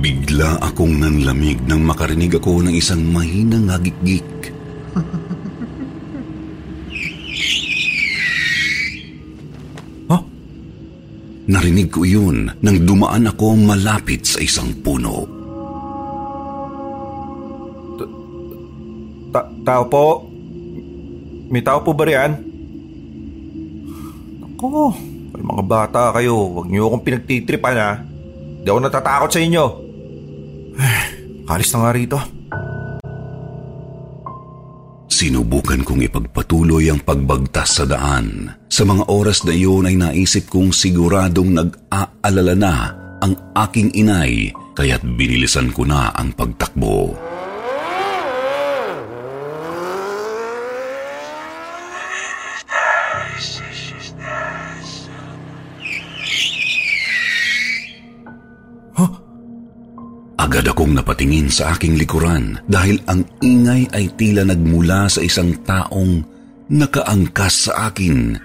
Bigla 0.01 0.57
akong 0.65 0.97
nanlamig 0.97 1.61
nang 1.69 1.85
makarinig 1.85 2.33
ako 2.33 2.65
ng 2.65 2.73
isang 2.73 3.05
mahinang 3.13 3.69
hagikgik. 3.69 4.25
Huh? 10.05 10.21
Narinig 11.49 11.89
ko 11.89 12.05
yun 12.05 12.45
nang 12.61 12.77
dumaan 12.85 13.25
ako 13.25 13.57
malapit 13.57 14.21
sa 14.21 14.37
isang 14.37 14.69
puno. 14.85 15.25
Ta- 19.33 19.49
tao 19.65 19.83
po? 19.89 20.24
May 21.49 21.61
tao 21.61 21.81
po 21.85 21.93
ba 21.93 22.09
riyan? 22.09 22.31
Ako, 24.55 24.97
ay 25.37 25.43
mga 25.45 25.63
bata 25.63 26.01
kayo. 26.15 26.49
Huwag 26.49 26.67
niyo 26.71 26.89
akong 26.89 27.05
pinagtitripan 27.05 27.77
ha. 27.77 27.91
Di 28.65 28.67
ako 28.67 28.79
natatakot 28.81 29.29
sa 29.29 29.39
inyo. 29.43 29.65
Kalis 31.47 31.69
na 31.73 31.79
nga 31.85 31.91
rito. 31.93 32.17
Sinubukan 35.15 35.79
kong 35.85 36.01
ipagpatuloy 36.11 36.91
ang 36.91 36.99
pagbagtas 36.99 37.79
sa 37.79 37.85
daan. 37.87 38.51
Sa 38.67 38.83
mga 38.83 39.07
oras 39.07 39.47
na 39.47 39.55
iyon 39.55 39.87
ay 39.87 39.95
naisip 39.95 40.51
kong 40.51 40.75
siguradong 40.75 41.55
nag-aalala 41.55 42.55
na 42.57 42.73
ang 43.23 43.33
aking 43.55 43.95
inay 43.95 44.51
kaya't 44.75 44.99
binilisan 45.15 45.71
ko 45.71 45.87
na 45.87 46.11
ang 46.11 46.35
pagtakbo. 46.35 47.15
Agad 60.45 60.69
akong 60.69 60.93
napatingin 60.93 61.49
sa 61.49 61.73
aking 61.73 61.97
likuran 61.97 62.61
dahil 62.69 63.01
ang 63.09 63.25
ingay 63.41 63.89
ay 63.89 64.13
tila 64.13 64.45
nagmula 64.45 65.09
sa 65.09 65.25
isang 65.25 65.57
taong 65.65 66.21
nakaangkas 66.69 67.65
sa 67.65 67.89
akin. 67.89 68.37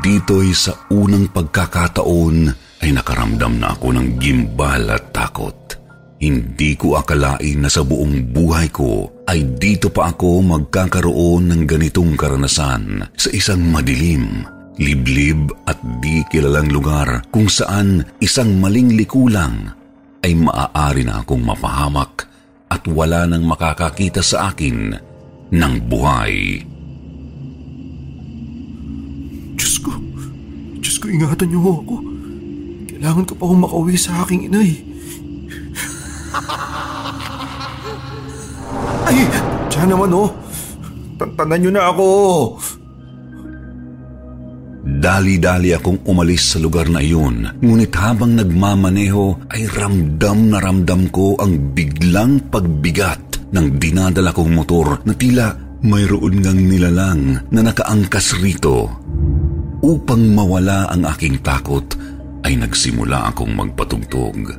Dito'y 0.00 0.56
sa 0.56 0.72
unang 0.96 1.28
pagkakataon 1.28 2.36
ay 2.80 2.90
nakaramdam 2.96 3.60
na 3.60 3.76
ako 3.76 4.00
ng 4.00 4.16
gimbal 4.16 4.88
at 4.88 5.12
takot. 5.12 5.76
Hindi 6.24 6.72
ko 6.80 6.96
akalain 6.96 7.60
na 7.60 7.68
sa 7.68 7.84
buong 7.84 8.32
buhay 8.32 8.72
ko 8.72 9.12
ay 9.28 9.60
dito 9.60 9.92
pa 9.92 10.08
ako 10.08 10.40
magkakaroon 10.40 11.52
ng 11.52 11.62
ganitong 11.68 12.16
karanasan 12.16 13.04
sa 13.12 13.28
isang 13.28 13.60
madilim, 13.60 14.40
liblib 14.80 15.52
at 15.68 15.76
di 16.00 16.24
kilalang 16.32 16.72
lugar 16.72 17.28
kung 17.28 17.52
saan 17.52 18.08
isang 18.24 18.56
maling 18.56 18.96
likulang 18.96 19.77
ay 20.22 20.34
maaari 20.34 21.06
na 21.06 21.22
akong 21.22 21.42
mapahamak 21.42 22.26
at 22.68 22.82
wala 22.90 23.24
nang 23.24 23.46
makakakita 23.46 24.20
sa 24.20 24.52
akin 24.52 24.92
ng 25.48 25.74
buhay. 25.88 26.60
Diyos 29.56 29.74
ko, 29.80 29.92
Diyos 30.78 30.96
ko, 31.00 31.06
ingatan 31.08 31.48
niyo 31.48 31.60
ako. 31.64 31.96
Kailangan 32.92 33.24
ko 33.24 33.32
pa 33.38 33.42
akong 33.46 33.62
makauwi 33.64 33.96
sa 33.96 34.22
aking 34.26 34.52
inay. 34.52 34.70
Ay, 39.08 39.24
dyan 39.72 39.88
naman 39.88 40.12
oh. 40.12 40.28
Tantanan 41.16 41.58
niyo 41.58 41.70
na 41.72 41.88
ako. 41.88 42.06
Dali-dali 44.88 45.76
akong 45.76 46.00
umalis 46.08 46.56
sa 46.56 46.58
lugar 46.64 46.88
na 46.88 47.04
iyon, 47.04 47.60
ngunit 47.60 47.92
habang 47.92 48.32
nagmamaneho 48.32 49.52
ay 49.52 49.68
ramdam 49.68 50.48
na 50.48 50.64
ramdam 50.64 51.12
ko 51.12 51.36
ang 51.36 51.76
biglang 51.76 52.40
pagbigat 52.48 53.52
ng 53.52 53.76
dinadala 53.76 54.32
kong 54.32 54.48
motor 54.48 55.04
na 55.04 55.12
tila 55.12 55.52
mayroon 55.84 56.40
ngang 56.40 56.60
nilalang 56.72 57.22
na 57.52 57.60
nakaangkas 57.60 58.40
rito. 58.40 58.88
Upang 59.84 60.24
mawala 60.32 60.88
ang 60.88 61.04
aking 61.04 61.44
takot 61.44 61.84
ay 62.48 62.56
nagsimula 62.56 63.28
akong 63.28 63.52
magpatugtog. 63.52 64.56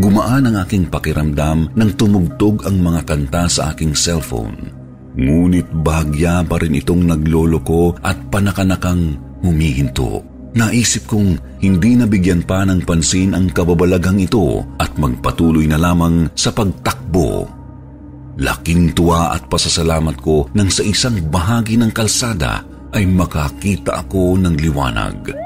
Gumaan 0.00 0.48
ang 0.48 0.56
aking 0.64 0.88
pakiramdam 0.88 1.76
nang 1.76 1.90
tumugtog 1.92 2.64
ang 2.64 2.80
mga 2.80 3.04
kanta 3.04 3.52
sa 3.52 3.76
aking 3.76 3.92
cellphone. 3.92 4.72
Ngunit 5.16 5.72
bahagya 5.72 6.44
pa 6.44 6.60
rin 6.60 6.76
itong 6.76 7.08
nagloloko 7.08 7.96
at 8.04 8.16
panakanakang 8.28 9.25
humihinto. 9.44 10.36
Naisip 10.56 11.04
kong 11.04 11.60
hindi 11.60 12.00
nabigyan 12.00 12.40
pa 12.40 12.64
ng 12.64 12.80
pansin 12.88 13.36
ang 13.36 13.52
kababalagang 13.52 14.16
ito 14.16 14.64
at 14.80 14.96
magpatuloy 14.96 15.68
na 15.68 15.76
lamang 15.76 16.32
sa 16.32 16.48
pagtakbo. 16.48 17.44
Laking 18.40 18.96
tuwa 18.96 19.36
at 19.36 19.52
pasasalamat 19.52 20.16
ko 20.16 20.48
nang 20.56 20.72
sa 20.72 20.80
isang 20.80 21.20
bahagi 21.28 21.76
ng 21.76 21.92
kalsada 21.92 22.64
ay 22.96 23.04
makakita 23.04 24.00
ako 24.00 24.40
ng 24.40 24.56
liwanag. 24.56 25.36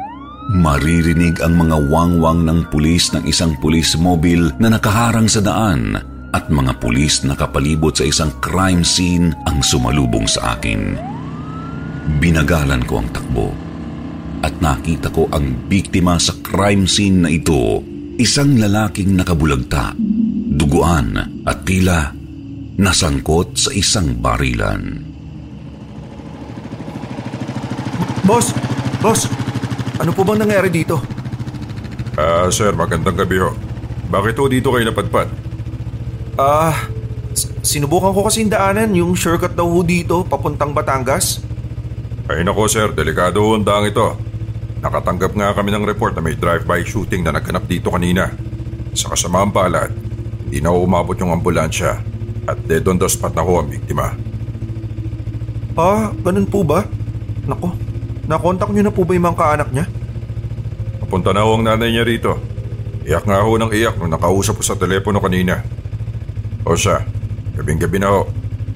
Maririnig 0.54 1.42
ang 1.42 1.58
mga 1.58 1.90
wangwang 1.90 2.46
ng 2.46 2.70
pulis 2.70 3.10
ng 3.10 3.26
isang 3.26 3.58
pulis 3.58 3.98
mobile 3.98 4.54
na 4.62 4.70
nakaharang 4.70 5.26
sa 5.26 5.42
daan 5.42 5.98
at 6.30 6.46
mga 6.46 6.78
pulis 6.78 7.26
na 7.26 7.34
kapalibot 7.34 7.94
sa 7.98 8.06
isang 8.06 8.30
crime 8.38 8.86
scene 8.86 9.34
ang 9.46 9.58
sumalubong 9.58 10.30
sa 10.30 10.54
akin. 10.54 10.94
Binagalan 12.22 12.82
ko 12.86 13.02
ang 13.02 13.10
takbo 13.10 13.69
at 14.40 14.56
nakita 14.58 15.08
ko 15.08 15.28
ang 15.28 15.68
biktima 15.68 16.16
sa 16.16 16.32
crime 16.40 16.84
scene 16.84 17.24
na 17.24 17.30
ito, 17.30 17.84
isang 18.16 18.56
lalaking 18.56 19.12
nakabulagta, 19.12 19.92
duguan 20.50 21.16
at 21.44 21.58
tila 21.62 22.12
nasangkot 22.76 23.54
sa 23.54 23.70
isang 23.70 24.16
barilan. 24.16 25.04
Boss! 28.24 28.52
Boss! 29.00 29.28
Ano 30.00 30.16
po 30.16 30.24
bang 30.24 30.40
nangyari 30.40 30.72
dito? 30.72 30.96
Ah, 32.16 32.48
sir, 32.48 32.72
magandang 32.72 33.16
gabi 33.16 33.36
ho. 33.36 33.52
Bakit 34.08 34.34
ho 34.36 34.44
dito 34.48 34.72
kayo 34.72 34.88
napadpad? 34.88 35.28
Ah, 36.34 36.88
s- 37.32 37.52
sinubukan 37.60 38.12
ko 38.12 38.24
kasi 38.24 38.48
daanan 38.48 38.96
yung 38.96 39.12
shortcut 39.12 39.52
daw 39.52 39.68
ho 39.68 39.80
dito 39.84 40.24
papuntang 40.24 40.72
Batangas. 40.72 41.44
Ay 42.30 42.40
nako 42.40 42.64
sir, 42.64 42.94
delikado 42.94 43.42
ho 43.42 43.58
ang 43.58 43.66
daang 43.66 43.84
ito. 43.84 44.16
Nakatanggap 44.80 45.32
nga 45.36 45.52
kami 45.52 45.76
ng 45.76 45.84
report 45.84 46.16
na 46.16 46.24
may 46.24 46.32
drive-by 46.32 46.80
shooting 46.88 47.20
na 47.20 47.36
nagganap 47.36 47.68
dito 47.68 47.92
kanina. 47.92 48.32
Sa 48.96 49.12
kasamaang 49.12 49.52
palad, 49.52 49.92
hindi 50.48 50.64
na 50.64 50.72
umabot 50.72 51.12
yung 51.20 51.36
ambulansya 51.36 52.00
at 52.48 52.58
dead 52.64 52.88
on 52.88 52.96
the 52.96 53.04
spot 53.04 53.36
na 53.36 53.44
ho 53.44 53.60
ang 53.60 53.68
biktima. 53.68 54.16
Ah, 55.76 56.08
ganun 56.24 56.48
po 56.48 56.64
ba? 56.64 56.88
Nako, 57.44 57.76
nakontak 58.24 58.72
niyo 58.72 58.88
na 58.88 58.92
po 58.92 59.04
ba 59.04 59.12
yung 59.12 59.28
mga 59.28 59.38
kaanak 59.38 59.68
niya? 59.68 59.86
Papunta 61.04 61.36
na 61.36 61.44
ho 61.44 61.60
ang 61.60 61.64
nanay 61.64 61.92
niya 61.92 62.04
rito. 62.08 62.40
Iyak 63.04 63.28
nga 63.28 63.44
ho 63.44 63.52
ng 63.52 63.72
iyak 63.72 64.00
nung 64.00 64.12
nakausap 64.12 64.60
ko 64.60 64.64
sa 64.64 64.80
telepono 64.80 65.20
kanina. 65.20 65.60
O 66.64 66.72
siya, 66.72 67.04
gabing-gabi 67.52 68.00
na 68.00 68.08
ho. 68.16 68.22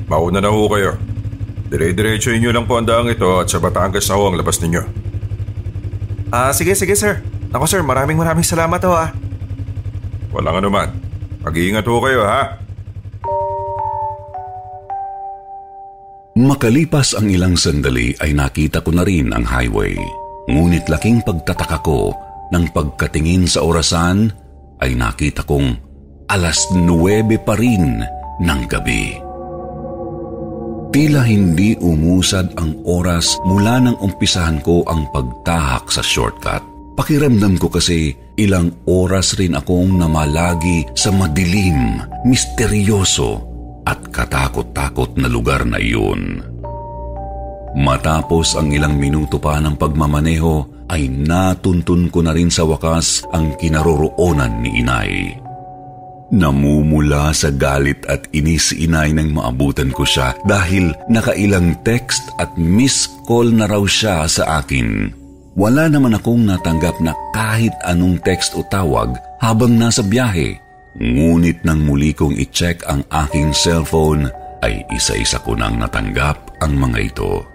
Mauna 0.05 0.45
na 0.45 0.53
ho 0.53 0.69
kayo. 0.69 1.01
Dire-diretso 1.73 2.29
inyo 2.29 2.53
lang 2.53 2.69
po 2.69 2.77
ang 2.77 2.85
daang 2.85 3.09
ito 3.09 3.41
at 3.41 3.49
sa 3.49 3.57
Batangas 3.57 4.05
na 4.05 4.21
ho 4.21 4.29
ang 4.29 4.37
labas 4.37 4.61
ninyo. 4.61 5.04
Ah, 6.35 6.51
sige, 6.51 6.75
sige 6.75 6.99
sir. 6.99 7.23
Nako 7.55 7.63
sir, 7.71 7.79
maraming 7.87 8.19
maraming 8.19 8.43
salamat 8.43 8.83
ho 8.83 8.91
ah. 8.91 9.15
Walang 10.35 10.59
anuman. 10.59 10.91
Mag-iingat 11.47 11.87
ho 11.87 12.03
kayo 12.03 12.27
ha. 12.27 12.59
Makalipas 16.35 17.15
ang 17.15 17.31
ilang 17.31 17.55
sandali 17.55 18.19
ay 18.19 18.35
nakita 18.35 18.83
ko 18.83 18.91
na 18.91 19.07
rin 19.07 19.31
ang 19.31 19.47
highway. 19.47 19.95
Ngunit 20.51 20.91
laking 20.91 21.23
pagtataka 21.23 21.79
ko 21.87 22.11
nang 22.51 22.67
pagkatingin 22.75 23.47
sa 23.47 23.63
orasan 23.63 24.35
ay 24.83 24.99
nakita 24.99 25.47
kong 25.47 25.79
alas 26.27 26.67
9 26.75 26.91
pa 27.47 27.55
rin 27.55 28.03
ng 28.43 28.61
gabi. 28.67 29.24
Tila 30.95 31.27
hindi 31.27 31.75
umusad 31.83 32.55
ang 32.55 32.79
oras 32.87 33.43
mula 33.43 33.83
nang 33.83 33.99
umpisahan 33.99 34.63
ko 34.63 34.87
ang 34.87 35.11
pagtahak 35.11 35.91
sa 35.91 35.99
shortcut. 35.99 36.63
Pakiramdam 36.95 37.59
ko 37.59 37.67
kasi 37.67 38.15
ilang 38.39 38.71
oras 38.87 39.35
rin 39.35 39.59
akong 39.59 39.99
namalagi 39.99 40.87
sa 40.95 41.11
madilim, 41.11 41.99
misteryoso 42.23 43.43
at 43.83 44.07
katakot-takot 44.15 45.19
na 45.19 45.27
lugar 45.27 45.67
na 45.67 45.83
iyon. 45.83 46.47
Matapos 47.75 48.55
ang 48.55 48.71
ilang 48.71 48.95
minuto 48.95 49.43
pa 49.43 49.59
ng 49.59 49.75
pagmamaneho 49.75 50.87
ay 50.95 51.11
natuntun 51.11 52.07
ko 52.07 52.23
na 52.23 52.31
rin 52.31 52.55
sa 52.55 52.63
wakas 52.63 53.27
ang 53.35 53.59
kinaroroonan 53.59 54.63
ni 54.63 54.79
inay. 54.79 55.43
Namumula 56.35 57.31
sa 57.31 57.55
galit 57.55 58.03
at 58.11 58.27
inis 58.35 58.75
si 58.75 58.91
inay 58.91 59.15
nang 59.15 59.31
maabutan 59.39 59.95
ko 59.95 60.03
siya 60.03 60.35
dahil 60.43 60.91
nakailang 61.07 61.79
text 61.87 62.27
at 62.43 62.51
miss 62.59 63.07
call 63.23 63.47
na 63.55 63.71
raw 63.71 63.87
siya 63.87 64.27
sa 64.27 64.59
akin. 64.59 65.15
Wala 65.55 65.87
naman 65.87 66.19
akong 66.19 66.43
natanggap 66.43 66.99
na 66.99 67.15
kahit 67.31 67.71
anong 67.87 68.19
text 68.27 68.59
o 68.59 68.67
tawag 68.67 69.15
habang 69.39 69.79
nasa 69.79 70.03
biyahe. 70.03 70.59
Ngunit 70.99 71.63
nang 71.63 71.87
muli 71.87 72.11
kong 72.11 72.35
i-check 72.35 72.83
ang 72.91 73.07
aking 73.15 73.55
cellphone 73.55 74.27
ay 74.67 74.83
isa-isa 74.91 75.39
ko 75.39 75.55
nang 75.55 75.79
natanggap 75.79 76.59
ang 76.59 76.75
mga 76.75 76.99
ito. 77.15 77.47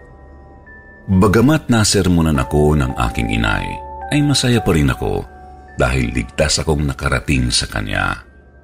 Bagamat 1.19 1.67
nasermonan 1.67 2.39
ako 2.39 2.79
ng 2.79 2.95
aking 2.95 3.27
inay, 3.35 3.67
ay 4.15 4.23
masaya 4.23 4.63
pa 4.63 4.71
rin 4.71 4.93
ako 4.93 5.27
dahil 5.75 6.15
ligtas 6.15 6.63
akong 6.63 6.87
nakarating 6.87 7.51
sa 7.51 7.67
kanya. 7.67 8.28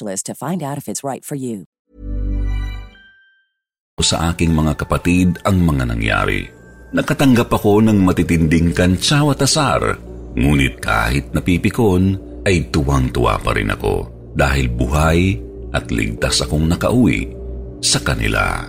to 0.00 0.34
find 0.34 0.62
out 0.62 0.80
if 0.80 0.88
it's 0.88 1.04
right 1.04 1.22
for 1.22 1.36
you. 1.36 1.68
Sa 4.02 4.34
aking 4.34 4.52
mga 4.52 4.84
kapatid 4.84 5.40
ang 5.46 5.64
mga 5.64 5.94
nangyari. 5.94 6.44
Nakatanggap 6.94 7.48
ako 7.50 7.80
ng 7.82 8.04
matitinding 8.04 8.74
kantsaw 8.74 9.32
at 9.32 9.42
asar, 9.42 9.96
ngunit 10.34 10.82
kahit 10.82 11.32
napipikon 11.32 12.18
ay 12.44 12.68
tuwang-tuwa 12.68 13.40
pa 13.40 13.56
rin 13.56 13.72
ako 13.72 14.10
dahil 14.34 14.66
buhay 14.68 15.38
at 15.72 15.88
ligtas 15.90 16.44
akong 16.44 16.68
nakauwi 16.68 17.32
sa 17.80 18.02
kanila. 18.02 18.66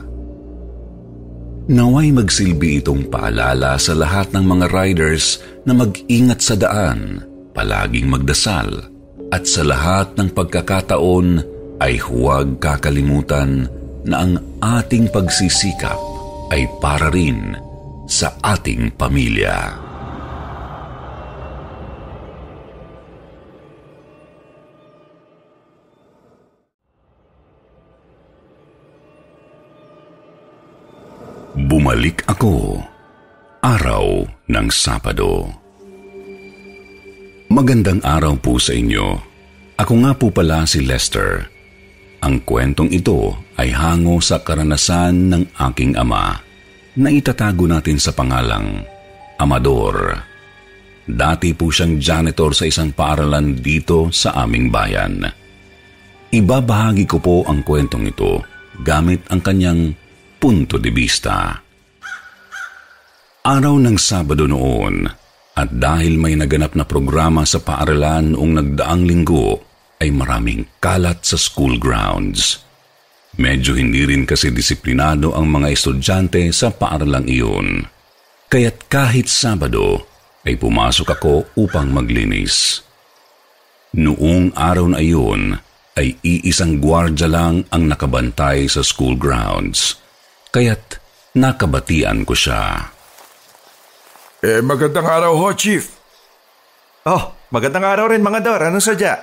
Naway 1.66 2.14
magsilbi 2.14 2.86
itong 2.86 3.10
paalala 3.10 3.82
sa 3.82 3.98
lahat 3.98 4.30
ng 4.34 4.46
mga 4.46 4.66
riders 4.70 5.42
na 5.66 5.74
mag-ingat 5.74 6.38
sa 6.38 6.54
daan, 6.54 7.26
palaging 7.58 8.06
magdasal, 8.06 8.95
at 9.36 9.44
sa 9.44 9.68
lahat 9.68 10.16
ng 10.16 10.32
pagkakataon 10.32 11.44
ay 11.84 12.00
huwag 12.00 12.56
kakalimutan 12.64 13.68
na 14.08 14.24
ang 14.24 14.40
ating 14.64 15.12
pagsisikap 15.12 16.00
ay 16.56 16.64
para 16.80 17.12
rin 17.12 17.52
sa 18.08 18.32
ating 18.40 18.96
pamilya. 18.96 19.76
Bumalik 31.60 32.24
ako 32.32 32.80
araw 33.60 34.24
ng 34.48 34.68
Sabado. 34.72 35.65
Magandang 37.56 38.04
araw 38.04 38.36
po 38.44 38.60
sa 38.60 38.76
inyo. 38.76 39.16
Ako 39.80 40.04
nga 40.04 40.12
po 40.12 40.28
pala 40.28 40.68
si 40.68 40.84
Lester. 40.84 41.48
Ang 42.20 42.44
kwentong 42.44 42.92
ito 42.92 43.32
ay 43.56 43.72
hango 43.72 44.20
sa 44.20 44.44
karanasan 44.44 45.32
ng 45.32 45.44
aking 45.72 45.96
ama 45.96 46.36
na 47.00 47.08
itatago 47.08 47.64
natin 47.64 47.96
sa 47.96 48.12
pangalang 48.12 48.84
Amador. 49.40 50.20
Dati 51.08 51.56
po 51.56 51.72
siyang 51.72 51.96
janitor 51.96 52.52
sa 52.52 52.68
isang 52.68 52.92
paaralan 52.92 53.56
dito 53.56 54.12
sa 54.12 54.36
aming 54.44 54.68
bayan. 54.68 55.24
Ibabahagi 56.36 57.08
ko 57.08 57.24
po 57.24 57.48
ang 57.48 57.64
kwentong 57.64 58.12
ito 58.12 58.44
gamit 58.84 59.24
ang 59.32 59.40
kanyang 59.40 59.96
punto 60.44 60.76
de 60.76 60.92
vista. 60.92 61.56
Araw 63.48 63.80
ng 63.80 63.96
Sabado 63.96 64.44
noon, 64.44 65.08
at 65.56 65.72
dahil 65.72 66.20
may 66.20 66.36
naganap 66.36 66.76
na 66.76 66.84
programa 66.84 67.48
sa 67.48 67.64
paaralan 67.64 68.36
noong 68.36 68.54
nagdaang 68.60 69.04
linggo, 69.08 69.64
ay 70.04 70.12
maraming 70.12 70.68
kalat 70.84 71.24
sa 71.24 71.40
school 71.40 71.80
grounds. 71.80 72.60
Medyo 73.40 73.76
hindi 73.80 74.04
rin 74.04 74.28
kasi 74.28 74.52
disiplinado 74.52 75.32
ang 75.32 75.48
mga 75.48 75.72
estudyante 75.72 76.44
sa 76.52 76.72
paaralang 76.72 77.28
iyon. 77.28 77.88
Kaya't 78.52 78.88
kahit 78.92 79.28
Sabado, 79.32 80.08
ay 80.46 80.60
pumasok 80.60 81.08
ako 81.20 81.34
upang 81.60 81.92
maglinis. 81.92 82.84
Noong 83.96 84.56
araw 84.56 84.92
na 84.92 85.00
iyon, 85.00 85.56
ay 85.96 86.20
iisang 86.20 86.84
gwardya 86.84 87.32
lang 87.32 87.64
ang 87.72 87.88
nakabantay 87.88 88.68
sa 88.68 88.84
school 88.84 89.16
grounds. 89.16 89.96
Kaya't 90.52 91.00
nakabatian 91.36 92.28
ko 92.28 92.36
siya. 92.36 92.95
Eh, 94.44 94.60
magandang 94.60 95.08
araw 95.08 95.32
ho, 95.32 95.48
Chief. 95.56 95.86
Oh, 97.08 97.32
magandang 97.54 97.86
araw 97.88 98.12
rin 98.12 98.20
mga 98.20 98.40
Dor. 98.44 98.62
Anong 98.68 98.84
sadya? 98.84 99.16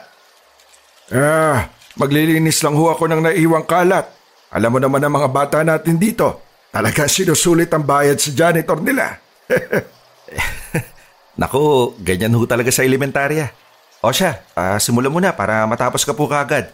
Ah, 1.12 1.68
maglilinis 2.00 2.64
lang 2.64 2.78
ho 2.78 2.88
ako 2.88 3.10
ng 3.10 3.20
naiwang 3.28 3.68
kalat. 3.68 4.08
Alam 4.52 4.76
mo 4.76 4.78
naman 4.80 5.04
ang 5.04 5.12
mga 5.12 5.28
bata 5.28 5.58
natin 5.60 6.00
dito. 6.00 6.40
Talaga 6.72 7.04
sinusulit 7.04 7.68
ang 7.74 7.84
bayad 7.84 8.16
sa 8.16 8.32
janitor 8.32 8.80
nila. 8.80 9.20
Naku, 11.40 11.96
ganyan 12.00 12.32
ho 12.32 12.48
talaga 12.48 12.72
sa 12.72 12.80
elementarya. 12.80 13.52
O 14.00 14.08
siya, 14.08 14.40
uh, 14.56 14.80
simulan 14.80 15.12
mo 15.12 15.20
na 15.20 15.36
para 15.36 15.68
matapos 15.68 16.08
ka 16.08 16.16
po 16.16 16.24
kagad. 16.24 16.72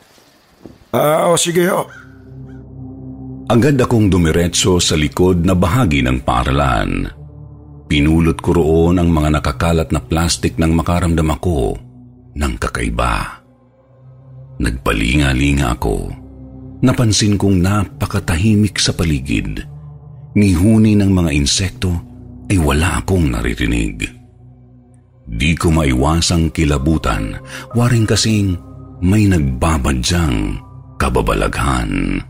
Ah, 0.95 1.27
uh, 1.27 1.35
o 1.35 1.41
sige 1.41 1.67
ho. 1.67 1.91
Agad 3.49 3.81
akong 3.81 4.07
dumiretso 4.13 4.79
sa 4.79 4.95
likod 4.95 5.43
na 5.43 5.57
bahagi 5.57 6.05
ng 6.05 6.23
paaralan. 6.23 7.18
Pinulot 7.89 8.37
ko 8.45 8.53
roon 8.53 9.01
ang 9.01 9.09
mga 9.09 9.41
nakakalat 9.41 9.89
na 9.97 10.01
plastik 10.05 10.61
nang 10.61 10.77
makaramdam 10.77 11.25
ako 11.33 11.81
ng 12.37 12.55
kakaiba. 12.61 13.41
Nagpalinga-linga 14.61 15.73
ako. 15.73 16.13
Napansin 16.85 17.41
kong 17.41 17.65
napakatahimik 17.65 18.77
sa 18.77 18.93
paligid. 18.93 19.65
Ngihuni 20.37 21.01
ng 21.01 21.11
mga 21.11 21.31
insekto 21.33 21.91
ay 22.53 22.61
wala 22.61 23.01
akong 23.01 23.33
naririnig. 23.33 24.05
Di 25.29 25.53
ko 25.57 25.73
maiwasang 25.73 26.53
kilabutan, 26.53 27.41
waring 27.73 28.05
kasing 28.05 28.57
may 29.01 29.25
nagbabadyang 29.25 30.61
kababalaghan. 31.01 32.21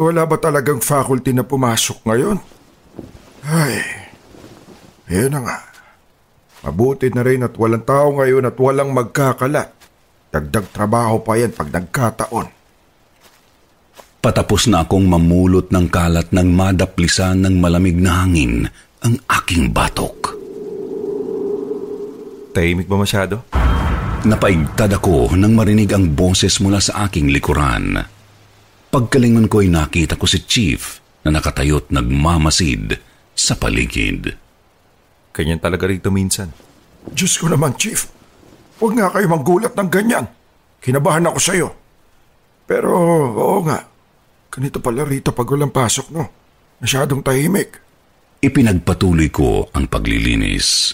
Wala 0.00 0.24
ba 0.24 0.40
talagang 0.40 0.80
faculty 0.80 1.36
na 1.36 1.44
pumasok 1.44 2.00
ngayon? 2.08 2.38
Ay, 3.44 3.84
yun 5.10 5.28
na 5.28 5.40
nga. 5.44 5.58
Mabuti 6.62 7.10
na 7.10 7.26
rin 7.26 7.44
at 7.44 7.58
walang 7.58 7.84
tao 7.84 8.14
ngayon 8.16 8.48
at 8.48 8.56
walang 8.56 8.94
magkakalat. 8.94 9.68
Dagdag 10.32 10.72
trabaho 10.72 11.20
pa 11.20 11.36
yan 11.36 11.52
pag 11.52 11.68
nagkataon. 11.68 12.48
Patapos 14.22 14.70
na 14.70 14.86
akong 14.86 15.04
mamulot 15.04 15.68
ng 15.74 15.86
kalat 15.90 16.30
ng 16.30 16.48
madaplisan 16.54 17.42
ng 17.42 17.58
malamig 17.58 17.98
na 17.98 18.22
hangin 18.22 18.70
ang 19.02 19.18
aking 19.26 19.74
batok. 19.74 20.38
Tahimik 22.54 22.86
ba 22.86 22.96
masyado? 23.02 23.42
Napaigtad 24.22 24.94
ako 24.94 25.34
nang 25.34 25.58
marinig 25.58 25.90
ang 25.90 26.14
boses 26.14 26.62
mula 26.62 26.78
sa 26.78 27.10
aking 27.10 27.34
likuran. 27.34 27.98
Pagkalingon 28.92 29.48
ko 29.48 29.64
ay 29.64 29.72
nakita 29.72 30.20
ko 30.20 30.28
si 30.28 30.44
Chief 30.44 31.00
na 31.24 31.32
nakatayot 31.32 31.88
nagmamasid 31.88 33.00
sa 33.32 33.56
paligid. 33.56 34.36
Ganyan 35.32 35.64
talaga 35.64 35.88
rito 35.88 36.12
minsan. 36.12 36.52
Diyos 37.08 37.40
ko 37.40 37.48
naman, 37.48 37.72
Chief. 37.80 38.04
Huwag 38.76 38.92
nga 39.00 39.08
kayo 39.08 39.32
manggulat 39.32 39.72
ng 39.72 39.88
ganyan. 39.88 40.28
Kinabahan 40.84 41.24
ako 41.24 41.38
sa'yo. 41.40 41.68
Pero, 42.68 42.92
oo 43.32 43.64
nga. 43.64 43.80
Ganito 44.52 44.76
pala 44.84 45.08
rito 45.08 45.32
pag 45.32 45.48
walang 45.48 45.72
pasok, 45.72 46.12
no? 46.12 46.28
Masyadong 46.84 47.24
tahimik. 47.24 47.80
Ipinagpatuloy 48.44 49.32
ko 49.32 49.72
ang 49.72 49.88
paglilinis. 49.88 50.92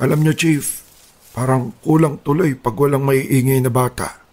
Alam 0.00 0.24
niyo, 0.24 0.32
Chief, 0.32 0.64
parang 1.36 1.76
kulang 1.84 2.24
tuloy 2.24 2.56
pag 2.56 2.72
walang 2.72 3.04
maiingay 3.04 3.60
na 3.60 3.68
bata. 3.68 4.27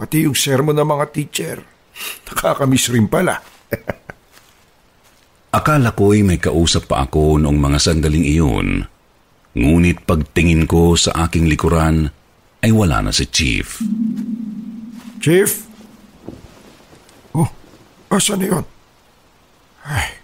Pati 0.00 0.24
yung 0.24 0.32
sermon 0.32 0.72
ng 0.72 0.88
mga 0.88 1.06
teacher. 1.12 1.56
Nakakamiss 2.32 2.88
rin 2.88 3.04
pala. 3.04 3.36
Akala 5.60 5.92
ko'y 5.92 6.24
may 6.24 6.40
kausap 6.40 6.88
pa 6.88 7.04
ako 7.04 7.36
noong 7.36 7.60
mga 7.60 7.76
sandaling 7.76 8.24
iyon. 8.24 8.88
Ngunit 9.52 10.08
pagtingin 10.08 10.64
ko 10.64 10.96
sa 10.96 11.28
aking 11.28 11.50
likuran, 11.52 12.08
ay 12.64 12.72
wala 12.72 13.04
na 13.04 13.12
si 13.12 13.28
Chief. 13.28 13.66
Chief? 15.20 15.50
Oh, 17.36 17.50
asa 18.08 18.40
na 18.40 18.46
yun? 18.46 18.64
Ay, 19.84 20.16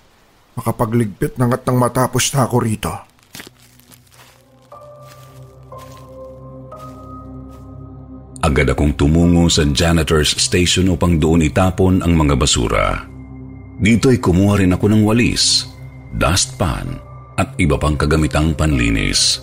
makapagligpit 0.57 1.37
na 1.37 1.53
nga't 1.53 1.69
nang 1.69 1.77
matapos 1.77 2.33
na 2.33 2.49
ako 2.49 2.57
rito. 2.65 2.93
Agad 8.47 8.71
akong 8.71 8.95
tumungo 8.95 9.51
sa 9.51 9.67
janitor's 9.67 10.31
station 10.39 10.95
upang 10.95 11.19
doon 11.19 11.43
itapon 11.43 11.99
ang 11.99 12.15
mga 12.15 12.39
basura. 12.39 13.03
Dito 13.75 14.07
ay 14.07 14.23
kumuha 14.23 14.63
rin 14.63 14.71
ako 14.71 14.87
ng 14.87 15.03
walis, 15.03 15.67
dustpan 16.15 16.95
at 17.35 17.59
iba 17.59 17.75
pang 17.75 17.99
kagamitang 17.99 18.55
panlinis. 18.55 19.43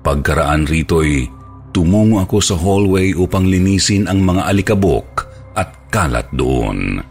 Pagkaraan 0.00 0.64
rito'y 0.64 1.28
tumungo 1.76 2.24
ako 2.24 2.40
sa 2.40 2.56
hallway 2.56 3.12
upang 3.12 3.44
linisin 3.44 4.08
ang 4.08 4.24
mga 4.24 4.48
alikabok 4.48 5.28
at 5.52 5.92
kalat 5.92 6.24
doon. 6.32 7.04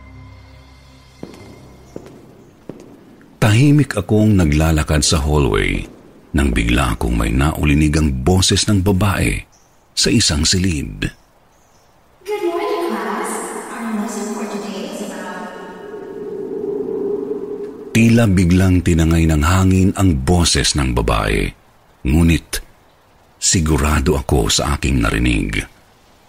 Tahimik 3.38 4.02
akong 4.02 4.34
naglalakad 4.34 5.06
sa 5.06 5.22
hallway 5.22 5.78
nang 6.34 6.50
bigla 6.50 6.98
akong 6.98 7.14
may 7.14 7.30
naulinigang 7.30 8.26
boses 8.26 8.66
ng 8.66 8.82
babae 8.82 9.53
sa 9.94 10.10
isang 10.10 10.42
silid. 10.44 11.10
Good 12.26 12.44
morning, 12.50 12.90
class. 12.90 13.30
Our 13.70 13.90
lesson 14.02 14.26
for 14.34 14.46
today 14.50 14.90
is 14.90 15.02
about... 15.06 15.54
Tila 17.94 18.26
biglang 18.26 18.82
tinangay 18.82 19.30
ng 19.30 19.44
hangin 19.46 19.90
ang 19.94 20.26
boses 20.26 20.74
ng 20.74 20.98
babae. 20.98 21.46
Ngunit 22.04 22.60
sigurado 23.38 24.18
ako 24.18 24.50
sa 24.50 24.76
aking 24.76 25.06
narinig. 25.06 25.62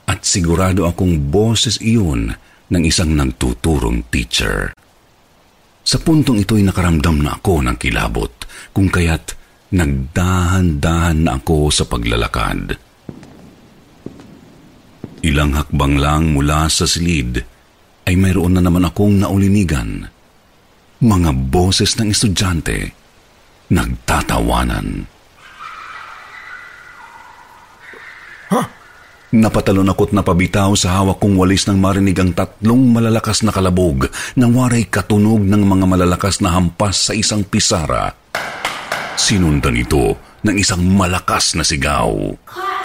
At 0.05 0.29
sigurado 0.29 0.85
akong 0.85 1.33
boses 1.33 1.81
iyon 1.81 2.37
ng 2.69 2.83
isang 2.85 3.17
nagtuturong 3.17 4.13
teacher. 4.13 4.77
Sa 5.85 5.97
puntong 6.01 6.45
ito'y 6.45 6.65
nakaramdam 6.65 7.25
na 7.25 7.41
ako 7.41 7.65
ng 7.65 7.77
kilabot, 7.81 8.33
kung 8.77 8.93
kaya't 8.93 9.33
nagdahan-dahan 9.73 11.29
na 11.29 11.41
ako 11.41 11.73
sa 11.73 11.89
paglalakad. 11.89 12.84
Ilang 15.25 15.57
hakbang 15.57 15.97
lang 15.97 16.37
mula 16.37 16.69
sa 16.69 16.85
silid 16.85 17.41
ay 18.05 18.13
mayroon 18.13 18.61
na 18.61 18.61
naman 18.61 18.85
akong 18.85 19.25
naulinigan. 19.25 20.05
Mga 21.01 21.31
boses 21.49 21.97
ng 21.97 22.13
estudyante 22.13 22.93
nagtatawanan. 23.73 25.09
Ha? 28.53 28.63
Napatalon 29.35 29.89
ako't 29.89 30.13
napabitaw 30.13 30.77
sa 30.77 31.01
hawak 31.01 31.19
kong 31.19 31.41
walis 31.41 31.65
nang 31.67 31.81
marinig 31.81 32.21
ang 32.21 32.37
tatlong 32.37 32.85
malalakas 32.93 33.41
na 33.43 33.51
kalabog 33.51 34.07
na 34.37 34.47
waray 34.47 34.85
katunog 34.85 35.41
ng 35.41 35.63
mga 35.65 35.87
malalakas 35.89 36.45
na 36.45 36.53
hampas 36.53 37.11
sa 37.11 37.13
isang 37.17 37.41
pisara. 37.43 38.13
Sinundan 39.17 39.81
ito 39.81 40.21
ng 40.45 40.57
isang 40.61 40.85
malakas 40.85 41.57
na 41.57 41.65
sigaw. 41.65 42.13
Class, 42.45 42.84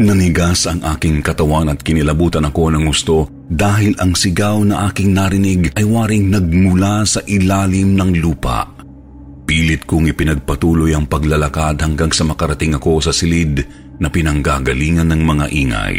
Nanigas 0.00 0.64
ang 0.64 0.80
aking 0.96 1.20
katawan 1.20 1.68
at 1.68 1.84
kinilabutan 1.84 2.48
ako 2.48 2.72
ng 2.72 2.88
gusto 2.88 3.28
dahil 3.52 3.92
ang 4.00 4.16
sigaw 4.16 4.64
na 4.64 4.88
aking 4.88 5.12
narinig 5.12 5.76
ay 5.76 5.84
waring 5.84 6.32
nagmula 6.32 7.04
sa 7.04 7.20
ilalim 7.28 8.00
ng 8.00 8.16
lupa. 8.16 8.64
Pilit 9.44 9.84
kong 9.84 10.08
ipinagpatuloy 10.08 10.96
ang 10.96 11.04
paglalakad 11.04 11.84
hanggang 11.84 12.08
sa 12.16 12.24
makarating 12.24 12.80
ako 12.80 13.04
sa 13.04 13.12
silid 13.12 13.60
na 14.00 14.08
pinanggagalingan 14.08 15.04
ng 15.04 15.20
mga 15.20 15.46
ingay. 15.52 15.98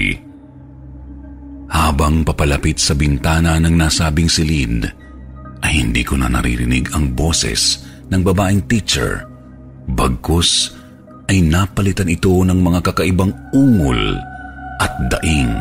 Habang 1.70 2.26
papalapit 2.26 2.82
sa 2.82 2.98
bintana 2.98 3.62
ng 3.62 3.76
nasabing 3.78 4.34
silid, 4.34 4.82
ay 5.62 5.78
hindi 5.78 6.02
ko 6.02 6.18
na 6.18 6.26
naririnig 6.26 6.90
ang 6.98 7.14
boses 7.14 7.86
ng 8.10 8.26
babaeng 8.26 8.66
teacher. 8.66 9.30
Bagkus 9.86 10.81
ay 11.30 11.44
napalitan 11.46 12.10
ito 12.10 12.32
ng 12.32 12.58
mga 12.58 12.80
kakaibang 12.92 13.34
ungol 13.54 14.18
at 14.82 14.94
daing. 15.18 15.54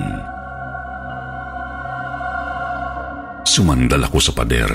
Sumandal 3.50 4.06
ako 4.06 4.18
sa 4.22 4.32
pader. 4.32 4.70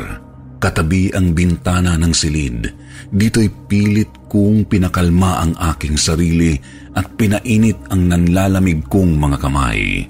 Katabi 0.60 1.08
ang 1.16 1.32
bintana 1.32 1.96
ng 1.96 2.12
silid. 2.12 2.68
Dito'y 3.08 3.48
pilit 3.72 4.12
kong 4.28 4.68
pinakalma 4.68 5.40
ang 5.40 5.54
aking 5.74 5.96
sarili 5.96 6.60
at 6.92 7.08
pinainit 7.16 7.80
ang 7.88 8.12
nanlalamig 8.12 8.84
kong 8.92 9.16
mga 9.16 9.38
kamay. 9.40 10.04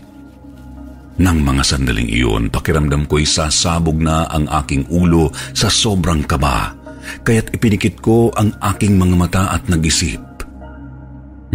Nang 1.22 1.46
mga 1.46 1.64
sandaling 1.64 2.10
iyon, 2.10 2.50
pakiramdam 2.50 3.06
ko'y 3.06 3.24
sasabog 3.24 4.02
na 4.02 4.26
ang 4.34 4.50
aking 4.66 4.90
ulo 4.90 5.30
sa 5.54 5.70
sobrang 5.70 6.26
kaba, 6.26 6.74
kaya't 7.22 7.54
ipinikit 7.54 8.02
ko 8.02 8.34
ang 8.34 8.50
aking 8.74 8.98
mga 8.98 9.16
mata 9.16 9.44
at 9.54 9.70
nag-isip. 9.70 10.25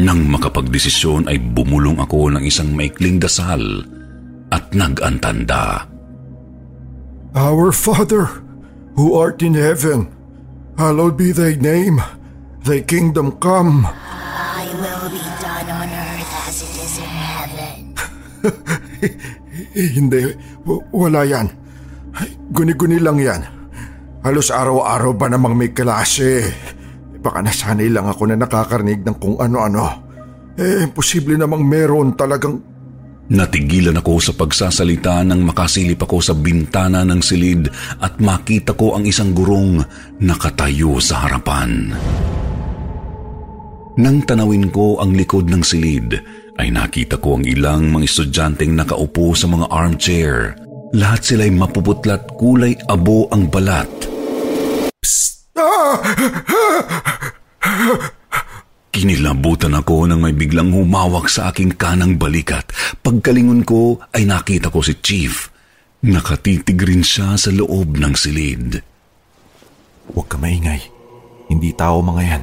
Nang 0.01 0.33
makapagdesisyon 0.33 1.29
ay 1.29 1.37
bumulong 1.37 2.01
ako 2.01 2.33
ng 2.33 2.45
isang 2.49 2.73
maikling 2.73 3.21
dasal 3.21 3.85
at 4.49 4.73
nag-antanda. 4.73 5.85
Our 7.37 7.69
Father, 7.71 8.41
who 8.97 9.13
art 9.13 9.45
in 9.45 9.53
heaven, 9.53 10.09
hallowed 10.81 11.21
be 11.21 11.37
thy 11.37 11.53
name. 11.61 12.01
Thy 12.65 12.81
kingdom 12.81 13.37
come. 13.45 13.85
I 13.85 14.65
will 14.73 15.13
be 15.13 15.21
done 15.41 15.69
on 15.69 15.89
earth 15.93 16.33
as 16.49 16.57
it 16.65 16.75
is 16.81 16.95
in 16.97 17.13
heaven. 17.13 17.81
Hindi, 20.01 20.23
w- 20.65 20.85
wala 20.97 21.29
yan. 21.29 21.53
Guni-guni 22.57 22.99
lang 23.05 23.21
yan. 23.21 23.41
Halos 24.25 24.49
araw-araw 24.49 25.13
ba 25.13 25.29
namang 25.29 25.57
may 25.57 25.73
klase? 25.77 26.53
Baka 27.21 27.45
nasanay 27.45 27.93
lang 27.93 28.09
ako 28.09 28.33
na 28.33 28.37
nakakarinig 28.41 29.05
ng 29.05 29.17
kung 29.21 29.37
ano-ano. 29.37 30.09
Eh, 30.57 30.89
posible 30.93 31.37
namang 31.37 31.65
meron 31.65 32.17
talagang... 32.17 32.61
Natigilan 33.31 33.95
ako 33.95 34.19
sa 34.19 34.33
pagsasalita 34.35 35.23
nang 35.23 35.47
makasilip 35.47 36.03
ako 36.03 36.19
sa 36.19 36.35
bintana 36.35 37.07
ng 37.07 37.23
silid 37.23 37.71
at 38.03 38.19
makita 38.19 38.75
ko 38.75 38.99
ang 38.99 39.07
isang 39.07 39.31
gurong 39.31 39.79
nakatayo 40.19 40.99
sa 40.99 41.23
harapan. 41.29 41.95
Nang 44.03 44.27
tanawin 44.27 44.73
ko 44.75 44.99
ang 44.99 45.15
likod 45.15 45.47
ng 45.47 45.63
silid, 45.63 46.19
ay 46.59 46.75
nakita 46.75 47.23
ko 47.23 47.39
ang 47.39 47.47
ilang 47.47 47.95
mga 47.95 48.11
estudyanteng 48.11 48.75
nakaupo 48.75 49.31
sa 49.39 49.47
mga 49.47 49.71
armchair. 49.71 50.59
Lahat 50.91 51.23
sila'y 51.23 51.55
mapuputlat 51.55 52.35
kulay 52.35 52.75
abo 52.91 53.31
ang 53.31 53.47
balat. 53.47 54.11
Kinilabutan 58.91 59.73
ako 59.79 60.05
nang 60.11 60.21
may 60.21 60.37
biglang 60.37 60.75
humawak 60.75 61.31
sa 61.31 61.49
aking 61.49 61.79
kanang 61.79 62.21
balikat. 62.21 62.69
Pagkalingon 63.01 63.65
ko 63.65 63.97
ay 64.13 64.29
nakita 64.29 64.69
ko 64.69 64.85
si 64.85 64.99
Chief. 65.01 65.49
Nakatitig 66.05 66.81
rin 66.81 67.01
siya 67.05 67.37
sa 67.37 67.49
loob 67.53 67.97
ng 67.97 68.15
silid. 68.17 68.81
Huwag 70.11 70.27
ka 70.27 70.37
maingay. 70.37 70.83
Hindi 71.49 71.71
tao 71.73 72.03
mga 72.05 72.23
yan. 72.25 72.43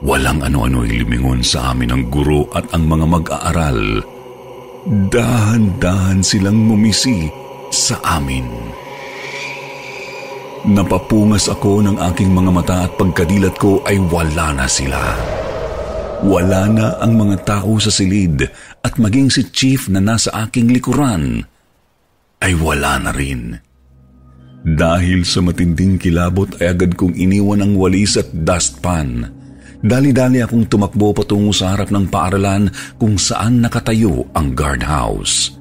Walang 0.00 0.40
ano-ano 0.40 0.80
limingon 0.80 1.44
sa 1.44 1.76
amin 1.76 1.92
ang 1.92 2.04
guro 2.08 2.48
at 2.56 2.64
ang 2.72 2.88
mga 2.88 3.04
mag-aaral. 3.04 4.00
Dahan-dahan 4.88 6.24
silang 6.24 6.56
mumisi 6.56 7.28
sa 7.68 8.00
amin. 8.04 8.48
Napapungas 10.60 11.48
ako 11.48 11.80
ng 11.80 11.96
aking 12.12 12.36
mga 12.36 12.50
mata 12.52 12.76
at 12.84 12.92
pagkadilat 13.00 13.56
ko 13.56 13.80
ay 13.88 13.96
wala 13.96 14.52
na 14.52 14.68
sila. 14.68 15.00
Wala 16.20 16.68
na 16.68 16.86
ang 17.00 17.16
mga 17.16 17.48
tao 17.48 17.80
sa 17.80 17.88
silid 17.88 18.44
at 18.84 19.00
maging 19.00 19.32
si 19.32 19.48
Chief 19.48 19.88
na 19.88 20.04
nasa 20.04 20.28
aking 20.44 20.68
likuran 20.68 21.40
ay 22.44 22.52
wala 22.60 23.00
na 23.00 23.08
rin. 23.08 23.56
Dahil 24.60 25.24
sa 25.24 25.40
matinding 25.40 25.96
kilabot 25.96 26.52
ay 26.60 26.76
agad 26.76 26.92
kong 26.92 27.16
iniwan 27.16 27.64
ang 27.64 27.72
walis 27.80 28.20
at 28.20 28.28
dustpan. 28.28 29.32
Dali-dali 29.80 30.44
akong 30.44 30.68
tumakbo 30.68 31.16
patungo 31.16 31.56
sa 31.56 31.72
harap 31.72 31.88
ng 31.88 32.12
paaralan 32.12 32.68
kung 33.00 33.16
saan 33.16 33.64
nakatayo 33.64 34.28
ang 34.36 34.52
guardhouse. 34.52 35.56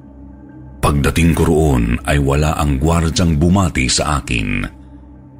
Pagdating 0.83 1.31
ko 1.39 1.43
roon 1.47 1.95
ay 2.03 2.19
wala 2.19 2.59
ang 2.59 2.83
gwardyang 2.83 3.39
bumati 3.39 3.87
sa 3.87 4.19
akin. 4.19 4.78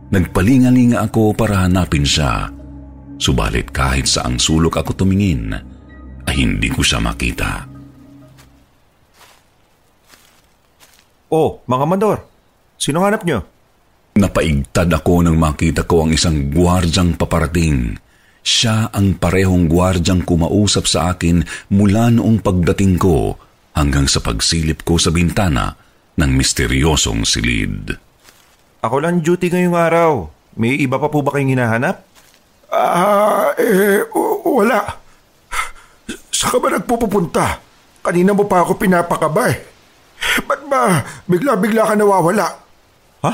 Nagpalingalinga 0.10 1.06
ako 1.06 1.38
para 1.38 1.70
hanapin 1.70 2.02
siya. 2.02 2.50
Subalit 3.22 3.70
kahit 3.70 4.10
saang 4.10 4.42
sulok 4.42 4.82
ako 4.82 5.06
tumingin, 5.06 5.54
ay 6.26 6.36
hindi 6.36 6.66
ko 6.74 6.82
siya 6.82 6.98
makita. 6.98 7.70
Oh, 11.30 11.62
mga 11.70 11.86
mandor. 11.86 12.18
Sino 12.74 13.06
hanap 13.06 13.22
nyo? 13.22 13.46
Napaigtad 14.18 14.90
ako 14.90 15.22
nang 15.22 15.38
makita 15.38 15.86
ko 15.86 16.10
ang 16.10 16.12
isang 16.18 16.50
gwardyang 16.50 17.14
paparating. 17.14 17.94
Siya 18.42 18.90
ang 18.90 19.22
parehong 19.22 19.70
gwardyang 19.70 20.26
kumausap 20.26 20.90
sa 20.90 21.14
akin 21.14 21.46
mula 21.70 22.10
noong 22.10 22.42
pagdating 22.42 22.98
ko 22.98 23.38
hanggang 23.78 24.10
sa 24.10 24.26
pagsilip 24.26 24.82
ko 24.82 24.98
sa 24.98 25.14
bintana 25.14 25.78
ng 26.18 26.32
misteryosong 26.34 27.30
silid. 27.30 28.09
Ako 28.80 29.04
lang 29.04 29.20
duty 29.20 29.52
ngayong 29.52 29.76
araw. 29.76 30.12
May 30.56 30.80
iba 30.80 30.96
pa 30.96 31.12
po 31.12 31.20
ba 31.20 31.36
kayong 31.36 31.52
hinahanap? 31.52 32.00
Ah, 32.72 33.52
eh, 33.60 34.08
wala. 34.48 34.80
Saan 36.32 36.52
ka 36.56 36.58
ba 36.64 36.72
nagpupunta? 36.72 37.46
Kanina 38.00 38.32
mo 38.32 38.48
pa 38.48 38.64
ako 38.64 38.80
pinapakaba 38.80 39.52
eh. 39.52 39.60
Ba't 40.48 40.64
ba 40.72 41.04
bigla-bigla 41.28 41.92
ka 41.92 41.94
nawawala? 42.00 42.48
Ha? 43.28 43.32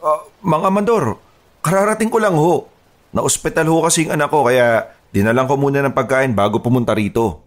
Uh, 0.00 0.20
mga 0.40 0.68
mandor, 0.72 1.20
kararating 1.60 2.08
ko 2.08 2.16
lang 2.16 2.36
ho. 2.36 2.72
Na-ospital 3.12 3.68
ho 3.68 3.84
kasi 3.84 4.08
yung 4.08 4.16
anak 4.16 4.32
ko 4.32 4.48
kaya 4.48 4.96
dinalang 5.12 5.44
ko 5.44 5.60
muna 5.60 5.84
ng 5.84 5.96
pagkain 5.96 6.32
bago 6.32 6.64
pumunta 6.64 6.96
rito. 6.96 7.44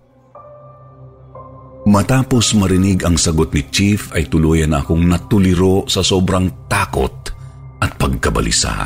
Matapos 1.82 2.54
marinig 2.54 3.02
ang 3.02 3.18
sagot 3.18 3.50
ni 3.58 3.66
Chief 3.74 3.98
ay 4.14 4.30
tuluyan 4.30 4.78
akong 4.78 5.02
natuliro 5.02 5.90
sa 5.90 6.06
sobrang 6.06 6.70
takot 6.70 7.34
at 7.82 7.98
pagkabalisa. 7.98 8.86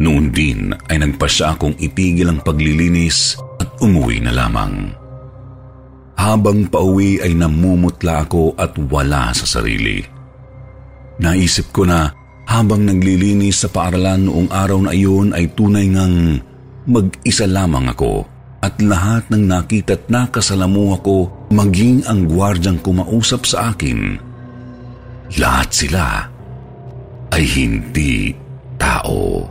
Noon 0.00 0.32
din 0.32 0.72
ay 0.72 0.96
nagpasya 0.96 1.54
akong 1.54 1.76
itigil 1.76 2.32
ang 2.32 2.40
paglilinis 2.40 3.36
at 3.60 3.68
umuwi 3.84 4.24
na 4.24 4.32
lamang. 4.32 4.96
Habang 6.16 6.72
pauwi 6.72 7.20
ay 7.20 7.36
namumutla 7.36 8.24
ako 8.24 8.56
at 8.56 8.72
wala 8.88 9.36
sa 9.36 9.44
sarili. 9.44 10.00
Naisip 11.20 11.68
ko 11.68 11.84
na 11.84 12.08
habang 12.48 12.80
naglilinis 12.88 13.60
sa 13.60 13.68
paaralan 13.68 14.24
noong 14.24 14.48
araw 14.48 14.88
na 14.88 14.92
iyon 14.96 15.36
ay 15.36 15.52
tunay 15.52 15.92
ngang 15.92 16.40
mag-isa 16.88 17.44
lamang 17.44 17.92
ako 17.92 18.24
at 18.64 18.80
lahat 18.80 19.28
ng 19.28 19.44
nakita 19.44 20.00
at 20.00 20.08
nakasalamuha 20.08 20.96
ko 21.04 21.28
maging 21.54 22.02
ang 22.10 22.26
gwardyang 22.26 22.82
kumausap 22.82 23.46
sa 23.46 23.70
akin. 23.70 24.18
Lahat 25.38 25.70
sila 25.70 26.26
ay 27.30 27.44
hindi 27.46 28.34
tao. 28.74 29.46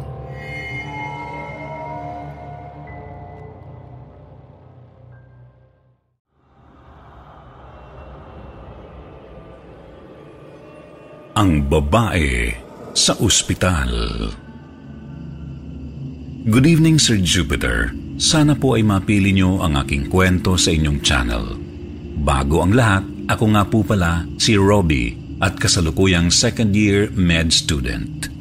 Ang 11.34 11.66
babae 11.66 12.52
sa 12.94 13.18
ospital. 13.24 13.90
Good 16.44 16.68
evening, 16.68 17.00
Sir 17.00 17.18
Jupiter. 17.24 17.96
Sana 18.20 18.54
po 18.54 18.78
ay 18.78 18.86
mapili 18.86 19.34
niyo 19.34 19.64
ang 19.64 19.80
aking 19.80 20.12
kwento 20.14 20.60
sa 20.60 20.70
inyong 20.70 21.00
channel. 21.02 21.63
Bago 22.24 22.64
ang 22.64 22.72
lahat, 22.72 23.04
ako 23.28 23.46
nga 23.52 23.64
po 23.68 23.84
pala 23.84 24.24
si 24.40 24.56
Robbie 24.56 25.12
at 25.44 25.60
kasalukuyang 25.60 26.32
second 26.32 26.72
year 26.72 27.12
med 27.12 27.52
student. 27.52 28.32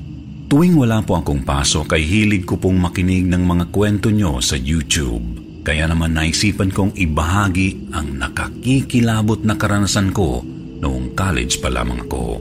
Tuwing 0.47 0.79
wala 0.79 1.03
po 1.03 1.19
akong 1.19 1.43
pasok 1.43 1.99
ay 1.99 2.07
hilig 2.07 2.47
ko 2.47 2.63
pong 2.63 2.79
makinig 2.79 3.27
ng 3.27 3.43
mga 3.43 3.75
kwento 3.75 4.15
nyo 4.15 4.39
sa 4.39 4.55
YouTube. 4.55 5.43
Kaya 5.67 5.91
naman 5.91 6.15
naisipan 6.15 6.71
kong 6.71 6.95
ibahagi 6.95 7.91
ang 7.91 8.23
nakakikilabot 8.23 9.43
na 9.43 9.59
karanasan 9.59 10.15
ko 10.15 10.47
noong 10.79 11.19
college 11.19 11.59
pa 11.59 11.67
lamang 11.67 12.07
ako. 12.07 12.39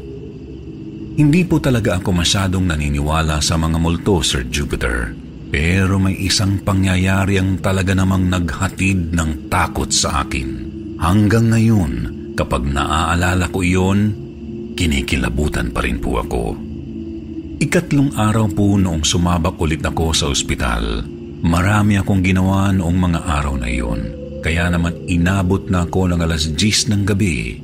Hindi 1.17 1.41
po 1.49 1.57
talaga 1.57 1.97
ako 1.97 2.21
masyadong 2.21 2.69
naniniwala 2.69 3.41
sa 3.41 3.57
mga 3.57 3.81
multo, 3.81 4.21
Sir 4.21 4.45
Jupiter. 4.45 5.09
Pero 5.49 5.97
may 5.97 6.21
isang 6.21 6.61
pangyayari 6.61 7.41
ang 7.41 7.57
talaga 7.57 7.97
namang 7.97 8.29
naghatid 8.29 9.09
ng 9.09 9.49
takot 9.49 9.89
sa 9.89 10.21
akin. 10.21 10.70
Hanggang 11.01 11.49
ngayon, 11.49 11.93
kapag 12.37 12.61
naaalala 12.61 13.49
ko 13.49 13.65
iyon, 13.65 14.13
kinikilabutan 14.77 15.73
pa 15.73 15.81
rin 15.81 15.97
po 15.97 16.21
ako. 16.21 16.53
Ikatlong 17.57 18.13
araw 18.13 18.45
po 18.53 18.77
noong 18.77 19.01
sumabak 19.01 19.57
ulit 19.57 19.81
ako 19.81 20.13
sa 20.13 20.29
ospital. 20.29 21.01
Marami 21.41 21.97
akong 21.97 22.21
ginawa 22.21 22.69
noong 22.69 22.97
mga 23.01 23.19
araw 23.25 23.57
na 23.57 23.65
iyon. 23.65 24.13
Kaya 24.45 24.69
naman 24.69 25.09
inabot 25.09 25.65
na 25.73 25.89
ako 25.89 26.13
ng 26.13 26.21
alas 26.21 26.45
10 26.53 26.93
ng 26.93 27.03
gabi. 27.09 27.57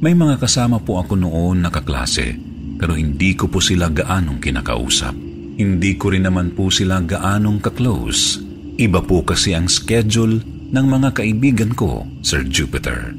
May 0.00 0.16
mga 0.16 0.40
kasama 0.40 0.80
po 0.80 1.04
ako 1.04 1.20
noon 1.20 1.60
na 1.60 1.68
kaklase 1.68 2.32
pero 2.80 2.96
hindi 2.96 3.36
ko 3.36 3.52
po 3.52 3.60
sila 3.60 3.92
gaanong 3.92 4.40
kinakausap. 4.40 5.12
Hindi 5.60 6.00
ko 6.00 6.16
rin 6.16 6.24
naman 6.24 6.56
po 6.56 6.72
sila 6.72 7.04
gaanong 7.04 7.60
kaklose. 7.60 8.40
Iba 8.80 9.04
po 9.04 9.20
kasi 9.20 9.52
ang 9.52 9.68
schedule 9.68 10.59
ng 10.70 10.86
mga 10.86 11.18
kaibigan 11.18 11.74
ko, 11.74 12.06
Sir 12.22 12.46
Jupiter. 12.46 13.10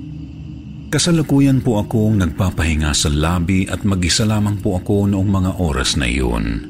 Kasalukuyan 0.91 1.63
po 1.63 1.79
akong 1.79 2.19
nagpapahinga 2.19 2.91
sa 2.91 3.07
lobby 3.07 3.63
at 3.67 3.83
mag-isa 3.87 4.27
lamang 4.27 4.59
po 4.59 4.79
ako 4.79 5.07
noong 5.07 5.29
mga 5.31 5.51
oras 5.59 5.95
na 5.95 6.07
iyon. 6.07 6.67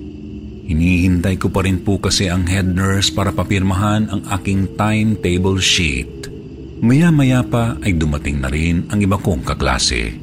Hinihintay 0.70 1.42
ko 1.42 1.50
pa 1.50 1.66
rin 1.66 1.82
po 1.82 1.98
kasi 1.98 2.30
ang 2.30 2.46
head 2.46 2.70
nurse 2.70 3.10
para 3.10 3.34
papirmahan 3.34 4.10
ang 4.10 4.22
aking 4.30 4.78
timetable 4.78 5.58
sheet. 5.58 6.30
Maya-maya 6.82 7.46
pa 7.46 7.78
ay 7.82 7.98
dumating 7.98 8.42
na 8.42 8.50
rin 8.50 8.90
ang 8.90 9.02
iba 9.02 9.18
kong 9.18 9.46
kaklase. 9.46 10.18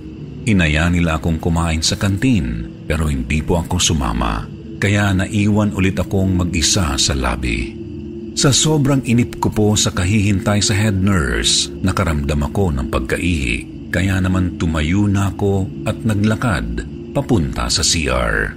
Inaya 0.47 0.91
nila 0.91 1.19
akong 1.19 1.39
kumain 1.39 1.83
sa 1.83 1.95
kantin 1.99 2.67
pero 2.87 3.07
hindi 3.07 3.45
po 3.47 3.63
ako 3.63 3.79
sumama. 3.79 4.47
Kaya 4.79 5.11
naiwan 5.11 5.75
ulit 5.75 5.99
akong 5.99 6.39
mag-isa 6.39 6.95
sa 6.99 7.15
lobby. 7.15 7.78
Sa 8.39 8.55
sobrang 8.55 9.03
inip 9.03 9.43
ko 9.43 9.51
po 9.51 9.75
sa 9.75 9.91
kahihintay 9.91 10.63
sa 10.63 10.71
head 10.71 10.95
nurse, 10.95 11.75
nakaramdam 11.83 12.47
ako 12.47 12.71
ng 12.71 12.87
pagkaihi. 12.87 13.91
Kaya 13.91 14.23
naman 14.23 14.55
tumayo 14.63 15.11
na 15.11 15.35
ako 15.35 15.67
at 15.83 15.99
naglakad 16.07 16.87
papunta 17.11 17.67
sa 17.67 17.83
CR. 17.83 18.55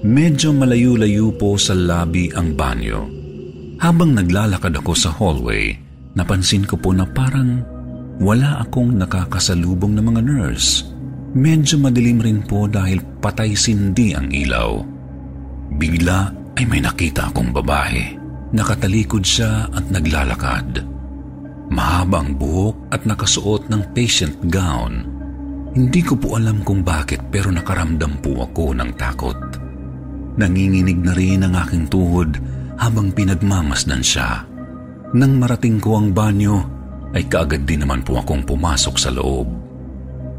Medyo 0.00 0.56
malayo-layo 0.56 1.28
po 1.36 1.60
sa 1.60 1.76
lobby 1.76 2.32
ang 2.32 2.56
banyo. 2.56 3.04
Habang 3.84 4.16
naglalakad 4.16 4.72
ako 4.80 4.96
sa 4.96 5.12
hallway, 5.12 5.76
napansin 6.16 6.64
ko 6.64 6.80
po 6.80 6.96
na 6.96 7.04
parang 7.04 7.60
wala 8.24 8.64
akong 8.64 8.96
nakakasalubong 8.96 9.92
na 9.92 10.00
mga 10.08 10.24
nurse. 10.24 10.88
Medyo 11.36 11.76
madilim 11.76 12.24
rin 12.24 12.40
po 12.48 12.64
dahil 12.64 13.04
patay 13.20 13.52
sindi 13.52 14.16
ang 14.16 14.32
ilaw. 14.32 14.80
Bigla 15.76 16.32
ay 16.56 16.64
may 16.64 16.80
nakita 16.80 17.28
akong 17.28 17.52
babae. 17.52 18.17
Nakatalikod 18.48 19.28
siya 19.28 19.68
at 19.68 19.92
naglalakad. 19.92 20.80
Mahabang 21.68 22.32
buhok 22.40 22.88
at 22.88 23.04
nakasuot 23.04 23.68
ng 23.68 23.92
patient 23.92 24.40
gown. 24.48 25.04
Hindi 25.76 26.00
ko 26.00 26.16
po 26.16 26.40
alam 26.40 26.64
kung 26.64 26.80
bakit 26.80 27.28
pero 27.28 27.52
nakaramdam 27.52 28.24
po 28.24 28.48
ako 28.48 28.72
ng 28.72 28.90
takot. 28.96 29.36
Nanginginig 30.40 30.96
na 30.96 31.12
rin 31.12 31.44
ang 31.44 31.60
aking 31.60 31.92
tuhod 31.92 32.40
habang 32.80 33.12
pinagmamasdan 33.12 34.00
siya. 34.00 34.48
Nang 35.12 35.36
marating 35.36 35.76
ko 35.76 36.00
ang 36.00 36.16
banyo, 36.16 36.64
ay 37.12 37.28
kaagad 37.28 37.68
din 37.68 37.84
naman 37.84 38.00
po 38.00 38.16
akong 38.16 38.48
pumasok 38.48 38.96
sa 38.96 39.12
loob. 39.12 39.48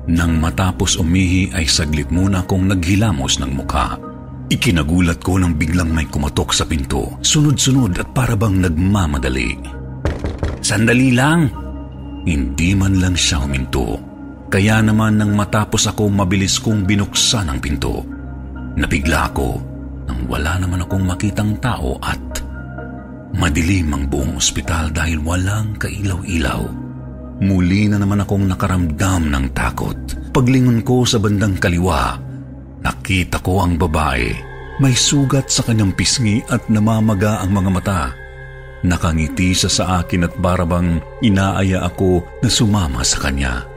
Nang 0.10 0.42
matapos 0.42 0.98
umihi 0.98 1.54
ay 1.54 1.70
saglit 1.70 2.10
muna 2.10 2.42
akong 2.42 2.66
naghilamos 2.66 3.38
ng 3.38 3.54
mukha. 3.54 4.09
Ikinagulat 4.50 5.22
ko 5.22 5.38
nang 5.38 5.54
biglang 5.54 5.94
may 5.94 6.10
kumatok 6.10 6.58
sa 6.58 6.66
pinto, 6.66 7.22
sunod-sunod 7.22 8.02
at 8.02 8.10
parabang 8.18 8.58
nagmamadali. 8.58 9.54
Sandali 10.58 11.14
lang! 11.14 11.46
Hindi 12.26 12.74
man 12.74 12.98
lang 12.98 13.14
siya 13.14 13.46
huminto. 13.46 14.02
Kaya 14.50 14.82
naman 14.82 15.22
nang 15.22 15.38
matapos 15.38 15.86
ako 15.94 16.10
mabilis 16.10 16.58
kong 16.58 16.82
binuksan 16.82 17.46
ang 17.46 17.62
pinto. 17.62 18.02
Nabigla 18.74 19.30
ako 19.30 19.50
nang 20.10 20.26
wala 20.26 20.58
naman 20.58 20.82
akong 20.82 21.06
makitang 21.06 21.54
tao 21.62 22.02
at 22.02 22.42
madilim 23.38 23.94
ang 23.94 24.10
buong 24.10 24.42
ospital 24.42 24.90
dahil 24.90 25.22
walang 25.22 25.78
kailaw-ilaw. 25.78 26.66
Muli 27.46 27.86
na 27.86 28.02
naman 28.02 28.26
akong 28.26 28.50
nakaramdam 28.50 29.30
ng 29.30 29.46
takot. 29.54 29.96
Paglingon 30.34 30.82
ko 30.82 31.06
sa 31.06 31.22
bandang 31.22 31.56
kaliwa, 31.62 32.18
nakita 32.84 33.40
ko 33.44 33.64
ang 33.64 33.76
babae. 33.80 34.32
May 34.80 34.96
sugat 34.96 35.52
sa 35.52 35.68
kanyang 35.68 35.92
pisngi 35.92 36.40
at 36.48 36.72
namamaga 36.72 37.44
ang 37.44 37.52
mga 37.52 37.70
mata. 37.72 38.02
Nakangiti 38.80 39.52
siya 39.52 39.68
sa 39.68 39.84
akin 40.00 40.24
at 40.24 40.34
barabang 40.40 41.04
inaaya 41.20 41.84
ako 41.84 42.24
na 42.40 42.48
sumama 42.48 43.04
sa 43.04 43.20
kanya. 43.20 43.68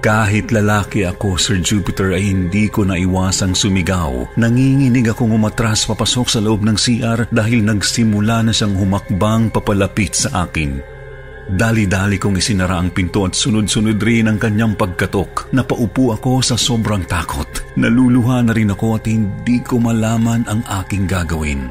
Kahit 0.00 0.48
lalaki 0.48 1.04
ako, 1.04 1.36
Sir 1.36 1.60
Jupiter, 1.60 2.16
ay 2.16 2.32
hindi 2.32 2.72
ko 2.72 2.88
naiwasang 2.88 3.52
sumigaw. 3.52 4.32
Nanginginig 4.40 5.12
akong 5.12 5.28
umatras 5.28 5.84
papasok 5.84 6.26
sa 6.28 6.40
loob 6.40 6.64
ng 6.64 6.76
CR 6.76 7.28
dahil 7.28 7.60
nagsimula 7.60 8.40
na 8.40 8.52
siyang 8.52 8.80
humakbang 8.80 9.52
papalapit 9.52 10.16
sa 10.16 10.48
akin. 10.48 10.99
Dali-dali 11.50 12.14
kong 12.14 12.38
isinara 12.38 12.78
ang 12.78 12.94
pinto 12.94 13.26
at 13.26 13.34
sunod-sunod 13.34 13.98
rin 13.98 14.30
ang 14.30 14.38
kanyang 14.38 14.78
pagkatok. 14.78 15.50
Napaupo 15.50 16.14
ako 16.14 16.38
sa 16.46 16.54
sobrang 16.54 17.02
takot. 17.10 17.50
Naluluha 17.74 18.46
na 18.46 18.54
rin 18.54 18.70
ako 18.70 18.94
at 18.94 19.10
hindi 19.10 19.58
ko 19.58 19.82
malaman 19.82 20.46
ang 20.46 20.62
aking 20.82 21.10
gagawin. 21.10 21.66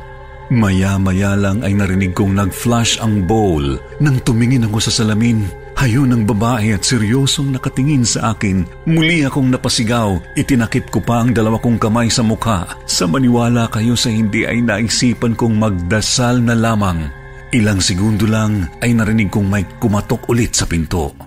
Maya-maya 0.49 1.37
lang 1.37 1.61
ay 1.63 1.77
narinig 1.77 2.11
kong 2.17 2.33
nag-flash 2.33 2.97
ang 2.99 3.23
bowl 3.23 3.77
nang 4.01 4.17
tumingin 4.25 4.65
ako 4.65 4.81
sa 4.81 4.91
salamin. 4.91 5.45
Hayon 5.79 6.11
ng 6.11 6.23
babae 6.27 6.75
at 6.75 6.83
seryosong 6.83 7.55
nakatingin 7.55 8.03
sa 8.03 8.35
akin. 8.35 8.67
Muli 8.83 9.23
akong 9.23 9.47
napasigaw. 9.47 10.19
Itinakip 10.35 10.91
ko 10.91 10.99
pa 10.99 11.23
ang 11.23 11.31
dalawa 11.31 11.55
kong 11.55 11.79
kamay 11.79 12.11
sa 12.11 12.19
mukha. 12.19 12.67
Sa 12.83 13.07
maniwala 13.07 13.71
kayo 13.71 13.95
sa 13.95 14.11
hindi 14.11 14.43
ay 14.43 14.59
naisipan 14.59 15.39
kong 15.39 15.55
magdasal 15.55 16.43
na 16.43 16.51
lamang. 16.51 17.18
Ilang 17.49 17.81
segundo 17.81 18.29
lang 18.29 18.69
ay 18.77 18.93
narinig 18.93 19.33
kong 19.33 19.49
may 19.49 19.65
kumatok 19.81 20.29
ulit 20.29 20.53
sa 20.53 20.69
pinto. 20.69 21.17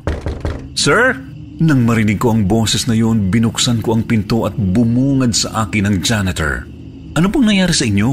Sir? 0.71 1.19
Nang 1.59 1.83
marinig 1.83 2.23
ko 2.23 2.31
ang 2.31 2.47
boses 2.47 2.87
na 2.87 2.95
yun, 2.95 3.27
binuksan 3.27 3.83
ko 3.83 3.99
ang 3.99 4.07
pinto 4.07 4.47
at 4.47 4.55
bumungad 4.55 5.35
sa 5.35 5.67
akin 5.67 5.91
ang 5.91 5.99
janitor. 5.99 6.63
Ano 7.19 7.27
pong 7.27 7.51
nangyari 7.51 7.75
sa 7.75 7.91
inyo? 7.91 8.09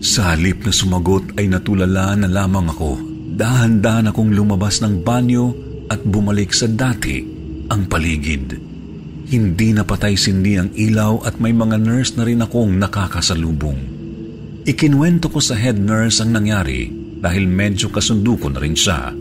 Sa 0.00 0.32
halip 0.32 0.64
na 0.64 0.72
sumagot 0.72 1.36
ay 1.36 1.52
natulala 1.52 2.16
na 2.16 2.24
lamang 2.24 2.72
ako. 2.72 2.96
Dahan-dahan 3.36 4.08
akong 4.08 4.32
lumabas 4.32 4.80
ng 4.80 5.04
banyo 5.04 5.52
at 5.92 6.00
bumalik 6.08 6.56
sa 6.56 6.64
dati 6.72 7.20
ang 7.68 7.84
paligid. 7.84 8.56
Hindi 9.28 9.76
na 9.76 9.84
patay 9.84 10.16
sindi 10.16 10.56
ang 10.56 10.72
ilaw 10.72 11.28
at 11.28 11.36
may 11.36 11.52
mga 11.52 11.76
nurse 11.84 12.16
na 12.16 12.24
rin 12.24 12.40
akong 12.40 12.80
nakakasalubong. 12.80 13.76
Ikinwento 14.64 15.28
ko 15.28 15.36
sa 15.36 15.52
head 15.52 15.76
nurse 15.76 16.24
ang 16.24 16.32
nangyari 16.32 17.01
dahil 17.22 17.46
medyo 17.46 17.86
kasundo 17.94 18.34
ko 18.34 18.50
na 18.50 18.58
rin 18.58 18.74
siya. 18.74 19.14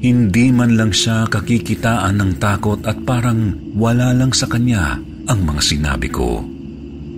Hindi 0.00 0.48
man 0.52 0.80
lang 0.80 0.92
siya 0.96 1.28
kakikitaan 1.28 2.16
ng 2.16 2.32
takot 2.40 2.80
at 2.88 2.96
parang 3.04 3.52
wala 3.76 4.16
lang 4.16 4.32
sa 4.32 4.48
kanya 4.48 4.96
ang 5.28 5.40
mga 5.44 5.60
sinabi 5.60 6.08
ko. 6.08 6.40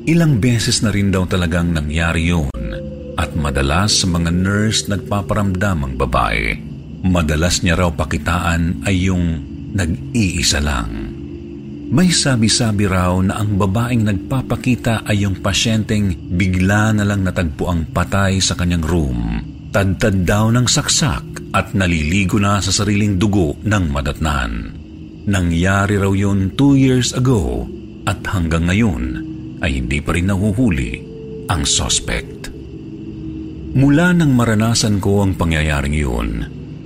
Ilang 0.09 0.43
beses 0.43 0.83
na 0.83 0.91
rin 0.91 1.15
daw 1.15 1.29
talagang 1.29 1.71
nangyari 1.71 2.33
yun 2.33 2.51
at 3.19 3.35
madalas 3.35 4.03
sa 4.03 4.07
mga 4.11 4.31
nurse 4.31 4.91
nagpaparamdam 4.91 5.85
ang 5.87 5.95
babae. 5.95 6.57
Madalas 7.05 7.63
niya 7.63 7.79
raw 7.79 7.91
pakitaan 7.95 8.83
ay 8.89 9.11
yung 9.11 9.43
nag-iisa 9.75 10.59
lang. 10.59 11.15
May 11.89 12.13
sabi-sabi 12.13 12.85
raw 12.85 13.17
na 13.25 13.41
ang 13.41 13.57
babaeng 13.57 14.05
nagpapakita 14.05 15.09
ay 15.09 15.25
yung 15.25 15.41
pasyenteng 15.41 16.37
bigla 16.37 16.93
na 16.93 17.05
lang 17.05 17.25
natagpo 17.25 17.69
ang 17.69 17.89
patay 17.89 18.45
sa 18.45 18.57
kanyang 18.57 18.85
room. 18.85 19.21
Tadtad 19.69 20.25
daw 20.25 20.49
ng 20.49 20.65
saksak 20.65 21.53
at 21.53 21.77
naliligo 21.77 22.41
na 22.41 22.57
sa 22.65 22.73
sariling 22.73 23.21
dugo 23.21 23.53
ng 23.61 23.85
madatnan. 23.93 24.53
Nangyari 25.29 26.01
raw 26.01 26.09
yun 26.09 26.57
two 26.57 26.73
years 26.73 27.13
ago 27.13 27.69
at 28.09 28.25
hanggang 28.33 28.65
ngayon 28.65 29.05
ay 29.61 29.77
hindi 29.77 30.01
pa 30.01 30.17
rin 30.17 30.33
nahuhuli 30.33 31.05
ang 31.53 31.69
suspect. 31.69 32.49
Mula 33.77 34.17
nang 34.17 34.33
maranasan 34.33 35.05
ko 35.05 35.21
ang 35.21 35.37
pangyayaring 35.37 35.93
iyon, 35.93 36.31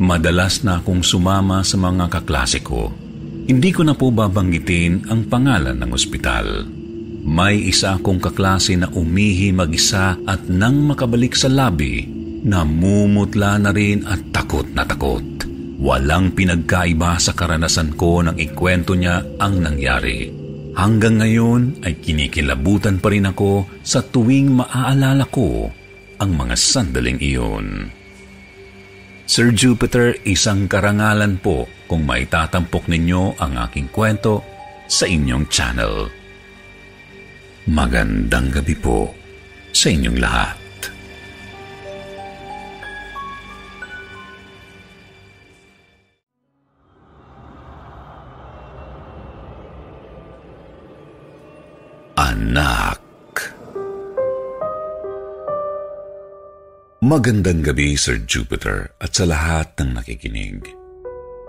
madalas 0.03 0.67
na 0.67 0.83
akong 0.83 1.07
sumama 1.07 1.63
sa 1.63 1.79
mga 1.79 2.11
kaklase 2.11 2.67
ko. 2.67 2.91
Hindi 3.47 3.71
ko 3.71 3.87
na 3.87 3.95
po 3.95 4.11
babanggitin 4.11 5.07
ang 5.07 5.31
pangalan 5.31 5.79
ng 5.79 5.91
ospital. 5.95 6.67
May 7.23 7.71
isa 7.71 7.95
akong 7.95 8.19
kaklase 8.19 8.75
na 8.75 8.91
umihi 8.91 9.55
mag-isa 9.55 10.19
at 10.27 10.51
nang 10.51 10.83
makabalik 10.83 11.39
sa 11.39 11.47
labi, 11.47 12.22
namumutla 12.43 13.59
na 13.63 13.71
rin 13.71 14.03
at 14.07 14.21
takot 14.35 14.67
na 14.75 14.83
takot. 14.83 15.23
Walang 15.83 16.39
pinagkaiba 16.39 17.19
sa 17.19 17.35
karanasan 17.35 17.99
ko 17.99 18.23
nang 18.23 18.39
ikwento 18.39 18.95
niya 18.95 19.19
ang 19.43 19.59
nangyari. 19.63 20.31
Hanggang 20.73 21.21
ngayon 21.21 21.83
ay 21.83 21.99
kinikilabutan 21.99 23.03
pa 23.03 23.11
rin 23.11 23.29
ako 23.29 23.67
sa 23.83 24.01
tuwing 24.01 24.63
maaalala 24.63 25.27
ko 25.29 25.69
ang 26.23 26.31
mga 26.39 26.55
sandaling 26.55 27.19
iyon. 27.19 27.91
Sir 29.27 29.51
Jupiter, 29.51 30.15
isang 30.23 30.71
karangalan 30.71 31.43
po 31.43 31.67
kung 31.91 32.07
maitatampok 32.07 32.87
ninyo 32.87 33.43
ang 33.43 33.59
aking 33.69 33.91
kwento 33.91 34.41
sa 34.87 35.05
inyong 35.05 35.47
channel. 35.51 36.09
Magandang 37.69 38.55
gabi 38.55 38.75
po 38.79 39.11
sa 39.75 39.91
inyong 39.91 40.19
lahat. 40.19 40.62
Anak 52.33 52.97
Magandang 57.05 57.61
gabi, 57.61 57.93
Sir 57.93 58.25
Jupiter, 58.25 58.89
at 58.97 59.13
sa 59.13 59.29
lahat 59.29 59.77
ng 59.77 60.01
nakikinig. 60.01 60.65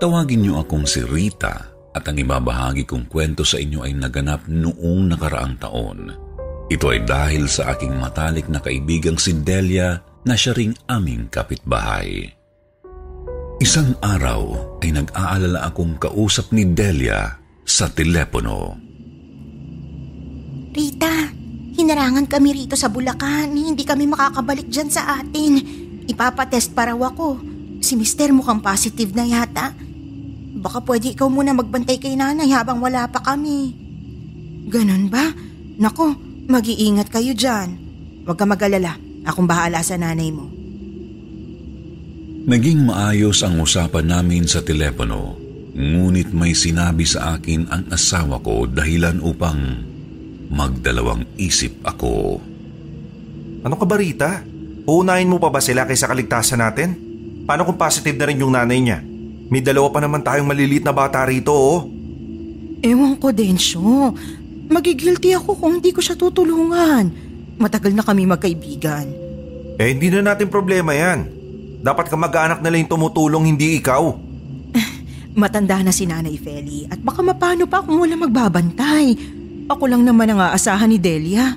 Tawagin 0.04 0.44
niyo 0.44 0.60
akong 0.60 0.84
si 0.84 1.00
Rita 1.08 1.72
at 1.96 2.04
ang 2.04 2.20
ibabahagi 2.20 2.84
kong 2.84 3.08
kwento 3.08 3.48
sa 3.48 3.64
inyo 3.64 3.88
ay 3.88 3.96
naganap 3.96 4.44
noong 4.52 5.08
nakaraang 5.08 5.56
taon. 5.56 6.12
Ito 6.68 6.86
ay 6.92 7.08
dahil 7.08 7.48
sa 7.48 7.72
aking 7.72 7.96
matalik 7.96 8.52
na 8.52 8.60
kaibigang 8.60 9.16
si 9.16 9.40
Delia 9.40 10.04
na 10.28 10.36
siya 10.36 10.52
ring 10.52 10.76
aming 10.92 11.32
kapitbahay. 11.32 12.28
Isang 13.64 13.96
araw 14.04 14.76
ay 14.84 14.92
nag-aalala 15.00 15.64
akong 15.64 15.96
kausap 15.96 16.52
ni 16.52 16.68
Delia 16.76 17.40
sa 17.64 17.88
telepono. 17.88 18.83
Rita, 20.74 21.30
Hinarangan 21.74 22.30
kami 22.30 22.54
rito 22.54 22.78
sa 22.78 22.86
Bulacan. 22.86 23.50
Hindi 23.50 23.82
kami 23.82 24.06
makakabalik 24.06 24.70
dyan 24.70 24.94
sa 24.94 25.18
atin. 25.18 25.58
Ipapatest 26.06 26.78
pa 26.78 26.94
raw 26.94 27.00
ako. 27.10 27.41
Si 27.82 27.98
mister 27.98 28.30
mukhang 28.30 28.62
positive 28.62 29.10
na 29.18 29.26
yata. 29.26 29.74
Baka 30.54 30.86
pwede 30.86 31.18
ikaw 31.18 31.26
muna 31.34 31.58
magbantay 31.58 31.98
kay 31.98 32.14
nanay 32.14 32.54
habang 32.54 32.78
wala 32.78 33.10
pa 33.10 33.26
kami. 33.26 33.74
Ganon 34.70 35.10
ba? 35.10 35.34
Nako, 35.82 36.14
mag-iingat 36.45 37.10
kayo 37.10 37.34
dyan. 37.34 37.74
Huwag 38.30 38.38
ka 38.38 38.45
mag-alala. 38.45 38.94
Akong 39.26 39.50
bahala 39.50 39.82
sa 39.82 39.98
nanay 39.98 40.30
mo. 40.30 40.45
Naging 42.44 42.86
maayos 42.86 43.41
ang 43.41 43.58
usapan 43.58 44.14
namin 44.14 44.45
sa 44.45 44.62
telepono. 44.62 45.41
Ngunit 45.74 46.30
may 46.38 46.54
sinabi 46.54 47.02
sa 47.02 47.34
akin 47.40 47.66
ang 47.74 47.90
asawa 47.90 48.38
ko 48.45 48.70
dahilan 48.70 49.18
upang 49.26 49.93
Magdalawang 50.54 51.26
isip 51.42 51.82
ako. 51.82 52.38
Ano 53.66 53.74
ka 53.74 53.86
ba 53.90 53.98
Rita? 53.98 54.46
Uunahin 54.86 55.26
mo 55.26 55.42
pa 55.42 55.50
ba 55.50 55.58
sila 55.58 55.90
kaysa 55.90 56.06
kaligtasan 56.06 56.62
natin? 56.62 56.94
Paano 57.50 57.66
kung 57.66 57.82
positive 57.82 58.14
na 58.14 58.30
rin 58.30 58.38
yung 58.38 58.54
nanay 58.54 58.78
niya? 58.78 59.02
May 59.50 59.66
dalawa 59.66 59.90
pa 59.90 59.98
naman 59.98 60.22
tayong 60.22 60.46
maliliit 60.46 60.86
na 60.86 60.94
bata 60.94 61.26
rito 61.26 61.50
oh. 61.50 61.90
Ewan 62.86 63.18
ko, 63.18 63.34
Densyo. 63.34 64.14
Magigilty 64.70 65.34
ako 65.34 65.58
kung 65.58 65.82
hindi 65.82 65.90
ko 65.90 66.06
siya 66.06 66.20
tutulungan. 66.20 67.10
Matagal 67.58 67.96
na 67.98 68.06
kami 68.06 68.30
magkaibigan. 68.30 69.08
Eh 69.82 69.90
hindi 69.90 70.14
na 70.14 70.22
natin 70.22 70.54
problema 70.54 70.94
yan. 70.94 71.26
Dapat 71.82 72.14
ka 72.14 72.16
mag-anak 72.16 72.62
na 72.62 72.70
lang 72.70 72.86
tumutulong, 72.86 73.50
hindi 73.50 73.82
ikaw. 73.82 74.04
Matanda 75.42 75.82
na 75.82 75.90
si 75.90 76.06
Nanay 76.06 76.38
Feli 76.38 76.86
at 76.88 77.02
baka 77.02 77.26
mapano 77.26 77.66
pa 77.66 77.82
kung 77.82 77.98
wala 77.98 78.14
magbabantay. 78.14 79.42
Ako 79.72 79.88
lang 79.88 80.03
naman 80.03 80.27
ang 80.27 80.40
aasahan 80.44 80.91
ni 80.91 80.99
Delia. 80.99 81.56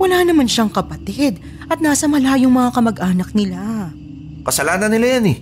Wala 0.00 0.24
naman 0.24 0.48
siyang 0.48 0.72
kapatid 0.72 1.38
at 1.68 1.78
nasa 1.78 2.08
malayong 2.08 2.50
mga 2.50 2.70
kamag-anak 2.72 3.30
nila. 3.36 3.92
Kasalanan 4.42 4.90
nila 4.90 5.20
yan 5.20 5.26
eh. 5.30 5.38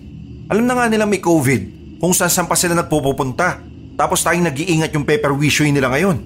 Alam 0.51 0.67
na 0.67 0.75
nga 0.75 0.87
nila 0.91 1.07
may 1.07 1.23
COVID 1.23 1.97
kung 2.03 2.13
saan 2.13 2.33
saan 2.33 2.51
pa 2.51 2.59
sila 2.59 2.75
nagpupunta. 2.75 3.63
Tapos 3.95 4.23
tayong 4.27 4.51
nag-iingat 4.51 4.93
yung 4.95 5.07
paper 5.07 5.33
wishoy 5.35 5.71
nila 5.71 5.89
ngayon. 5.95 6.19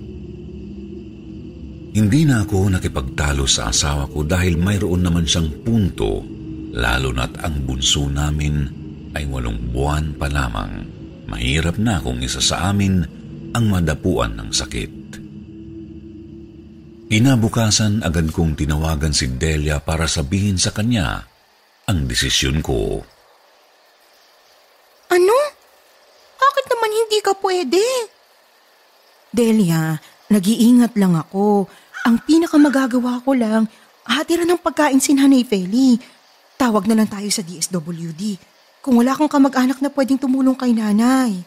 Hindi 1.92 2.24
na 2.24 2.40
ako 2.48 2.72
nakipagtalo 2.72 3.44
sa 3.44 3.68
asawa 3.68 4.08
ko 4.08 4.24
dahil 4.24 4.56
mayroon 4.56 5.04
naman 5.04 5.28
siyang 5.28 5.60
punto 5.60 6.24
lalo 6.72 7.12
na't 7.12 7.36
ang 7.44 7.68
bunso 7.68 8.08
namin 8.08 8.64
ay 9.12 9.28
walong 9.28 9.60
buwan 9.76 10.16
pa 10.16 10.24
lamang. 10.32 10.88
Mahirap 11.28 11.76
na 11.76 12.00
kung 12.00 12.24
isa 12.24 12.40
sa 12.40 12.72
amin 12.72 13.04
ang 13.52 13.64
madapuan 13.68 14.40
ng 14.40 14.48
sakit. 14.48 15.01
Inabukasan 17.12 18.00
agad 18.00 18.32
kong 18.32 18.56
tinawagan 18.56 19.12
si 19.12 19.28
Delia 19.28 19.84
para 19.84 20.08
sabihin 20.08 20.56
sa 20.56 20.72
kanya 20.72 21.20
ang 21.84 22.08
desisyon 22.08 22.64
ko. 22.64 23.04
Ano? 25.12 25.36
Bakit 26.40 26.64
naman 26.72 26.88
hindi 26.88 27.18
ka 27.20 27.36
pwede? 27.36 27.84
Delia, 29.28 30.00
nag-iingat 30.32 30.96
lang 30.96 31.12
ako. 31.12 31.68
Ang 32.08 32.16
pinakamagagawa 32.24 33.20
ko 33.20 33.36
lang, 33.36 33.68
hatira 34.08 34.48
ng 34.48 34.64
pagkain 34.64 34.96
si 34.96 35.12
Nanay 35.12 35.44
Feli. 35.44 36.00
Tawag 36.56 36.88
na 36.88 36.96
lang 36.96 37.12
tayo 37.12 37.28
sa 37.28 37.44
DSWD. 37.44 38.40
Kung 38.80 38.96
wala 38.96 39.12
kang 39.12 39.28
kamag-anak 39.28 39.84
na 39.84 39.92
pwedeng 39.92 40.16
tumulong 40.16 40.56
kay 40.56 40.72
nanay. 40.72 41.44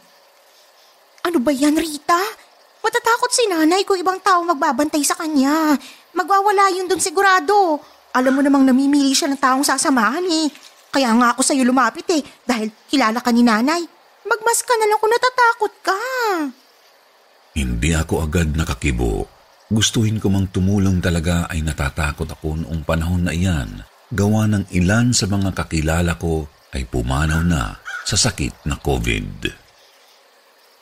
Ano 1.26 1.42
ba 1.42 1.50
yan, 1.50 1.74
Rita? 1.74 2.45
Matatakot 2.86 3.34
si 3.34 3.50
nanay 3.50 3.82
kung 3.82 3.98
ibang 3.98 4.22
tao 4.22 4.46
magbabantay 4.46 5.02
sa 5.02 5.18
kanya. 5.18 5.74
Magwawala 6.14 6.70
yun 6.70 6.86
dun 6.86 7.02
sigurado. 7.02 7.82
Alam 8.14 8.38
mo 8.38 8.42
namang 8.46 8.62
namimili 8.62 9.10
siya 9.18 9.26
ng 9.34 9.42
taong 9.42 9.66
sasamahan 9.66 10.22
eh. 10.22 10.54
Kaya 10.94 11.10
nga 11.18 11.34
ako 11.34 11.42
sa'yo 11.42 11.66
lumapit 11.66 12.06
eh, 12.14 12.22
dahil 12.46 12.70
kilala 12.86 13.26
ka 13.26 13.34
ni 13.34 13.42
nanay. 13.42 13.82
Magmas 14.22 14.62
ka 14.62 14.78
na 14.78 14.86
lang 14.86 15.02
kung 15.02 15.10
natatakot 15.10 15.74
ka. 15.82 16.00
Hindi 17.58 17.90
ako 17.98 18.22
agad 18.22 18.54
nakakibo. 18.54 19.26
Gustuhin 19.66 20.22
ko 20.22 20.30
mang 20.30 20.46
tumulong 20.54 21.02
talaga 21.02 21.50
ay 21.50 21.66
natatakot 21.66 22.30
ako 22.30 22.62
noong 22.62 22.86
panahon 22.86 23.26
na 23.26 23.34
iyan. 23.34 23.82
Gawa 24.14 24.46
ng 24.46 24.70
ilan 24.78 25.10
sa 25.10 25.26
mga 25.26 25.58
kakilala 25.58 26.22
ko 26.22 26.46
ay 26.78 26.86
pumanaw 26.86 27.42
na 27.42 27.82
sa 28.06 28.14
sakit 28.14 28.70
na 28.70 28.78
COVID. 28.78 29.42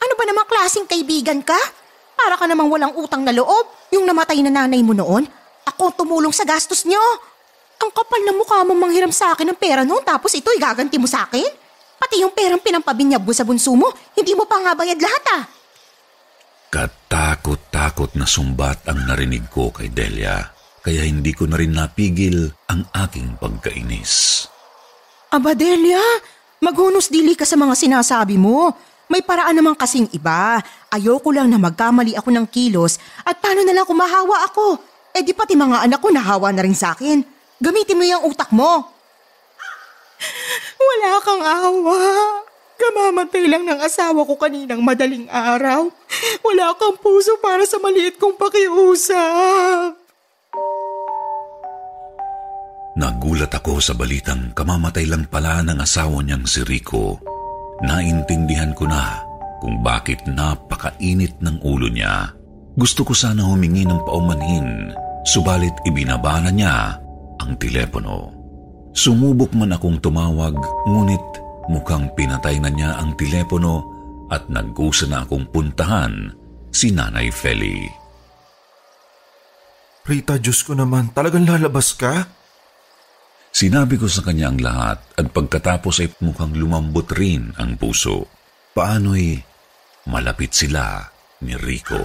Ano 0.03 0.13
ba 0.19 0.23
namang 0.27 0.51
klaseng 0.51 0.83
kaibigan 0.83 1.39
ka? 1.39 1.82
Para 2.13 2.37
ka 2.39 2.45
namang 2.45 2.69
walang 2.69 2.93
utang 2.95 3.25
na 3.25 3.33
loob. 3.33 3.69
Yung 3.93 4.05
namatay 4.07 4.39
na 4.45 4.51
nanay 4.53 4.81
mo 4.81 4.93
noon, 4.95 5.25
ako 5.67 6.05
tumulong 6.05 6.33
sa 6.33 6.45
gastos 6.47 6.85
niyo. 6.85 7.01
Ang 7.83 7.91
kapal 7.91 8.21
na 8.23 8.31
mukha 8.31 8.63
mong 8.63 8.79
manghiram 8.79 9.11
sa 9.11 9.35
akin 9.35 9.51
ng 9.51 9.59
pera 9.59 9.83
noon 9.83 10.01
tapos 10.07 10.31
ito'y 10.37 10.55
gaganti 10.61 10.95
mo 10.95 11.09
sa 11.09 11.27
akin? 11.27 11.45
Pati 11.99 12.19
yung 12.19 12.35
perang 12.35 12.59
pinampabinyag 12.59 13.23
mo 13.23 13.31
sa 13.31 13.47
bunso 13.47 13.71
mo, 13.75 13.91
hindi 14.15 14.35
mo 14.35 14.43
pa 14.43 14.59
nga 14.59 14.75
bayad 14.75 14.99
lahat 14.99 15.23
ah. 15.39 15.43
Katakot-takot 16.73 18.17
na 18.17 18.25
sumbat 18.25 18.83
ang 18.89 19.05
narinig 19.07 19.45
ko 19.47 19.69
kay 19.69 19.93
Delia, 19.93 20.51
kaya 20.83 21.05
hindi 21.05 21.31
ko 21.31 21.45
na 21.47 21.55
rin 21.55 21.71
napigil 21.77 22.49
ang 22.67 22.83
aking 22.91 23.37
pagkainis. 23.39 24.45
Aba 25.31 25.53
Delia, 25.53 26.01
maghunos 26.59 27.07
dili 27.07 27.37
ka 27.37 27.45
sa 27.47 27.55
mga 27.55 27.77
sinasabi 27.77 28.35
mo. 28.35 28.73
May 29.13 29.21
paraan 29.21 29.53
naman 29.53 29.77
kasing 29.77 30.09
iba. 30.09 30.57
Ayoko 30.89 31.29
lang 31.29 31.45
na 31.45 31.61
magkamali 31.61 32.17
ako 32.17 32.33
ng 32.33 32.49
kilos 32.49 32.97
at 33.21 33.37
paano 33.37 33.61
na 33.61 33.69
lang 33.69 33.85
kung 33.85 34.01
mahawa 34.01 34.41
ako? 34.49 34.81
Eh 35.13 35.21
di 35.21 35.37
pati 35.37 35.53
mga 35.53 35.85
anak 35.85 36.01
ko 36.01 36.09
nahawa 36.09 36.49
na 36.49 36.65
rin 36.65 36.73
sa 36.73 36.97
akin. 36.97 37.21
Gamitin 37.61 38.01
mo 38.01 38.09
yung 38.09 38.25
utak 38.25 38.49
mo. 38.49 38.89
Wala 40.89 41.21
kang 41.21 41.45
awa. 41.45 42.01
Kamamatay 42.73 43.45
lang 43.45 43.69
ng 43.69 43.85
asawa 43.85 44.25
ko 44.25 44.33
kaninang 44.33 44.81
madaling 44.81 45.29
araw. 45.29 45.93
Wala 46.41 46.73
kang 46.73 46.97
puso 46.97 47.37
para 47.37 47.69
sa 47.69 47.77
maliit 47.77 48.17
kong 48.17 48.33
pakiusap. 48.33 49.93
Nagulat 52.97 53.53
ako 53.53 53.77
sa 53.77 53.93
balitang 53.93 54.57
kamamatay 54.57 55.05
lang 55.05 55.29
pala 55.29 55.61
ng 55.61 55.77
asawa 55.77 56.25
niyang 56.25 56.49
si 56.49 56.65
Rico. 56.65 57.21
Naintindihan 57.83 58.71
ko 58.71 58.87
na 58.87 59.19
kung 59.59 59.83
bakit 59.83 60.23
napakainit 60.23 61.35
ng 61.43 61.59
ulo 61.63 61.91
niya. 61.91 62.31
Gusto 62.79 63.03
ko 63.03 63.13
sana 63.13 63.43
humingi 63.43 63.83
ng 63.85 64.01
paumanhin, 64.07 64.95
subalit 65.27 65.75
ibinabana 65.83 66.49
niya 66.49 66.97
ang 67.43 67.51
telepono. 67.59 68.31
Sumubok 68.95 69.51
man 69.53 69.75
akong 69.75 69.99
tumawag, 69.99 70.55
ngunit 70.87 71.25
mukhang 71.67 72.07
pinatay 72.15 72.59
na 72.59 72.71
niya 72.71 72.97
ang 72.99 73.15
telepono 73.19 73.83
at 74.31 74.47
nagkusa 74.47 75.11
na 75.11 75.27
akong 75.27 75.45
puntahan 75.51 76.31
si 76.71 76.89
Nanay 76.89 77.29
Feli. 77.29 77.85
Rita, 80.03 80.35
Diyos 80.35 80.67
ko 80.67 80.75
naman, 80.75 81.15
talagang 81.15 81.47
lalabas 81.47 81.95
ka? 81.95 82.27
Sinabi 83.53 84.01
ko 84.01 84.09
sa 84.09 84.25
kanya 84.25 84.49
ang 84.49 84.57
lahat 84.57 84.97
at 85.13 85.29
pagkatapos 85.29 86.01
ay 86.01 86.09
mukhang 86.25 86.57
lumambot 86.57 87.05
rin 87.13 87.53
ang 87.61 87.77
puso. 87.77 88.25
Paano'y 88.73 89.37
malapit 90.09 90.57
sila 90.57 91.05
ni 91.45 91.53
Rico. 91.53 92.01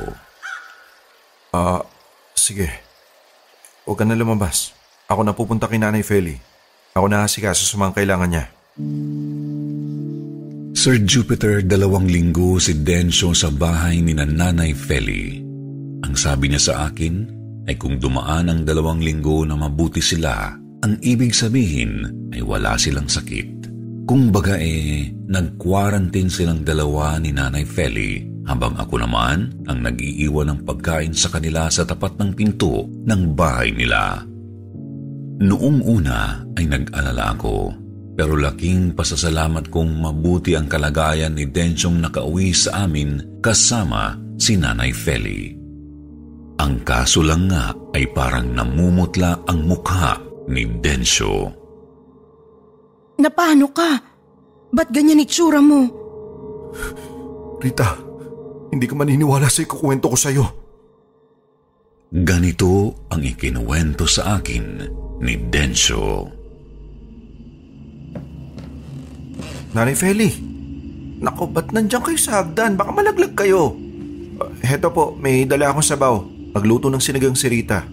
Ah, 1.57 1.81
uh, 1.81 1.83
sige. 2.37 2.69
Huwag 3.89 3.97
ka 3.97 4.05
na 4.05 4.13
lumabas. 4.13 4.77
Ako 5.09 5.25
na 5.25 5.33
pupunta 5.33 5.65
kay 5.65 5.81
Nanay 5.81 6.05
Feli. 6.05 6.37
Ako 6.93 7.09
na 7.09 7.25
hasikaso 7.25 7.65
sa 7.65 7.81
mga 7.81 7.97
kailangan 7.97 8.29
niya. 8.29 8.45
Sir 10.77 11.01
Jupiter, 11.09 11.65
dalawang 11.65 12.05
linggo 12.05 12.61
si 12.61 12.77
Densyo 12.85 13.33
sa 13.33 13.49
bahay 13.49 14.05
ni 14.05 14.13
Nanay 14.13 14.77
Feli. 14.77 15.41
Ang 16.05 16.13
sabi 16.13 16.53
niya 16.53 16.61
sa 16.61 16.75
akin 16.93 17.15
ay 17.65 17.81
kung 17.81 17.97
dumaan 17.97 18.53
ang 18.53 18.61
dalawang 18.69 19.01
linggo 19.01 19.49
na 19.49 19.57
mabuti 19.57 20.05
sila, 20.05 20.53
ang 20.83 20.95
ibig 21.03 21.35
sabihin 21.35 22.07
ay 22.31 22.43
wala 22.43 22.79
silang 22.79 23.11
sakit. 23.11 23.67
Kung 24.09 24.33
baga 24.33 24.57
eh, 24.57 25.11
nag-quarantine 25.29 26.33
silang 26.33 26.65
dalawa 26.65 27.21
ni 27.21 27.35
Nanay 27.35 27.67
Feli 27.69 28.25
habang 28.49 28.79
ako 28.81 29.05
naman 29.05 29.53
ang 29.69 29.85
nag-iiwan 29.85 30.49
ng 30.49 30.61
pagkain 30.65 31.13
sa 31.13 31.29
kanila 31.29 31.69
sa 31.69 31.85
tapat 31.85 32.17
ng 32.17 32.33
pinto 32.33 32.89
ng 32.89 33.23
bahay 33.37 33.75
nila. 33.75 34.25
Noong 35.39 35.85
una 35.85 36.41
ay 36.57 36.65
nag-alala 36.65 37.37
ako 37.37 37.57
pero 38.19 38.35
laking 38.35 38.99
pasasalamat 38.99 39.71
kong 39.71 40.03
mabuti 40.03 40.59
ang 40.59 40.67
kalagayan 40.67 41.39
ni 41.39 41.47
Densyong 41.47 42.03
nakauwi 42.03 42.51
sa 42.51 42.89
amin 42.89 43.39
kasama 43.39 44.19
si 44.35 44.59
Nanay 44.59 44.91
Feli. 44.91 45.55
Ang 46.59 46.83
kaso 46.83 47.23
lang 47.23 47.47
nga 47.47 47.71
ay 47.95 48.11
parang 48.11 48.51
namumutla 48.51 49.47
ang 49.47 49.63
mukha 49.63 50.28
ni 50.49 50.65
Densyo. 50.65 51.53
Napano 53.21 53.69
ka? 53.71 53.91
Ba't 54.73 54.89
ganyan 54.93 55.21
itsura 55.21 55.61
mo? 55.61 55.89
Rita, 57.59 57.99
hindi 58.71 58.87
ka 58.87 58.95
maniniwala 58.95 59.49
sa 59.51 59.65
ikukwento 59.65 60.13
ko 60.13 60.17
sa'yo. 60.17 60.45
Ganito 62.09 63.05
ang 63.13 63.21
ikinuwento 63.21 64.09
sa 64.09 64.41
akin 64.41 64.65
ni 65.21 65.35
Densyo. 65.51 66.31
Nanay 69.77 69.93
Feli, 69.93 70.33
naku, 71.21 71.45
ba't 71.51 71.75
nandiyan 71.77 72.01
kayo 72.01 72.17
sa 72.17 72.41
hagdan? 72.41 72.79
Baka 72.79 72.91
malaglag 72.95 73.37
kayo. 73.37 73.77
Uh, 74.39 74.49
heto 74.65 74.89
po, 74.89 75.13
may 75.13 75.45
dala 75.45 75.75
akong 75.75 75.85
sabaw. 75.85 76.25
Pagluto 76.57 76.89
ng 76.89 77.03
sinigang 77.03 77.37
si 77.37 77.53
Rita. 77.53 77.85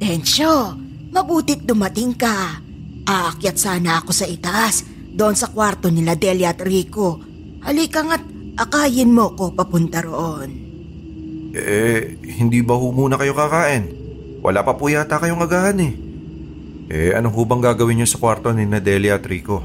Densyo, 0.00 0.85
Mabutit 1.16 1.64
dumating 1.64 2.12
ka. 2.12 2.60
Aakyat 3.08 3.56
sana 3.56 4.04
ako 4.04 4.12
sa 4.12 4.28
itaas, 4.28 4.84
doon 5.16 5.32
sa 5.32 5.48
kwarto 5.48 5.88
nila 5.88 6.12
Delia 6.12 6.52
at 6.52 6.60
Rico. 6.60 7.16
Halika 7.64 8.04
nga't 8.04 8.52
akayin 8.60 9.16
mo 9.16 9.32
ko 9.32 9.56
papunta 9.56 10.04
roon. 10.04 10.52
Eh, 11.56 12.20
hindi 12.36 12.60
ba 12.60 12.76
ho 12.76 12.92
muna 12.92 13.16
kayo 13.16 13.32
kakain? 13.32 13.88
Wala 14.44 14.60
pa 14.60 14.76
po 14.76 14.92
yata 14.92 15.16
kayong 15.16 15.40
agahan 15.40 15.80
eh. 15.80 15.94
Eh, 16.92 17.10
ano 17.16 17.32
ho 17.32 17.40
bang 17.48 17.64
gagawin 17.64 18.04
niyo 18.04 18.08
sa 18.12 18.20
kwarto 18.20 18.52
ni 18.52 18.68
Delia 18.84 19.16
at 19.16 19.24
Rico? 19.24 19.64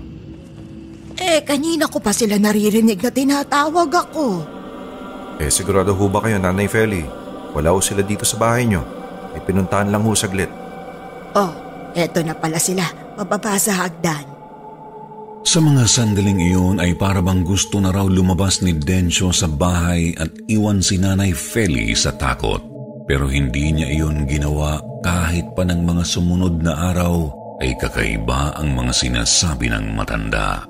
Eh, 1.20 1.44
kanina 1.44 1.92
ko 1.92 2.00
pa 2.00 2.16
sila 2.16 2.40
naririnig 2.40 3.04
na 3.04 3.12
tinatawag 3.12 3.92
ako. 3.92 4.28
Eh, 5.36 5.52
sigurado 5.52 5.92
ho 6.00 6.06
ba 6.08 6.24
kayo, 6.24 6.40
Nanay 6.40 6.72
Feli? 6.72 7.04
Wala 7.52 7.76
ho 7.76 7.84
sila 7.84 8.08
dito 8.08 8.24
sa 8.24 8.40
bahay 8.40 8.72
niyo. 8.72 8.88
Ipinuntahan 9.36 9.92
lang 9.92 10.08
ho 10.08 10.16
saglit. 10.16 10.61
Oh, 11.32 11.52
eto 11.96 12.20
na 12.24 12.36
pala 12.36 12.60
sila, 12.60 12.84
pababa 13.16 13.56
sa 13.56 13.86
hagdan. 13.86 14.28
Sa 15.42 15.58
mga 15.58 15.90
sandaling 15.90 16.38
iyon 16.38 16.78
ay 16.78 16.94
parabang 16.94 17.42
gusto 17.42 17.82
na 17.82 17.90
raw 17.90 18.06
lumabas 18.06 18.62
ni 18.62 18.78
Densyo 18.78 19.34
sa 19.34 19.50
bahay 19.50 20.14
at 20.14 20.30
iwan 20.46 20.86
si 20.86 21.02
Nanay 21.02 21.34
Feli 21.34 21.98
sa 21.98 22.14
takot. 22.14 22.62
Pero 23.10 23.26
hindi 23.26 23.74
niya 23.74 23.90
iyon 23.90 24.30
ginawa 24.30 24.78
kahit 25.02 25.58
pa 25.58 25.66
ng 25.66 25.82
mga 25.82 26.04
sumunod 26.06 26.62
na 26.62 26.94
araw 26.94 27.34
ay 27.58 27.74
kakaiba 27.74 28.54
ang 28.54 28.78
mga 28.78 28.94
sinasabi 28.94 29.74
ng 29.74 29.98
matanda. 29.98 30.62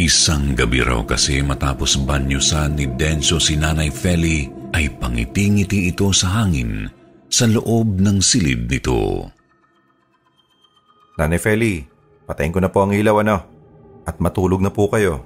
Isang 0.00 0.56
gabi 0.56 0.80
raw 0.80 1.04
kasi 1.04 1.44
matapos 1.44 2.00
banyusan 2.00 2.80
ni 2.80 2.88
Densyo 2.96 3.36
si 3.36 3.60
Nanay 3.60 3.92
Feli 3.92 4.48
ay 4.72 4.88
pangiti-ngiti 4.96 5.92
ito 5.92 6.12
sa 6.16 6.40
hangin 6.42 6.88
sa 7.28 7.44
loob 7.44 8.00
ng 8.00 8.24
silid 8.24 8.68
nito. 8.72 9.35
Nanay 11.16 11.40
Feli, 11.40 11.80
patayin 12.28 12.52
ko 12.52 12.60
na 12.60 12.68
po 12.68 12.84
ang 12.84 12.92
ilaw 12.92 13.24
ano. 13.24 13.40
At 14.06 14.20
matulog 14.20 14.60
na 14.60 14.70
po 14.70 14.86
kayo. 14.92 15.24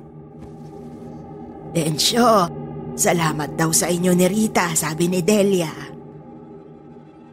Densyo, 1.74 2.48
salamat 2.94 3.58
daw 3.58 3.74
sa 3.74 3.90
inyo 3.90 4.14
ni 4.14 4.24
Rita, 4.30 4.72
sabi 4.72 5.10
ni 5.10 5.20
Delia. 5.20 5.70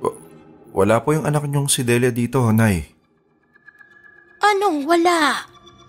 W- 0.01 0.17
wala 0.73 0.99
po 0.99 1.13
yung 1.13 1.29
anak 1.29 1.45
niyong 1.47 1.69
si 1.69 1.85
Delia 1.85 2.11
dito, 2.11 2.43
Nay. 2.51 2.83
Anong 4.43 4.85
wala? 4.89 5.47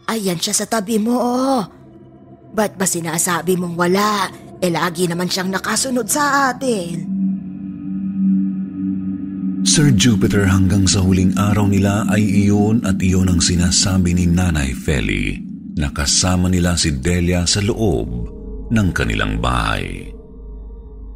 Ayan 0.08 0.40
siya 0.40 0.54
sa 0.56 0.66
tabi 0.68 0.96
mo. 0.96 1.16
Oh. 1.18 1.62
Ba't 2.52 2.80
ba 2.80 2.88
sinasabi 2.88 3.60
mong 3.60 3.76
wala? 3.76 4.32
Eh 4.60 4.72
lagi 4.72 5.04
naman 5.04 5.28
siyang 5.28 5.52
nakasunod 5.52 6.08
sa 6.08 6.52
atin. 6.52 7.17
Sir 9.68 9.92
Jupiter 9.92 10.48
hanggang 10.48 10.88
sa 10.88 11.04
huling 11.04 11.36
araw 11.36 11.68
nila 11.68 12.08
ay 12.08 12.24
iyon 12.24 12.80
at 12.88 12.96
iyon 13.04 13.28
ang 13.28 13.36
sinasabi 13.36 14.16
ni 14.16 14.24
Nanay 14.24 14.72
Feli 14.72 15.36
na 15.76 15.92
kasama 15.92 16.48
nila 16.48 16.72
si 16.72 16.96
Delia 16.96 17.44
sa 17.44 17.60
loob 17.60 18.08
ng 18.72 18.88
kanilang 18.96 19.36
bahay. 19.36 20.08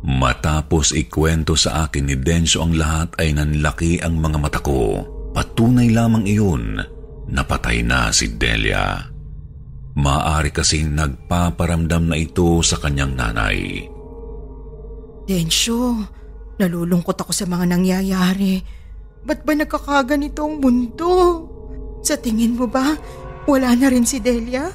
Matapos 0.05 0.93
ikwento 0.93 1.57
sa 1.57 1.89
akin 1.89 2.12
ni 2.12 2.16
Densyo 2.20 2.69
ang 2.69 2.77
lahat 2.77 3.16
ay 3.24 3.33
nanlaki 3.33 4.05
ang 4.05 4.20
mga 4.20 4.37
mata 4.37 4.61
ko. 4.61 5.01
Patunay 5.33 5.89
lamang 5.89 6.29
iyon 6.29 6.77
napatay 7.33 7.81
na 7.81 8.12
si 8.12 8.37
Delia. 8.37 9.01
Maari 9.97 10.53
kasing 10.53 10.93
nagpaparamdam 10.93 12.05
na 12.05 12.20
ito 12.20 12.61
sa 12.61 12.77
kanyang 12.77 13.16
nanay. 13.16 13.89
Densyo, 15.24 16.05
nalulungkot 16.62 17.18
ako 17.18 17.34
sa 17.34 17.44
mga 17.51 17.74
nangyayari. 17.74 18.62
Ba't 19.22 19.43
ba 19.43 19.52
nagkakaganito 19.55 20.47
ang 20.47 20.62
mundo? 20.62 21.10
Sa 22.02 22.18
tingin 22.18 22.59
mo 22.59 22.66
ba, 22.66 22.98
wala 23.47 23.74
na 23.74 23.90
rin 23.90 24.06
si 24.06 24.18
Delia? 24.18 24.70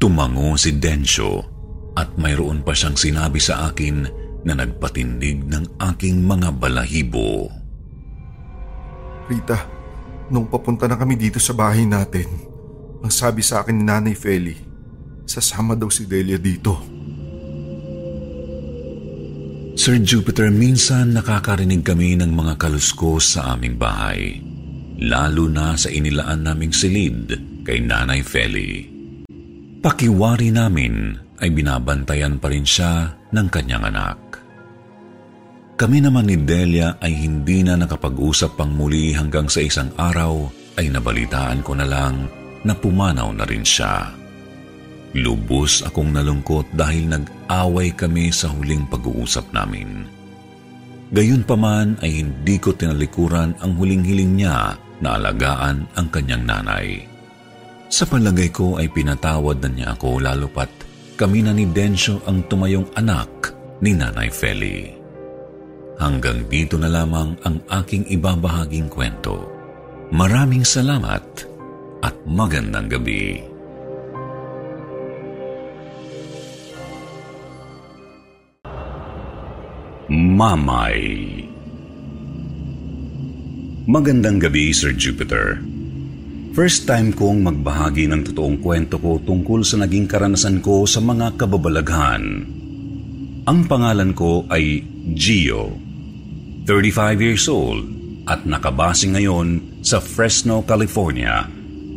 Tumango 0.00 0.56
si 0.56 0.76
Densyo 0.76 1.44
at 1.96 2.14
mayroon 2.16 2.62
pa 2.62 2.76
siyang 2.76 2.94
sinabi 2.94 3.40
sa 3.42 3.72
akin 3.72 4.06
na 4.46 4.54
nagpatindig 4.54 5.44
ng 5.48 5.64
aking 5.92 6.22
mga 6.22 6.54
balahibo. 6.56 7.50
Rita, 9.26 9.58
nung 10.32 10.46
papunta 10.46 10.86
na 10.88 10.96
kami 10.96 11.18
dito 11.18 11.42
sa 11.42 11.52
bahay 11.52 11.84
natin, 11.84 12.28
ang 13.02 13.12
sabi 13.12 13.42
sa 13.42 13.60
akin 13.60 13.76
ni 13.76 13.84
Nanay 13.84 14.16
Feli, 14.16 14.56
sasama 15.28 15.76
daw 15.76 15.90
si 15.92 16.08
Delia 16.08 16.40
dito. 16.40 16.97
Sir 19.78 20.02
Jupiter, 20.02 20.50
minsan 20.50 21.14
nakakarinig 21.14 21.86
kami 21.86 22.18
ng 22.18 22.34
mga 22.34 22.58
kaluskos 22.58 23.38
sa 23.38 23.54
aming 23.54 23.78
bahay. 23.78 24.42
Lalo 24.98 25.46
na 25.46 25.78
sa 25.78 25.86
inilaan 25.86 26.42
naming 26.42 26.74
silid 26.74 27.30
kay 27.62 27.78
Nanay 27.78 28.26
Feli. 28.26 28.90
Pakiwari 29.78 30.50
namin 30.50 31.14
ay 31.38 31.54
binabantayan 31.54 32.42
pa 32.42 32.50
rin 32.50 32.66
siya 32.66 33.22
ng 33.30 33.46
kanyang 33.46 33.86
anak. 33.86 34.18
Kami 35.78 36.02
naman 36.02 36.26
ni 36.26 36.42
Delia 36.42 36.98
ay 36.98 37.14
hindi 37.14 37.62
na 37.62 37.78
nakapag-usap 37.78 38.58
pang 38.58 38.74
muli 38.74 39.14
hanggang 39.14 39.46
sa 39.46 39.62
isang 39.62 39.94
araw 39.94 40.50
ay 40.74 40.90
nabalitaan 40.90 41.62
ko 41.62 41.78
na 41.78 41.86
lang 41.86 42.26
na 42.66 42.74
pumanaw 42.74 43.30
na 43.30 43.46
rin 43.46 43.62
siya. 43.62 44.17
Lubos 45.16 45.80
akong 45.80 46.12
nalungkot 46.12 46.68
dahil 46.76 47.08
nag-away 47.08 47.96
kami 47.96 48.28
sa 48.28 48.52
huling 48.52 48.84
pag-uusap 48.92 49.48
namin. 49.56 50.04
Gayunpaman 51.08 52.04
ay 52.04 52.20
hindi 52.20 52.60
ko 52.60 52.76
tinalikuran 52.76 53.56
ang 53.64 53.72
huling-hiling 53.80 54.36
niya 54.36 54.76
na 55.00 55.16
alagaan 55.16 55.88
ang 55.96 56.06
kanyang 56.12 56.44
nanay. 56.44 57.00
Sa 57.88 58.04
palagay 58.04 58.52
ko 58.52 58.76
ay 58.76 58.92
pinatawad 58.92 59.64
na 59.64 59.68
niya 59.72 59.88
ako 59.96 60.20
lalo 60.20 60.44
pat 60.52 60.68
kami 61.16 61.40
na 61.40 61.56
ni 61.56 61.64
Densyo 61.64 62.20
ang 62.28 62.44
tumayong 62.46 62.92
anak 62.94 63.56
ni 63.80 63.96
Nanay 63.96 64.28
Feli. 64.28 64.92
Hanggang 65.98 66.46
dito 66.46 66.78
na 66.78 66.86
lamang 66.86 67.34
ang 67.42 67.58
aking 67.82 68.06
ibabahaging 68.06 68.86
kwento. 68.86 69.50
Maraming 70.14 70.62
salamat 70.62 71.24
at 72.06 72.14
magandang 72.22 72.86
gabi. 72.86 73.57
Mamay 80.08 81.04
Magandang 83.84 84.40
gabi, 84.40 84.72
Sir 84.72 84.96
Jupiter. 84.96 85.60
First 86.56 86.88
time 86.88 87.12
kong 87.12 87.44
magbahagi 87.44 88.08
ng 88.08 88.24
totoong 88.24 88.56
kwento 88.56 88.96
ko 88.96 89.20
tungkol 89.20 89.60
sa 89.60 89.84
naging 89.84 90.08
karanasan 90.08 90.64
ko 90.64 90.88
sa 90.88 91.04
mga 91.04 91.36
kababalaghan. 91.36 92.24
Ang 93.44 93.60
pangalan 93.68 94.16
ko 94.16 94.48
ay 94.48 94.80
Gio, 95.12 95.76
35 96.64 97.20
years 97.20 97.44
old 97.44 97.84
at 98.24 98.48
nakabase 98.48 99.12
ngayon 99.12 99.84
sa 99.84 100.00
Fresno, 100.00 100.64
California 100.64 101.44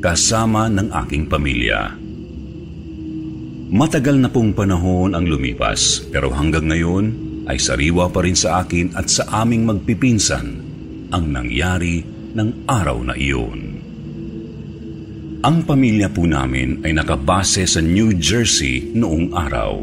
kasama 0.04 0.68
ng 0.68 0.92
aking 1.08 1.32
pamilya. 1.32 1.96
Matagal 3.72 4.20
na 4.20 4.28
pong 4.28 4.52
panahon 4.52 5.16
ang 5.16 5.24
lumipas 5.24 6.04
pero 6.12 6.28
hanggang 6.36 6.68
ngayon 6.68 7.31
ay 7.52 7.60
sariwa 7.60 8.08
pa 8.08 8.24
rin 8.24 8.40
sa 8.40 8.64
akin 8.64 8.96
at 8.96 9.12
sa 9.12 9.28
aming 9.44 9.68
magpipinsan 9.68 10.48
ang 11.12 11.26
nangyari 11.28 12.00
ng 12.32 12.64
araw 12.64 13.04
na 13.04 13.14
iyon. 13.20 13.60
Ang 15.44 15.68
pamilya 15.68 16.08
po 16.14 16.24
namin 16.24 16.80
ay 16.88 16.96
nakabase 16.96 17.68
sa 17.68 17.84
New 17.84 18.16
Jersey 18.16 18.96
noong 18.96 19.36
araw. 19.36 19.74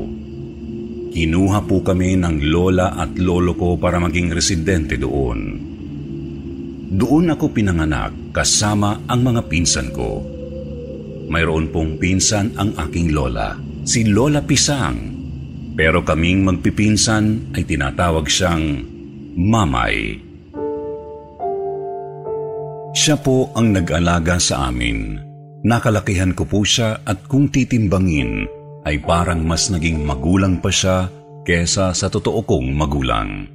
Kinuha 1.12 1.66
po 1.66 1.82
kami 1.84 2.14
ng 2.16 2.46
lola 2.48 2.94
at 2.96 3.18
lolo 3.18 3.52
ko 3.58 3.76
para 3.76 3.98
maging 4.00 4.32
residente 4.32 4.94
doon. 4.96 5.58
Doon 6.88 7.34
ako 7.34 7.52
pinanganak 7.52 8.32
kasama 8.32 9.04
ang 9.04 9.20
mga 9.20 9.44
pinsan 9.50 9.92
ko. 9.92 10.24
Mayroon 11.28 11.68
pong 11.68 12.00
pinsan 12.00 12.56
ang 12.56 12.72
aking 12.88 13.12
lola, 13.12 13.58
si 13.84 14.08
Lola 14.08 14.40
Pisang. 14.40 15.07
Pero 15.78 16.02
kaming 16.02 16.42
magpipinsan 16.42 17.54
ay 17.54 17.62
tinatawag 17.62 18.26
siyang 18.26 18.82
Mamay. 19.38 20.18
Siya 22.98 23.14
po 23.22 23.54
ang 23.54 23.70
nag-alaga 23.70 24.42
sa 24.42 24.66
amin 24.66 25.28
Nakalakihan 25.66 26.38
ko 26.38 26.46
po 26.46 26.62
siya 26.62 27.02
at 27.02 27.26
kung 27.26 27.50
titimbangin 27.50 28.46
ay 28.86 29.02
parang 29.02 29.42
mas 29.42 29.66
naging 29.74 30.06
magulang 30.06 30.62
pa 30.62 30.70
siya 30.70 31.10
kesa 31.42 31.90
sa 31.90 32.06
totoo 32.06 32.46
kong 32.46 32.70
magulang. 32.78 33.50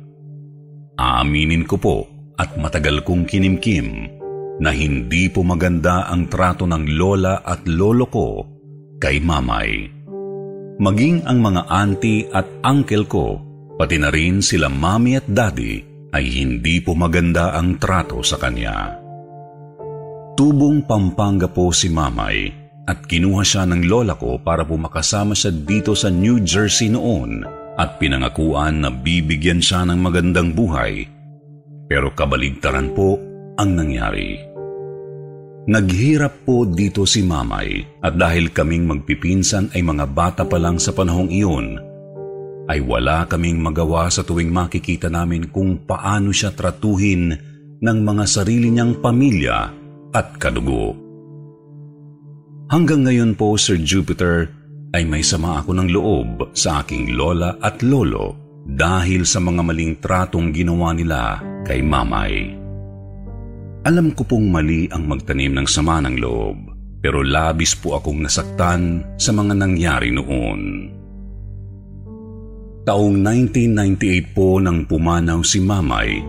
Aaminin 1.00 1.64
ko 1.64 1.80
po 1.80 1.98
at 2.36 2.60
matagal 2.60 3.08
kong 3.08 3.24
kinimkim 3.24 4.20
na 4.60 4.76
hindi 4.76 5.32
po 5.32 5.48
maganda 5.48 6.12
ang 6.12 6.28
trato 6.28 6.68
ng 6.68 6.92
lola 6.92 7.40
at 7.40 7.64
lolo 7.72 8.06
ko 8.12 8.28
kay 9.00 9.24
mamay. 9.24 10.03
Maging 10.82 11.30
ang 11.30 11.38
mga 11.38 11.70
auntie 11.70 12.26
at 12.34 12.50
uncle 12.66 13.06
ko, 13.06 13.38
pati 13.78 14.02
na 14.02 14.10
rin 14.10 14.42
sila 14.42 14.74
mami 14.74 15.22
at 15.22 15.28
daddy, 15.30 15.86
ay 16.14 16.26
hindi 16.30 16.82
po 16.82 16.98
maganda 16.98 17.54
ang 17.54 17.78
trato 17.78 18.26
sa 18.26 18.42
kanya. 18.42 18.98
Tubong 20.34 20.86
Pampanga 20.86 21.46
po 21.46 21.70
si 21.70 21.94
Mamay 21.94 22.50
at 22.90 23.06
kinuha 23.06 23.46
siya 23.46 23.70
ng 23.70 23.86
lola 23.86 24.18
ko 24.18 24.42
para 24.42 24.66
po 24.66 24.74
makasama 24.78 25.38
siya 25.38 25.54
dito 25.54 25.94
sa 25.94 26.10
New 26.10 26.42
Jersey 26.42 26.90
noon 26.90 27.46
at 27.78 28.02
pinangakuan 28.02 28.82
na 28.82 28.90
bibigyan 28.90 29.62
siya 29.62 29.86
ng 29.86 30.00
magandang 30.02 30.58
buhay. 30.58 31.06
Pero 31.86 32.14
kabaligtaran 32.18 32.94
po 32.98 33.22
ang 33.62 33.78
nangyari. 33.78 34.53
Naghirap 35.64 36.44
po 36.44 36.68
dito 36.68 37.08
si 37.08 37.24
Mamay 37.24 38.04
at 38.04 38.20
dahil 38.20 38.52
kaming 38.52 38.84
magpipinsan 38.84 39.72
ay 39.72 39.80
mga 39.80 40.12
bata 40.12 40.44
pa 40.44 40.60
lang 40.60 40.76
sa 40.76 40.92
panahong 40.92 41.32
iyon, 41.32 41.80
ay 42.68 42.84
wala 42.84 43.24
kaming 43.32 43.64
magawa 43.64 44.12
sa 44.12 44.28
tuwing 44.28 44.52
makikita 44.52 45.08
namin 45.08 45.48
kung 45.48 45.80
paano 45.88 46.36
siya 46.36 46.52
tratuhin 46.52 47.32
ng 47.80 47.98
mga 48.04 48.24
sarili 48.28 48.76
niyang 48.76 49.00
pamilya 49.00 49.72
at 50.12 50.36
kadugo. 50.36 51.00
Hanggang 52.68 53.08
ngayon 53.08 53.32
po, 53.40 53.56
Sir 53.56 53.80
Jupiter, 53.80 54.52
ay 54.92 55.08
may 55.08 55.24
sama 55.24 55.64
ako 55.64 55.80
ng 55.80 55.90
loob 55.96 56.28
sa 56.52 56.84
aking 56.84 57.16
lola 57.16 57.56
at 57.64 57.80
lolo 57.80 58.36
dahil 58.68 59.24
sa 59.24 59.40
mga 59.40 59.64
maling 59.64 59.96
tratong 60.04 60.52
ginawa 60.52 60.92
nila 60.92 61.40
kay 61.64 61.80
mamay. 61.80 62.63
Alam 63.84 64.16
ko 64.16 64.24
pong 64.24 64.48
mali 64.48 64.88
ang 64.88 65.12
magtanim 65.12 65.52
ng 65.60 65.68
sama 65.68 66.00
ng 66.00 66.16
loob, 66.16 66.56
pero 67.04 67.20
labis 67.20 67.76
po 67.76 68.00
akong 68.00 68.24
nasaktan 68.24 69.04
sa 69.20 69.36
mga 69.36 69.60
nangyari 69.60 70.08
noon. 70.08 70.88
Taong 72.88 73.16
1998 73.20 74.36
po 74.36 74.64
nang 74.64 74.88
pumanaw 74.88 75.44
si 75.44 75.60
mamay 75.60 76.24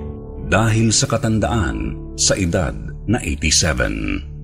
dahil 0.50 0.90
sa 0.90 1.06
katandaan 1.06 1.94
sa 2.18 2.34
edad 2.34 2.74
na 3.06 3.22
87. 3.22 4.34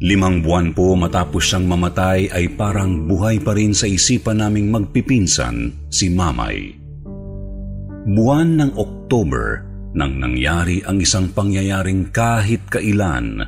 Limang 0.00 0.40
buwan 0.40 0.72
po 0.72 0.96
matapos 0.96 1.52
siyang 1.52 1.68
mamatay 1.68 2.32
ay 2.32 2.52
parang 2.56 3.04
buhay 3.04 3.36
pa 3.36 3.52
rin 3.52 3.76
sa 3.76 3.84
isipan 3.84 4.40
naming 4.40 4.72
magpipinsan 4.72 5.76
si 5.92 6.08
Mamay. 6.08 6.72
Buwan 8.08 8.56
ng 8.56 8.72
October 8.80 9.69
nang 9.94 10.18
nangyari 10.18 10.82
ang 10.86 11.02
isang 11.02 11.30
pangyayaring 11.34 12.14
kahit 12.14 12.62
kailan 12.70 13.42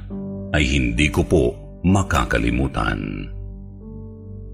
ay 0.53 0.65
hindi 0.67 1.09
ko 1.09 1.23
po 1.23 1.45
makakalimutan. 1.87 3.31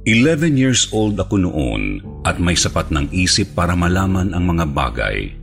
11 0.09 0.57
years 0.57 0.89
old 0.97 1.21
ako 1.21 1.37
noon 1.37 2.01
at 2.25 2.41
may 2.41 2.57
sapat 2.57 2.89
ng 2.89 3.13
isip 3.13 3.53
para 3.53 3.77
malaman 3.77 4.33
ang 4.33 4.45
mga 4.49 4.65
bagay. 4.73 5.37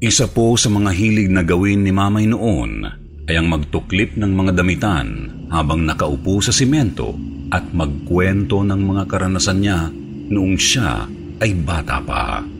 Isa 0.00 0.28
po 0.28 0.56
sa 0.56 0.72
mga 0.72 0.92
hilig 0.96 1.28
na 1.28 1.44
gawin 1.44 1.84
ni 1.84 1.92
mamay 1.92 2.24
noon 2.24 2.88
ay 3.26 3.36
ang 3.36 3.52
magtuklip 3.52 4.16
ng 4.16 4.32
mga 4.32 4.56
damitan 4.56 5.08
habang 5.52 5.84
nakaupo 5.84 6.40
sa 6.40 6.54
simento 6.54 7.12
at 7.52 7.68
magkwento 7.76 8.64
ng 8.64 8.80
mga 8.80 9.02
karanasan 9.08 9.58
niya 9.60 9.92
noong 10.32 10.56
siya 10.56 11.04
ay 11.42 11.52
bata 11.52 12.00
pa. 12.00 12.55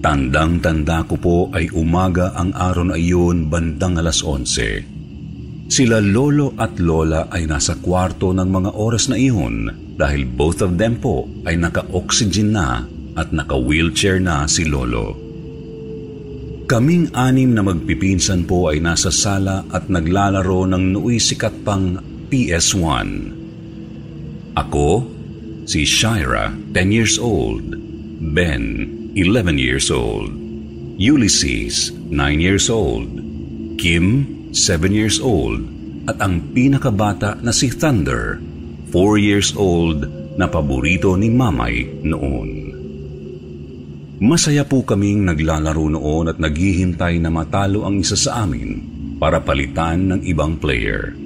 Tandang-tanda 0.00 1.04
ko 1.04 1.14
po 1.20 1.38
ay 1.52 1.68
umaga 1.76 2.32
ang 2.32 2.56
araw 2.56 2.88
na 2.88 2.96
iyon 2.96 3.52
bandang 3.52 4.00
alas 4.00 4.24
11. 4.24 5.68
Sila 5.68 6.00
lolo 6.00 6.56
at 6.56 6.80
lola 6.80 7.28
ay 7.28 7.44
nasa 7.44 7.76
kwarto 7.76 8.32
ng 8.32 8.48
mga 8.48 8.70
oras 8.80 9.12
na 9.12 9.20
iyon 9.20 9.68
dahil 10.00 10.24
both 10.24 10.64
of 10.64 10.80
them 10.80 10.96
po 10.96 11.28
ay 11.44 11.60
naka-oxygen 11.60 12.56
na 12.56 12.88
at 13.12 13.28
naka-wheelchair 13.28 14.16
na 14.24 14.48
si 14.48 14.64
lolo. 14.64 15.20
Kaming 16.64 17.12
anim 17.12 17.52
na 17.52 17.60
magpipinsan 17.60 18.48
po 18.48 18.72
ay 18.72 18.80
nasa 18.80 19.12
sala 19.12 19.68
at 19.68 19.92
naglalaro 19.92 20.64
ng 20.64 20.96
nooy 20.96 21.20
sikat 21.20 21.60
pang 21.60 22.00
PS1. 22.32 23.08
Ako, 24.56 25.04
si 25.68 25.84
Shira, 25.84 26.56
10 26.72 26.88
years 26.88 27.20
old, 27.20 27.76
Ben, 28.20 28.99
11 29.10 29.58
years 29.58 29.90
old. 29.90 30.30
Ulysses, 30.94 31.90
9 31.90 32.14
years 32.38 32.70
old. 32.70 33.10
Kim, 33.74 34.46
7 34.54 34.94
years 34.94 35.18
old. 35.18 35.66
At 36.06 36.22
ang 36.22 36.54
pinakabata 36.54 37.34
na 37.42 37.50
si 37.50 37.74
Thunder, 37.74 38.38
4 38.94 39.18
years 39.18 39.50
old 39.58 40.06
na 40.38 40.46
paborito 40.46 41.18
ni 41.18 41.26
Mamay 41.26 42.06
noon. 42.06 42.50
Masaya 44.22 44.62
po 44.62 44.86
kaming 44.86 45.26
naglalaro 45.26 45.90
noon 45.90 46.30
at 46.30 46.38
naghihintay 46.38 47.18
na 47.18 47.34
matalo 47.34 47.82
ang 47.82 47.98
isa 47.98 48.14
sa 48.14 48.46
amin 48.46 48.78
para 49.18 49.42
palitan 49.42 50.06
ng 50.06 50.20
ibang 50.22 50.54
player. 50.54 51.18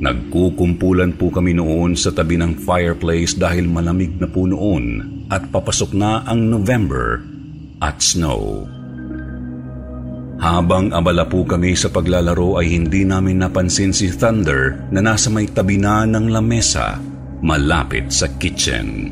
Nagkukumpulan 0.00 1.12
po 1.12 1.28
kami 1.28 1.52
noon 1.60 1.92
sa 1.92 2.08
tabi 2.08 2.40
ng 2.40 2.56
fireplace 2.56 3.36
dahil 3.36 3.68
malamig 3.68 4.16
na 4.16 4.24
po 4.24 4.48
noon 4.48 5.15
at 5.30 5.50
papasok 5.50 5.90
na 5.96 6.22
ang 6.26 6.46
November 6.46 7.22
at 7.82 7.98
snow. 7.98 8.66
Habang 10.36 10.92
abala 10.92 11.24
po 11.24 11.48
kami 11.48 11.72
sa 11.72 11.88
paglalaro 11.88 12.60
ay 12.60 12.68
hindi 12.76 13.08
namin 13.08 13.40
napansin 13.40 13.90
si 13.96 14.12
Thunder 14.12 14.76
na 14.92 15.00
nasa 15.00 15.32
may 15.32 15.48
tabi 15.48 15.80
na 15.80 16.04
ng 16.04 16.28
lamesa 16.28 17.00
malapit 17.40 18.12
sa 18.12 18.28
kitchen. 18.36 19.10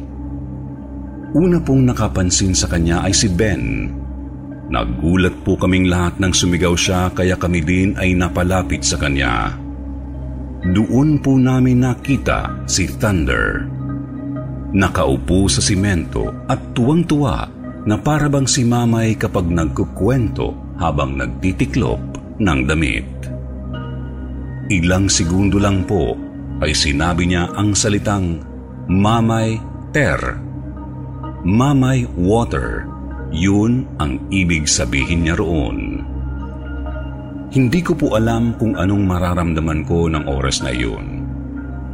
Una 1.34 1.58
pong 1.58 1.90
nakapansin 1.90 2.54
sa 2.54 2.70
kanya 2.70 3.02
ay 3.02 3.10
si 3.16 3.26
Ben. 3.26 3.90
Nagulat 4.70 5.42
po 5.42 5.58
kaming 5.58 5.90
lahat 5.90 6.20
nang 6.22 6.30
sumigaw 6.30 6.76
siya 6.78 7.10
kaya 7.10 7.34
kami 7.34 7.60
din 7.64 7.96
ay 7.98 8.14
napalapit 8.14 8.86
sa 8.86 9.00
kanya. 9.00 9.56
Doon 10.64 11.20
po 11.20 11.36
namin 11.36 11.84
nakita 11.84 12.64
si 12.64 12.88
Thunder. 12.88 13.73
Nakaupo 14.74 15.46
sa 15.46 15.62
simento 15.62 16.34
at 16.50 16.74
tuwang-tuwa 16.74 17.46
na 17.86 17.94
parabang 17.94 18.50
si 18.50 18.66
Mamay 18.66 19.14
kapag 19.14 19.46
nagkukwento 19.46 20.74
habang 20.82 21.14
nagtitiklop 21.14 22.02
ng 22.42 22.60
damit. 22.66 23.06
Ilang 24.74 25.06
segundo 25.06 25.62
lang 25.62 25.86
po 25.86 26.18
ay 26.58 26.74
sinabi 26.74 27.30
niya 27.30 27.54
ang 27.54 27.78
salitang 27.78 28.42
Mamay 28.90 29.62
Ter. 29.94 30.18
Mamay 31.46 32.10
Water. 32.18 32.90
Yun 33.30 33.86
ang 34.02 34.26
ibig 34.34 34.66
sabihin 34.66 35.22
niya 35.22 35.38
roon. 35.38 36.02
Hindi 37.54 37.78
ko 37.86 37.94
po 37.94 38.18
alam 38.18 38.58
kung 38.58 38.74
anong 38.74 39.06
mararamdaman 39.06 39.86
ko 39.86 40.10
ng 40.10 40.26
oras 40.26 40.66
na 40.66 40.74
iyon. 40.74 41.22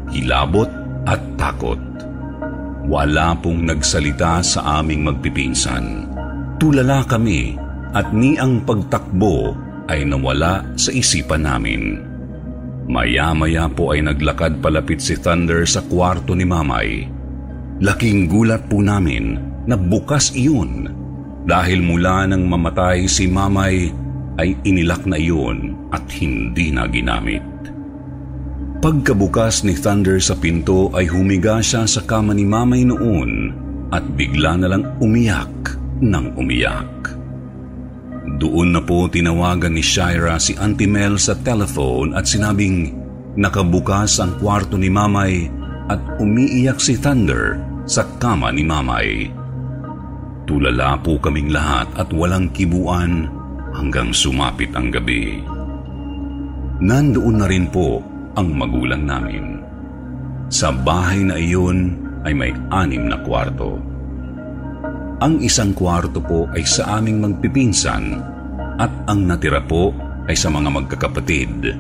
Hilabot 0.09 0.69
at 1.05 1.21
takot. 1.37 1.81
Wala 2.91 3.39
pong 3.39 3.71
nagsalita 3.71 4.43
sa 4.43 4.83
aming 4.83 5.07
magpipinsan. 5.07 6.11
Tulala 6.59 7.07
kami 7.07 7.55
at 7.95 8.11
ni 8.11 8.35
ang 8.35 8.67
pagtakbo 8.67 9.55
ay 9.87 10.03
nawala 10.03 10.67
sa 10.75 10.91
isipan 10.91 11.47
namin. 11.47 12.03
Maya-maya 12.91 13.71
po 13.71 13.95
ay 13.95 14.03
naglakad 14.03 14.59
palapit 14.59 14.99
si 14.99 15.15
Thunder 15.15 15.63
sa 15.71 15.87
kwarto 15.87 16.35
ni 16.35 16.43
Mamay. 16.43 17.07
Laking 17.79 18.27
gulat 18.27 18.67
po 18.67 18.83
namin 18.83 19.39
na 19.71 19.79
bukas 19.79 20.35
iyon 20.35 20.91
dahil 21.47 21.87
mula 21.87 22.27
nang 22.27 22.43
mamatay 22.51 23.07
si 23.07 23.31
Mamay 23.31 23.95
ay 24.35 24.59
inilak 24.67 25.07
na 25.07 25.15
iyon 25.15 25.79
at 25.95 26.03
hindi 26.11 26.75
na 26.75 26.91
ginamit. 26.91 27.50
Pagkabukas 28.81 29.61
ni 29.69 29.77
Thunder 29.77 30.17
sa 30.25 30.33
pinto 30.33 30.89
ay 30.97 31.05
humiga 31.05 31.61
siya 31.61 31.85
sa 31.85 32.01
kama 32.01 32.33
ni 32.33 32.49
Mamay 32.49 32.89
noon 32.89 33.53
at 33.93 34.01
bigla 34.17 34.57
na 34.57 34.73
lang 34.73 34.97
umiyak 35.05 35.77
ng 36.01 36.33
umiyak. 36.41 37.13
Doon 38.41 38.73
na 38.73 38.81
po 38.81 39.05
tinawagan 39.05 39.77
ni 39.77 39.85
Shira 39.85 40.41
si 40.41 40.57
Auntie 40.57 40.89
Mel 40.89 41.21
sa 41.21 41.37
telephone 41.37 42.17
at 42.17 42.25
sinabing 42.25 42.97
nakabukas 43.37 44.17
ang 44.17 44.41
kwarto 44.41 44.81
ni 44.81 44.89
Mamay 44.89 45.53
at 45.93 46.01
umiiyak 46.17 46.81
si 46.81 46.97
Thunder 46.97 47.61
sa 47.85 48.09
kama 48.17 48.49
ni 48.49 48.65
Mamay. 48.65 49.29
Tulala 50.49 50.97
po 51.05 51.21
kaming 51.21 51.53
lahat 51.53 51.85
at 52.01 52.09
walang 52.17 52.49
kibuan 52.57 53.29
hanggang 53.77 54.09
sumapit 54.17 54.73
ang 54.73 54.89
gabi. 54.89 55.45
Nandoon 56.81 57.37
na 57.37 57.45
rin 57.45 57.69
po 57.69 58.10
ang 58.35 58.55
magulang 58.55 59.07
namin. 59.07 59.63
Sa 60.51 60.75
bahay 60.75 61.23
na 61.23 61.39
iyon 61.39 61.95
ay 62.27 62.35
may 62.35 62.53
anim 62.75 63.07
na 63.07 63.19
kwarto. 63.23 63.79
Ang 65.21 65.45
isang 65.45 65.77
kwarto 65.77 66.19
po 66.19 66.49
ay 66.57 66.65
sa 66.65 66.99
aming 66.99 67.21
magpipinsan 67.21 68.19
at 68.81 68.93
ang 69.07 69.29
natira 69.29 69.61
po 69.61 69.93
ay 70.27 70.35
sa 70.35 70.49
mga 70.49 70.69
magkakapatid. 70.73 71.77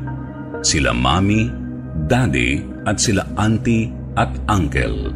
Sila 0.60 0.92
mami, 0.92 1.48
daddy 2.06 2.60
at 2.84 3.00
sila 3.00 3.24
auntie 3.40 3.88
at 4.16 4.30
uncle. 4.50 5.12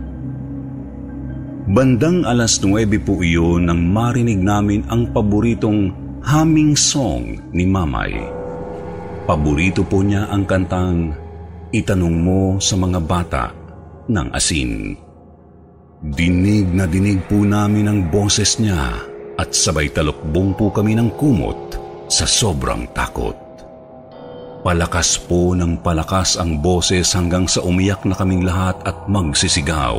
Bandang 1.65 2.28
alas 2.28 2.61
9 2.61 2.85
po 3.01 3.24
iyon 3.24 3.73
nang 3.73 3.81
marinig 3.81 4.36
namin 4.36 4.85
ang 4.93 5.09
paboritong 5.12 5.93
humming 6.20 6.77
song 6.77 7.40
ni 7.56 7.65
Mamay. 7.65 8.20
Paborito 9.24 9.81
po 9.81 10.05
niya 10.05 10.28
ang 10.28 10.44
kantang 10.44 11.16
Itanong 11.75 12.15
mo 12.23 12.63
sa 12.63 12.79
mga 12.79 13.03
bata 13.03 13.51
ng 14.07 14.31
asin. 14.31 14.95
Dinig 16.07 16.71
na 16.71 16.87
dinig 16.87 17.27
po 17.27 17.43
namin 17.43 17.91
ang 17.91 18.01
boses 18.15 18.63
niya 18.63 18.95
at 19.35 19.51
sabay 19.51 19.91
talokbong 19.91 20.55
po 20.55 20.71
kami 20.71 20.95
ng 20.95 21.11
kumot 21.19 21.75
sa 22.07 22.31
sobrang 22.31 22.87
takot. 22.95 23.35
Palakas 24.63 25.19
po 25.19 25.51
ng 25.59 25.83
palakas 25.83 26.39
ang 26.39 26.63
boses 26.63 27.11
hanggang 27.11 27.51
sa 27.51 27.59
umiyak 27.67 28.07
na 28.07 28.15
kaming 28.15 28.47
lahat 28.47 28.79
at 28.87 29.11
magsisigaw. 29.11 29.99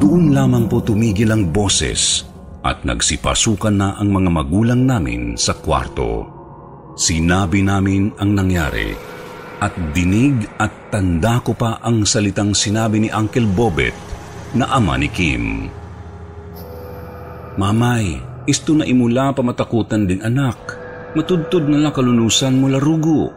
Doon 0.00 0.32
lamang 0.32 0.64
po 0.64 0.80
tumigil 0.80 1.28
ang 1.28 1.52
boses 1.52 2.24
at 2.64 2.88
nagsipasukan 2.88 3.76
na 3.76 4.00
ang 4.00 4.16
mga 4.16 4.32
magulang 4.32 4.80
namin 4.80 5.36
sa 5.36 5.52
kwarto. 5.52 6.24
Sinabi 6.96 7.60
namin 7.60 8.16
ang 8.16 8.32
nangyari 8.32 9.15
at 9.62 9.72
dinig 9.96 10.44
at 10.60 10.92
tanda 10.92 11.40
ko 11.40 11.56
pa 11.56 11.80
ang 11.80 12.04
salitang 12.04 12.52
sinabi 12.52 13.00
ni 13.00 13.08
Uncle 13.08 13.48
Bobet 13.48 13.96
na 14.52 14.68
ama 14.72 15.00
ni 15.00 15.08
Kim. 15.08 15.68
Mamay, 17.56 18.20
isto 18.44 18.76
na 18.76 18.84
imula 18.84 19.32
pamatakutan 19.32 20.04
din 20.04 20.20
anak. 20.20 20.58
Matudtod 21.16 21.64
na 21.72 21.80
lang 21.80 21.96
kalunusan 21.96 22.60
mo 22.60 22.68
larugo. 22.68 23.32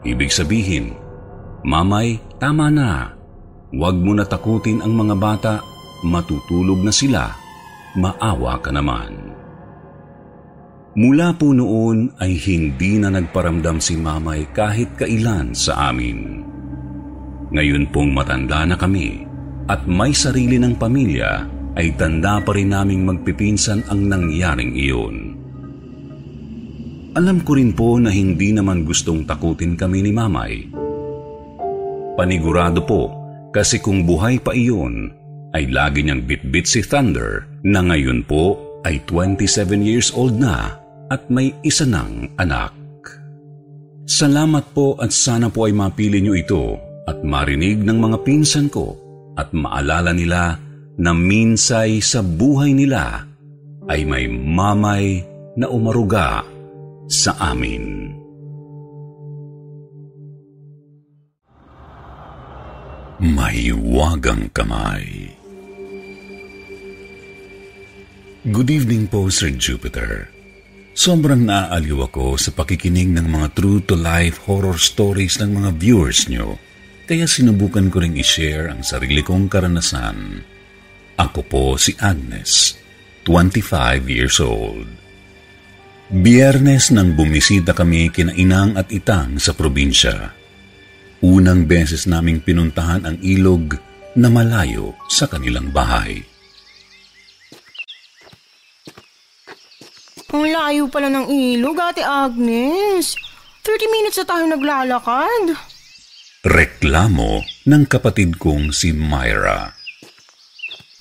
Ibig 0.00 0.32
sabihin, 0.32 0.96
Mamay, 1.64 2.16
tama 2.40 2.72
na. 2.72 3.12
Huwag 3.68 3.96
mo 4.00 4.16
na 4.16 4.24
takutin 4.24 4.80
ang 4.80 4.96
mga 4.96 5.16
bata, 5.20 5.54
matutulog 6.04 6.80
na 6.80 6.92
sila 6.92 7.44
maawa 7.94 8.58
ka 8.60 8.70
naman. 8.74 9.33
Mula 10.94 11.34
po 11.34 11.50
noon 11.50 12.14
ay 12.22 12.38
hindi 12.38 13.02
na 13.02 13.10
nagparamdam 13.10 13.82
si 13.82 13.98
mamay 13.98 14.46
kahit 14.54 14.94
kailan 14.94 15.50
sa 15.50 15.90
amin. 15.90 16.46
Ngayon 17.50 17.90
pong 17.90 18.14
matanda 18.14 18.62
na 18.62 18.78
kami 18.78 19.26
at 19.66 19.90
may 19.90 20.14
sarili 20.14 20.54
ng 20.54 20.78
pamilya 20.78 21.50
ay 21.74 21.98
tanda 21.98 22.38
pa 22.38 22.54
rin 22.54 22.70
naming 22.70 23.02
magpipinsan 23.02 23.82
ang 23.90 24.06
nangyaring 24.06 24.70
iyon. 24.78 25.34
Alam 27.18 27.42
ko 27.42 27.58
rin 27.58 27.74
po 27.74 27.98
na 27.98 28.14
hindi 28.14 28.54
naman 28.54 28.86
gustong 28.86 29.26
takutin 29.26 29.74
kami 29.74 29.98
ni 29.98 30.14
mamay. 30.14 30.70
Panigurado 32.14 32.86
po 32.86 33.10
kasi 33.50 33.82
kung 33.82 34.06
buhay 34.06 34.38
pa 34.38 34.54
iyon 34.54 35.10
ay 35.58 35.74
lagi 35.74 36.06
niyang 36.06 36.22
bitbit 36.22 36.70
si 36.70 36.86
Thunder 36.86 37.50
na 37.66 37.82
ngayon 37.82 38.22
po 38.22 38.62
ay 38.86 39.02
27 39.10 39.82
years 39.82 40.14
old 40.14 40.38
na 40.38 40.83
at 41.08 41.28
may 41.28 41.52
isa 41.64 41.84
ng 41.84 42.36
anak. 42.40 42.72
Salamat 44.04 44.76
po 44.76 45.00
at 45.00 45.10
sana 45.10 45.48
po 45.48 45.64
ay 45.64 45.72
mapili 45.72 46.20
niyo 46.20 46.36
ito 46.36 46.64
at 47.08 47.24
marinig 47.24 47.80
ng 47.80 47.98
mga 48.00 48.18
pinsan 48.20 48.68
ko 48.68 48.96
at 49.36 49.52
maalala 49.56 50.12
nila 50.12 50.60
na 51.00 51.10
minsay 51.16 51.98
sa 52.04 52.20
buhay 52.20 52.76
nila 52.76 53.24
ay 53.88 54.04
may 54.04 54.28
mamay 54.28 55.24
na 55.56 55.68
umaruga 55.68 56.44
sa 57.08 57.36
amin. 57.40 58.12
Mahiwagang 63.24 64.52
kamay. 64.52 65.32
Good 68.44 68.68
evening 68.68 69.08
po, 69.08 69.32
Sir 69.32 69.56
Jupiter. 69.56 70.33
Sobrang 70.94 71.42
naaaliw 71.42 72.06
ako 72.06 72.38
sa 72.38 72.54
pakikinig 72.54 73.10
ng 73.10 73.26
mga 73.26 73.58
true-to-life 73.58 74.46
horror 74.46 74.78
stories 74.78 75.42
ng 75.42 75.58
mga 75.58 75.70
viewers 75.74 76.30
nyo. 76.30 76.54
Kaya 77.10 77.26
sinubukan 77.26 77.90
ko 77.90 77.98
ring 77.98 78.14
i-share 78.14 78.70
ang 78.70 78.86
sarili 78.86 79.18
kong 79.18 79.50
karanasan. 79.50 80.46
Ako 81.18 81.40
po 81.50 81.74
si 81.74 81.98
Agnes, 81.98 82.78
25 83.26 84.06
years 84.06 84.38
old. 84.38 84.86
Biyernes 86.14 86.94
nang 86.94 87.18
bumisita 87.18 87.74
kami 87.74 88.14
kina 88.14 88.30
Inang 88.38 88.78
at 88.78 88.86
Itang 88.94 89.42
sa 89.42 89.50
probinsya. 89.50 90.30
Unang 91.26 91.66
beses 91.66 92.06
naming 92.06 92.38
pinuntahan 92.38 93.02
ang 93.02 93.18
ilog 93.18 93.74
na 94.14 94.30
malayo 94.30 94.94
sa 95.10 95.26
kanilang 95.26 95.74
bahay. 95.74 96.22
Ang 100.32 100.48
layo 100.48 100.88
pala 100.88 101.12
ng 101.12 101.28
ilog, 101.28 101.76
Ate 101.76 102.00
Agnes. 102.00 103.18
30 103.64 103.94
minutes 103.94 104.16
na 104.20 104.26
tayo 104.28 104.44
naglalakad. 104.48 105.56
Reklamo 106.44 107.40
ng 107.64 107.82
kapatid 107.88 108.36
kong 108.36 108.72
si 108.72 108.92
Myra. 108.92 109.72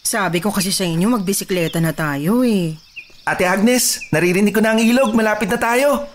Sabi 0.03 0.39
ko 0.39 0.51
kasi 0.51 0.71
sa 0.71 0.87
inyo, 0.87 1.11
magbisikleta 1.11 1.83
na 1.83 1.91
tayo 1.91 2.43
eh. 2.43 2.75
Ate 3.23 3.47
Agnes, 3.47 4.07
naririnig 4.11 4.55
ko 4.55 4.59
na 4.59 4.75
ang 4.75 4.79
ilog. 4.83 5.15
Malapit 5.15 5.47
na 5.47 5.59
tayo. 5.59 6.07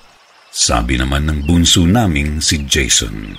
Sabi 0.49 0.97
naman 0.97 1.29
ng 1.29 1.45
bunso 1.45 1.85
naming 1.85 2.41
si 2.41 2.65
Jason. 2.65 3.37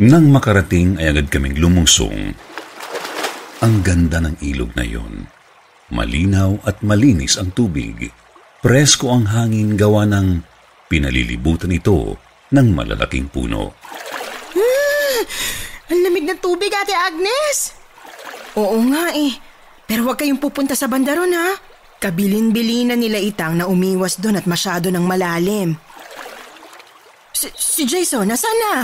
Nang 0.00 0.26
makarating 0.32 0.98
ay 0.98 1.12
agad 1.14 1.28
kaming 1.30 1.60
lumusong. 1.60 2.34
Ang 3.60 3.74
ganda 3.84 4.18
ng 4.24 4.40
ilog 4.40 4.72
na 4.72 4.82
yon. 4.86 5.28
Malinaw 5.90 6.62
at 6.62 6.86
malinis 6.86 7.34
ang 7.34 7.50
tubig. 7.50 8.14
Presko 8.62 9.10
ang 9.10 9.26
hangin 9.26 9.74
gawa 9.74 10.06
ng 10.06 10.42
pinalilibutan 10.86 11.74
ito 11.74 12.14
ng 12.54 12.68
malalaking 12.70 13.26
puno. 13.26 13.74
Ah, 14.54 15.20
ang 15.90 15.98
lamig 16.06 16.26
ng 16.26 16.38
tubig, 16.38 16.70
Ate 16.70 16.94
Agnes! 16.94 17.74
Oo 18.54 18.78
nga 18.90 19.14
eh. 19.14 19.34
Pero 19.86 20.06
huwag 20.06 20.22
kayong 20.22 20.38
pupunta 20.38 20.78
sa 20.78 20.86
bandaron 20.86 21.34
ha. 21.34 21.58
Kabilin-bilinan 21.98 22.98
nila 22.98 23.18
itang 23.18 23.58
na 23.58 23.66
umiwas 23.66 24.22
doon 24.22 24.38
at 24.38 24.46
masyado 24.46 24.88
ng 24.94 25.02
malalim. 25.02 25.74
Si, 27.34 27.50
si 27.58 27.82
Jason, 27.82 28.30
nasaan 28.30 28.58
na? 28.62 28.74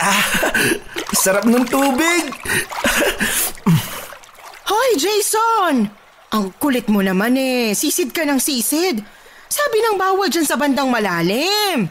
Ah, 0.00 0.24
sarap 1.24 1.44
ng 1.44 1.64
tubig. 1.68 2.22
Hoy, 4.64 4.96
Jason! 4.96 5.92
Ang 6.32 6.44
kulit 6.56 6.88
mo 6.88 7.04
naman 7.04 7.36
eh. 7.36 7.76
Sisid 7.76 8.16
ka 8.16 8.24
ng 8.24 8.40
sisid. 8.40 8.96
Sabi 9.46 9.76
ng 9.84 10.00
bawal 10.00 10.32
dyan 10.32 10.48
sa 10.48 10.56
bandang 10.56 10.88
malalim. 10.88 11.84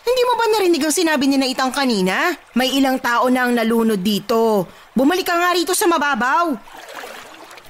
Hindi 0.00 0.22
mo 0.26 0.34
ba 0.34 0.44
narinig 0.50 0.82
ang 0.82 0.90
sinabi 0.90 1.30
ni 1.30 1.38
na 1.38 1.46
itang 1.46 1.70
kanina? 1.70 2.34
May 2.58 2.74
ilang 2.74 2.98
tao 2.98 3.30
na 3.30 3.46
ang 3.46 3.54
nalunod 3.54 4.02
dito. 4.02 4.66
Bumalik 4.90 5.22
ka 5.22 5.38
nga 5.38 5.54
rito 5.54 5.70
sa 5.70 5.86
mababaw. 5.86 6.50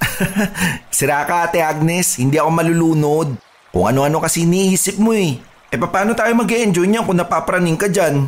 Sira 0.95 1.21
ka, 1.29 1.45
Ate 1.45 1.61
Agnes. 1.61 2.17
Hindi 2.17 2.41
ako 2.41 2.49
malulunod. 2.49 3.29
Kung 3.69 3.85
ano-ano 3.87 4.17
kasi 4.25 4.43
iniisip 4.49 4.97
mo 4.97 5.13
eh. 5.13 5.37
E 5.71 5.75
paano 5.77 6.17
tayo 6.17 6.33
mag 6.33 6.49
enjoy 6.49 6.89
niyan 6.89 7.05
kung 7.05 7.21
napapraning 7.21 7.77
ka 7.77 7.87
dyan? 7.87 8.25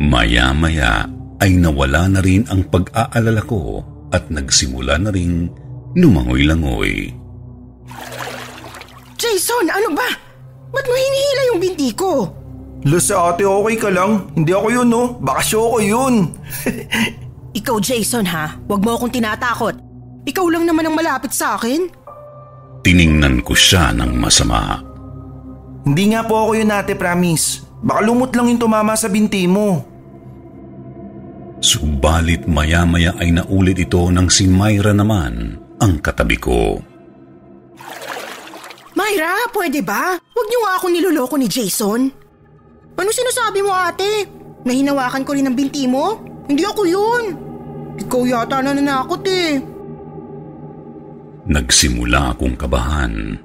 Maya-maya 0.00 1.10
ay 1.42 1.50
nawala 1.58 2.08
na 2.08 2.22
rin 2.22 2.46
ang 2.48 2.64
pag-aalala 2.64 3.42
ko 3.44 3.95
at 4.14 4.30
nagsimula 4.30 5.00
na 5.00 5.10
rin 5.10 5.50
lumangoy-langoy. 5.96 7.10
Jason, 9.16 9.66
ano 9.72 9.88
ba? 9.96 10.08
Ba't 10.70 10.84
mo 10.84 10.94
hinihila 10.94 11.42
yung 11.54 11.60
binti 11.62 11.90
ko? 11.96 12.28
Lo 12.86 13.00
sa 13.00 13.32
ate, 13.32 13.42
okay 13.42 13.76
ka 13.80 13.88
lang. 13.90 14.30
Hindi 14.36 14.52
ako 14.52 14.68
yun, 14.70 14.88
no? 14.92 15.16
Baka 15.18 15.40
show 15.42 15.74
ko 15.74 15.78
yun. 15.80 16.36
Ikaw, 17.58 17.76
Jason, 17.80 18.28
ha? 18.28 18.60
Huwag 18.68 18.84
mo 18.84 18.94
akong 18.94 19.10
tinatakot. 19.10 19.74
Ikaw 20.28 20.46
lang 20.52 20.68
naman 20.68 20.84
ang 20.84 20.94
malapit 20.94 21.32
sa 21.32 21.56
akin. 21.56 21.88
Tiningnan 22.84 23.42
ko 23.42 23.56
siya 23.56 23.96
ng 23.96 24.12
masama. 24.14 24.84
Hindi 25.88 26.12
nga 26.12 26.22
po 26.28 26.46
ako 26.46 26.52
yun, 26.60 26.70
ate, 26.70 26.94
promise. 26.94 27.64
Baka 27.80 28.04
lumot 28.04 28.30
lang 28.36 28.52
yung 28.52 28.60
tumama 28.60 28.94
sa 28.94 29.08
binti 29.08 29.48
mo. 29.48 29.95
Subalit 31.60 32.44
maya-maya 32.44 33.16
ay 33.16 33.32
naulit 33.32 33.80
ito 33.80 34.12
ng 34.12 34.28
si 34.28 34.44
Myra 34.44 34.92
naman 34.92 35.56
ang 35.80 36.00
katabi 36.04 36.36
ko. 36.36 36.80
Myra, 38.96 39.32
pwede 39.52 39.80
ba? 39.84 40.16
Huwag 40.16 40.46
niyo 40.48 40.60
nga 40.64 40.72
ako 40.80 40.86
niloloko 40.88 41.36
ni 41.36 41.48
Jason. 41.48 42.08
Ano 42.96 43.10
sinasabi 43.12 43.60
mo 43.60 43.72
ate? 43.72 44.24
Nahinawakan 44.64 45.24
ko 45.24 45.36
rin 45.36 45.48
ang 45.48 45.56
binti 45.56 45.84
mo? 45.84 46.16
Hindi 46.48 46.64
ako 46.64 46.82
yun. 46.88 47.22
Ikaw 48.00 48.22
yata 48.24 48.60
na 48.64 48.72
nanakot 48.72 49.24
eh. 49.28 49.60
Nagsimula 51.46 52.36
akong 52.36 52.56
kabahan. 52.56 53.36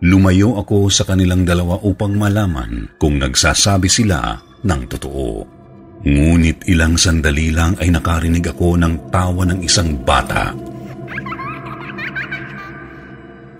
Lumayo 0.00 0.58
ako 0.58 0.90
sa 0.90 1.06
kanilang 1.06 1.44
dalawa 1.44 1.76
upang 1.82 2.16
malaman 2.16 2.94
kung 2.96 3.20
nagsasabi 3.20 3.88
sila 3.88 4.38
ng 4.64 4.82
totoo. 4.88 5.59
Ngunit 6.00 6.64
ilang 6.64 6.96
sandali 6.96 7.52
lang 7.52 7.76
ay 7.76 7.92
nakarinig 7.92 8.48
ako 8.48 8.80
ng 8.80 9.12
tawa 9.12 9.44
ng 9.44 9.60
isang 9.60 10.00
bata. 10.00 10.56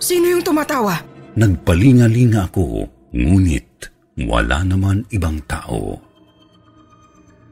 Sino 0.00 0.24
yung 0.32 0.40
tumatawa? 0.40 0.96
Nagpalingalinga 1.36 2.48
ako, 2.48 2.88
ngunit 3.12 3.68
wala 4.24 4.64
naman 4.64 5.04
ibang 5.12 5.36
tao. 5.44 6.00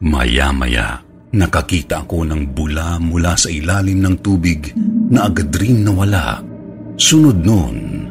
Maya-maya, 0.01 1.05
nakakita 1.37 2.09
ako 2.09 2.25
ng 2.25 2.57
bula 2.57 2.97
mula 2.97 3.37
sa 3.37 3.53
ilalim 3.53 4.01
ng 4.01 4.17
tubig 4.25 4.73
na 5.13 5.29
agad 5.29 5.53
rin 5.61 5.85
nawala. 5.85 6.41
Sunod 6.99 7.45
noon, 7.45 8.09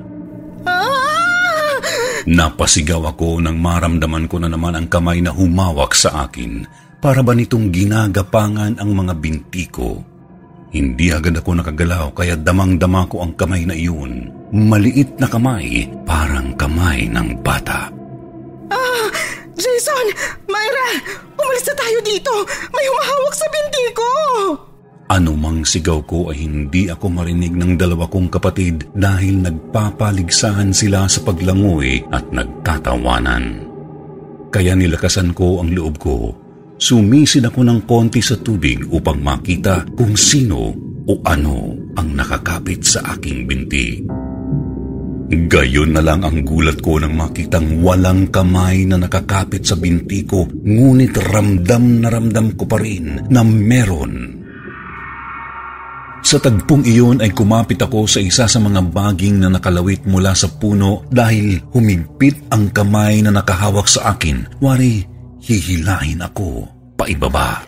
Napasigaw 2.28 3.16
ako 3.16 3.40
nang 3.40 3.56
maramdaman 3.64 4.28
ko 4.28 4.44
na 4.44 4.52
naman 4.52 4.76
ang 4.76 4.92
kamay 4.92 5.24
na 5.24 5.32
humawak 5.32 5.96
sa 5.96 6.28
akin 6.28 6.68
para 7.00 7.24
ba 7.24 7.32
nitong 7.32 7.72
ginagapangan 7.72 8.76
ang 8.84 8.92
mga 8.92 9.14
binti 9.16 9.64
ko. 9.72 10.04
Hindi 10.76 11.08
agad 11.16 11.40
ako 11.40 11.64
nakagalaw 11.64 12.12
kaya 12.12 12.36
damang-dama 12.36 13.08
ko 13.08 13.24
ang 13.24 13.32
kamay 13.40 13.64
na 13.64 13.72
iyon. 13.72 14.28
Maliit 14.52 15.16
na 15.16 15.32
kamay, 15.32 15.88
parang 16.04 16.52
kamay 16.60 17.08
ng 17.08 17.40
bata. 17.40 17.88
Ah! 18.76 19.08
Jason! 19.56 20.12
Myra! 20.52 21.00
Umalis 21.40 21.66
na 21.72 21.76
tayo 21.80 21.98
dito! 22.04 22.34
May 22.76 22.86
humahawak 22.92 23.36
sa 23.40 23.48
binti 23.48 23.84
ko! 23.96 24.12
Anumang 25.08 25.64
sigaw 25.64 26.04
ko 26.04 26.36
ay 26.36 26.44
hindi 26.44 26.92
ako 26.92 27.08
marinig 27.08 27.56
ng 27.56 27.80
dalawa 27.80 28.12
kong 28.12 28.28
kapatid 28.28 28.92
dahil 28.92 29.40
nagpapaligsahan 29.40 30.76
sila 30.76 31.08
sa 31.08 31.24
paglangoy 31.24 32.04
at 32.12 32.28
nagtatawanan. 32.28 33.64
Kaya 34.52 34.76
nilakasan 34.76 35.32
ko 35.32 35.64
ang 35.64 35.72
loob 35.72 35.96
ko. 35.96 36.36
Sumisid 36.76 37.48
ako 37.48 37.64
ng 37.64 37.80
konti 37.88 38.20
sa 38.20 38.36
tubig 38.36 38.84
upang 38.92 39.24
makita 39.24 39.88
kung 39.96 40.12
sino 40.20 40.76
o 41.08 41.14
ano 41.24 41.72
ang 41.96 42.12
nakakapit 42.12 42.84
sa 42.84 43.16
aking 43.16 43.48
binti. 43.48 44.04
Gayon 45.28 45.96
na 45.96 46.04
lang 46.04 46.28
ang 46.28 46.44
gulat 46.44 46.84
ko 46.84 47.00
nang 47.00 47.16
makitang 47.16 47.80
walang 47.80 48.28
kamay 48.28 48.84
na 48.84 49.00
nakakapit 49.00 49.64
sa 49.64 49.80
binti 49.80 50.28
ko 50.28 50.48
ngunit 50.48 51.16
ramdam 51.32 52.04
na 52.04 52.12
ramdam 52.12 52.56
ko 52.60 52.64
pa 52.68 52.80
rin 52.80 53.28
na 53.32 53.44
meron 53.44 54.37
sa 56.28 56.44
tagpong 56.44 56.84
iyon 56.84 57.24
ay 57.24 57.32
kumapit 57.32 57.80
ako 57.80 58.04
sa 58.04 58.20
isa 58.20 58.52
sa 58.52 58.60
mga 58.60 58.92
baging 58.92 59.40
na 59.40 59.48
nakalawit 59.48 60.04
mula 60.04 60.36
sa 60.36 60.52
puno 60.52 61.08
dahil 61.08 61.64
humigpit 61.72 62.52
ang 62.52 62.68
kamay 62.68 63.24
na 63.24 63.32
nakahawak 63.32 63.88
sa 63.88 64.12
akin. 64.12 64.44
Wari, 64.60 65.08
hihilahin 65.40 66.20
ako 66.20 66.68
paibaba. 67.00 67.64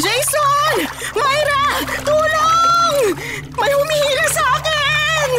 Jason! 0.00 0.88
Myra! 1.12 1.84
Tulong! 2.00 2.96
May 3.52 3.72
humihila 3.76 4.26
sa 4.32 4.44
akin! 4.56 5.30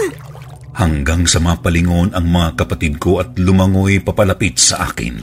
Hanggang 0.77 1.25
sa 1.25 1.41
mapalingon 1.41 2.13
ang 2.13 2.29
mga 2.29 2.53
kapatid 2.53 3.01
ko 3.01 3.17
at 3.17 3.33
lumangoy 3.41 3.97
papalapit 3.97 4.61
sa 4.61 4.93
akin. 4.93 5.17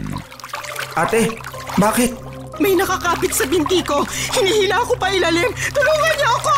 Ate, 0.99 1.31
bakit? 1.79 2.28
May 2.59 2.75
nakakapit 2.75 3.33
sa 3.35 3.47
binti 3.47 3.81
ko. 3.83 4.03
Hinihila 4.35 4.83
ko 4.87 4.95
pa 4.99 5.11
ilalim. 5.11 5.51
Tulungan 5.71 6.15
niyo 6.19 6.31
ako! 6.43 6.55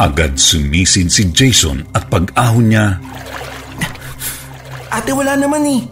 Agad 0.00 0.32
sumisid 0.40 1.12
si 1.12 1.28
Jason 1.28 1.84
at 1.92 2.08
pag-ahon 2.08 2.72
niya, 2.72 2.96
Ate, 4.90 5.14
wala 5.14 5.38
naman 5.38 5.62
eh. 5.70 5.82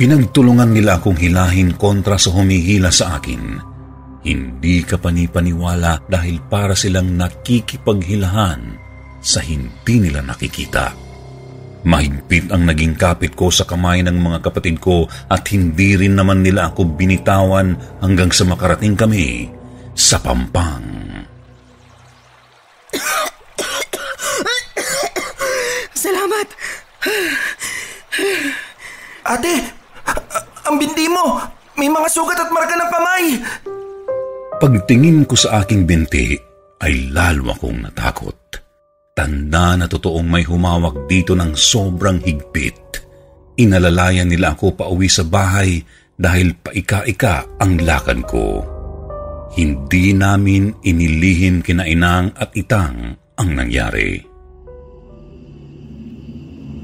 pinagtulungan 0.00 0.72
nila 0.72 0.96
akong 0.96 1.18
hilahin 1.18 1.76
kontra 1.76 2.16
sa 2.16 2.32
humihila 2.32 2.88
sa 2.88 3.20
akin. 3.20 3.60
Hindi 4.26 4.82
ka 4.82 4.98
panipaniwala 4.98 6.08
dahil 6.08 6.42
para 6.46 6.74
silang 6.74 7.14
nakikipaghilahan 7.14 8.60
sa 9.20 9.44
hindi 9.44 10.02
nila 10.02 10.24
nakikita. 10.24 11.05
Mahigpit 11.86 12.50
ang 12.50 12.66
naging 12.66 12.98
kapit 12.98 13.38
ko 13.38 13.46
sa 13.46 13.62
kamay 13.62 14.02
ng 14.02 14.18
mga 14.18 14.42
kapatid 14.42 14.82
ko 14.82 15.06
at 15.30 15.46
hindi 15.54 15.94
rin 15.94 16.18
naman 16.18 16.42
nila 16.42 16.74
ako 16.74 16.98
binitawan 16.98 17.78
hanggang 18.02 18.34
sa 18.34 18.42
makarating 18.42 18.98
kami 18.98 19.54
sa 19.94 20.18
Pampang. 20.18 20.82
Salamat! 25.94 26.48
Ate, 29.22 29.54
ang 30.66 30.82
binti 30.82 31.06
mo! 31.06 31.38
May 31.78 31.86
mga 31.86 32.08
sugat 32.10 32.40
at 32.42 32.50
marka 32.50 32.74
ng 32.74 32.90
kamay! 32.90 33.24
Pagtingin 34.58 35.22
ko 35.22 35.38
sa 35.38 35.62
aking 35.62 35.86
binti 35.86 36.34
ay 36.82 37.14
lalo 37.14 37.54
akong 37.54 37.86
natakot. 37.86 38.45
Tanda 39.16 39.80
na 39.80 39.88
totoong 39.88 40.28
may 40.28 40.44
humawak 40.44 41.08
dito 41.08 41.32
ng 41.32 41.56
sobrang 41.56 42.20
higpit. 42.20 43.00
Inalalayan 43.56 44.28
nila 44.28 44.52
ako 44.52 44.76
pauwi 44.76 45.08
sa 45.08 45.24
bahay 45.24 45.80
dahil 46.20 46.52
paika-ika 46.52 47.48
ang 47.56 47.80
lakad 47.80 48.28
ko. 48.28 48.60
Hindi 49.56 50.12
namin 50.12 50.84
inilihim 50.84 51.64
kina 51.64 51.88
inang 51.88 52.36
at 52.36 52.52
itang 52.52 53.16
ang 53.40 53.50
nangyari. 53.56 54.20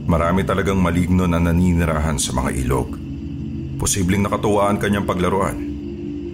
Marami 0.09 0.41
talagang 0.49 0.81
maligno 0.81 1.29
na 1.29 1.37
naninirahan 1.37 2.17
sa 2.17 2.33
mga 2.33 2.51
ilog. 2.65 2.97
Posibleng 3.77 4.25
nakatuwaan 4.25 4.81
kanyang 4.81 5.05
paglaruan. 5.05 5.59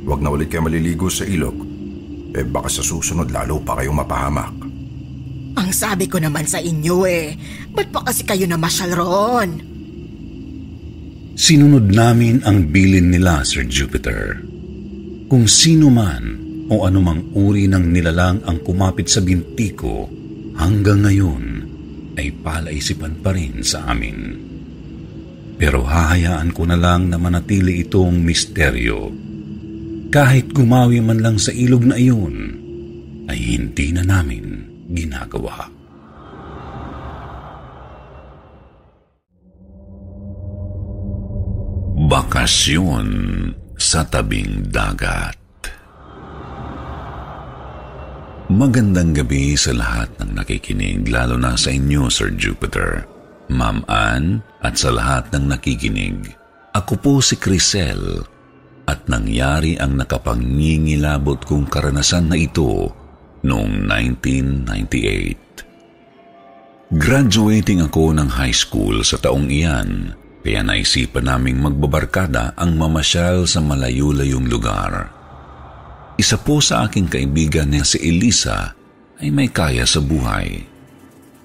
Huwag 0.07 0.23
na 0.23 0.31
ulit 0.31 0.47
kayo 0.47 0.63
maliligo 0.63 1.11
sa 1.11 1.27
ilog. 1.27 1.59
Eh 2.39 2.47
baka 2.47 2.71
sa 2.71 2.87
susunod 2.87 3.35
lalo 3.35 3.59
pa 3.67 3.83
kayong 3.83 3.99
mapahamak. 3.99 4.68
Ang 5.59 5.75
sabi 5.75 6.07
ko 6.07 6.23
naman 6.23 6.47
sa 6.47 6.63
inyo 6.63 7.03
eh, 7.11 7.35
ba't 7.75 7.91
pa 7.91 8.07
kasi 8.07 8.23
kayo 8.23 8.47
namasyal 8.47 8.95
roon? 8.95 9.51
Sinunod 11.35 11.91
namin 11.91 12.47
ang 12.47 12.71
bilin 12.71 13.11
nila, 13.11 13.43
Sir 13.43 13.67
Jupiter. 13.67 14.39
Kung 15.27 15.51
sino 15.51 15.91
man 15.91 16.39
o 16.71 16.87
anumang 16.87 17.35
uri 17.35 17.67
ng 17.67 17.91
nilalang 17.91 18.39
ang 18.47 18.63
kumapit 18.63 19.11
sa 19.11 19.19
binti 19.19 19.75
ko, 19.75 20.07
hanggang 20.63 21.03
ngayon 21.03 21.45
ay 22.15 22.31
palaisipan 22.39 23.19
pa 23.19 23.35
rin 23.35 23.59
sa 23.67 23.91
amin. 23.91 24.39
Pero 25.59 25.83
hahayaan 25.83 26.55
ko 26.55 26.71
na 26.71 26.79
lang 26.79 27.11
na 27.11 27.19
manatili 27.19 27.83
itong 27.83 28.23
misteryo. 28.23 29.11
Kahit 30.15 30.55
gumawi 30.55 31.03
man 31.03 31.19
lang 31.19 31.35
sa 31.43 31.51
ilog 31.51 31.83
na 31.83 31.99
iyon, 31.99 32.37
ay 33.27 33.59
hindi 33.59 33.91
na 33.91 34.07
namin 34.07 34.48
ginagawa. 34.89 35.69
Bakasyon 42.09 43.09
sa 43.77 44.01
tabing 44.09 44.73
dagat 44.73 45.49
Magandang 48.49 49.13
gabi 49.13 49.53
sa 49.61 49.77
lahat 49.77 50.09
ng 50.25 50.41
nakikinig, 50.41 51.05
lalo 51.13 51.37
na 51.37 51.53
sa 51.53 51.69
inyo, 51.69 52.09
Sir 52.09 52.33
Jupiter, 52.33 53.05
Ma'am 53.53 53.85
Ann, 53.85 54.41
at 54.65 54.81
sa 54.81 54.89
lahat 54.89 55.29
ng 55.37 55.53
nakikinig. 55.53 56.33
Ako 56.73 56.97
po 56.97 57.21
si 57.21 57.37
Crisel, 57.37 58.25
at 58.89 59.05
nangyari 59.05 59.77
ang 59.77 60.01
nakapangingilabot 60.01 61.45
kong 61.45 61.69
karanasan 61.69 62.33
na 62.33 62.41
ito 62.41 62.89
noong 63.49 63.89
1998. 63.89 65.49
Graduating 66.89 67.85
ako 67.85 68.17
ng 68.17 68.33
high 68.33 68.53
school 68.53 69.05
sa 69.05 69.21
taong 69.21 69.49
iyan, 69.49 70.17
kaya 70.41 70.65
naisipan 70.65 71.29
naming 71.29 71.61
magbabarkada 71.61 72.57
ang 72.57 72.81
mamasyal 72.81 73.45
sa 73.45 73.61
malayo-layong 73.61 74.49
lugar. 74.49 75.13
Isa 76.17 76.41
po 76.41 76.65
sa 76.65 76.89
aking 76.89 77.13
kaibigan 77.13 77.69
na 77.69 77.85
si 77.85 78.01
Elisa 78.01 78.73
ay 79.21 79.29
may 79.29 79.53
kaya 79.53 79.85
sa 79.85 80.01
buhay. 80.01 80.65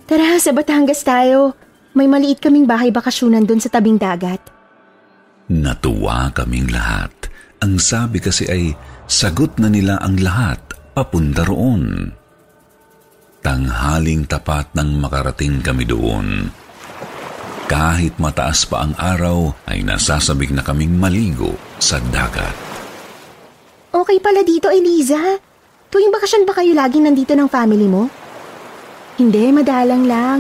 Tara, 0.08 0.40
sa 0.40 0.56
Batangas 0.56 1.04
tayo. 1.04 1.60
May 1.94 2.10
maliit 2.10 2.42
kaming 2.42 2.66
bahay 2.66 2.90
bakasyonan 2.90 3.46
doon 3.46 3.62
sa 3.62 3.70
tabing 3.70 4.02
dagat. 4.02 4.42
Natuwa 5.46 6.34
kaming 6.34 6.74
lahat. 6.74 7.14
Ang 7.62 7.78
sabi 7.78 8.18
kasi 8.18 8.50
ay 8.50 8.74
sagot 9.06 9.62
na 9.62 9.70
nila 9.70 10.02
ang 10.02 10.18
lahat 10.18 10.73
papunta 10.94 11.42
roon. 11.42 12.14
Tanghaling 13.44 14.24
tapat 14.30 14.72
nang 14.72 14.96
makarating 15.02 15.60
kami 15.60 15.84
doon. 15.84 16.48
Kahit 17.68 18.16
mataas 18.22 18.64
pa 18.70 18.86
ang 18.88 18.94
araw 18.96 19.52
ay 19.68 19.84
nasasabik 19.84 20.54
na 20.54 20.62
kaming 20.64 20.96
maligo 20.96 21.58
sa 21.82 22.00
dagat. 22.14 22.54
Okay 23.90 24.22
pala 24.22 24.46
dito, 24.46 24.70
Eliza. 24.70 25.42
Tuwing 25.90 26.14
bakasyon 26.14 26.46
ba 26.46 26.54
kayo 26.56 26.72
laging 26.78 27.10
nandito 27.10 27.34
ng 27.34 27.50
family 27.50 27.90
mo? 27.90 28.08
Hindi, 29.18 29.50
madalang 29.54 30.06
lang. 30.06 30.40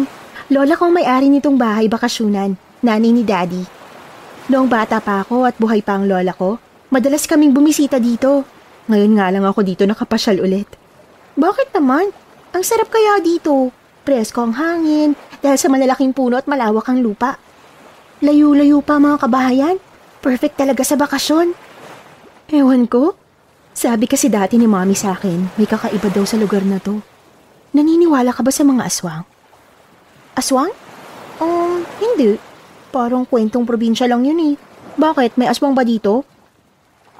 Lola 0.49 0.77
kong 0.77 0.93
may-ari 0.93 1.29
nitong 1.29 1.57
bahay 1.57 1.85
bakasyonan, 1.89 2.57
nanay 2.81 3.11
ni 3.13 3.21
Daddy. 3.25 3.63
Noong 4.49 4.67
bata 4.67 4.99
pa 4.99 5.23
ako 5.23 5.47
at 5.47 5.55
buhay 5.55 5.79
pa 5.85 5.97
ang 5.97 6.05
lola 6.09 6.33
ko, 6.35 6.57
madalas 6.91 7.23
kaming 7.29 7.55
bumisita 7.55 7.97
dito. 7.97 8.52
Ngayon 8.91 9.13
nga 9.15 9.31
lang 9.31 9.45
ako 9.47 9.63
dito 9.63 9.87
nakapasyal 9.87 10.43
ulit. 10.43 10.67
Bakit 11.39 11.71
naman? 11.71 12.11
Ang 12.51 12.63
sarap 12.63 12.91
kaya 12.91 13.23
dito. 13.23 13.71
Presko 14.03 14.43
ang 14.43 14.53
hangin 14.59 15.15
dahil 15.39 15.55
sa 15.55 15.71
malalaking 15.71 16.11
puno 16.11 16.35
at 16.35 16.45
malawak 16.45 16.83
ang 16.91 16.99
lupa. 16.99 17.39
Layo-layo 18.19 18.83
pa 18.83 18.99
mga 18.99 19.17
kabahayan. 19.23 19.75
Perfect 20.19 20.59
talaga 20.59 20.83
sa 20.83 20.99
bakasyon. 20.99 21.55
Ewan 22.51 22.85
ko. 22.91 23.15
Sabi 23.73 24.05
kasi 24.05 24.29
dati 24.29 24.59
ni 24.59 24.69
Mommy 24.69 24.93
sa 24.93 25.17
akin, 25.17 25.57
may 25.57 25.65
kakaiba 25.65 26.11
daw 26.13 26.27
sa 26.27 26.37
lugar 26.37 26.61
na 26.61 26.77
to. 26.77 27.01
Naniniwala 27.73 28.29
ka 28.29 28.45
ba 28.45 28.53
sa 28.53 28.61
mga 28.61 28.85
aswang? 28.85 29.25
Aswang? 30.37 30.69
Um, 31.41 31.81
hindi. 31.97 32.37
Parang 32.93 33.25
kwentong 33.25 33.65
probinsya 33.65 34.05
lang 34.05 34.27
yun 34.27 34.53
eh. 34.53 34.55
Bakit? 34.93 35.41
May 35.41 35.49
aswang 35.49 35.73
ba 35.73 35.81
dito? 35.81 36.21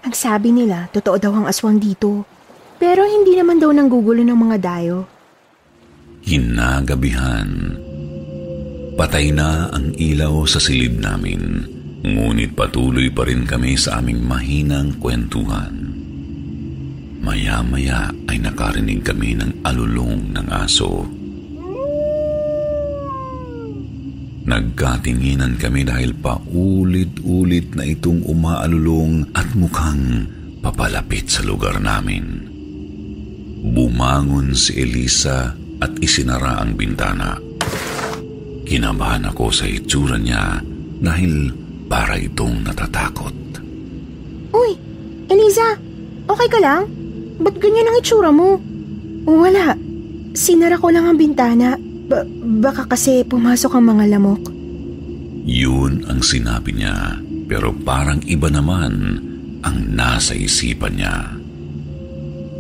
Ang 0.04 0.12
sabi 0.12 0.52
nila, 0.52 0.92
totoo 0.92 1.16
daw 1.16 1.32
ang 1.32 1.48
aswang 1.48 1.80
dito. 1.80 2.28
Pero 2.76 3.08
hindi 3.08 3.40
naman 3.40 3.64
daw 3.64 3.72
nanggugulo 3.72 4.20
ng 4.20 4.36
mga 4.36 4.58
dayo. 4.60 5.08
Hinagabihan. 6.28 7.80
Patay 9.00 9.32
na 9.32 9.72
ang 9.72 9.96
ilaw 9.96 10.44
sa 10.44 10.60
silid 10.60 11.00
namin. 11.00 11.64
Ngunit 12.04 12.52
patuloy 12.52 13.08
pa 13.16 13.24
rin 13.24 13.48
kami 13.48 13.80
sa 13.80 14.04
aming 14.04 14.28
mahinang 14.28 15.00
kwentuhan. 15.00 15.72
Maya-maya 17.24 18.12
ay 18.28 18.44
nakarinig 18.44 19.08
kami 19.08 19.40
ng 19.40 19.64
alulong 19.64 20.36
ng 20.36 20.48
aso. 20.52 21.08
Nagkatinginan 24.44 25.56
kami 25.56 25.88
dahil 25.88 26.12
paulit-ulit 26.20 27.72
na 27.80 27.88
itong 27.88 28.28
umaalulong 28.28 29.32
at 29.32 29.48
mukhang 29.56 30.28
papalapit 30.60 31.32
sa 31.32 31.48
lugar 31.48 31.80
namin. 31.80 32.44
Bumangon 33.64 34.52
si 34.52 34.84
Elisa 34.84 35.56
at 35.80 35.96
isinara 36.04 36.60
ang 36.60 36.76
bintana. 36.76 37.40
Kinabahan 38.68 39.32
ako 39.32 39.48
sa 39.48 39.64
itsura 39.64 40.20
niya 40.20 40.60
dahil 41.00 41.48
para 41.88 42.20
itong 42.20 42.68
natatakot. 42.68 43.36
Uy, 44.52 44.76
Eliza, 45.32 45.80
okay 46.28 46.48
ka 46.52 46.60
lang? 46.60 46.84
Ba't 47.40 47.56
ganyan 47.64 47.88
ang 47.88 48.00
itsura 48.04 48.28
mo? 48.28 48.60
Wala. 49.24 49.72
Sinara 50.36 50.76
ko 50.76 50.92
lang 50.92 51.08
ang 51.08 51.16
bintana. 51.16 51.80
Ba- 52.14 52.30
baka 52.70 52.86
kasi 52.86 53.26
pumasok 53.26 53.74
ang 53.74 53.98
mga 53.98 54.06
lamok. 54.14 54.54
Yun 55.50 56.06
ang 56.06 56.22
sinabi 56.22 56.78
niya, 56.78 57.18
pero 57.50 57.74
parang 57.74 58.22
iba 58.30 58.54
naman 58.54 59.18
ang 59.66 59.78
nasa 59.98 60.38
isipan 60.38 60.94
niya. 60.94 61.34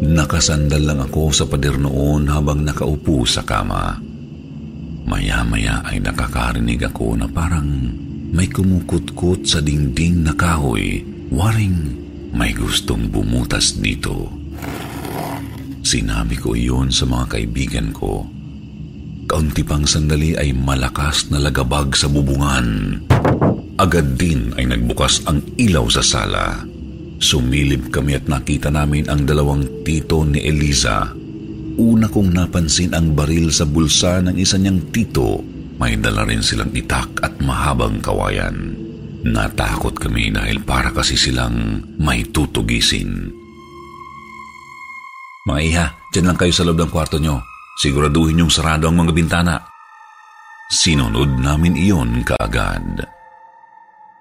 Nakasandal 0.01 0.81
lang 0.81 0.99
ako 1.05 1.29
sa 1.29 1.45
pader 1.45 1.77
noon 1.77 2.33
habang 2.33 2.65
nakaupo 2.65 3.29
sa 3.29 3.45
kama. 3.45 4.01
Maya-maya 5.05 5.85
ay 5.85 6.01
nakakarinig 6.01 6.81
ako 6.89 7.13
na 7.21 7.29
parang 7.29 7.93
may 8.33 8.49
kumukutkot 8.49 9.45
sa 9.45 9.61
dingding 9.61 10.25
na 10.25 10.33
kahoy, 10.33 11.05
waring 11.29 11.93
may 12.33 12.57
gustong 12.57 13.05
bumutas 13.05 13.77
dito. 13.77 14.33
Sinabi 15.85 16.41
ko 16.41 16.57
iyon 16.57 16.89
sa 16.89 17.05
mga 17.05 17.37
kaibigan 17.37 17.93
ko. 17.93 18.25
Kaunti 19.33 19.65
pang 19.65 19.81
sandali 19.81 20.37
ay 20.37 20.53
malakas 20.53 21.33
na 21.33 21.41
lagabag 21.41 21.97
sa 21.97 22.05
bubungan. 22.05 23.01
Agad 23.81 24.13
din 24.13 24.53
ay 24.61 24.69
nagbukas 24.69 25.25
ang 25.25 25.41
ilaw 25.57 25.89
sa 25.89 26.05
sala. 26.05 26.61
Sumilip 27.17 27.89
kami 27.89 28.13
at 28.13 28.29
nakita 28.29 28.69
namin 28.69 29.09
ang 29.09 29.25
dalawang 29.25 29.81
tito 29.81 30.21
ni 30.21 30.37
Eliza. 30.37 31.09
Una 31.81 32.05
kong 32.13 32.29
napansin 32.29 32.93
ang 32.93 33.17
baril 33.17 33.49
sa 33.49 33.65
bulsa 33.65 34.21
ng 34.21 34.37
isa 34.37 34.61
niyang 34.61 34.93
tito. 34.93 35.41
May 35.81 35.97
dala 35.97 36.29
rin 36.29 36.45
silang 36.45 36.69
itak 36.69 37.25
at 37.25 37.33
mahabang 37.41 38.05
kawayan. 38.05 38.77
Natakot 39.25 39.97
kami 39.97 40.29
dahil 40.29 40.61
para 40.61 40.93
kasi 40.93 41.17
silang 41.17 41.81
may 41.97 42.21
tutugisin. 42.21 43.33
Mga 45.49 45.61
iha, 45.73 45.85
dyan 46.13 46.29
lang 46.29 46.37
kayo 46.37 46.53
sa 46.53 46.61
loob 46.69 46.77
ng 46.77 46.93
kwarto 46.93 47.17
nyo. 47.17 47.52
Siguraduhin 47.77 48.45
yung 48.45 48.53
sarado 48.53 48.85
ang 48.89 48.97
mga 49.01 49.11
bintana. 49.13 49.55
Sinunod 50.69 51.41
namin 51.41 51.77
iyon 51.77 52.21
kaagad. 52.25 53.05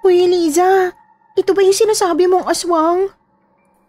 Uy, 0.02 0.26
Eliza, 0.26 0.90
ito 1.38 1.50
ba 1.54 1.60
yung 1.62 1.76
sinasabi 1.76 2.26
mong 2.26 2.48
aswang? 2.50 3.08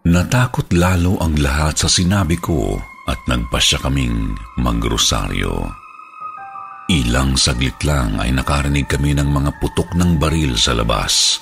Natakot 0.04 0.68
lalo 0.76 1.16
ang 1.18 1.34
lahat 1.40 1.80
sa 1.80 1.88
sinabi 1.88 2.36
ko 2.36 2.76
at 3.08 3.16
nagpasya 3.24 3.80
kaming 3.80 4.36
magrosaryo. 4.60 5.64
Ilang 6.92 7.40
saglit 7.40 7.80
lang 7.80 8.20
ay 8.20 8.28
nakarinig 8.28 8.84
kami 8.84 9.16
ng 9.16 9.24
mga 9.24 9.56
putok 9.56 9.96
ng 9.96 10.20
baril 10.20 10.52
sa 10.60 10.76
labas. 10.76 11.40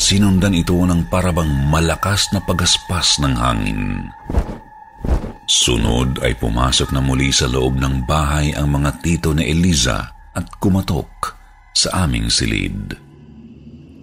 Sinundan 0.00 0.56
ito 0.56 0.74
ng 0.80 1.12
parabang 1.12 1.48
malakas 1.68 2.32
na 2.32 2.40
pagaspas 2.40 3.20
ng 3.20 3.36
hangin. 3.36 4.08
Sunod 5.48 6.22
ay 6.22 6.38
pumasok 6.38 6.94
na 6.94 7.02
muli 7.02 7.28
sa 7.34 7.50
loob 7.50 7.76
ng 7.76 8.08
bahay 8.08 8.54
ang 8.56 8.72
mga 8.72 9.04
tito 9.04 9.36
ni 9.36 9.50
Eliza 9.52 10.08
at 10.32 10.46
kumatok 10.62 11.36
sa 11.76 12.06
aming 12.06 12.32
silid. 12.32 12.96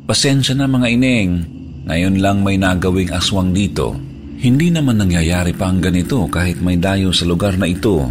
Pasensya 0.05 0.57
na 0.57 0.69
mga 0.69 0.87
ineng, 0.93 1.31
ngayon 1.85 2.21
lang 2.21 2.45
may 2.45 2.57
nagawing 2.57 3.13
aswang 3.13 3.53
dito. 3.53 3.97
Hindi 4.39 4.71
naman 4.71 5.01
nangyayari 5.01 5.57
pa 5.57 5.67
ang 5.67 5.81
ganito 5.81 6.25
kahit 6.29 6.61
may 6.61 6.79
dayo 6.79 7.11
sa 7.11 7.27
lugar 7.27 7.57
na 7.59 7.67
ito. 7.67 8.07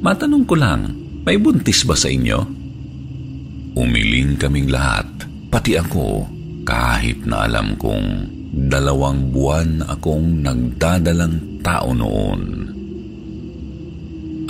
Matanong 0.00 0.44
ko 0.48 0.54
lang, 0.56 0.90
may 1.24 1.36
buntis 1.36 1.84
ba 1.84 1.94
sa 1.94 2.08
inyo? 2.08 2.38
Umiling 3.76 4.40
kaming 4.40 4.72
lahat, 4.72 5.06
pati 5.52 5.76
ako, 5.78 6.26
kahit 6.64 7.22
na 7.28 7.44
alam 7.44 7.76
kong 7.76 8.39
dalawang 8.50 9.30
buwan 9.30 9.86
akong 9.86 10.42
nagdadalang 10.42 11.62
tao 11.62 11.94
noon. 11.94 12.42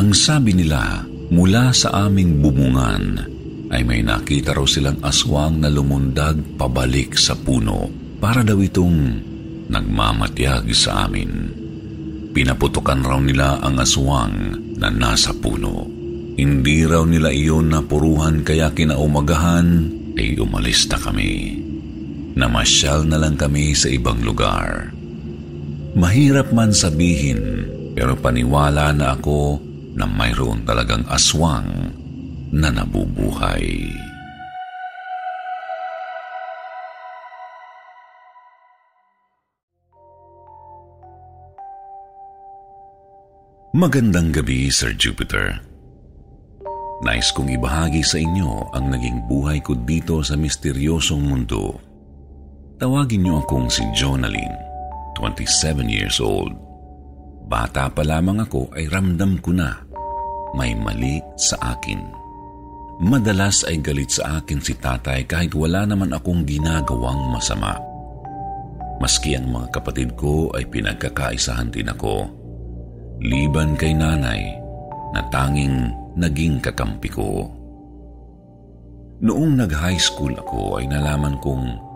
Ang 0.00 0.10
sabi 0.16 0.56
nila, 0.56 1.04
mula 1.28 1.76
sa 1.76 2.08
aming 2.08 2.40
bumungan, 2.40 3.20
ay 3.70 3.86
may 3.86 4.02
nakita 4.02 4.56
raw 4.56 4.66
silang 4.66 4.98
aswang 5.04 5.62
na 5.62 5.70
lumundag 5.70 6.58
pabalik 6.58 7.14
sa 7.14 7.38
puno 7.38 7.86
para 8.18 8.42
daw 8.42 8.58
itong 8.58 8.98
nagmamatyag 9.70 10.66
sa 10.74 11.06
amin. 11.06 11.30
Pinaputukan 12.34 13.04
raw 13.04 13.20
nila 13.22 13.62
ang 13.62 13.78
aswang 13.78 14.34
na 14.80 14.90
nasa 14.90 15.30
puno. 15.36 15.86
Hindi 16.34 16.88
raw 16.88 17.04
nila 17.04 17.30
iyon 17.30 17.70
napuruhan 17.70 18.42
kaya 18.42 18.72
kinaumagahan 18.72 19.68
ay 20.16 20.40
umalis 20.40 20.88
na 20.88 20.98
kami. 20.98 21.59
Namasyal 22.40 23.04
na 23.04 23.20
lang 23.20 23.36
kami 23.36 23.76
sa 23.76 23.92
ibang 23.92 24.24
lugar. 24.24 24.96
Mahirap 25.92 26.56
man 26.56 26.72
sabihin 26.72 27.68
pero 27.92 28.16
paniwala 28.16 28.96
na 28.96 29.12
ako 29.12 29.60
na 29.92 30.08
mayroon 30.08 30.64
talagang 30.64 31.04
aswang 31.12 31.92
na 32.48 32.72
nabubuhay. 32.72 33.92
Magandang 43.76 44.32
gabi, 44.32 44.72
Sir 44.72 44.96
Jupiter. 44.96 45.60
Nais 47.04 47.28
kong 47.36 47.52
ibahagi 47.52 48.00
sa 48.00 48.16
inyo 48.16 48.72
ang 48.72 48.88
naging 48.88 49.28
buhay 49.28 49.60
ko 49.60 49.76
dito 49.76 50.24
sa 50.24 50.40
misteryosong 50.40 51.20
mundo. 51.20 51.89
Tawagin 52.80 53.28
niyo 53.28 53.44
akong 53.44 53.68
si 53.68 53.84
Jonalyn, 53.92 54.56
27 55.20 55.84
years 55.84 56.16
old. 56.16 56.56
Bata 57.44 57.92
pa 57.92 58.00
lamang 58.00 58.40
ako 58.40 58.72
ay 58.72 58.88
ramdam 58.88 59.36
ko 59.44 59.52
na 59.52 59.84
may 60.56 60.72
mali 60.72 61.20
sa 61.36 61.76
akin. 61.76 62.00
Madalas 63.04 63.68
ay 63.68 63.84
galit 63.84 64.08
sa 64.08 64.40
akin 64.40 64.64
si 64.64 64.72
tatay 64.80 65.28
kahit 65.28 65.52
wala 65.52 65.84
naman 65.84 66.08
akong 66.16 66.40
ginagawang 66.48 67.20
masama. 67.28 67.76
Maski 68.96 69.36
ang 69.36 69.52
mga 69.52 69.76
kapatid 69.76 70.16
ko 70.16 70.48
ay 70.56 70.64
pinagkakaisahan 70.64 71.68
din 71.68 71.92
ako. 71.92 72.32
Liban 73.20 73.76
kay 73.76 73.92
nanay 73.92 74.56
na 75.12 75.20
tanging 75.28 75.92
naging 76.16 76.56
kakampi 76.64 77.12
ko. 77.12 77.44
Noong 79.20 79.60
nag-high 79.60 80.00
school 80.00 80.32
ako 80.32 80.80
ay 80.80 80.88
nalaman 80.88 81.36
kong 81.44 81.89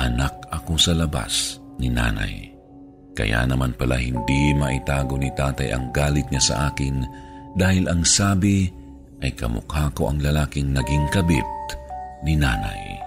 anak 0.00 0.34
ako 0.50 0.74
sa 0.78 0.92
labas 0.94 1.58
ni 1.78 1.90
nanay. 1.90 2.50
Kaya 3.14 3.46
naman 3.46 3.74
pala 3.78 3.98
hindi 3.98 4.50
maitago 4.54 5.14
ni 5.14 5.30
tatay 5.30 5.70
ang 5.70 5.94
galit 5.94 6.26
niya 6.34 6.42
sa 6.42 6.54
akin 6.70 7.06
dahil 7.54 7.86
ang 7.86 8.02
sabi 8.02 8.66
ay 9.22 9.30
kamukha 9.38 9.90
ko 9.94 10.10
ang 10.10 10.18
lalaking 10.18 10.74
naging 10.74 11.06
kabit 11.14 11.46
ni 12.26 12.34
nanay. 12.34 12.98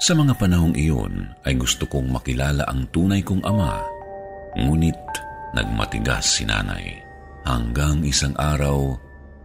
Sa 0.00 0.16
mga 0.16 0.38
panahong 0.38 0.78
iyon 0.78 1.34
ay 1.44 1.58
gusto 1.58 1.84
kong 1.84 2.08
makilala 2.08 2.64
ang 2.70 2.88
tunay 2.88 3.20
kong 3.20 3.42
ama, 3.44 3.82
ngunit 4.56 4.96
nagmatigas 5.52 6.40
si 6.40 6.46
nanay. 6.46 7.02
Hanggang 7.44 8.04
isang 8.06 8.32
araw 8.38 8.94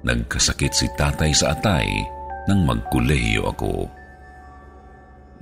Nagkasakit 0.06 0.70
si 0.70 0.86
tatay 0.94 1.34
sa 1.34 1.58
atay 1.58 1.90
nang 2.46 2.62
magkulehiyo 2.62 3.50
ako. 3.50 3.90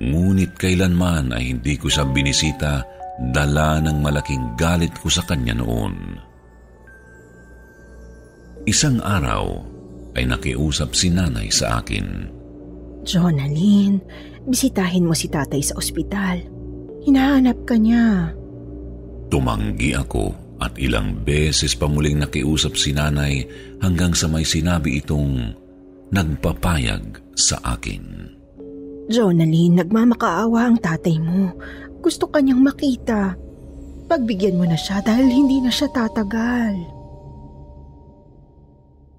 Ngunit 0.04 0.60
kailanman 0.60 1.32
ay 1.32 1.56
hindi 1.56 1.80
ko 1.80 1.88
siya 1.88 2.04
binisita 2.04 2.84
dala 3.32 3.80
ng 3.80 4.04
malaking 4.04 4.52
galit 4.58 4.92
ko 5.00 5.08
sa 5.08 5.24
kanya 5.24 5.56
noon. 5.56 6.20
Isang 8.68 9.00
araw 9.00 9.64
ay 10.16 10.28
nakiusap 10.28 10.92
si 10.92 11.08
nanay 11.08 11.48
sa 11.48 11.80
akin. 11.80 12.28
Jonalyn, 13.04 14.00
bisitahin 14.48 15.04
mo 15.04 15.12
si 15.12 15.28
tatay 15.28 15.60
sa 15.60 15.76
ospital. 15.76 16.40
Hinahanap 17.04 17.68
ka 17.68 17.76
niya. 17.76 18.32
Tumanggi 19.28 19.92
ako 19.92 20.32
at 20.60 20.76
ilang 20.80 21.20
beses 21.24 21.76
pa 21.76 21.84
muling 21.84 22.20
nakiusap 22.20 22.76
si 22.80 22.96
nanay 22.96 23.44
hanggang 23.84 24.16
sa 24.16 24.28
may 24.28 24.46
sinabi 24.46 25.04
itong 25.04 25.52
nagpapayag 26.08 27.20
sa 27.36 27.60
akin. 27.60 28.32
Jonalyn, 29.08 29.76
nagmamakaawa 29.76 30.72
ang 30.72 30.78
tatay 30.80 31.20
mo. 31.20 31.52
Gusto 32.00 32.28
kanyang 32.28 32.64
makita. 32.64 33.36
Pagbigyan 34.08 34.56
mo 34.60 34.64
na 34.64 34.76
siya 34.76 35.00
dahil 35.04 35.28
hindi 35.28 35.60
na 35.60 35.72
siya 35.72 35.88
tatagal. 35.92 36.76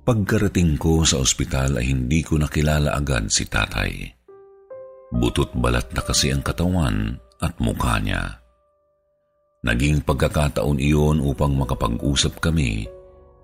Pagkarating 0.05 0.77
ko 0.77 1.01
sa 1.01 1.17
ospital 1.17 1.81
ay 1.81 1.89
hindi 1.89 2.21
ko 2.21 2.37
nakilala 2.37 2.93
agad 2.93 3.25
si 3.33 3.49
tatay. 3.49 4.05
Butot 5.09 5.53
balat 5.57 5.89
na 5.97 6.01
kasi 6.05 6.29
ang 6.29 6.45
katawan 6.45 7.17
at 7.41 7.57
mukha 7.57 7.97
niya. 8.01 8.37
Naging 9.65 10.05
pagkakataon 10.05 10.77
iyon 10.77 11.17
upang 11.25 11.57
makapag-usap 11.57 12.37
kami 12.37 12.85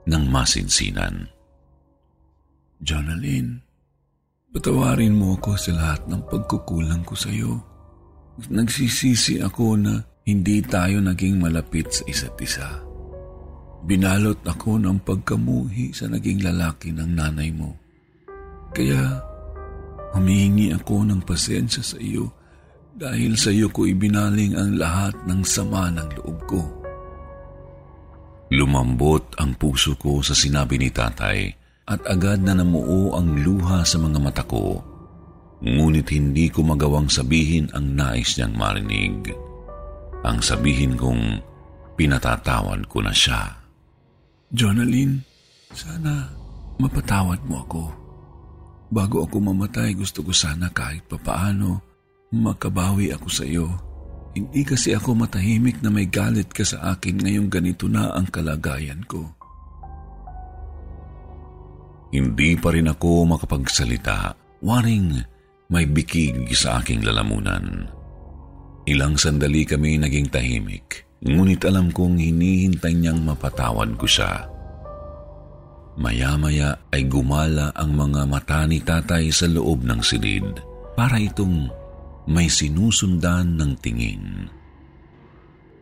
ng 0.05 0.23
masinsinan. 0.29 1.25
Jonalyn, 2.81 3.61
patawarin 4.51 5.15
mo 5.15 5.39
ako 5.39 5.55
sa 5.55 5.71
lahat 5.71 6.01
ng 6.11 6.21
pagkukulang 6.27 7.03
ko 7.07 7.15
sa 7.15 7.31
iyo. 7.31 7.55
Nagsisisi 8.51 9.39
ako 9.39 9.79
na 9.79 10.03
hindi 10.27 10.59
tayo 10.63 10.99
naging 10.99 11.39
malapit 11.39 11.87
sa 11.91 12.03
isa't 12.07 12.35
isa. 12.43 12.67
Binalot 13.87 14.37
ako 14.45 14.77
ng 14.77 15.01
pagkamuhi 15.01 15.95
sa 15.95 16.05
naging 16.11 16.45
lalaki 16.45 16.93
ng 16.93 17.09
nanay 17.17 17.49
mo. 17.49 17.73
Kaya 18.71 19.19
humihingi 20.13 20.75
ako 20.75 21.07
ng 21.07 21.21
pasensya 21.25 21.81
sa 21.81 21.97
iyo 21.97 22.29
dahil 22.91 23.39
sa 23.39 23.49
iyo 23.49 23.71
ko 23.71 23.87
ibinaling 23.87 24.53
ang 24.53 24.75
lahat 24.77 25.15
ng 25.25 25.41
sama 25.47 25.89
ng 25.89 26.07
loob 26.21 26.37
ko. 26.45 26.61
Lumambot 28.51 29.31
ang 29.39 29.55
puso 29.55 29.95
ko 29.95 30.19
sa 30.19 30.35
sinabi 30.35 30.75
ni 30.75 30.91
tatay 30.91 31.60
at 31.91 31.99
agad 32.07 32.39
na 32.39 32.55
namuo 32.55 33.11
ang 33.19 33.35
luha 33.43 33.83
sa 33.83 33.99
mga 33.99 34.19
mata 34.23 34.43
ko. 34.47 34.79
Ngunit 35.59 36.07
hindi 36.15 36.47
ko 36.47 36.63
magawang 36.63 37.11
sabihin 37.11 37.67
ang 37.75 37.93
nais 37.93 38.39
niyang 38.39 38.55
marinig. 38.55 39.35
ang 40.21 40.37
sabihin 40.37 40.93
kong 41.01 41.41
pinatatawan 41.97 42.85
ko 42.85 43.01
na 43.01 43.09
siya. 43.09 43.57
Jonalyn, 44.53 45.17
sana 45.73 46.29
mapatawad 46.77 47.41
mo 47.49 47.65
ako. 47.65 47.83
Bago 48.93 49.25
ako 49.25 49.37
mamatay, 49.41 49.97
gusto 49.97 50.21
ko 50.21 50.29
sana 50.29 50.69
kahit 50.69 51.09
papaano 51.09 51.81
makabawi 52.29 53.09
ako 53.17 53.27
sa 53.33 53.43
iyo. 53.43 53.65
Hindi 54.31 54.61
kasi 54.63 54.95
ako 54.95 55.25
matahimik 55.25 55.83
na 55.83 55.89
may 55.91 56.07
galit 56.07 56.53
ka 56.53 56.63
sa 56.63 56.95
akin 56.95 57.19
ngayong 57.19 57.49
ganito 57.51 57.89
na 57.89 58.13
ang 58.15 58.29
kalagayan 58.29 59.03
ko. 59.09 59.40
Hindi 62.11 62.59
pa 62.59 62.75
rin 62.75 62.91
ako 62.91 63.35
makapagsalita. 63.35 64.35
Waring 64.61 65.15
may 65.71 65.87
bikig 65.87 66.51
sa 66.51 66.83
aking 66.83 67.07
lalamunan. 67.07 67.87
Ilang 68.83 69.15
sandali 69.15 69.63
kami 69.63 69.95
naging 69.95 70.27
tahimik. 70.27 71.07
Ngunit 71.23 71.63
alam 71.63 71.93
kong 71.93 72.19
hinihintay 72.19 72.97
niyang 72.97 73.23
mapatawad 73.23 73.95
ko 73.95 74.09
siya. 74.09 74.51
Maya-maya 75.95 76.75
ay 76.91 77.07
gumala 77.07 77.71
ang 77.77 77.95
mga 77.95 78.21
mata 78.27 78.65
ni 78.67 78.81
tatay 78.81 79.31
sa 79.31 79.47
loob 79.47 79.85
ng 79.85 80.01
silid 80.01 80.59
para 80.97 81.15
itong 81.21 81.69
may 82.27 82.51
sinusundan 82.51 83.55
ng 83.55 83.71
tingin. 83.79 84.49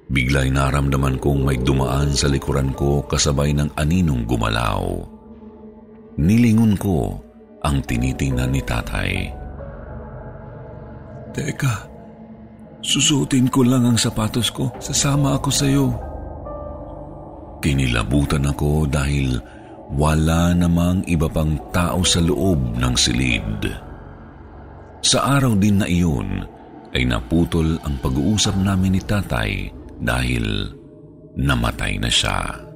Bigla'y 0.09 0.49
naramdaman 0.49 1.21
kong 1.21 1.45
may 1.45 1.57
dumaan 1.61 2.13
sa 2.13 2.25
likuran 2.25 2.73
ko 2.73 3.05
kasabay 3.05 3.53
ng 3.53 3.73
aninong 3.77 4.25
gumalaw. 4.25 5.18
Nilingon 6.19 6.75
ko 6.75 7.15
ang 7.63 7.79
tinitingnan 7.87 8.51
ni 8.51 8.61
tatay. 8.63 9.31
Teka, 11.31 11.89
Susuotin 12.79 13.51
ko 13.51 13.67
lang 13.67 13.83
ang 13.83 13.99
sapatos 13.99 14.47
ko. 14.55 14.71
Sasama 14.79 15.35
ako 15.35 15.49
sa 15.51 15.67
iyo. 15.67 15.91
Kinilabutan 17.59 18.47
ako 18.47 18.87
dahil 18.87 19.35
wala 19.91 20.55
namang 20.55 21.03
iba 21.11 21.27
pang 21.27 21.59
tao 21.75 21.99
sa 22.07 22.23
loob 22.23 22.79
ng 22.79 22.95
silid. 22.95 23.67
Sa 25.03 25.39
araw 25.39 25.59
din 25.59 25.83
na 25.83 25.87
iyon 25.91 26.43
ay 26.95 27.03
naputol 27.03 27.75
ang 27.83 27.99
pag-uusap 27.99 28.55
namin 28.55 28.95
ni 28.95 29.01
tatay 29.03 29.67
dahil 29.99 30.71
namatay 31.35 31.99
na 31.99 32.07
siya. 32.07 32.68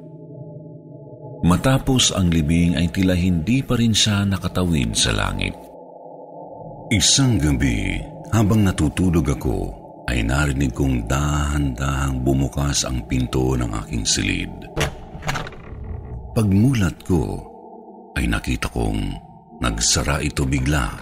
Matapos 1.44 2.16
ang 2.16 2.32
libing 2.32 2.80
ay 2.80 2.88
tila 2.88 3.12
hindi 3.20 3.60
pa 3.60 3.76
rin 3.76 3.92
siya 3.92 4.24
nakatawid 4.24 4.96
sa 4.96 5.12
langit. 5.12 5.52
Isang 6.88 7.36
gabi, 7.36 8.00
habang 8.32 8.64
natutulog 8.64 9.28
ako, 9.28 9.58
ay 10.08 10.24
narinig 10.24 10.72
kong 10.72 11.04
dahan-dahang 11.04 12.24
bumukas 12.24 12.88
ang 12.88 13.04
pinto 13.12 13.60
ng 13.60 13.76
aking 13.84 14.08
silid. 14.08 14.52
Pagmulat 16.32 17.04
ko, 17.04 17.44
ay 18.16 18.24
nakita 18.32 18.72
kong 18.72 19.12
nagsara 19.60 20.24
ito 20.24 20.48
bigla. 20.48 20.96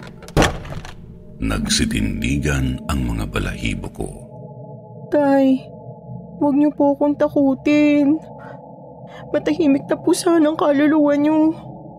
Nagsitindigan 1.38 2.82
ang 2.90 3.00
mga 3.14 3.30
balahibo 3.30 3.88
ko. 3.94 4.10
Tay, 5.14 5.62
huwag 6.42 6.54
niyo 6.58 6.74
po 6.74 6.98
akong 6.98 7.14
takutin. 7.14 8.18
Matahimik 9.32 9.88
na 9.88 9.96
po 9.96 10.12
sana 10.12 10.52
ang 10.52 10.58
kaluluwa 10.58 11.14
niyo. 11.16 11.52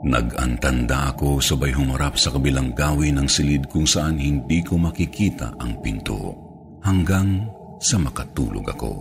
Nag-antanda 0.04 1.16
ako 1.16 1.40
sabay 1.40 1.72
humarap 1.72 2.20
sa 2.20 2.28
kabilang 2.36 2.76
gawin 2.76 3.16
ng 3.16 3.28
silid 3.32 3.72
kung 3.72 3.88
saan 3.88 4.20
hindi 4.20 4.60
ko 4.60 4.76
makikita 4.76 5.56
ang 5.64 5.80
pinto 5.80 6.36
hanggang 6.84 7.48
sa 7.80 7.96
makatulog 7.96 8.68
ako. 8.68 8.94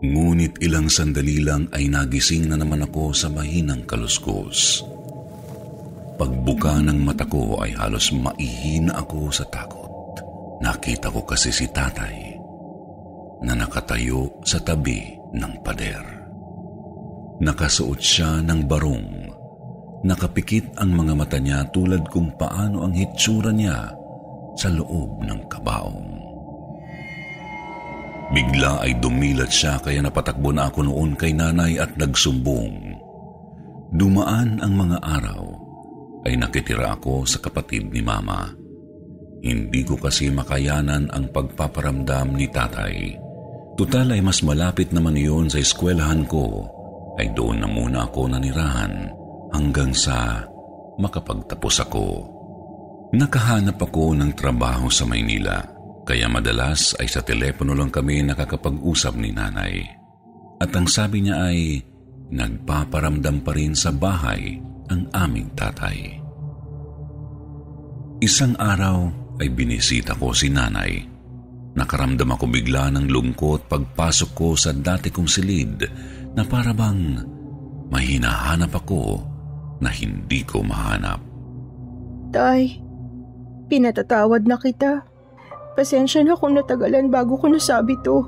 Ngunit 0.00 0.64
ilang 0.64 0.88
sandali 0.88 1.44
lang 1.44 1.68
ay 1.76 1.92
nagising 1.92 2.48
na 2.48 2.56
naman 2.56 2.80
ako 2.88 3.12
sa 3.12 3.28
mahinang 3.28 3.84
kaluskos. 3.84 4.88
Pagbuka 6.16 6.80
ng 6.80 6.96
mata 7.04 7.28
ko 7.28 7.60
ay 7.60 7.76
halos 7.76 8.08
maihina 8.16 8.96
ako 9.04 9.28
sa 9.28 9.44
takot. 9.52 10.16
Nakita 10.64 11.12
ko 11.12 11.28
kasi 11.28 11.52
si 11.52 11.68
tatay 11.68 12.40
na 13.44 13.52
nakatayo 13.52 14.40
sa 14.44 14.60
tabi 14.60 15.19
ng 15.34 15.54
pader. 15.62 16.04
Nakasuot 17.40 18.00
siya 18.00 18.44
ng 18.44 18.68
barong. 18.68 19.08
Nakapikit 20.04 20.76
ang 20.80 20.92
mga 20.96 21.12
mata 21.16 21.38
niya 21.40 21.64
tulad 21.72 22.04
kung 22.08 22.32
paano 22.36 22.84
ang 22.84 22.92
hitsura 22.92 23.52
niya 23.52 23.92
sa 24.56 24.68
loob 24.68 25.24
ng 25.24 25.40
kabaong. 25.48 26.10
Bigla 28.30 28.86
ay 28.86 28.94
dumilat 29.02 29.50
siya 29.50 29.80
kaya 29.82 30.04
napatakbo 30.04 30.54
na 30.54 30.70
ako 30.70 30.86
noon 30.86 31.18
kay 31.18 31.34
nanay 31.34 31.82
at 31.82 31.96
nagsumbong. 31.98 32.94
Dumaan 33.90 34.62
ang 34.62 34.72
mga 34.78 35.02
araw 35.02 35.44
ay 36.28 36.38
nakitira 36.38 36.94
ako 36.94 37.26
sa 37.26 37.42
kapatid 37.42 37.90
ni 37.90 38.04
mama. 38.04 38.46
Hindi 39.40 39.82
ko 39.82 39.96
kasi 39.96 40.28
makayanan 40.30 41.08
ang 41.10 41.32
pagpaparamdam 41.32 42.36
ni 42.36 42.46
tatay. 42.52 43.16
Tutal 43.80 44.12
ay 44.12 44.20
mas 44.20 44.44
malapit 44.44 44.92
naman 44.92 45.16
iyon 45.16 45.48
sa 45.48 45.56
eskwelahan 45.56 46.28
ko 46.28 46.68
ay 47.16 47.32
doon 47.32 47.64
na 47.64 47.68
muna 47.68 48.04
ako 48.04 48.28
nanirahan 48.28 49.08
hanggang 49.56 49.96
sa 49.96 50.44
makapagtapos 51.00 51.88
ako. 51.88 52.06
Nakahanap 53.16 53.80
ako 53.80 54.20
ng 54.20 54.36
trabaho 54.36 54.92
sa 54.92 55.08
Maynila, 55.08 55.64
kaya 56.04 56.28
madalas 56.28 56.92
ay 57.00 57.08
sa 57.08 57.24
telepono 57.24 57.72
lang 57.72 57.88
kami 57.88 58.20
nakakapag-usap 58.20 59.16
ni 59.16 59.32
nanay. 59.32 59.80
At 60.60 60.76
ang 60.76 60.84
sabi 60.84 61.24
niya 61.24 61.40
ay 61.40 61.80
nagpaparamdam 62.36 63.40
pa 63.40 63.56
rin 63.56 63.72
sa 63.72 63.96
bahay 63.96 64.60
ang 64.92 65.08
aming 65.16 65.56
tatay. 65.56 66.20
Isang 68.20 68.60
araw 68.60 69.08
ay 69.40 69.48
binisita 69.48 70.12
ko 70.20 70.36
si 70.36 70.52
nanay. 70.52 71.19
Nakaramdam 71.70 72.34
ako 72.34 72.50
bigla 72.50 72.90
ng 72.90 73.06
lungkot 73.06 73.70
pagpasok 73.70 74.30
ko 74.34 74.48
sa 74.58 74.74
dati 74.74 75.14
kong 75.14 75.30
silid 75.30 75.86
na 76.34 76.42
parabang 76.42 77.22
may 77.90 78.18
hinahanap 78.18 78.74
ako 78.74 79.22
na 79.78 79.90
hindi 79.90 80.42
ko 80.42 80.66
mahanap. 80.66 81.22
Tay, 82.30 82.90
Pinatatawad 83.70 84.50
na 84.50 84.58
kita. 84.58 85.06
Pasensya 85.78 86.26
na 86.26 86.34
kung 86.34 86.58
natagalan 86.58 87.06
bago 87.06 87.38
ko 87.38 87.46
nasabi 87.46 87.94
to. 88.02 88.26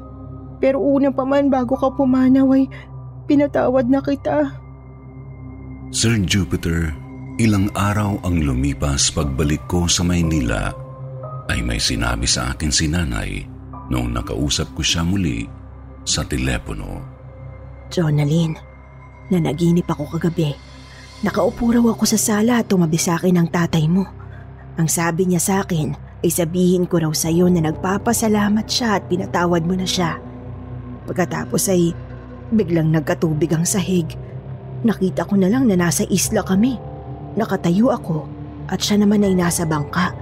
Pero 0.62 0.78
una 0.78 1.10
pa 1.10 1.26
man 1.26 1.50
bago 1.50 1.74
ka 1.74 1.90
pumanaw 1.90 2.54
ay 2.54 2.70
pinatawad 3.26 3.90
na 3.90 3.98
kita. 3.98 4.54
Sir 5.90 6.14
Jupiter, 6.22 6.94
ilang 7.42 7.74
araw 7.74 8.22
ang 8.22 8.38
lumipas 8.38 9.10
pagbalik 9.10 9.66
ko 9.66 9.90
sa 9.90 10.06
Maynila 10.06 10.81
ay 11.50 11.64
may 11.64 11.80
sinabi 11.82 12.28
sa 12.28 12.54
akin 12.54 12.70
si 12.70 12.86
nanay 12.86 13.42
noong 13.90 14.14
nakausap 14.14 14.70
ko 14.76 14.82
siya 14.84 15.02
muli 15.02 15.46
sa 16.06 16.22
telepono. 16.22 17.02
Jonalyn, 17.92 18.56
nanaginip 19.28 19.86
ako 19.90 20.16
kagabi. 20.18 20.54
Nakaupo 21.22 21.70
raw 21.70 21.84
ako 21.94 22.04
sa 22.08 22.18
sala 22.18 22.62
at 22.62 22.66
tumabi 22.66 22.98
sa 22.98 23.14
akin 23.14 23.38
ang 23.38 23.48
tatay 23.50 23.86
mo. 23.86 24.02
Ang 24.74 24.88
sabi 24.90 25.28
niya 25.28 25.38
sa 25.38 25.54
akin 25.62 25.94
ay 26.22 26.30
sabihin 26.30 26.88
ko 26.88 26.98
raw 27.02 27.12
sa 27.14 27.30
iyo 27.30 27.46
na 27.46 27.62
nagpapasalamat 27.62 28.66
siya 28.66 28.98
at 28.98 29.06
pinatawad 29.06 29.62
mo 29.62 29.74
na 29.78 29.86
siya. 29.86 30.18
Pagkatapos 31.06 31.70
ay 31.70 31.94
biglang 32.50 32.90
nagkatubig 32.90 33.50
ang 33.54 33.66
sahig. 33.66 34.06
Nakita 34.82 35.26
ko 35.26 35.38
na 35.38 35.46
lang 35.46 35.70
na 35.70 35.78
nasa 35.78 36.02
isla 36.10 36.42
kami. 36.42 36.74
Nakatayo 37.38 37.94
ako 37.94 38.26
at 38.66 38.82
siya 38.82 39.02
naman 39.02 39.22
ay 39.22 39.34
nasa 39.36 39.62
bangka. 39.62 40.14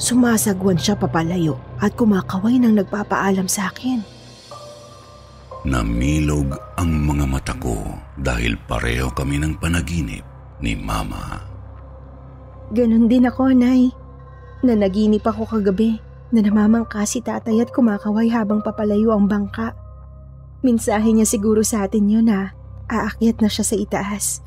Sumasagwan 0.00 0.80
siya 0.80 0.96
papalayo 0.96 1.60
at 1.76 1.92
kumakaway 1.92 2.56
nang 2.56 2.80
nagpapaalam 2.80 3.44
sa 3.44 3.68
akin. 3.68 4.00
Namilog 5.68 6.56
ang 6.80 6.88
mga 7.04 7.28
mata 7.28 7.52
ko 7.52 7.76
dahil 8.16 8.56
pareho 8.64 9.12
kami 9.12 9.36
ng 9.36 9.60
panaginip 9.60 10.24
ni 10.64 10.72
Mama. 10.72 11.44
Ganon 12.72 13.12
din 13.12 13.28
ako, 13.28 13.52
Nay. 13.52 13.92
Nanaginip 14.64 15.20
ako 15.28 15.44
kagabi 15.44 16.00
na 16.32 16.40
namamangka 16.40 17.04
si 17.04 17.20
tatay 17.20 17.60
at 17.60 17.68
kumakaway 17.68 18.32
habang 18.32 18.64
papalayo 18.64 19.12
ang 19.12 19.28
bangka. 19.28 19.76
Minsahe 20.64 21.12
niya 21.12 21.28
siguro 21.28 21.60
sa 21.60 21.84
atin 21.84 22.08
yun 22.08 22.32
na 22.32 22.56
aakyat 22.88 23.44
na 23.44 23.52
siya 23.52 23.64
sa 23.68 23.76
itaas. 23.76 24.40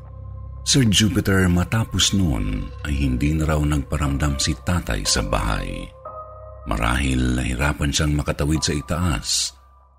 Sir 0.64 0.88
Jupiter 0.88 1.44
matapos 1.52 2.16
noon 2.16 2.72
ay 2.88 2.96
hindi 2.96 3.36
na 3.36 3.44
raw 3.44 3.60
nagparamdam 3.60 4.40
si 4.40 4.56
tatay 4.56 5.04
sa 5.04 5.20
bahay. 5.20 5.84
Marahil 6.64 7.36
nahirapan 7.36 7.92
siyang 7.92 8.16
makatawid 8.16 8.64
sa 8.64 8.72
itaas 8.72 9.52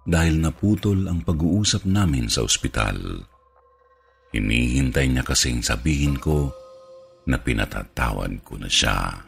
dahil 0.09 0.41
naputol 0.41 1.05
ang 1.05 1.21
pag-uusap 1.21 1.85
namin 1.85 2.25
sa 2.25 2.41
ospital. 2.41 2.97
Hinihintay 4.33 5.05
niya 5.05 5.21
kasing 5.21 5.61
sabihin 5.61 6.17
ko 6.17 6.49
na 7.29 7.37
pinatatawad 7.37 8.41
ko 8.41 8.57
na 8.57 8.65
siya. 8.65 9.21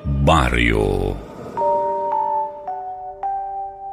Baryo. 0.00 1.12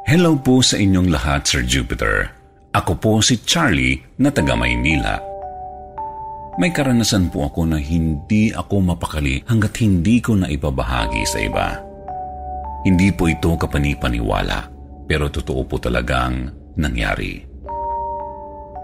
Hello 0.08 0.40
po 0.40 0.64
sa 0.64 0.80
inyong 0.80 1.12
lahat, 1.12 1.44
Sir 1.44 1.68
Jupiter. 1.68 2.32
Ako 2.72 2.96
po 2.96 3.20
si 3.20 3.44
Charlie 3.44 4.00
na 4.16 4.32
taga 4.32 4.56
Maynila. 4.56 5.20
May 6.56 6.72
karanasan 6.72 7.28
po 7.28 7.52
ako 7.52 7.68
na 7.68 7.76
hindi 7.76 8.48
ako 8.48 8.88
mapakali 8.88 9.44
hanggat 9.44 9.84
hindi 9.84 10.24
ko 10.24 10.32
na 10.32 10.48
ipabahagi 10.48 11.28
sa 11.28 11.44
iba. 11.44 11.76
Hindi 12.88 13.12
po 13.12 13.28
ito 13.28 13.52
kapanipaniwala, 13.60 14.64
pero 15.04 15.28
totoo 15.28 15.60
po 15.68 15.76
talagang 15.76 16.48
nangyari. 16.80 17.44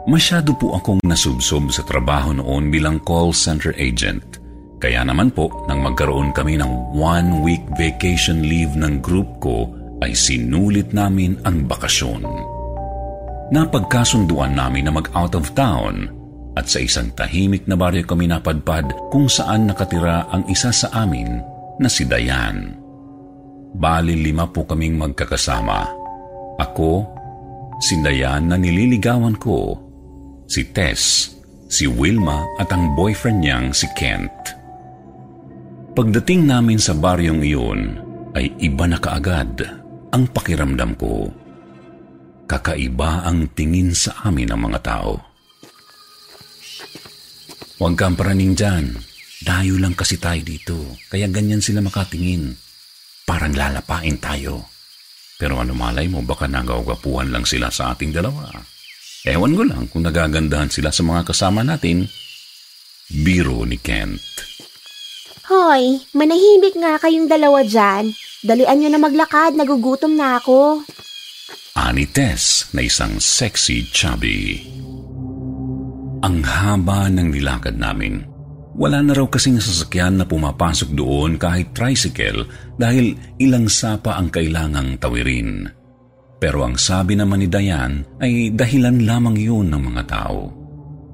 Masyado 0.04 0.52
po 0.60 0.76
akong 0.76 1.00
nasubsob 1.00 1.72
sa 1.72 1.80
trabaho 1.88 2.36
noon 2.36 2.68
bilang 2.68 3.00
call 3.00 3.32
center 3.32 3.72
agent. 3.80 4.43
Kaya 4.84 5.00
naman 5.00 5.32
po, 5.32 5.48
nang 5.64 5.80
magkaroon 5.80 6.36
kami 6.36 6.60
ng 6.60 6.92
one-week 6.92 7.64
vacation 7.80 8.44
leave 8.44 8.76
ng 8.76 9.00
group 9.00 9.40
ko, 9.40 9.64
ay 10.04 10.12
sinulit 10.12 10.92
namin 10.92 11.40
ang 11.48 11.64
bakasyon. 11.64 12.20
Napagkasunduan 13.48 14.52
namin 14.52 14.84
na 14.84 14.92
mag-out 14.92 15.32
of 15.40 15.48
town 15.56 16.12
at 16.52 16.68
sa 16.68 16.84
isang 16.84 17.08
tahimik 17.16 17.64
na 17.64 17.80
baryo 17.80 18.04
kami 18.04 18.28
napadpad 18.28 18.92
kung 19.08 19.24
saan 19.24 19.72
nakatira 19.72 20.28
ang 20.28 20.44
isa 20.52 20.68
sa 20.68 20.92
amin 20.92 21.40
na 21.80 21.88
si 21.88 22.04
Dayan. 22.04 22.76
Bali 23.72 24.20
lima 24.20 24.44
po 24.52 24.68
kaming 24.68 25.00
magkakasama. 25.00 25.80
Ako, 26.60 27.08
si 27.80 28.04
Dayan 28.04 28.52
na 28.52 28.60
nililigawan 28.60 29.40
ko, 29.40 29.80
si 30.44 30.68
Tess, 30.76 31.32
si 31.72 31.88
Wilma 31.88 32.44
at 32.60 32.68
ang 32.68 32.92
boyfriend 32.92 33.40
niyang 33.40 33.72
si 33.72 33.88
Kent. 33.96 34.60
Pagdating 35.94 36.50
namin 36.50 36.82
sa 36.82 36.90
baryong 36.90 37.38
iyon 37.46 37.80
ay 38.34 38.50
iba 38.58 38.82
na 38.90 38.98
kaagad 38.98 39.62
ang 40.10 40.26
pakiramdam 40.26 40.98
ko. 40.98 41.30
Kakaiba 42.50 43.22
ang 43.22 43.46
tingin 43.54 43.94
sa 43.94 44.26
amin 44.26 44.50
ng 44.50 44.58
mga 44.58 44.80
tao. 44.82 45.22
Huwag 47.78 47.94
kang 47.94 48.18
paraning 48.18 48.58
dyan. 48.58 48.90
Dayo 49.46 49.78
lang 49.78 49.94
kasi 49.94 50.18
tayo 50.18 50.42
dito. 50.42 50.98
Kaya 51.06 51.30
ganyan 51.30 51.62
sila 51.62 51.78
makatingin. 51.78 52.58
Parang 53.22 53.54
lalapain 53.54 54.18
tayo. 54.18 54.66
Pero 55.38 55.62
ano 55.62 55.78
malay 55.78 56.10
mo, 56.10 56.26
baka 56.26 56.50
nagawagapuhan 56.50 57.30
lang 57.30 57.46
sila 57.46 57.70
sa 57.70 57.94
ating 57.94 58.10
dalawa. 58.10 58.50
Ewan 59.22 59.54
ko 59.54 59.62
lang 59.62 59.86
kung 59.86 60.02
nagagandahan 60.02 60.74
sila 60.74 60.90
sa 60.90 61.06
mga 61.06 61.22
kasama 61.22 61.62
natin. 61.62 62.10
Biro 63.14 63.62
ni 63.62 63.78
Kent. 63.78 64.63
Hoy, 65.54 66.02
manahimik 66.10 66.74
nga 66.74 66.98
kayong 66.98 67.30
dalawa 67.30 67.62
dyan. 67.62 68.10
Dalian 68.42 68.74
nyo 68.74 68.88
na 68.90 68.98
maglakad, 68.98 69.54
nagugutom 69.54 70.18
na 70.18 70.42
ako. 70.42 70.82
Ani 71.78 72.10
Tess 72.10 72.74
na 72.74 72.82
isang 72.82 73.22
sexy 73.22 73.86
chubby. 73.86 74.66
Ang 76.26 76.42
haba 76.42 77.06
ng 77.06 77.30
nilakad 77.30 77.78
namin. 77.78 78.26
Wala 78.74 78.98
na 79.06 79.14
raw 79.14 79.30
kasing 79.30 79.62
sasakyan 79.62 80.18
na 80.18 80.26
pumapasok 80.26 80.90
doon 80.90 81.38
kahit 81.38 81.70
tricycle 81.70 82.50
dahil 82.74 83.14
ilang 83.38 83.70
sapa 83.70 84.18
ang 84.18 84.34
kailangang 84.34 84.98
tawirin. 84.98 85.70
Pero 86.42 86.66
ang 86.66 86.74
sabi 86.74 87.14
naman 87.14 87.46
ni 87.46 87.46
Dayan 87.46 88.02
ay 88.18 88.50
dahilan 88.50 89.06
lamang 89.06 89.38
yun 89.38 89.70
ng 89.70 89.82
mga 89.94 90.02
tao. 90.10 90.50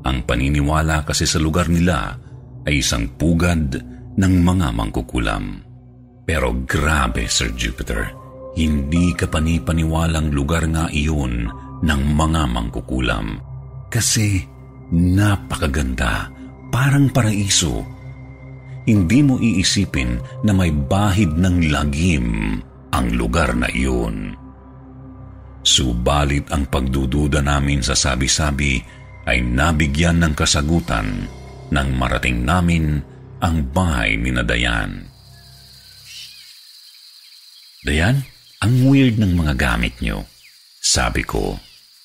Ang 0.09 0.25
paniniwala 0.25 1.05
kasi 1.05 1.29
sa 1.29 1.37
lugar 1.37 1.69
nila 1.69 2.17
ay 2.65 2.81
isang 2.81 3.05
pugad 3.21 4.00
ng 4.21 4.35
mga 4.45 4.69
mangkukulam. 4.77 5.65
Pero 6.29 6.53
grabe, 6.69 7.25
Sir 7.27 7.57
Jupiter, 7.57 8.13
hindi 8.55 9.17
ka 9.17 9.27
panipaniwalang 9.33 10.29
lugar 10.31 10.69
nga 10.69 10.93
iyon 10.93 11.49
ng 11.81 12.03
mga 12.13 12.43
mangkukulam. 12.53 13.41
Kasi 13.89 14.45
napakaganda, 14.93 16.29
parang 16.69 17.09
paraiso. 17.09 17.83
Hindi 18.85 19.25
mo 19.25 19.41
iisipin 19.41 20.45
na 20.45 20.53
may 20.53 20.71
bahid 20.71 21.35
ng 21.41 21.73
lagim 21.73 22.59
ang 22.93 23.07
lugar 23.17 23.57
na 23.57 23.67
iyon. 23.73 24.37
Subalit 25.61 26.49
ang 26.53 26.69
pagdududa 26.69 27.45
namin 27.45 27.85
sa 27.85 27.93
sabi-sabi 27.93 28.81
ay 29.29 29.45
nabigyan 29.45 30.25
ng 30.25 30.33
kasagutan 30.33 31.29
nang 31.71 31.89
marating 31.95 32.43
namin 32.43 33.05
ang 33.41 33.65
bahay 33.73 34.21
ni 34.21 34.31
na 34.31 34.45
Dayan. 34.45 35.09
Dayan, 37.81 38.21
ang 38.61 38.75
weird 38.93 39.17
ng 39.17 39.33
mga 39.33 39.57
gamit 39.57 39.97
niyo. 40.05 40.29
Sabi 40.85 41.25
ko. 41.25 41.57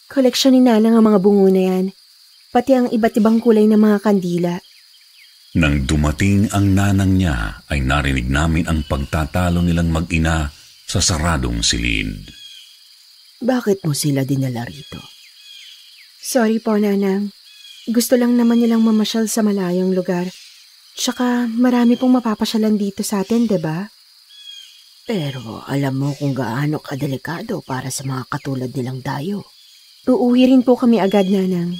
Koleksyon 0.07 0.55
ni 0.55 0.63
Nanang 0.63 0.95
ang 0.95 1.03
mga 1.03 1.19
bungo 1.19 1.51
na 1.51 1.63
yan. 1.75 1.85
Pati 2.55 2.71
ang 2.71 2.87
iba't 2.87 3.19
ibang 3.19 3.43
kulay 3.43 3.67
ng 3.67 3.75
mga 3.75 3.99
kandila. 3.99 4.55
Nang 5.59 5.83
dumating 5.83 6.47
ang 6.55 6.71
nanang 6.71 7.19
niya, 7.19 7.63
ay 7.67 7.83
narinig 7.83 8.27
namin 8.31 8.67
ang 8.71 8.87
pagtatalo 8.87 9.59
nilang 9.59 9.91
mag-ina 9.91 10.47
sa 10.87 10.99
saradong 11.03 11.59
silid. 11.59 12.31
Bakit 13.43 13.83
mo 13.83 13.91
sila 13.91 14.23
dinala 14.23 14.63
rito? 14.63 14.99
Sorry 16.23 16.63
po, 16.63 16.79
Nanang. 16.79 17.35
Gusto 17.91 18.15
lang 18.15 18.39
naman 18.39 18.63
nilang 18.63 18.83
mamasyal 18.83 19.27
sa 19.27 19.43
malayong 19.43 19.91
lugar 19.91 20.31
Tsaka 20.95 21.51
marami 21.51 21.99
pong 21.99 22.23
mapapasyalan 22.23 22.79
dito 22.79 23.03
sa 23.03 23.19
atin, 23.19 23.43
ba? 23.43 23.51
Diba? 23.51 23.79
Pero 25.05 25.61
alam 25.67 26.01
mo 26.01 26.09
kung 26.15 26.31
gaano 26.33 26.81
kadelikado 26.81 27.61
para 27.61 27.91
sa 27.91 28.07
mga 28.07 28.25
katulad 28.31 28.71
nilang 28.71 29.03
dayo. 29.03 29.43
Uuwi 30.07 30.49
rin 30.49 30.63
po 30.63 30.79
kami 30.79 31.03
agad, 31.03 31.27
Nanang. 31.27 31.75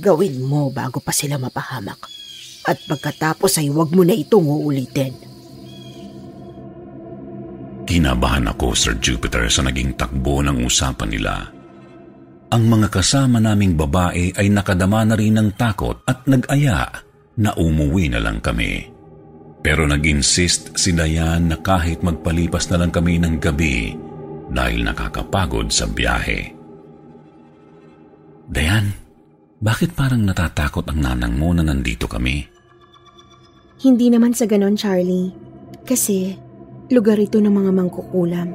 Gawin 0.00 0.40
mo 0.42 0.72
bago 0.72 0.98
pa 1.04 1.12
sila 1.12 1.36
mapahamak. 1.36 2.00
At 2.66 2.80
pagkatapos 2.88 3.60
ay 3.60 3.70
huwag 3.70 3.92
mo 3.92 4.02
na 4.02 4.16
itong 4.16 4.50
uulitin. 4.50 5.14
Kinabahan 7.86 8.50
ako, 8.50 8.74
Sir 8.74 8.98
Jupiter, 8.98 9.46
sa 9.52 9.64
naging 9.64 9.94
takbo 9.94 10.42
ng 10.42 10.64
usapan 10.64 11.08
nila. 11.12 11.34
Ang 12.48 12.64
mga 12.66 12.88
kasama 12.88 13.38
naming 13.38 13.76
babae 13.76 14.32
ay 14.32 14.48
nakadama 14.48 15.04
na 15.04 15.14
rin 15.14 15.36
ng 15.36 15.54
takot 15.54 16.00
at 16.08 16.24
nag-aya 16.24 17.07
na 17.38 17.54
umuwi 17.54 18.10
na 18.10 18.18
lang 18.18 18.42
kami. 18.42 18.90
Pero 19.62 19.86
nag-insist 19.86 20.74
si 20.74 20.90
Dayan 20.90 21.50
na 21.50 21.58
kahit 21.62 22.02
magpalipas 22.02 22.66
na 22.70 22.82
lang 22.82 22.90
kami 22.90 23.22
ng 23.22 23.38
gabi 23.38 23.94
dahil 24.50 24.82
nakakapagod 24.82 25.70
sa 25.70 25.86
biyahe. 25.86 26.54
Dayan, 28.48 28.90
bakit 29.62 29.94
parang 29.94 30.24
natatakot 30.24 30.86
ang 30.90 30.98
nanang 30.98 31.34
mo 31.36 31.54
na 31.54 31.62
nandito 31.62 32.10
kami? 32.10 32.48
Hindi 33.78 34.10
naman 34.10 34.34
sa 34.34 34.50
ganon, 34.50 34.74
Charlie. 34.74 35.30
Kasi 35.86 36.34
lugar 36.90 37.20
ito 37.22 37.38
ng 37.38 37.52
mga 37.52 37.70
mangkukulam. 37.70 38.48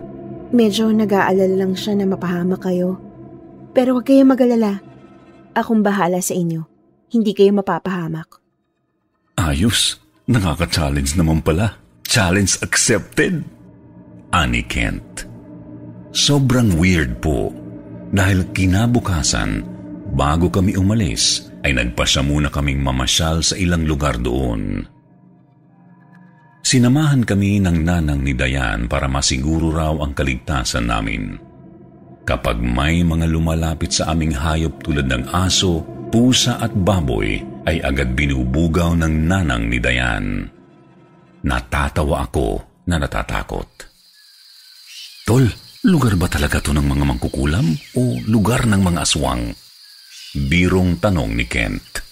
Medyo 0.52 0.92
nag-aalala 0.92 1.56
lang 1.56 1.74
siya 1.78 1.96
na 1.96 2.06
mapahama 2.10 2.60
kayo. 2.60 3.00
Pero 3.72 3.96
huwag 3.98 4.06
kayong 4.06 4.34
magalala. 4.34 4.84
Akong 5.54 5.86
bahala 5.86 6.20
sa 6.20 6.34
inyo. 6.34 6.66
Hindi 7.14 7.32
kayo 7.38 7.54
mapapahamak. 7.54 8.43
Ayos, 9.44 10.00
nakaka-challenge 10.32 11.20
naman 11.20 11.44
pala. 11.44 11.76
Challenge 12.08 12.64
accepted. 12.64 13.44
Ani 14.32 14.64
Kent. 14.64 15.28
Sobrang 16.16 16.80
weird 16.80 17.20
po 17.20 17.52
dahil 18.16 18.48
kinabukasan, 18.56 19.68
bago 20.16 20.48
kami 20.48 20.80
umalis, 20.80 21.52
ay 21.68 21.76
nagpasya 21.76 22.24
muna 22.24 22.48
kaming 22.48 22.80
mamasyal 22.80 23.44
sa 23.44 23.60
ilang 23.60 23.84
lugar 23.84 24.16
doon. 24.16 24.88
Sinamahan 26.64 27.28
kami 27.28 27.60
ng 27.60 27.84
nanang 27.84 28.24
ni 28.24 28.32
Dayan 28.32 28.88
para 28.88 29.12
masiguro 29.12 29.76
raw 29.76 29.92
ang 30.00 30.16
kaligtasan 30.16 30.88
namin. 30.88 31.36
Kapag 32.24 32.64
may 32.64 33.04
mga 33.04 33.28
lumalapit 33.28 33.92
sa 33.92 34.16
aming 34.16 34.32
hayop 34.32 34.80
tulad 34.80 35.12
ng 35.12 35.28
aso, 35.36 35.84
pusa 36.08 36.64
at 36.64 36.72
baboy, 36.72 37.53
ay 37.64 37.80
agad 37.80 38.12
binubugaw 38.16 38.96
ng 38.98 39.14
nanang 39.28 39.72
ni 39.72 39.80
Dayan. 39.80 40.48
Natatawa 41.44 42.28
ako 42.28 42.64
na 42.88 43.00
natatakot. 43.00 43.70
Tol, 45.24 45.48
lugar 45.88 46.20
ba 46.20 46.28
talaga 46.28 46.60
to 46.60 46.76
ng 46.76 46.84
mga 46.84 47.04
mangkukulam 47.08 47.68
o 47.96 48.20
lugar 48.28 48.68
ng 48.68 48.82
mga 48.84 49.00
aswang? 49.04 49.56
Birong 50.36 51.00
tanong 51.00 51.32
ni 51.36 51.46
Kent. 51.48 52.04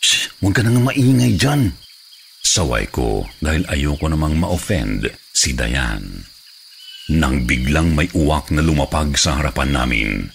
Shh, 0.00 0.40
huwag 0.40 0.56
ka 0.56 0.60
nang 0.60 0.84
maingay 0.84 1.36
dyan. 1.36 1.72
Saway 2.44 2.84
ko 2.92 3.24
dahil 3.40 3.64
ayoko 3.72 4.04
namang 4.12 4.36
ma-offend 4.36 5.08
si 5.32 5.56
Dayan. 5.56 6.04
Nang 7.16 7.44
biglang 7.48 7.96
may 7.96 8.08
uwak 8.12 8.52
na 8.52 8.60
lumapag 8.64 9.16
sa 9.16 9.40
harapan 9.40 9.70
namin 9.72 10.28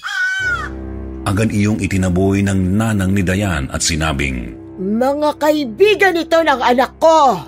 agad 1.27 1.51
iyong 1.51 1.79
itinaboy 1.79 2.43
ng 2.45 2.77
nanang 2.77 3.15
ni 3.15 3.23
Dayan 3.23 3.67
at 3.71 3.83
sinabing, 3.83 4.55
Mga 4.79 5.29
kaibigan 5.39 6.15
ito 6.15 6.39
ng 6.39 6.61
anak 6.63 6.95
ko! 6.99 7.39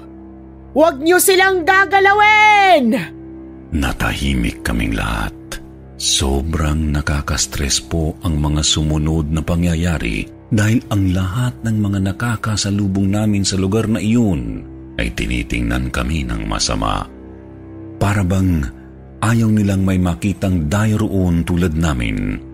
Huwag 0.72 1.04
niyo 1.04 1.20
silang 1.20 1.68
gagalawin! 1.68 2.96
Natahimik 3.72 4.64
kaming 4.64 4.96
lahat. 4.96 5.32
Sobrang 6.02 6.92
nakakastress 6.92 7.78
po 7.80 8.18
ang 8.26 8.42
mga 8.42 8.66
sumunod 8.66 9.30
na 9.30 9.46
pangyayari 9.46 10.26
dahil 10.52 10.84
ang 10.92 11.14
lahat 11.16 11.54
ng 11.64 11.78
mga 11.78 12.00
nakakasalubong 12.12 13.14
namin 13.14 13.46
sa 13.46 13.56
lugar 13.56 13.88
na 13.88 14.02
iyon 14.02 14.66
ay 15.00 15.14
tinitingnan 15.16 15.94
kami 15.94 16.28
ng 16.28 16.44
masama. 16.50 17.08
Para 18.02 18.26
bang 18.26 18.66
ayaw 19.22 19.48
nilang 19.54 19.86
may 19.86 20.02
makitang 20.02 20.68
dayroon 20.68 21.46
tulad 21.48 21.78
namin. 21.78 22.51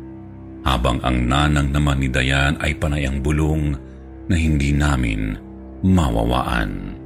Habang 0.68 1.00
ang 1.00 1.32
nanang 1.32 1.72
naman 1.72 2.04
ni 2.04 2.12
Dayan 2.12 2.60
ay 2.60 2.76
panayang 2.76 3.24
bulong 3.24 3.72
na 4.28 4.36
hindi 4.36 4.76
namin 4.76 5.40
mawawaan. 5.88 7.00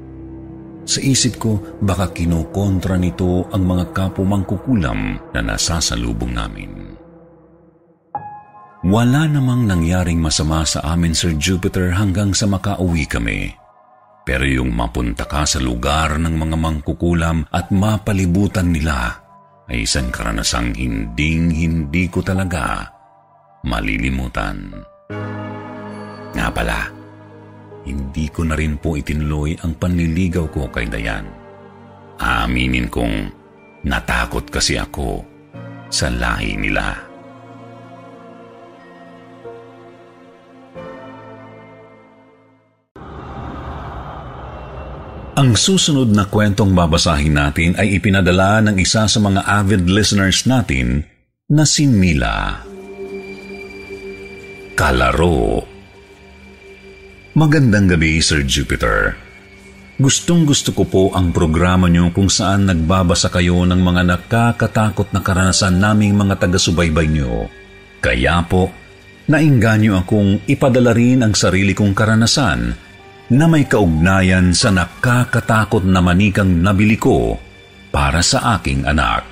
Sa 0.82 0.98
isip 0.98 1.38
ko, 1.38 1.62
baka 1.78 2.10
kinokontra 2.10 2.98
nito 2.98 3.46
ang 3.54 3.62
mga 3.70 3.94
kapo 3.94 4.26
mangkukulam 4.26 5.22
na 5.30 5.40
nasasalubong 5.46 6.34
namin. 6.34 6.98
Wala 8.82 9.30
namang 9.30 9.70
nangyaring 9.70 10.18
masama 10.18 10.66
sa 10.66 10.82
amin, 10.82 11.14
Sir 11.14 11.38
Jupiter, 11.38 11.94
hanggang 11.94 12.34
sa 12.34 12.50
makauwi 12.50 13.06
kami. 13.06 13.54
Pero 14.26 14.42
yung 14.42 14.74
mapunta 14.74 15.30
ka 15.30 15.46
sa 15.46 15.62
lugar 15.62 16.18
ng 16.18 16.34
mga 16.34 16.58
mangkukulam 16.58 17.46
at 17.54 17.70
mapalibutan 17.70 18.74
nila 18.74 19.22
ay 19.70 19.86
isang 19.86 20.10
karanasang 20.10 20.74
hinding-hindi 20.74 22.10
ko 22.10 22.26
talaga 22.26 22.90
malilimutan. 23.66 24.72
Nga 26.32 26.48
pala, 26.54 26.88
hindi 27.86 28.26
ko 28.30 28.46
na 28.46 28.56
rin 28.56 28.78
po 28.78 28.94
itinuloy 28.96 29.58
ang 29.62 29.76
panliligaw 29.76 30.48
ko 30.54 30.70
kay 30.70 30.86
Dayan. 30.88 31.26
Aaminin 32.22 32.88
kong 32.88 33.34
natakot 33.86 34.46
kasi 34.54 34.78
ako 34.78 35.26
sa 35.90 36.08
lahi 36.14 36.56
nila. 36.56 37.12
Ang 45.42 45.58
susunod 45.58 46.14
na 46.14 46.30
kwentong 46.30 46.78
babasahin 46.78 47.34
natin 47.34 47.74
ay 47.74 47.98
ipinadala 47.98 48.62
ng 48.62 48.78
isa 48.78 49.10
sa 49.10 49.18
mga 49.18 49.42
avid 49.42 49.90
listeners 49.90 50.46
natin 50.46 51.02
na 51.50 51.66
si 51.66 51.90
Mila. 51.90 52.71
Kalaro 54.72 55.68
Magandang 57.36 57.92
gabi, 57.92 58.24
Sir 58.24 58.48
Jupiter. 58.48 59.20
Gustong 60.00 60.48
gusto 60.48 60.72
ko 60.72 60.84
po 60.88 61.04
ang 61.12 61.36
programa 61.36 61.92
niyo 61.92 62.12
kung 62.16 62.32
saan 62.32 62.72
nagbabasa 62.72 63.28
kayo 63.28 63.68
ng 63.68 63.78
mga 63.84 64.02
nakakatakot 64.08 65.12
na 65.12 65.20
karanasan 65.20 65.76
naming 65.76 66.16
mga 66.16 66.40
taga-subaybay 66.40 67.08
niyo. 67.12 67.52
Kaya 68.00 68.48
po, 68.48 68.72
nainganyo 69.28 70.08
akong 70.08 70.48
ipadala 70.48 70.96
rin 70.96 71.20
ang 71.20 71.36
sarili 71.36 71.76
kong 71.76 71.92
karanasan 71.92 72.72
na 73.32 73.46
may 73.52 73.68
kaugnayan 73.68 74.56
sa 74.56 74.72
nakakatakot 74.72 75.84
na 75.84 76.00
manikang 76.00 76.64
nabili 76.64 76.96
ko 76.96 77.36
para 77.92 78.24
sa 78.24 78.56
aking 78.56 78.88
anak. 78.88 79.28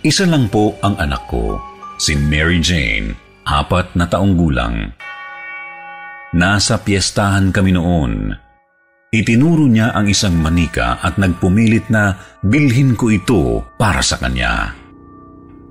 Isa 0.00 0.24
lang 0.24 0.48
po 0.48 0.80
ang 0.80 0.96
anak 0.96 1.28
ko, 1.28 1.60
si 2.00 2.16
Mary 2.16 2.64
Jane, 2.64 3.29
apat 3.44 3.96
na 3.96 4.06
taong 4.06 4.34
gulang. 4.36 4.92
Nasa 6.30 6.78
piyestahan 6.78 7.50
kami 7.50 7.74
noon. 7.74 8.30
Itinuro 9.10 9.66
niya 9.66 9.90
ang 9.90 10.06
isang 10.06 10.38
manika 10.38 11.02
at 11.02 11.18
nagpumilit 11.18 11.90
na 11.90 12.14
bilhin 12.46 12.94
ko 12.94 13.10
ito 13.10 13.66
para 13.74 13.98
sa 14.06 14.22
kanya. 14.22 14.70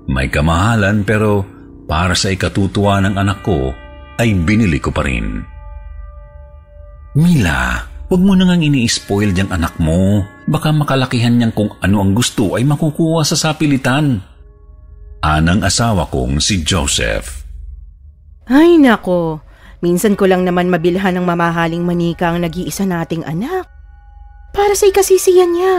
May 0.04 0.28
kamahalan 0.28 1.08
pero 1.08 1.48
para 1.88 2.12
sa 2.12 2.28
ikatutuwa 2.28 3.00
ng 3.00 3.16
anak 3.16 3.40
ko 3.40 3.72
ay 4.20 4.36
binili 4.44 4.76
ko 4.76 4.92
pa 4.92 5.08
rin. 5.08 5.40
Mila, 7.16 7.80
huwag 8.12 8.22
mo 8.22 8.36
nang 8.36 8.60
ini-spoil 8.60 9.32
diyang 9.32 9.56
anak 9.56 9.80
mo. 9.80 10.20
Baka 10.44 10.76
makalakihan 10.76 11.40
niyang 11.40 11.56
kung 11.56 11.72
ano 11.80 12.04
ang 12.04 12.12
gusto 12.12 12.60
ay 12.60 12.68
makukuha 12.68 13.24
sa 13.24 13.40
sapilitan. 13.40 14.20
Anang 15.24 15.64
asawa 15.64 16.04
kong 16.12 16.44
si 16.44 16.60
Joseph. 16.60 17.39
Ay 18.50 18.82
nako, 18.82 19.38
Minsan 19.80 20.12
ko 20.12 20.28
lang 20.28 20.44
naman 20.44 20.68
mabilhan 20.68 21.16
ng 21.16 21.24
mamahaling 21.24 21.80
manika 21.80 22.28
ang 22.28 22.44
nag-iisa 22.44 22.84
nating 22.84 23.24
anak. 23.24 23.64
Para 24.52 24.76
sa 24.76 24.84
ikasisiyan 24.84 25.50
niya. 25.56 25.76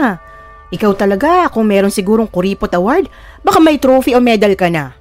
Ikaw 0.74 0.92
talaga, 0.98 1.46
kung 1.54 1.70
meron 1.70 1.94
sigurong 1.94 2.26
Kuripot 2.26 2.74
Award, 2.74 3.06
baka 3.46 3.62
may 3.62 3.78
trophy 3.78 4.18
o 4.18 4.20
medal 4.24 4.58
ka 4.58 4.74
na. 4.74 4.98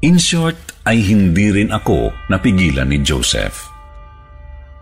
In 0.00 0.16
short, 0.16 0.56
ay 0.88 1.04
hindi 1.04 1.52
rin 1.52 1.70
ako 1.70 2.10
napigilan 2.32 2.88
ni 2.88 3.04
Joseph. 3.04 3.70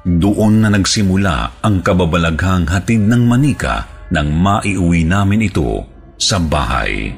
Doon 0.06 0.64
na 0.64 0.72
nagsimula 0.72 1.60
ang 1.60 1.84
kababalaghang 1.84 2.70
hatid 2.70 3.04
ng 3.04 3.26
manika 3.26 3.84
nang 4.08 4.32
maiuwi 4.32 5.04
namin 5.04 5.44
ito 5.44 5.84
sa 6.16 6.40
bahay. 6.40 7.12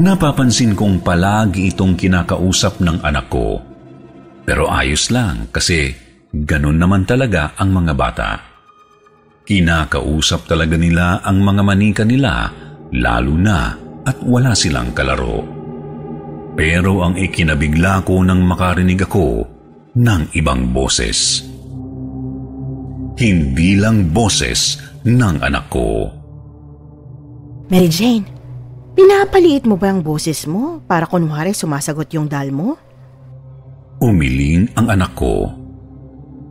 Napapansin 0.00 0.72
kong 0.72 1.04
palagi 1.04 1.76
itong 1.76 1.92
kinakausap 1.92 2.80
ng 2.80 3.04
anak 3.04 3.28
ko 3.28 3.70
pero 4.50 4.66
ayos 4.66 5.14
lang 5.14 5.46
kasi 5.54 5.94
ganun 6.34 6.74
naman 6.74 7.06
talaga 7.06 7.54
ang 7.54 7.70
mga 7.70 7.92
bata. 7.94 8.30
Kinakausap 9.46 10.50
talaga 10.50 10.74
nila 10.74 11.22
ang 11.22 11.38
mga 11.38 11.62
manika 11.62 12.02
nila 12.02 12.50
lalo 12.90 13.34
na 13.38 13.78
at 14.02 14.18
wala 14.26 14.50
silang 14.58 14.90
kalaro. 14.90 15.46
Pero 16.58 17.06
ang 17.06 17.14
ikinabigla 17.14 18.02
ko 18.02 18.26
nang 18.26 18.42
makarinig 18.42 19.06
ako 19.06 19.46
ng 19.94 20.22
ibang 20.34 20.74
boses. 20.74 21.46
Hindi 23.14 23.78
lang 23.78 24.10
boses 24.10 24.82
ng 25.06 25.36
anak 25.46 25.70
ko. 25.70 26.10
Mary 27.70 27.86
Jane, 27.86 28.26
pinapaliit 29.00 29.64
mo 29.64 29.80
ba 29.80 29.88
ang 29.88 30.04
boses 30.04 30.44
mo 30.44 30.84
para 30.84 31.08
kunwari 31.08 31.56
sumasagot 31.56 32.12
yung 32.12 32.28
dal 32.28 32.52
mo? 32.52 32.76
Umiling 34.04 34.68
ang 34.76 34.92
anak 34.92 35.16
ko. 35.16 35.48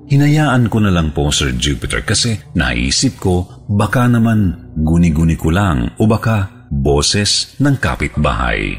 Hinayaan 0.10 0.66
ko 0.74 0.82
na 0.82 0.90
lang 0.90 1.14
po 1.14 1.30
Sir 1.30 1.53
Jupiter 1.53 2.02
kasi 2.02 2.42
naisip 2.58 3.22
ko 3.22 3.45
baka 3.69 4.10
naman 4.10 4.74
guni-guni 4.74 5.38
ko 5.38 5.53
lang 5.53 5.94
o 6.02 6.10
baka 6.10 6.66
boses 6.74 7.53
ng 7.61 7.78
kapitbahay. 7.78 8.74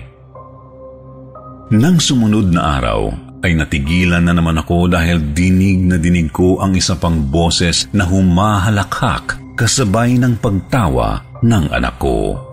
Nang 1.71 2.03
sumunod 2.03 2.51
na 2.51 2.83
araw 2.83 3.15
ay 3.47 3.55
natigilan 3.55 4.27
na 4.27 4.35
naman 4.35 4.59
ako 4.59 4.91
dahil 4.91 5.23
dinig 5.31 5.87
na 5.87 6.03
dinig 6.03 6.35
ko 6.35 6.59
ang 6.59 6.75
isa 6.75 6.99
pang 6.99 7.31
boses 7.31 7.87
na 7.95 8.03
humahalakhak 8.03 9.39
kasabay 9.55 10.19
ng 10.19 10.43
pagtawa 10.43 11.23
ng 11.47 11.71
anak 11.71 11.95
ko. 12.03 12.50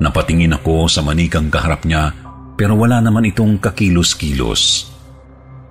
Napatingin 0.00 0.56
ako 0.56 0.88
sa 0.88 1.04
manikang 1.04 1.52
kaharap 1.52 1.84
niya 1.84 2.16
pero 2.56 2.76
wala 2.76 3.00
naman 3.00 3.28
itong 3.28 3.60
kakilos-kilos. 3.60 4.92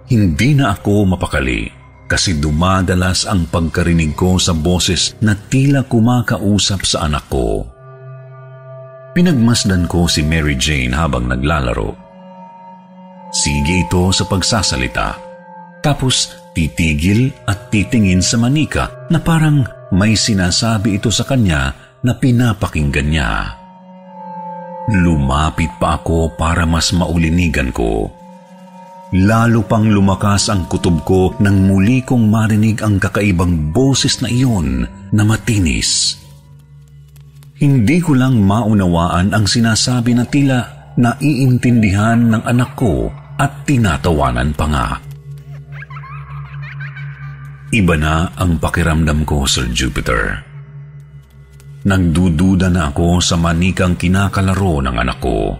Hindi 0.09 0.57
na 0.57 0.73
ako 0.73 1.17
mapakali 1.17 1.69
kasi 2.09 2.41
dumadalas 2.41 3.29
ang 3.29 3.45
pagkarinig 3.45 4.17
ko 4.17 4.41
sa 4.41 4.57
boses 4.57 5.13
na 5.21 5.37
tila 5.37 5.85
kumakausap 5.85 6.81
sa 6.81 7.05
anak 7.05 7.29
ko. 7.29 7.61
Pinagmasdan 9.13 9.85
ko 9.85 10.09
si 10.09 10.25
Mary 10.25 10.57
Jane 10.57 10.97
habang 10.97 11.29
naglalaro. 11.29 11.93
Sige 13.29 13.85
ito 13.85 14.09
sa 14.09 14.25
pagsasalita. 14.25 15.21
Tapos 15.85 16.33
titigil 16.57 17.29
at 17.45 17.69
titingin 17.69 18.25
sa 18.25 18.41
manika 18.41 19.05
na 19.13 19.21
parang 19.21 19.61
may 19.93 20.17
sinasabi 20.17 20.97
ito 20.97 21.13
sa 21.13 21.21
kanya 21.29 21.77
na 22.01 22.17
pinapakinggan 22.17 23.09
niya. 23.13 23.58
Lumapit 24.89 25.69
pa 25.77 26.01
ako 26.01 26.33
para 26.33 26.65
mas 26.65 26.89
maulinigan 26.97 27.69
ko. 27.69 28.09
Lalo 29.13 29.65
pang 29.65 29.85
lumakas 29.85 30.49
ang 30.49 30.65
kutob 30.65 31.05
ko 31.05 31.33
nang 31.41 31.65
muli 31.65 32.01
kong 32.05 32.29
marinig 32.29 32.81
ang 32.81 32.97
kakaibang 32.97 33.73
boses 33.73 34.21
na 34.21 34.29
iyon 34.29 34.85
na 35.13 35.21
matinis. 35.25 36.17
Hindi 37.57 38.01
ko 38.01 38.17
lang 38.17 38.41
maunawaan 38.41 39.33
ang 39.33 39.45
sinasabi 39.45 40.17
na 40.17 40.25
tila 40.25 40.93
naiintindihan 40.97 42.21
ng 42.33 42.43
anak 42.45 42.73
ko 42.73 43.13
at 43.37 43.65
tinatawanan 43.69 44.53
pa 44.57 44.65
nga. 44.69 44.87
Iba 47.69 47.93
na 47.93 48.33
ang 48.33 48.57
pakiramdam 48.57 49.21
ko, 49.29 49.45
Sir 49.45 49.69
Jupiter. 49.69 50.48
Nagdududa 51.85 52.67
na 52.67 52.91
ako 52.91 53.23
sa 53.23 53.39
manikang 53.39 53.95
kinakalaro 53.95 54.83
ng 54.83 54.95
anak 54.99 55.19
ko. 55.23 55.55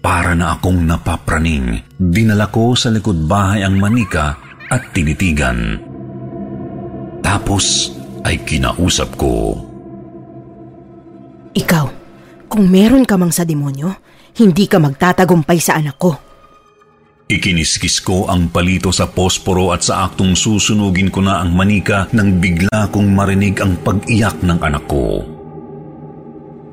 Para 0.00 0.32
na 0.32 0.56
akong 0.56 0.80
napapraning, 0.88 1.76
dinala 2.00 2.48
ko 2.48 2.72
sa 2.72 2.88
likod 2.88 3.28
bahay 3.28 3.60
ang 3.60 3.76
manika 3.76 4.40
at 4.72 4.96
tinitigan. 4.96 5.90
Pagkatapos 7.30 7.94
ay 8.26 8.42
kinausap 8.42 9.14
ko. 9.14 9.54
Ikaw, 11.54 11.86
kung 12.50 12.66
meron 12.66 13.06
ka 13.06 13.14
mang 13.14 13.30
sa 13.30 13.46
demonyo, 13.46 13.86
hindi 14.34 14.66
ka 14.66 14.82
magtatagumpay 14.82 15.62
sa 15.62 15.78
anak 15.78 15.94
ko. 15.94 16.18
Ikiniskis 17.30 18.02
ko 18.02 18.26
ang 18.26 18.50
palito 18.50 18.90
sa 18.90 19.06
posporo 19.06 19.70
at 19.70 19.86
sa 19.86 20.10
aktong 20.10 20.34
susunugin 20.34 21.14
ko 21.14 21.22
na 21.22 21.38
ang 21.38 21.54
manika 21.54 22.10
nang 22.10 22.42
bigla 22.42 22.90
kong 22.90 23.06
marinig 23.14 23.54
ang 23.62 23.78
pag-iyak 23.86 24.42
ng 24.42 24.58
anak 24.58 24.82
ko. 24.90 25.22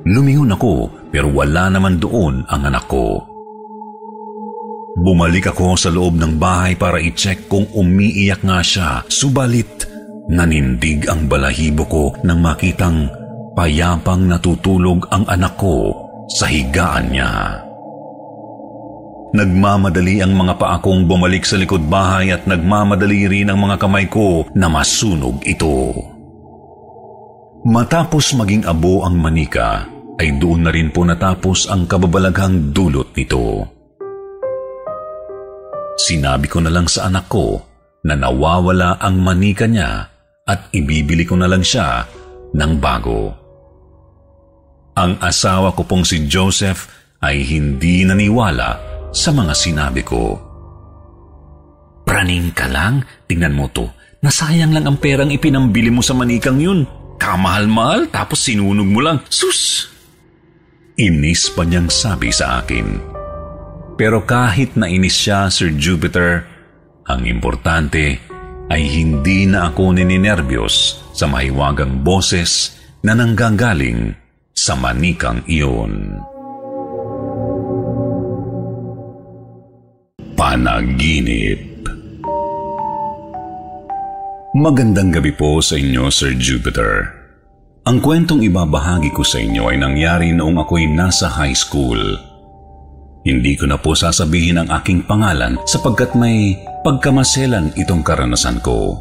Lumingon 0.10 0.58
ako 0.58 0.90
pero 1.14 1.30
wala 1.30 1.69
naman 1.69 2.02
doon 2.02 2.42
ang 2.50 2.66
anak 2.66 2.90
ko. 2.90 3.22
Bumalik 4.98 5.53
ako 5.53 5.77
sa 5.77 5.94
loob 5.94 6.18
ng 6.18 6.42
bahay 6.42 6.74
para 6.74 6.98
i-check 6.98 7.45
kung 7.45 7.69
umiiyak 7.77 8.42
nga 8.42 8.66
siya, 8.66 9.06
subalit 9.14 9.86
nanindig 10.26 11.06
ang 11.06 11.30
balahibo 11.30 11.86
ko 11.86 12.03
nang 12.26 12.42
makitang 12.42 13.14
payapang 13.53 14.26
natutulog 14.26 15.06
ang 15.14 15.22
anak 15.30 15.53
ko 15.53 15.94
sa 16.34 16.50
higaan 16.50 17.14
niya. 17.14 17.66
Nagmamadali 19.35 20.23
ang 20.23 20.31
mga 20.31 20.56
paa 20.56 20.80
kong 20.80 21.03
bumalik 21.03 21.43
sa 21.43 21.59
likod 21.59 21.83
bahay 21.83 22.31
at 22.31 22.47
nagmamadali 22.47 23.27
rin 23.27 23.51
ang 23.51 23.59
mga 23.59 23.75
kamay 23.75 24.07
ko 24.07 24.47
na 24.56 24.72
masunog 24.72 25.43
ito. 25.43 25.91
Matapos 27.67 28.31
maging 28.39 28.64
abo 28.64 29.03
ang 29.03 29.19
manika, 29.19 29.83
ay 30.17 30.39
doon 30.39 30.64
na 30.64 30.72
rin 30.72 30.95
po 30.95 31.03
natapos 31.03 31.67
ang 31.67 31.83
kababalaghang 31.85 32.72
dulot 32.72 33.11
nito. 33.19 33.67
Sinabi 35.99 36.47
ko 36.47 36.64
na 36.64 36.72
lang 36.72 36.88
sa 36.88 37.11
anak 37.11 37.27
ko 37.27 37.59
na 38.07 38.15
nawawala 38.15 38.95
ang 39.03 39.19
manika 39.19 39.67
niya 39.67 40.07
at 40.47 40.72
ibibili 40.72 41.27
ko 41.27 41.35
na 41.35 41.51
lang 41.51 41.61
siya 41.61 42.07
ng 42.56 42.73
bago. 42.80 43.35
Ang 44.95 45.19
asawa 45.19 45.75
ko 45.75 45.83
pong 45.83 46.07
si 46.07 46.25
Joseph 46.25 46.88
ay 47.19 47.43
hindi 47.43 48.07
naniwala 48.07 48.97
sa 49.11 49.32
mga 49.32 49.53
sinabi 49.53 50.02
ko. 50.03 50.40
Praning 52.08 52.56
ka 52.56 52.72
lang, 52.72 53.03
tingnan 53.27 53.56
mo 53.56 53.68
to. 53.68 53.88
Nasayang 54.24 54.74
lang 54.74 54.88
ang 54.88 54.98
perang 54.98 55.30
ipinambili 55.30 55.92
mo 55.92 56.00
sa 56.02 56.16
manikang 56.16 56.58
yun. 56.58 56.88
Kamahal-mahal 57.19 58.08
tapos 58.10 58.48
sinunog 58.48 58.88
mo 58.88 59.03
lang. 59.03 59.22
Sus! 59.27 59.92
Inis 60.98 61.53
pa 61.53 61.61
niyang 61.61 61.92
sabi 61.94 62.34
sa 62.34 62.64
akin. 62.64 62.98
Pero 63.98 64.26
kahit 64.26 64.77
na 64.77 64.90
inis 64.90 65.14
siya, 65.14 65.50
Sir 65.50 65.74
Jupiter, 65.77 66.45
ang 67.06 67.26
importante 67.26 68.18
ay 68.69 68.84
hindi 68.84 69.45
na 69.45 69.69
ako 69.69 69.98
nininervyos 69.98 71.06
sa 71.14 71.26
mahiwagang 71.30 72.02
boses 72.02 72.77
na 73.02 73.14
nanggagaling 73.14 74.14
sa 74.53 74.74
manikang 74.74 75.45
iyon. 75.45 76.18
Panaginip 80.48 81.59
Magandang 84.56 85.11
gabi 85.11 85.35
po 85.35 85.59
sa 85.59 85.76
inyo, 85.76 86.08
Sir 86.08 86.40
Jupiter. 86.40 87.03
Ang 87.84 88.00
kwentong 88.00 88.40
ibabahagi 88.48 89.11
ko 89.11 89.27
sa 89.27 89.43
inyo 89.43 89.67
ay 89.67 89.76
nangyari 89.76 90.32
noong 90.32 90.64
ako'y 90.64 90.88
nasa 90.88 91.27
high 91.27 91.51
school. 91.51 92.00
Hindi 93.27 93.59
ko 93.59 93.67
na 93.67 93.76
po 93.76 93.92
sasabihin 93.92 94.64
ang 94.64 94.72
aking 94.72 95.03
pangalan 95.03 95.59
sapagkat 95.67 96.16
may 96.16 96.56
pagkamaselan 96.80 97.76
itong 97.76 98.08
karanasan 98.08 98.64
ko. 98.64 98.95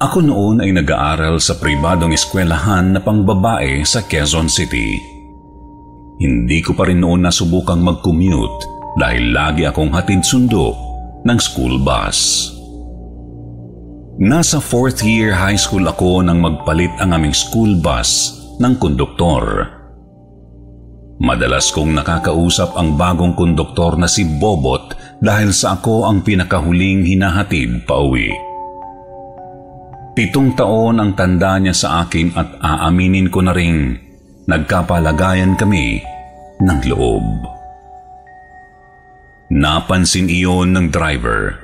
Ako 0.00 0.24
noon 0.24 0.64
ay 0.64 0.72
nag-aaral 0.72 1.36
sa 1.44 1.60
pribadong 1.60 2.16
eskwelahan 2.16 2.96
na 2.96 3.04
pangbabae 3.04 3.84
sa 3.84 4.00
Quezon 4.00 4.48
City. 4.48 4.96
Hindi 6.24 6.64
ko 6.64 6.72
pa 6.72 6.88
rin 6.88 7.04
noon 7.04 7.28
nasubukang 7.28 7.84
mag-commute 7.84 8.73
dahil 8.98 9.34
lagi 9.34 9.66
akong 9.66 9.90
hatid 9.90 10.22
sundo 10.22 10.74
ng 11.24 11.38
school 11.40 11.80
bus. 11.82 12.50
Nasa 14.14 14.62
fourth 14.62 15.02
year 15.02 15.34
high 15.34 15.58
school 15.58 15.82
ako 15.90 16.22
nang 16.22 16.38
magpalit 16.38 16.94
ang 17.02 17.18
aming 17.18 17.34
school 17.34 17.74
bus 17.82 18.38
ng 18.62 18.78
konduktor. 18.78 19.66
Madalas 21.18 21.74
kong 21.74 21.94
nakakausap 21.94 22.74
ang 22.78 22.94
bagong 22.94 23.34
konduktor 23.34 23.98
na 23.98 24.06
si 24.06 24.22
Bobot 24.26 24.94
dahil 25.18 25.50
sa 25.50 25.78
ako 25.78 26.06
ang 26.06 26.22
pinakahuling 26.22 27.06
hinahatid 27.06 27.86
pa 27.86 27.98
uwi. 28.02 28.30
Pitong 30.14 30.54
taon 30.54 31.02
ang 31.02 31.18
tanda 31.18 31.58
niya 31.58 31.74
sa 31.74 32.06
akin 32.06 32.38
at 32.38 32.54
aaminin 32.62 33.26
ko 33.34 33.42
na 33.42 33.50
ring 33.50 33.98
nagkapalagayan 34.46 35.58
kami 35.58 35.98
ng 36.62 36.78
loob. 36.86 37.53
Napansin 39.54 40.26
iyon 40.26 40.74
ng 40.74 40.90
driver. 40.90 41.62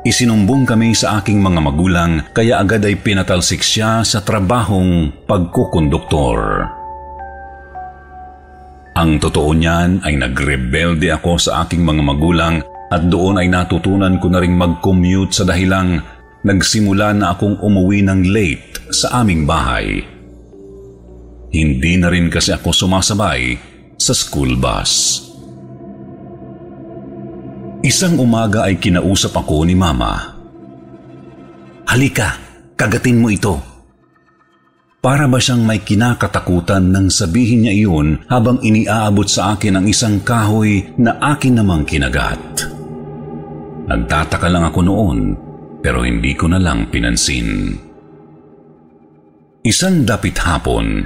Isinumbong 0.00 0.64
kami 0.64 0.96
sa 0.96 1.20
aking 1.20 1.36
mga 1.36 1.60
magulang 1.60 2.24
kaya 2.32 2.56
agad 2.56 2.80
ay 2.88 2.96
pinatalsik 2.96 3.60
siya 3.60 4.00
sa 4.00 4.24
trabahong 4.24 5.12
pagkukonduktor. 5.28 6.64
Ang 8.96 9.20
totoo 9.20 9.52
niyan 9.52 10.08
ay 10.08 10.24
nagrebelde 10.24 11.12
ako 11.12 11.36
sa 11.36 11.68
aking 11.68 11.84
mga 11.84 12.00
magulang 12.00 12.64
at 12.88 13.04
doon 13.12 13.44
ay 13.44 13.52
natutunan 13.52 14.16
ko 14.16 14.32
na 14.32 14.40
ring 14.40 14.56
mag-commute 14.56 15.36
sa 15.36 15.44
dahilang 15.44 16.00
nagsimula 16.48 17.12
na 17.12 17.36
akong 17.36 17.60
umuwi 17.60 18.00
ng 18.08 18.24
late 18.24 18.88
sa 18.88 19.20
aming 19.20 19.44
bahay. 19.44 20.00
Hindi 21.52 22.00
na 22.00 22.08
rin 22.08 22.32
kasi 22.32 22.56
ako 22.56 22.72
sumasabay 22.72 23.52
sa 24.00 24.16
school 24.16 24.56
bus. 24.56 25.28
Isang 27.80 28.20
umaga 28.20 28.68
ay 28.68 28.76
kinausap 28.76 29.40
ako 29.40 29.64
ni 29.64 29.72
Mama. 29.72 30.36
Halika, 31.88 32.36
kagatin 32.76 33.16
mo 33.16 33.32
ito. 33.32 33.56
Para 35.00 35.24
ba 35.24 35.40
siyang 35.40 35.64
may 35.64 35.80
kinakatakutan 35.80 36.92
nang 36.92 37.08
sabihin 37.08 37.64
niya 37.64 37.72
iyon 37.72 38.28
habang 38.28 38.60
iniaabot 38.60 39.24
sa 39.24 39.56
akin 39.56 39.80
ang 39.80 39.86
isang 39.88 40.20
kahoy 40.20 40.92
na 41.00 41.16
akin 41.24 41.56
namang 41.56 41.88
kinagat. 41.88 42.68
Nagtataka 43.88 44.52
lang 44.52 44.68
ako 44.68 44.80
noon 44.84 45.18
pero 45.80 46.04
hindi 46.04 46.36
ko 46.36 46.52
na 46.52 46.60
lang 46.60 46.92
pinansin. 46.92 47.80
Isang 49.64 50.04
dapit 50.04 50.36
hapon, 50.36 51.00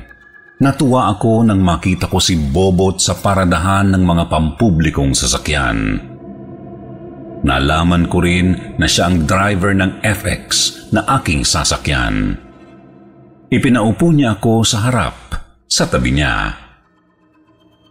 natuwa 0.58 1.06
ako 1.06 1.46
nang 1.46 1.62
makita 1.62 2.10
ko 2.10 2.18
si 2.18 2.34
Bobot 2.34 2.98
sa 2.98 3.14
paradahan 3.14 3.94
ng 3.94 4.02
mga 4.02 4.26
pampublikong 4.26 5.14
sasakyan. 5.14 6.14
Nalaman 7.44 8.08
ko 8.08 8.24
rin 8.24 8.76
na 8.81 8.89
siya 8.89 9.12
ang 9.12 9.28
driver 9.28 9.76
ng 9.76 10.00
FX 10.00 10.48
na 10.97 11.05
aking 11.20 11.44
sasakyan. 11.44 12.40
Ipinaupo 13.52 14.08
niya 14.16 14.40
ako 14.40 14.64
sa 14.64 14.89
harap, 14.89 15.36
sa 15.68 15.84
tabi 15.84 16.16
niya. 16.16 16.56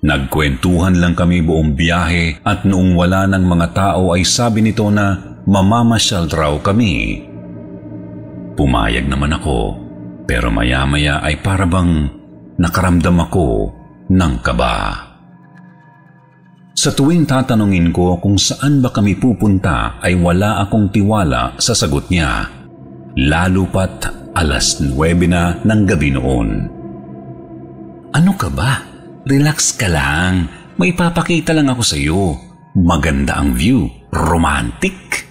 Nagkwentuhan 0.03 0.99
lang 0.99 1.13
kami 1.13 1.45
buong 1.45 1.77
biyahe 1.77 2.43
at 2.43 2.65
noong 2.65 2.97
wala 2.97 3.29
ng 3.29 3.45
mga 3.45 3.67
tao 3.71 4.11
ay 4.17 4.25
sabi 4.25 4.65
nito 4.65 4.89
na 4.89 5.37
mamamasyal 5.45 6.27
raw 6.27 6.57
kami. 6.59 7.23
Pumayag 8.57 9.05
naman 9.07 9.37
ako 9.37 9.79
pero 10.25 10.49
maya-maya 10.49 11.21
ay 11.21 11.39
parabang 11.39 12.09
nakaramdam 12.57 13.21
ako 13.21 13.71
ng 14.09 14.33
kaba. 14.41 15.12
Sa 16.73 16.89
tuwing 16.89 17.29
tatanungin 17.29 17.93
ko 17.93 18.17
kung 18.17 18.41
saan 18.41 18.81
ba 18.81 18.89
kami 18.89 19.13
pupunta 19.13 20.01
ay 20.01 20.17
wala 20.17 20.65
akong 20.65 20.89
tiwala 20.89 21.53
sa 21.61 21.77
sagot 21.77 22.09
niya. 22.09 22.49
Lalo 23.13 23.69
pat 23.69 24.09
alas 24.33 24.81
9 24.81 24.89
na 25.29 25.61
ng 25.61 25.81
gabi 25.85 26.09
noon. 26.09 26.49
Ano 28.13 28.33
ka 28.33 28.49
ba? 28.49 28.81
Relax 29.29 29.77
ka 29.77 29.85
lang. 29.85 30.49
May 30.81 30.97
papakita 30.97 31.53
lang 31.53 31.69
ako 31.69 31.83
sa 31.85 31.97
iyo. 31.97 32.41
Maganda 32.73 33.37
ang 33.37 33.53
view. 33.53 33.85
Romantic. 34.09 35.29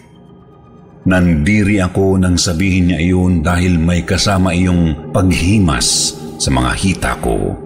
Nandiri 1.02 1.82
ako 1.82 2.22
nang 2.22 2.38
sabihin 2.38 2.94
niya 2.94 2.98
iyon 3.02 3.42
dahil 3.42 3.82
may 3.82 4.06
kasama 4.06 4.54
iyong 4.54 5.10
paghimas 5.10 6.14
sa 6.38 6.54
mga 6.54 6.70
hita 6.78 7.12
ko. 7.18 7.58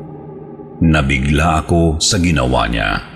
Nabigla 0.81 1.61
ako 1.61 2.01
sa 2.01 2.17
ginawa 2.17 2.65
niya. 2.69 3.16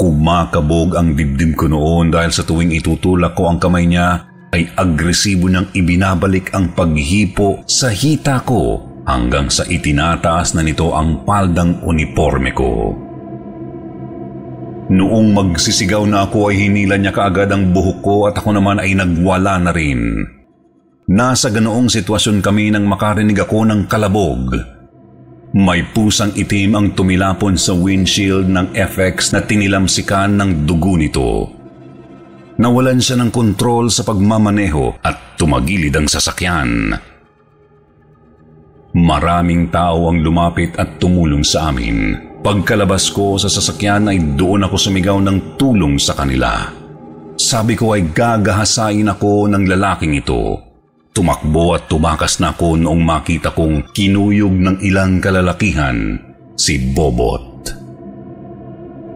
Kumakabog 0.00 0.96
ang 0.96 1.12
dibdib 1.12 1.60
ko 1.60 1.68
noon 1.68 2.08
dahil 2.08 2.32
sa 2.32 2.40
tuwing 2.40 2.72
itutulak 2.72 3.36
ko 3.36 3.52
ang 3.52 3.60
kamay 3.60 3.84
niya 3.84 4.32
ay 4.48 4.72
agresibo 4.72 5.52
niyang 5.52 5.68
ibinabalik 5.76 6.56
ang 6.56 6.72
paghipo 6.72 7.68
sa 7.68 7.92
hita 7.92 8.40
ko 8.48 8.80
hanggang 9.04 9.52
sa 9.52 9.68
itinataas 9.68 10.56
na 10.56 10.64
nito 10.64 10.96
ang 10.96 11.20
paldang 11.28 11.84
uniforme 11.84 12.48
ko. 12.56 12.96
Noong 14.88 15.36
magsisigaw 15.36 16.08
na 16.08 16.24
ako 16.24 16.48
ay 16.48 16.64
hinila 16.64 16.96
niya 16.96 17.12
kaagad 17.12 17.52
ang 17.52 17.68
buhok 17.68 17.98
ko 18.00 18.16
at 18.24 18.40
ako 18.40 18.56
naman 18.56 18.80
ay 18.80 18.96
nagwala 18.96 19.60
na 19.60 19.68
rin. 19.68 20.24
Nasa 21.12 21.52
ganoong 21.52 21.92
sitwasyon 21.92 22.40
kami 22.40 22.72
nang 22.72 22.88
makarinig 22.88 23.36
ako 23.36 23.68
ng 23.68 23.84
kalabog. 23.84 24.79
May 25.50 25.82
pusang 25.82 26.30
itim 26.38 26.78
ang 26.78 26.86
tumilapon 26.94 27.58
sa 27.58 27.74
windshield 27.74 28.46
ng 28.46 28.70
FX 28.70 29.34
na 29.34 29.42
tinilamsikan 29.42 30.38
ng 30.38 30.62
dugo 30.62 30.94
nito. 30.94 31.50
Nawalan 32.54 33.02
siya 33.02 33.18
ng 33.18 33.34
kontrol 33.34 33.90
sa 33.90 34.06
pagmamaneho 34.06 35.02
at 35.02 35.34
tumagilid 35.34 35.90
ang 35.98 36.06
sasakyan. 36.06 36.94
Maraming 38.94 39.74
tao 39.74 40.06
ang 40.06 40.22
lumapit 40.22 40.78
at 40.78 41.02
tumulong 41.02 41.42
sa 41.42 41.74
amin. 41.74 42.14
Pagkalabas 42.46 43.10
ko 43.10 43.34
sa 43.34 43.50
sasakyan 43.50 44.06
ay 44.06 44.38
doon 44.38 44.70
ako 44.70 44.78
sumigaw 44.78 45.18
ng 45.18 45.58
tulong 45.58 45.98
sa 45.98 46.14
kanila. 46.14 46.70
Sabi 47.34 47.74
ko 47.74 47.98
ay 47.98 48.06
gagahasain 48.14 49.10
ako 49.10 49.50
ng 49.50 49.66
lalaking 49.66 50.14
ito. 50.14 50.69
Tumakbo 51.10 51.74
at 51.74 51.90
tumakas 51.90 52.38
na 52.38 52.54
ako 52.54 52.78
noong 52.78 53.02
makita 53.02 53.50
kong 53.50 53.90
kinuyog 53.90 54.54
ng 54.54 54.76
ilang 54.86 55.18
kalalakihan 55.18 56.14
si 56.54 56.78
Bobot. 56.94 57.74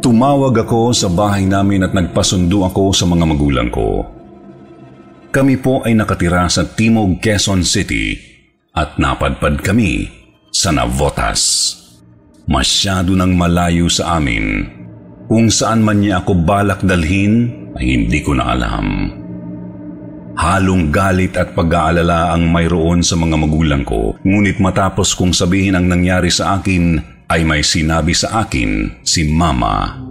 Tumawag 0.02 0.66
ako 0.66 0.90
sa 0.92 1.08
bahay 1.08 1.47
namin 1.47 1.86
at 1.86 1.94
nagpasundo 1.94 2.66
ako 2.66 2.92
sa 2.92 3.06
mga 3.06 3.24
magulang 3.24 3.70
ko. 3.70 4.05
Kami 5.31 5.55
po 5.62 5.81
ay 5.86 5.97
nakatira 5.97 6.44
sa 6.50 6.66
Timog, 6.66 7.23
Quezon 7.23 7.64
City 7.64 8.18
at 8.74 8.98
napadpad 8.98 9.62
kami 9.62 10.10
sa 10.50 10.74
Navotas. 10.74 11.73
Masyado 12.44 13.16
nang 13.16 13.32
malayo 13.32 13.89
sa 13.89 14.20
amin. 14.20 14.68
Kung 15.24 15.48
saan 15.48 15.81
man 15.81 16.05
niya 16.05 16.20
ako 16.20 16.42
balak 16.44 16.84
dalhin 16.84 17.48
ay 17.78 17.97
hindi 17.97 18.20
ko 18.20 18.36
na 18.36 18.52
alam. 18.52 19.08
Halong 20.34 20.90
galit 20.90 21.38
at 21.38 21.54
pag-aalala 21.54 22.34
ang 22.34 22.50
mayroon 22.50 23.06
sa 23.06 23.14
mga 23.14 23.38
magulang 23.38 23.86
ko, 23.86 24.18
ngunit 24.26 24.58
matapos 24.58 25.14
kong 25.14 25.30
sabihin 25.30 25.78
ang 25.78 25.86
nangyari 25.86 26.26
sa 26.26 26.58
akin, 26.58 26.98
ay 27.30 27.46
may 27.46 27.62
sinabi 27.62 28.12
sa 28.12 28.44
akin 28.44 29.00
si 29.06 29.30
Mama. 29.30 30.04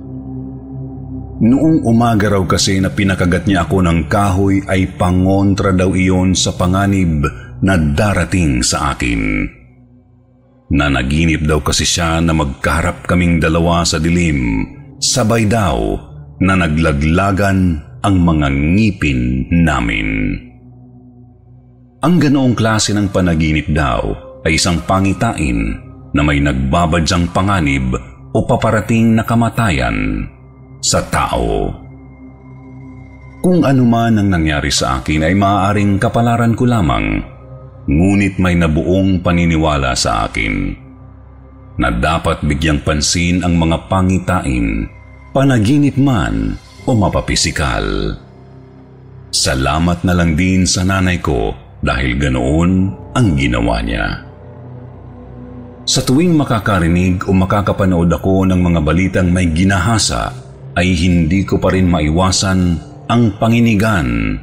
Noong 1.44 1.84
umaga 1.84 2.32
raw 2.32 2.44
kasi 2.48 2.80
na 2.80 2.88
pinakagat 2.88 3.52
niya 3.52 3.68
ako 3.68 3.84
ng 3.84 4.00
kahoy 4.08 4.64
ay 4.64 4.96
pangontra 4.96 5.76
daw 5.76 5.92
iyon 5.92 6.32
sa 6.40 6.56
panganib 6.56 7.28
na 7.60 7.76
darating 7.76 8.64
sa 8.64 8.96
akin. 8.96 9.44
Nanaginip 10.72 11.44
daw 11.44 11.60
kasi 11.60 11.84
siya 11.84 12.24
na 12.24 12.32
magkaharap 12.32 13.04
kaming 13.04 13.44
dalawa 13.44 13.84
sa 13.84 14.00
dilim, 14.00 14.64
sabay 15.04 15.44
daw 15.44 16.00
na 16.40 16.56
naglaglagan 16.56 17.92
ang 18.04 18.20
mga 18.20 18.48
ngipin 18.52 19.48
namin. 19.64 20.36
Ang 22.04 22.20
ganoong 22.20 22.52
klase 22.52 22.92
ng 22.92 23.08
panaginip 23.08 23.72
daw 23.72 24.12
ay 24.44 24.60
isang 24.60 24.84
pangitain 24.84 25.80
na 26.12 26.20
may 26.20 26.44
nagbabadyang 26.44 27.32
panganib 27.32 27.96
o 28.36 28.44
paparating 28.44 29.16
na 29.16 29.24
kamatayan 29.24 30.28
sa 30.84 31.00
tao. 31.08 31.72
Kung 33.40 33.64
ano 33.64 33.84
man 33.88 34.20
ang 34.20 34.28
nangyari 34.28 34.68
sa 34.68 35.00
akin 35.00 35.24
ay 35.24 35.36
maaaring 35.36 35.96
kapalaran 35.96 36.60
ko 36.60 36.68
lamang, 36.68 37.24
ngunit 37.88 38.36
may 38.36 38.60
nabuong 38.60 39.24
paniniwala 39.24 39.96
sa 39.96 40.28
akin 40.28 40.76
na 41.80 41.88
dapat 41.88 42.44
bigyang 42.44 42.84
pansin 42.84 43.48
ang 43.48 43.56
mga 43.56 43.88
pangitain, 43.88 44.92
panaginip 45.32 45.96
man 45.96 46.60
o 46.84 46.92
mapapisikal. 46.96 48.18
Salamat 49.34 50.06
na 50.06 50.14
lang 50.14 50.38
din 50.38 50.68
sa 50.68 50.86
nanay 50.86 51.18
ko 51.18 51.56
dahil 51.82 52.16
ganoon 52.16 52.72
ang 53.18 53.28
ginawa 53.36 53.82
niya. 53.82 54.08
Sa 55.84 56.00
tuwing 56.00 56.32
makakarinig 56.40 57.28
o 57.28 57.36
makakapanood 57.36 58.08
ako 58.08 58.48
ng 58.48 58.60
mga 58.62 58.80
balitang 58.88 59.30
may 59.36 59.52
ginahasa, 59.52 60.32
ay 60.80 60.96
hindi 60.96 61.44
ko 61.44 61.60
pa 61.60 61.76
rin 61.76 61.92
maiwasan 61.92 62.80
ang 63.12 63.24
panginigan 63.36 64.40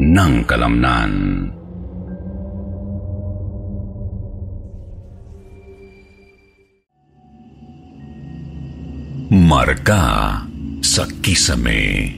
ng 0.00 0.32
kalamnan. 0.48 1.12
Marka 9.28 10.40
sa 10.88 11.04
Kisame. 11.20 12.16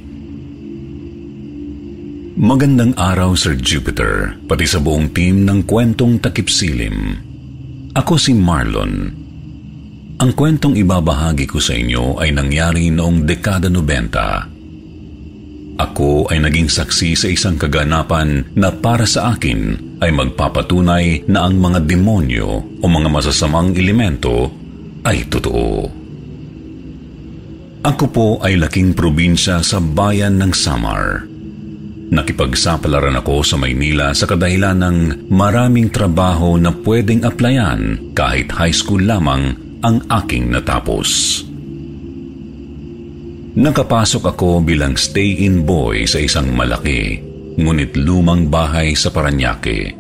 Magandang 2.39 2.95
araw, 2.95 3.35
Sir 3.35 3.59
Jupiter, 3.59 4.39
pati 4.47 4.63
sa 4.63 4.79
buong 4.79 5.11
team 5.11 5.43
ng 5.43 5.67
kwentong 5.67 6.23
takipsilim. 6.23 7.19
Ako 7.99 8.15
si 8.15 8.31
Marlon. 8.31 9.11
Ang 10.23 10.31
kwentong 10.39 10.79
ibabahagi 10.79 11.51
ko 11.51 11.59
sa 11.59 11.75
inyo 11.75 12.23
ay 12.23 12.31
nangyari 12.31 12.95
noong 12.95 13.27
dekada 13.27 13.67
90. 13.67 15.83
Ako 15.83 16.31
ay 16.31 16.39
naging 16.39 16.71
saksi 16.71 17.19
sa 17.19 17.27
isang 17.27 17.59
kaganapan 17.59 18.55
na 18.55 18.71
para 18.71 19.03
sa 19.03 19.35
akin 19.35 19.99
ay 19.99 20.15
magpapatunay 20.15 21.27
na 21.27 21.43
ang 21.43 21.59
mga 21.59 21.91
demonyo 21.91 22.79
o 22.79 22.85
mga 22.87 23.11
masasamang 23.11 23.75
elemento 23.75 24.47
ay 25.03 25.27
totoo. 25.27 26.00
Ako 27.81 28.13
po 28.13 28.29
ay 28.45 28.61
laking 28.61 28.93
probinsya 28.93 29.65
sa 29.65 29.81
bayan 29.81 30.37
ng 30.37 30.53
Samar. 30.53 31.25
Nakipagsapalaran 32.13 33.17
ako 33.17 33.41
sa 33.41 33.57
Maynila 33.57 34.13
sa 34.13 34.29
kadahilan 34.29 34.77
ng 34.77 34.99
maraming 35.33 35.89
trabaho 35.89 36.61
na 36.61 36.77
pwedeng 36.85 37.25
applyan 37.25 38.13
kahit 38.13 38.53
high 38.53 38.75
school 38.75 39.01
lamang 39.01 39.57
ang 39.81 40.05
aking 40.13 40.53
natapos. 40.53 41.41
Nakapasok 43.57 44.29
ako 44.29 44.61
bilang 44.61 45.01
stay-in 45.01 45.65
boy 45.65 46.05
sa 46.05 46.21
isang 46.21 46.53
malaki, 46.53 47.17
ngunit 47.57 47.97
lumang 47.97 48.53
bahay 48.53 48.93
sa 48.93 49.09
Paranaque. 49.09 49.97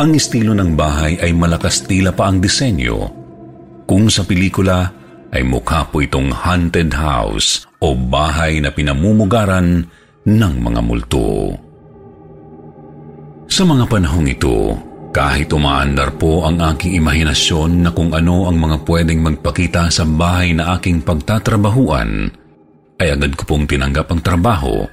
Ang 0.00 0.16
estilo 0.16 0.56
ng 0.56 0.72
bahay 0.72 1.20
ay 1.20 1.36
malakas 1.36 1.84
tila 1.84 2.16
pa 2.16 2.32
ang 2.32 2.40
disenyo. 2.40 3.12
Kung 3.84 4.08
sa 4.08 4.24
pelikula, 4.24 5.03
ay 5.34 5.42
mukha 5.42 5.82
po 5.90 5.98
itong 5.98 6.30
haunted 6.30 6.94
house 6.94 7.66
o 7.82 7.92
bahay 7.98 8.62
na 8.62 8.70
pinamumugaran 8.70 9.82
ng 10.24 10.54
mga 10.62 10.80
multo. 10.80 11.52
Sa 13.50 13.66
mga 13.66 13.84
panahong 13.90 14.30
ito, 14.30 14.78
kahit 15.14 15.50
umaandar 15.54 16.16
po 16.18 16.42
ang 16.46 16.58
aking 16.58 16.98
imahinasyon 16.98 17.86
na 17.86 17.90
kung 17.94 18.10
ano 18.14 18.50
ang 18.50 18.58
mga 18.58 18.82
pwedeng 18.86 19.20
magpakita 19.22 19.90
sa 19.90 20.02
bahay 20.06 20.54
na 20.56 20.74
aking 20.78 21.02
pagtatrabahuan, 21.02 22.30
ay 22.98 23.08
agad 23.14 23.34
ko 23.34 23.42
pong 23.46 23.66
tinanggap 23.66 24.10
ang 24.10 24.22
trabaho. 24.22 24.86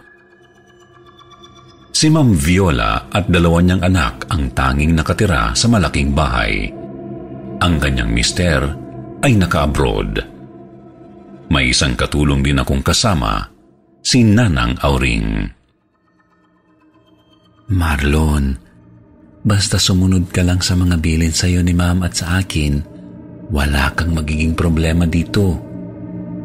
Si 1.93 2.09
Ma'am 2.09 2.33
Viola 2.33 3.13
at 3.13 3.29
dalawa 3.29 3.61
niyang 3.61 3.81
anak 3.85 4.25
ang 4.33 4.49
tanging 4.57 4.97
nakatira 4.97 5.53
sa 5.53 5.69
malaking 5.69 6.17
bahay. 6.17 6.69
Ang 7.61 7.77
kanyang 7.77 8.09
mister 8.09 8.57
ay 9.21 9.37
naka-abroad. 9.37 10.21
May 11.51 11.69
isang 11.69 11.93
katulong 11.93 12.41
din 12.41 12.57
akong 12.57 12.81
kasama, 12.81 13.45
si 14.01 14.25
Nanang 14.25 14.79
Auring. 14.81 15.45
Marlon, 17.71 18.55
basta 19.45 19.79
sumunod 19.79 20.31
ka 20.33 20.43
lang 20.43 20.59
sa 20.59 20.75
mga 20.75 20.99
bilin 20.99 21.31
sa 21.31 21.47
iyo 21.47 21.63
ni 21.63 21.71
ma'am 21.71 22.03
at 22.03 22.17
sa 22.17 22.41
akin, 22.43 22.83
wala 23.51 23.91
kang 23.95 24.11
magiging 24.11 24.55
problema 24.55 25.07
dito. 25.07 25.59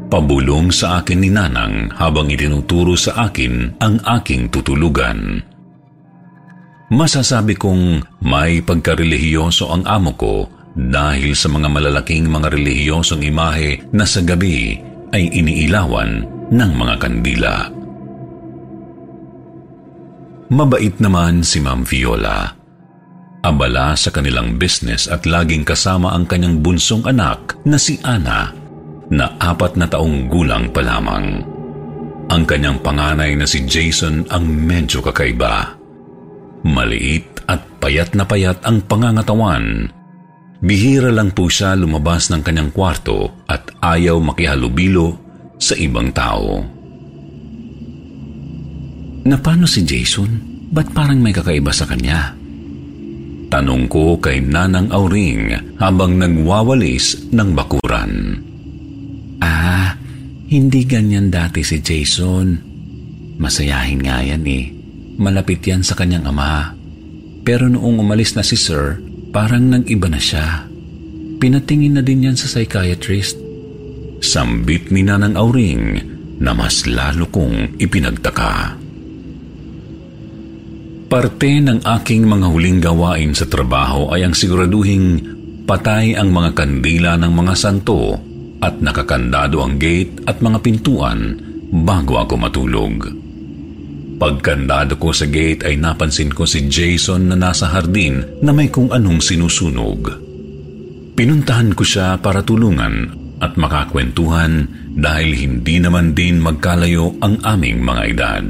Pabulong 0.06 0.70
sa 0.70 1.02
akin 1.02 1.18
ni 1.18 1.30
Nanang 1.34 1.90
habang 1.98 2.30
itinuturo 2.30 2.94
sa 2.94 3.26
akin 3.26 3.74
ang 3.82 3.98
aking 4.06 4.46
tutulugan. 4.54 5.42
Masasabi 6.86 7.58
kong 7.58 8.06
may 8.22 8.62
pagkarelihiyoso 8.62 9.66
ang 9.66 9.82
amo 9.82 10.14
ko 10.14 10.46
dahil 10.76 11.32
sa 11.32 11.48
mga 11.48 11.72
malalaking 11.72 12.28
mga 12.28 12.52
relihiyosong 12.52 13.24
imahe 13.24 13.80
na 13.96 14.04
sa 14.04 14.20
gabi 14.20 14.76
ay 15.16 15.32
iniilawan 15.32 16.28
ng 16.52 16.70
mga 16.76 16.94
kandila. 17.00 17.54
Mabait 20.52 20.94
naman 21.02 21.42
si 21.42 21.58
Ma'am 21.58 21.82
Viola. 21.82 22.54
Abala 23.42 23.96
sa 23.98 24.12
kanilang 24.12 24.60
business 24.60 25.08
at 25.10 25.24
laging 25.26 25.66
kasama 25.66 26.12
ang 26.12 26.28
kanyang 26.28 26.62
bunsong 26.62 27.02
anak 27.08 27.56
na 27.66 27.80
si 27.80 27.98
Ana 28.04 28.52
na 29.10 29.26
apat 29.38 29.78
na 29.78 29.86
taong 29.90 30.30
gulang 30.30 30.70
pa 30.70 30.82
lamang. 30.82 31.42
Ang 32.26 32.42
kanyang 32.42 32.82
panganay 32.82 33.38
na 33.38 33.46
si 33.46 33.62
Jason 33.66 34.26
ang 34.34 34.44
medyo 34.46 34.98
kakaiba. 34.98 35.78
Maliit 36.66 37.46
at 37.46 37.62
payat 37.78 38.18
na 38.18 38.26
payat 38.26 38.58
ang 38.66 38.82
pangangatawan 38.82 39.86
Bihira 40.66 41.14
lang 41.14 41.30
po 41.30 41.46
siya 41.46 41.78
lumabas 41.78 42.26
ng 42.34 42.42
kanyang 42.42 42.74
kwarto 42.74 43.46
at 43.46 43.70
ayaw 43.78 44.18
makihalubilo 44.18 45.14
sa 45.62 45.78
ibang 45.78 46.10
tao. 46.10 46.58
Na 49.26 49.38
paano 49.38 49.70
si 49.70 49.86
Jason? 49.86 50.56
ba't 50.70 50.90
parang 50.90 51.22
may 51.22 51.30
kakaiba 51.30 51.70
sa 51.70 51.86
kanya? 51.86 52.34
Tanong 53.46 53.86
ko 53.86 54.18
kay 54.18 54.42
Nanang 54.42 54.90
Auring 54.90 55.78
habang 55.78 56.18
nagwawalis 56.18 57.30
ng 57.30 57.54
bakuran. 57.54 58.42
Ah, 59.38 59.94
hindi 60.50 60.82
ganyan 60.82 61.30
dati 61.30 61.62
si 61.62 61.78
Jason. 61.78 62.58
Masayahin 63.38 64.02
nga 64.02 64.18
yan 64.18 64.42
eh. 64.50 64.66
Malapit 65.16 65.62
yan 65.62 65.86
sa 65.86 65.94
kanyang 65.94 66.26
ama. 66.26 66.74
Pero 67.46 67.70
noong 67.70 68.02
umalis 68.02 68.34
na 68.34 68.42
si 68.42 68.58
Sir, 68.58 68.98
parang 69.36 69.68
nag-iba 69.68 70.08
na 70.08 70.16
siya. 70.16 70.64
Pinatingin 71.36 72.00
na 72.00 72.00
din 72.00 72.24
yan 72.24 72.40
sa 72.40 72.48
psychiatrist. 72.48 73.36
Sambit 74.24 74.88
ni 74.88 75.04
Nanang 75.04 75.36
Auring 75.36 76.00
na 76.40 76.56
mas 76.56 76.88
lalo 76.88 77.28
kong 77.28 77.76
ipinagtaka. 77.76 78.80
Parte 81.12 81.52
ng 81.52 81.84
aking 81.84 82.24
mga 82.24 82.46
huling 82.48 82.80
gawain 82.80 83.36
sa 83.36 83.44
trabaho 83.44 84.08
ay 84.08 84.24
ang 84.24 84.32
siguraduhing 84.32 85.20
patay 85.68 86.16
ang 86.16 86.32
mga 86.32 86.56
kandila 86.56 87.20
ng 87.20 87.32
mga 87.36 87.54
santo 87.60 88.16
at 88.64 88.80
nakakandado 88.80 89.60
ang 89.60 89.76
gate 89.76 90.24
at 90.24 90.40
mga 90.40 90.64
pintuan 90.64 91.36
bago 91.84 92.16
ako 92.24 92.40
matulog. 92.40 93.25
Pagkandado 94.16 94.96
ko 94.96 95.12
sa 95.12 95.28
gate 95.28 95.68
ay 95.68 95.76
napansin 95.76 96.32
ko 96.32 96.48
si 96.48 96.64
Jason 96.72 97.28
na 97.28 97.36
nasa 97.36 97.68
hardin 97.68 98.40
na 98.40 98.48
may 98.48 98.72
kung 98.72 98.88
anong 98.88 99.20
sinusunog. 99.20 100.08
Pinuntahan 101.12 101.76
ko 101.76 101.84
siya 101.84 102.16
para 102.20 102.40
tulungan 102.40 103.12
at 103.44 103.60
makakwentuhan 103.60 104.68
dahil 104.96 105.36
hindi 105.36 105.76
naman 105.80 106.16
din 106.16 106.40
magkalayo 106.40 107.20
ang 107.20 107.40
aming 107.44 107.84
mga 107.84 108.02
edad. 108.08 108.46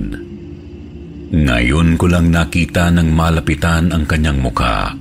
Ngayon 1.34 1.98
ko 1.98 2.06
lang 2.06 2.30
nakita 2.30 2.94
ng 2.94 3.10
malapitan 3.10 3.90
ang 3.90 4.06
kanyang 4.06 4.38
muka. 4.38 4.94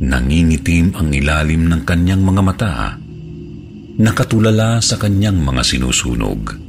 Nangingitim 0.00 0.96
ang 0.96 1.12
ilalim 1.12 1.68
ng 1.68 1.84
kanyang 1.84 2.24
mga 2.24 2.40
mata. 2.40 2.74
Nakatulala 4.00 4.80
sa 4.80 4.96
kanyang 4.96 5.36
mga 5.36 5.60
sinusunog. 5.60 6.59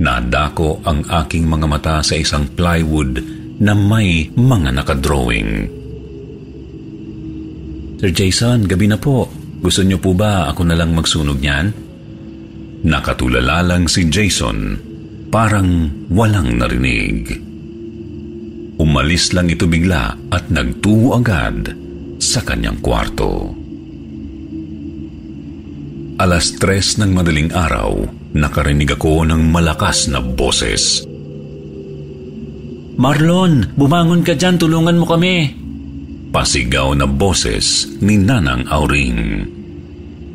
Nadako 0.00 0.80
ang 0.88 1.04
aking 1.04 1.44
mga 1.44 1.66
mata 1.68 1.96
sa 2.00 2.16
isang 2.16 2.48
plywood 2.56 3.20
na 3.60 3.76
may 3.76 4.32
mga 4.32 4.72
nakadrawing. 4.72 5.68
Sir 8.00 8.08
Jason, 8.16 8.64
gabi 8.64 8.88
na 8.88 8.96
po. 8.96 9.28
Gusto 9.60 9.84
niyo 9.84 10.00
po 10.00 10.16
ba 10.16 10.48
ako 10.48 10.64
na 10.64 10.72
lang 10.72 10.96
magsunog 10.96 11.36
niyan? 11.36 11.68
Nakatulala 12.80 13.60
lang 13.60 13.92
si 13.92 14.08
Jason, 14.08 14.80
parang 15.28 15.92
walang 16.08 16.56
narinig. 16.56 17.28
Umalis 18.80 19.36
lang 19.36 19.52
ito 19.52 19.68
bigla 19.68 20.16
at 20.32 20.48
nagtuho 20.48 21.20
agad 21.20 21.76
sa 22.16 22.40
kanyang 22.40 22.80
kwarto. 22.80 23.52
Alas 26.16 26.56
tres 26.56 26.96
ng 26.96 27.12
madaling 27.12 27.52
araw, 27.52 28.19
nakarinig 28.36 28.94
ako 28.94 29.26
ng 29.26 29.50
malakas 29.50 30.06
na 30.10 30.22
boses. 30.22 31.04
Marlon, 33.00 33.72
bumangon 33.74 34.20
ka 34.26 34.36
dyan, 34.36 34.60
tulungan 34.60 35.00
mo 35.00 35.06
kami. 35.08 35.56
Pasigaw 36.30 36.92
na 36.94 37.08
boses 37.08 37.88
ni 38.04 38.20
Nanang 38.20 38.68
Auring. 38.68 39.48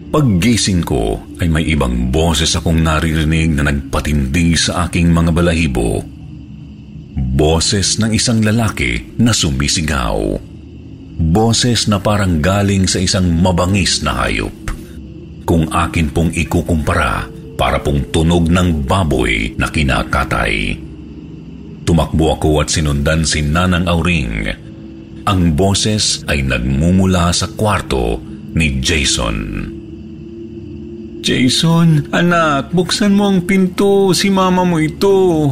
Paggising 0.10 0.82
ko 0.82 1.20
ay 1.40 1.48
may 1.52 1.68
ibang 1.68 2.10
boses 2.10 2.56
akong 2.58 2.80
naririnig 2.82 3.54
na 3.54 3.68
nagpatindi 3.68 4.56
sa 4.56 4.88
aking 4.88 5.12
mga 5.12 5.32
balahibo 5.36 6.16
Boses 7.16 7.96
ng 7.96 8.12
isang 8.12 8.44
lalaki 8.44 9.16
na 9.16 9.32
sumisigaw. 9.32 10.36
Boses 11.16 11.88
na 11.88 12.04
parang 12.04 12.44
galing 12.44 12.92
sa 12.92 13.00
isang 13.00 13.32
mabangis 13.40 14.04
na 14.04 14.20
hayop. 14.20 14.52
Kung 15.48 15.72
akin 15.72 16.12
pong 16.12 16.36
ikukumpara, 16.36 17.28
para 17.56 17.80
pong 17.80 18.12
tunog 18.12 18.52
ng 18.52 18.84
baboy 18.84 19.56
na 19.56 19.72
kinakatay. 19.72 20.76
Tumakbo 21.88 22.36
ako 22.36 22.66
at 22.66 22.70
sinundan 22.70 23.24
si 23.24 23.42
Nanang 23.46 23.88
Auring. 23.88 24.52
Ang 25.26 25.42
boses 25.58 26.22
ay 26.30 26.46
nagmumula 26.46 27.34
sa 27.34 27.50
kwarto 27.50 28.22
ni 28.54 28.78
Jason. 28.84 29.38
Jason, 31.26 32.06
anak, 32.14 32.70
buksan 32.70 33.18
mo 33.18 33.34
ang 33.34 33.50
pinto. 33.50 34.14
Si 34.14 34.30
mama 34.30 34.62
mo 34.62 34.78
ito. 34.78 35.50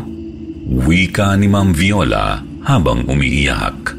Wika 0.69 1.33
ni 1.33 1.49
Ma'am 1.49 1.73
Viola 1.73 2.38
habang 2.61 3.09
umiiyak. 3.09 3.98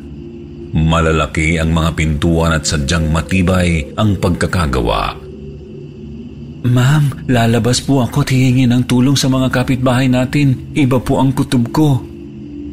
Malalaki 0.74 1.58
ang 1.58 1.74
mga 1.74 1.90
pintuan 1.98 2.54
at 2.54 2.66
sadyang 2.66 3.10
matibay 3.10 3.90
ang 3.98 4.18
pagkakagawa. 4.18 5.23
Ma'am, 6.64 7.28
lalabas 7.28 7.84
po 7.84 8.00
ako 8.00 8.24
at 8.24 8.32
hihingi 8.32 8.64
ng 8.64 8.88
tulong 8.88 9.20
sa 9.20 9.28
mga 9.28 9.52
kapitbahay 9.52 10.08
natin. 10.08 10.72
Iba 10.72 10.96
po 10.96 11.20
ang 11.20 11.36
kutob 11.36 11.68
ko. 11.68 12.00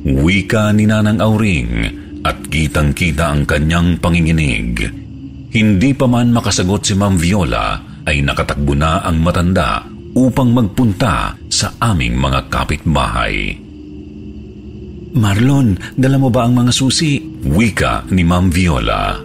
Wika 0.08 0.72
ni 0.72 0.88
Nanang 0.88 1.20
Auring 1.20 1.72
at 2.24 2.40
kitang-kita 2.48 3.36
ang 3.36 3.44
kanyang 3.44 4.00
panginginig. 4.00 4.88
Hindi 5.52 5.92
pa 5.92 6.08
man 6.08 6.32
makasagot 6.32 6.88
si 6.88 6.96
Ma'am 6.96 7.20
Viola 7.20 7.84
ay 8.08 8.24
nakatakbo 8.24 8.72
na 8.80 9.04
ang 9.04 9.20
matanda 9.20 9.84
upang 10.16 10.56
magpunta 10.56 11.36
sa 11.52 11.76
aming 11.84 12.16
mga 12.16 12.48
kapitbahay. 12.48 13.60
Marlon, 15.12 15.76
dala 16.00 16.16
mo 16.16 16.32
ba 16.32 16.48
ang 16.48 16.56
mga 16.56 16.72
susi? 16.72 17.20
Wika 17.44 18.08
ni 18.16 18.24
Ma'am 18.24 18.48
Viola. 18.48 19.20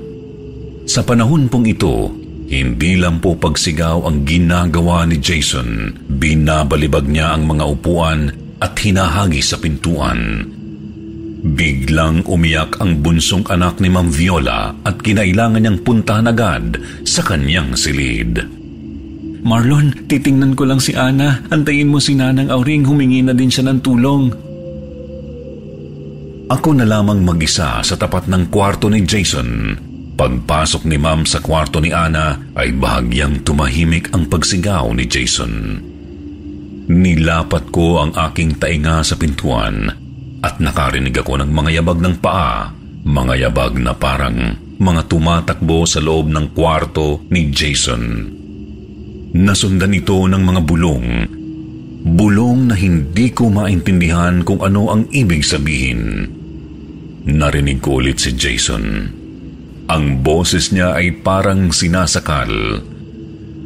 Sa 0.91 1.07
panahon 1.07 1.47
pong 1.47 1.71
ito, 1.71 2.26
hindi 2.47 2.95
lang 2.95 3.19
po 3.19 3.35
pagsigaw 3.35 4.07
ang 4.07 4.23
ginagawa 4.23 5.03
ni 5.03 5.19
Jason. 5.19 5.99
Binabalibag 6.07 7.11
niya 7.11 7.35
ang 7.35 7.51
mga 7.51 7.65
upuan 7.67 8.31
at 8.63 8.79
hinahagi 8.79 9.43
sa 9.43 9.59
pintuan. 9.59 10.47
Biglang 11.47 12.27
umiyak 12.27 12.79
ang 12.79 13.03
bunsong 13.03 13.47
anak 13.51 13.83
ni 13.83 13.91
Ma'am 13.91 14.11
Viola 14.11 14.75
at 14.87 14.99
kinailangan 15.03 15.63
niyang 15.63 15.81
puntahan 15.83 16.31
agad 16.31 16.79
sa 17.03 17.23
kanyang 17.27 17.75
silid. 17.75 18.43
Marlon, 19.47 20.11
titingnan 20.11 20.59
ko 20.59 20.67
lang 20.67 20.83
si 20.83 20.95
Ana. 20.99 21.39
Antayin 21.55 21.87
mo 21.87 22.03
si 22.03 22.19
Nanang 22.19 22.51
Auring, 22.51 22.83
humingi 22.83 23.23
na 23.23 23.31
din 23.31 23.47
siya 23.47 23.71
ng 23.71 23.79
tulong. 23.79 24.25
Ako 26.51 26.79
na 26.79 26.87
lamang 26.87 27.23
mag-isa 27.23 27.79
sa 27.83 27.95
tapat 27.95 28.27
ng 28.27 28.51
kwarto 28.51 28.91
ni 28.91 29.07
Jason. 29.07 29.79
Pagpasok 30.17 30.89
ni 30.89 30.97
Ma'am 30.97 31.29
sa 31.29 31.45
kwarto 31.45 31.77
ni 31.77 31.93
Ana 31.93 32.41
ay 32.57 32.73
bahagyang 32.73 33.45
tumahimik 33.45 34.17
ang 34.17 34.33
pagsigaw 34.33 34.89
ni 34.97 35.05
Jason. 35.05 35.77
Nilapat 36.89 37.69
ko 37.69 38.01
ang 38.01 38.17
aking 38.17 38.57
tainga 38.57 39.05
sa 39.05 39.21
pintuan 39.21 39.93
at 40.41 40.57
nakarinig 40.57 41.13
ako 41.21 41.45
ng 41.45 41.51
mga 41.53 41.83
yabag 41.83 42.01
ng 42.01 42.17
paa, 42.25 42.73
mga 43.05 43.35
yabag 43.49 43.77
na 43.77 43.93
parang 43.93 44.57
mga 44.81 45.03
tumatakbo 45.05 45.85
sa 45.85 46.01
loob 46.01 46.33
ng 46.33 46.57
kwarto 46.57 47.21
ni 47.29 47.53
Jason. 47.53 48.33
Nasundan 49.37 49.93
ito 49.93 50.17
ng 50.25 50.41
mga 50.41 50.61
bulong 50.65 51.09
Bulong 52.07 52.71
na 52.71 52.79
hindi 52.79 53.35
ko 53.35 53.51
maintindihan 53.51 54.47
kung 54.47 54.63
ano 54.63 54.95
ang 54.95 55.11
ibig 55.11 55.43
sabihin. 55.43 56.23
Narinig 57.27 57.83
ko 57.83 57.99
ulit 57.99 58.23
si 58.23 58.31
Jason. 58.31 59.11
Ang 59.87 60.27
boses 60.27 60.75
niya 60.75 60.99
ay 60.99 61.23
parang 61.23 61.71
sinasakal. 61.71 62.83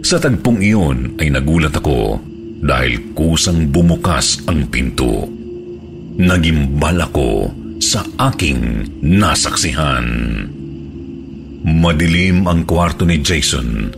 Sa 0.04 0.16
tagpong 0.20 0.60
iyon 0.60 1.16
ay 1.16 1.32
nagulat 1.32 1.72
ako 1.72 2.20
dahil 2.60 3.16
kusang 3.16 3.72
bumukas 3.72 4.44
ang 4.44 4.68
pinto. 4.68 5.24
Nagimbal 6.20 7.00
ako 7.08 7.48
sa 7.80 8.04
aking 8.28 8.84
nasaksihan. 9.00 10.04
Madilim 11.64 12.44
ang 12.44 12.68
kwarto 12.68 13.08
ni 13.08 13.24
Jason. 13.24 13.88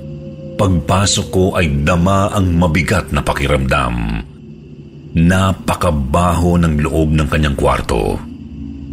Pagpasok 0.54 1.26
ko 1.34 1.44
ay 1.58 1.82
dama 1.82 2.30
ang 2.30 2.54
mabigat 2.54 3.10
na 3.10 3.22
pakiramdam. 3.26 4.22
Napakabaho 5.18 6.54
ng 6.54 6.74
loob 6.86 7.10
ng 7.18 7.26
kanyang 7.26 7.58
kwarto. 7.58 8.31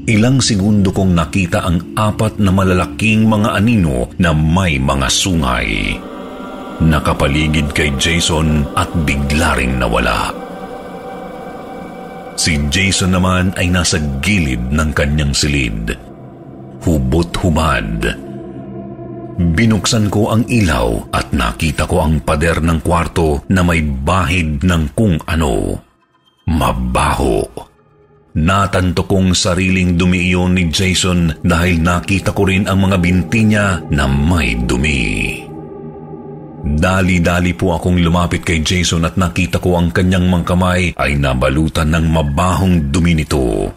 Ilang 0.10 0.42
segundo 0.42 0.90
kong 0.90 1.14
nakita 1.14 1.62
ang 1.70 1.94
apat 1.94 2.42
na 2.42 2.50
malalaking 2.50 3.30
mga 3.30 3.54
anino 3.54 4.10
na 4.18 4.34
may 4.34 4.82
mga 4.82 5.06
sungay. 5.06 6.02
Nakapaligid 6.82 7.70
kay 7.78 7.94
Jason 8.02 8.66
at 8.74 8.90
bigla 9.06 9.54
ring 9.54 9.78
nawala. 9.78 10.34
Si 12.34 12.58
Jason 12.74 13.14
naman 13.14 13.54
ay 13.54 13.70
nasa 13.70 14.02
gilid 14.26 14.74
ng 14.74 14.90
kanyang 14.98 15.30
silid. 15.30 15.94
Hubot-hubad. 16.82 18.10
Binuksan 19.38 20.10
ko 20.10 20.34
ang 20.34 20.42
ilaw 20.50 21.14
at 21.14 21.30
nakita 21.38 21.86
ko 21.86 22.02
ang 22.02 22.26
pader 22.26 22.66
ng 22.66 22.82
kwarto 22.82 23.46
na 23.54 23.62
may 23.62 23.86
bahid 23.86 24.66
ng 24.66 24.90
kung 24.98 25.22
ano. 25.30 25.78
Mabaho. 26.50 27.69
Natanto 28.38 29.10
kong 29.10 29.34
sariling 29.34 29.98
dumi 29.98 30.30
iyon 30.30 30.54
ni 30.54 30.70
Jason 30.70 31.34
dahil 31.42 31.82
nakita 31.82 32.30
ko 32.30 32.46
rin 32.46 32.70
ang 32.70 32.86
mga 32.86 33.02
binti 33.02 33.42
niya 33.42 33.82
na 33.90 34.06
may 34.06 34.54
dumi. 34.54 35.42
Dali-dali 36.60 37.58
po 37.58 37.74
akong 37.74 37.98
lumapit 37.98 38.46
kay 38.46 38.62
Jason 38.62 39.08
at 39.08 39.18
nakita 39.18 39.58
ko 39.58 39.80
ang 39.82 39.90
kanyang 39.90 40.30
mga 40.30 40.46
kamay 40.46 40.94
ay 40.94 41.18
nabalutan 41.18 41.90
ng 41.90 42.06
mabahong 42.06 42.94
dumi 42.94 43.18
nito. 43.18 43.74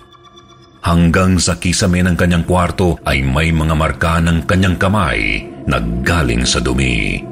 Hanggang 0.83 1.39
sa 1.39 1.57
kisame 1.57 2.05
ng 2.05 2.19
kanyang 2.19 2.45
kwarto 2.45 2.99
ay 3.07 3.23
may 3.25 3.55
mga 3.55 3.73
marka 3.73 4.21
ng 4.21 4.45
kanyang 4.45 4.77
kamay 4.77 5.47
na 5.65 5.79
galing 5.81 6.45
sa 6.45 6.59
dumi. 6.59 7.23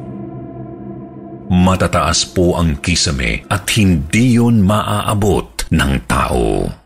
Matataas 1.51 2.31
po 2.31 2.55
ang 2.55 2.79
kisame 2.79 3.43
at 3.51 3.67
hindi 3.75 4.39
yun 4.39 4.63
maaabot 4.63 5.67
ng 5.75 5.93
tao. 6.07 6.80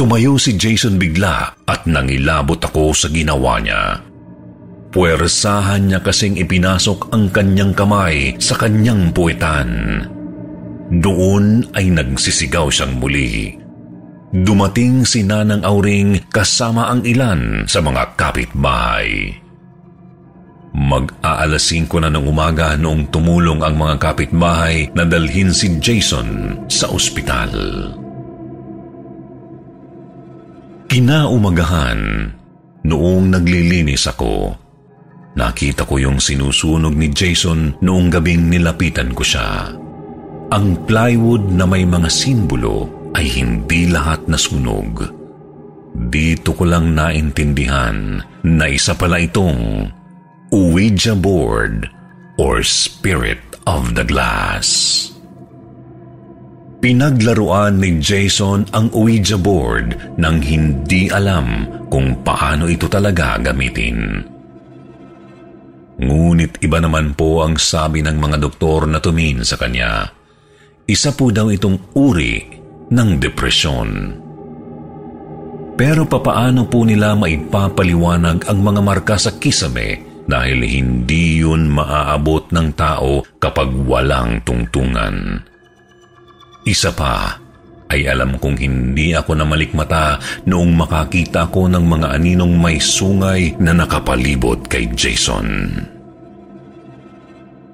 Tumayo 0.00 0.40
si 0.40 0.56
Jason 0.56 0.96
bigla 0.96 1.60
at 1.68 1.84
nangilabot 1.84 2.56
ako 2.56 2.96
sa 2.96 3.12
ginawa 3.12 3.60
niya. 3.60 4.00
Puwersahan 4.96 5.92
niya 5.92 6.00
kasing 6.00 6.40
ipinasok 6.40 7.12
ang 7.12 7.28
kanyang 7.28 7.76
kamay 7.76 8.32
sa 8.40 8.56
kanyang 8.56 9.12
puwetan. 9.12 10.00
Doon 10.88 11.68
ay 11.76 11.92
nagsisigaw 11.92 12.72
siyang 12.72 12.96
muli. 12.96 13.60
Dumating 14.32 15.04
si 15.04 15.20
Nanang 15.20 15.68
Auring 15.68 16.32
kasama 16.32 16.88
ang 16.88 17.04
ilan 17.04 17.68
sa 17.68 17.84
mga 17.84 18.16
kapitbahay. 18.16 19.36
Mag-aalas 20.80 21.68
5 21.76 21.92
na 22.00 22.08
ng 22.08 22.24
umaga 22.24 22.72
noong 22.72 23.12
tumulong 23.12 23.60
ang 23.60 23.76
mga 23.76 24.00
kapitbahay 24.00 24.88
na 24.96 25.04
dalhin 25.04 25.52
si 25.52 25.76
Jason 25.76 26.56
sa 26.72 26.88
ospital. 26.88 27.52
Kinaumagahan, 30.90 32.34
noong 32.82 33.30
naglilinis 33.30 34.10
ako, 34.10 34.58
nakita 35.38 35.86
ko 35.86 36.02
yung 36.02 36.18
sinusunog 36.18 36.98
ni 36.98 37.14
Jason 37.14 37.78
noong 37.78 38.10
gabing 38.10 38.50
nilapitan 38.50 39.14
ko 39.14 39.22
siya. 39.22 39.70
Ang 40.50 40.66
plywood 40.90 41.46
na 41.54 41.62
may 41.62 41.86
mga 41.86 42.10
simbolo 42.10 42.90
ay 43.14 43.22
hindi 43.22 43.86
lahat 43.86 44.26
nasunog. 44.26 45.06
Dito 46.10 46.58
ko 46.58 46.66
lang 46.66 46.90
naintindihan 46.90 48.18
na 48.42 48.66
isa 48.66 48.98
pala 48.98 49.22
itong 49.22 49.86
Ouija 50.50 51.14
board 51.14 51.86
or 52.34 52.66
spirit 52.66 53.38
of 53.62 53.94
the 53.94 54.02
glass. 54.02 55.06
Pinaglaruan 56.80 57.76
ni 57.76 58.00
Jason 58.00 58.64
ang 58.72 58.88
Ouija 58.96 59.36
board 59.36 60.16
nang 60.16 60.40
hindi 60.40 61.12
alam 61.12 61.68
kung 61.92 62.24
paano 62.24 62.72
ito 62.72 62.88
talaga 62.88 63.36
gamitin. 63.36 64.24
Ngunit 66.00 66.64
iba 66.64 66.80
naman 66.80 67.12
po 67.12 67.44
ang 67.44 67.60
sabi 67.60 68.00
ng 68.00 68.16
mga 68.16 68.40
doktor 68.40 68.88
na 68.88 68.96
tumin 68.96 69.44
sa 69.44 69.60
kanya. 69.60 70.08
Isa 70.88 71.12
po 71.12 71.28
daw 71.28 71.52
itong 71.52 71.92
uri 71.92 72.48
ng 72.88 73.10
depresyon. 73.20 73.90
Pero 75.76 76.08
papaano 76.08 76.64
po 76.64 76.88
nila 76.88 77.12
maipapaliwanag 77.12 78.48
ang 78.48 78.58
mga 78.64 78.80
marka 78.80 79.16
sa 79.20 79.36
kisame 79.36 80.24
dahil 80.24 80.64
hindi 80.64 81.44
yun 81.44 81.68
maaabot 81.68 82.48
ng 82.48 82.72
tao 82.72 83.20
kapag 83.36 83.68
walang 83.84 84.40
tungtungan. 84.48 85.49
Isa 86.70 86.94
pa, 86.94 87.34
ay 87.90 88.06
alam 88.06 88.38
kong 88.38 88.62
hindi 88.62 89.10
ako 89.10 89.34
namalikmata 89.34 90.22
noong 90.46 90.72
makakita 90.78 91.50
ko 91.50 91.66
ng 91.66 91.82
mga 91.82 92.14
aninong 92.14 92.54
may 92.54 92.78
sungay 92.78 93.58
na 93.58 93.74
nakapalibot 93.74 94.70
kay 94.70 94.86
Jason. 94.94 95.74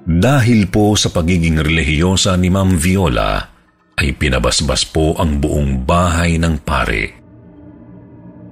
Dahil 0.07 0.65
po 0.73 0.97
sa 0.97 1.13
pagiging 1.13 1.61
relihiyosa 1.61 2.33
ni 2.41 2.49
Ma'am 2.49 2.73
Viola, 2.73 3.37
ay 3.97 4.17
pinabasbas 4.17 4.89
po 4.89 5.13
ang 5.21 5.37
buong 5.37 5.85
bahay 5.85 6.41
ng 6.41 6.55
pare 6.65 7.27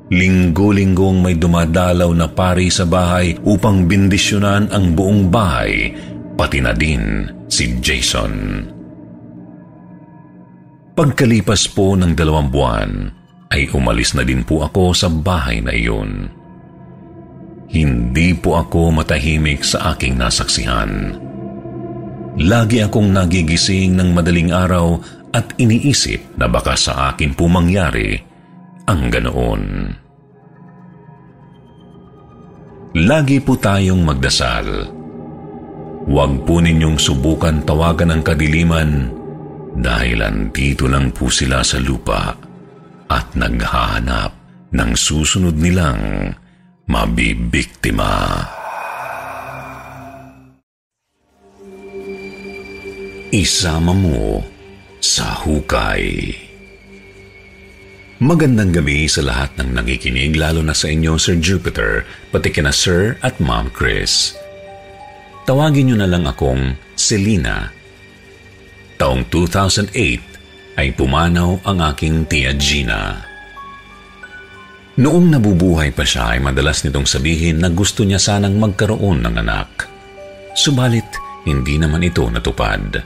Linggo-linggong 0.06 1.18
may 1.18 1.34
dumadalaw 1.34 2.14
na 2.14 2.30
pari 2.30 2.70
sa 2.70 2.86
bahay 2.86 3.34
upang 3.42 3.90
bindisyonan 3.90 4.70
ang 4.70 4.94
buong 4.94 5.34
bahay, 5.34 5.98
pati 6.38 6.62
na 6.62 6.78
din 6.78 7.26
si 7.50 7.82
Jason. 7.82 8.70
Pagkalipas 10.96 11.68
po 11.76 11.92
ng 12.00 12.16
dalawang 12.16 12.48
buwan, 12.48 13.12
ay 13.52 13.68
umalis 13.76 14.16
na 14.16 14.24
din 14.24 14.48
po 14.48 14.64
ako 14.64 14.96
sa 14.96 15.12
bahay 15.12 15.60
na 15.60 15.76
iyon. 15.76 16.32
Hindi 17.68 18.32
po 18.32 18.56
ako 18.56 19.04
matahimik 19.04 19.60
sa 19.68 19.92
aking 19.92 20.16
nasaksihan. 20.16 21.20
Lagi 22.40 22.80
akong 22.80 23.12
nagigising 23.12 24.00
ng 24.00 24.16
madaling 24.16 24.56
araw 24.56 24.96
at 25.36 25.52
iniisip 25.60 26.40
na 26.40 26.48
baka 26.48 26.80
sa 26.80 27.12
akin 27.12 27.36
po 27.36 27.52
mangyari 27.52 28.16
ang 28.88 29.12
ganoon. 29.12 29.64
Lagi 32.96 33.44
po 33.44 33.60
tayong 33.60 34.00
magdasal. 34.00 34.68
Huwag 36.08 36.48
po 36.48 36.64
ninyong 36.64 36.96
subukan 36.96 37.68
tawagan 37.68 38.16
ang 38.16 38.24
kadiliman 38.24 39.25
dahil 39.76 40.24
andito 40.24 40.88
lang 40.88 41.12
po 41.12 41.28
sila 41.28 41.60
sa 41.62 41.78
lupa 41.84 42.32
at 43.12 43.28
naghahanap 43.36 44.32
ng 44.72 44.92
susunod 44.96 45.56
nilang 45.60 46.32
mabibiktima. 46.88 48.44
Isama 53.36 53.92
mo 53.92 54.40
sa 55.04 55.36
hukay. 55.44 56.32
Magandang 58.24 58.72
gabi 58.72 59.12
sa 59.12 59.28
lahat 59.28 59.60
ng 59.60 59.76
nakikinig 59.76 60.40
lalo 60.40 60.64
na 60.64 60.72
sa 60.72 60.88
inyo 60.88 61.20
Sir 61.20 61.36
Jupiter, 61.44 62.08
pati 62.32 62.48
kina 62.48 62.72
Sir 62.72 63.20
at 63.20 63.44
Ma'am 63.44 63.68
Chris. 63.76 64.40
Tawagin 65.44 65.92
niyo 65.92 66.00
na 66.00 66.08
lang 66.08 66.24
akong 66.24 66.80
Selina. 66.96 67.75
Taong 68.96 69.28
2008 69.28 70.80
ay 70.80 70.96
pumanaw 70.96 71.68
ang 71.68 71.78
aking 71.92 72.24
tia 72.32 72.56
Gina. 72.56 73.20
Noong 74.96 75.28
nabubuhay 75.28 75.92
pa 75.92 76.08
siya 76.08 76.36
ay 76.36 76.40
madalas 76.40 76.88
nitong 76.88 77.04
sabihin 77.04 77.60
na 77.60 77.68
gusto 77.68 78.08
niya 78.08 78.16
sanang 78.16 78.56
magkaroon 78.56 79.20
ng 79.28 79.36
anak. 79.44 79.92
Subalit, 80.56 81.08
hindi 81.44 81.76
naman 81.76 82.08
ito 82.08 82.24
natupad. 82.32 83.04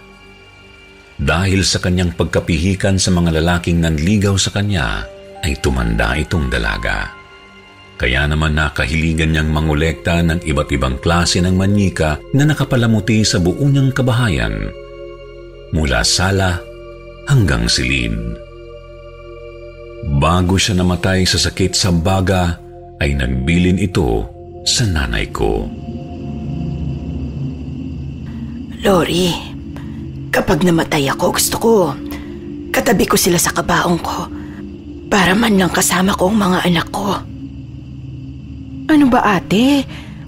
Dahil 1.17 1.65
sa 1.65 1.81
kanyang 1.81 2.13
pagkapihikan 2.13 3.01
sa 3.01 3.09
mga 3.09 3.41
lalaking 3.41 3.81
nanligaw 3.81 4.37
sa 4.37 4.53
kanya, 4.53 5.01
ay 5.41 5.57
tumanda 5.57 6.13
itong 6.13 6.53
dalaga. 6.53 7.09
Kaya 7.97 8.29
naman 8.29 8.53
nakahiligan 8.53 9.33
niyang 9.33 9.49
mangolekta 9.49 10.21
ng 10.21 10.45
iba't 10.45 10.69
ibang 10.71 11.01
klase 11.01 11.41
ng 11.41 11.57
manika 11.57 12.21
na 12.37 12.45
nakapalamuti 12.47 13.25
sa 13.25 13.41
buong 13.41 13.75
niyang 13.75 13.91
kabahayan, 13.91 14.71
mula 15.75 16.01
sala 16.01 16.57
hanggang 17.29 17.69
silid. 17.69 18.15
Bago 20.19 20.55
siya 20.55 20.79
namatay 20.79 21.27
sa 21.27 21.37
sakit 21.37 21.75
sa 21.75 21.91
baga, 21.93 22.57
ay 22.99 23.15
nagbilin 23.15 23.79
ito 23.79 24.27
sa 24.67 24.83
nanay 24.83 25.27
ko. 25.31 25.67
Lori, 28.79 29.49
Kapag 30.29 30.61
namatay 30.61 31.09
ako, 31.09 31.25
gusto 31.33 31.55
ko, 31.57 31.73
katabi 32.69 33.09
ko 33.09 33.17
sila 33.17 33.41
sa 33.41 33.49
kabaong 33.49 33.97
ko 33.97 34.29
para 35.09 35.33
man 35.33 35.57
lang 35.57 35.73
kasama 35.73 36.13
ko 36.13 36.29
ang 36.29 36.37
mga 36.37 36.59
anak 36.69 36.87
ko. 36.93 37.17
Ano 38.89 39.05
ba 39.09 39.25
ate? 39.25 39.85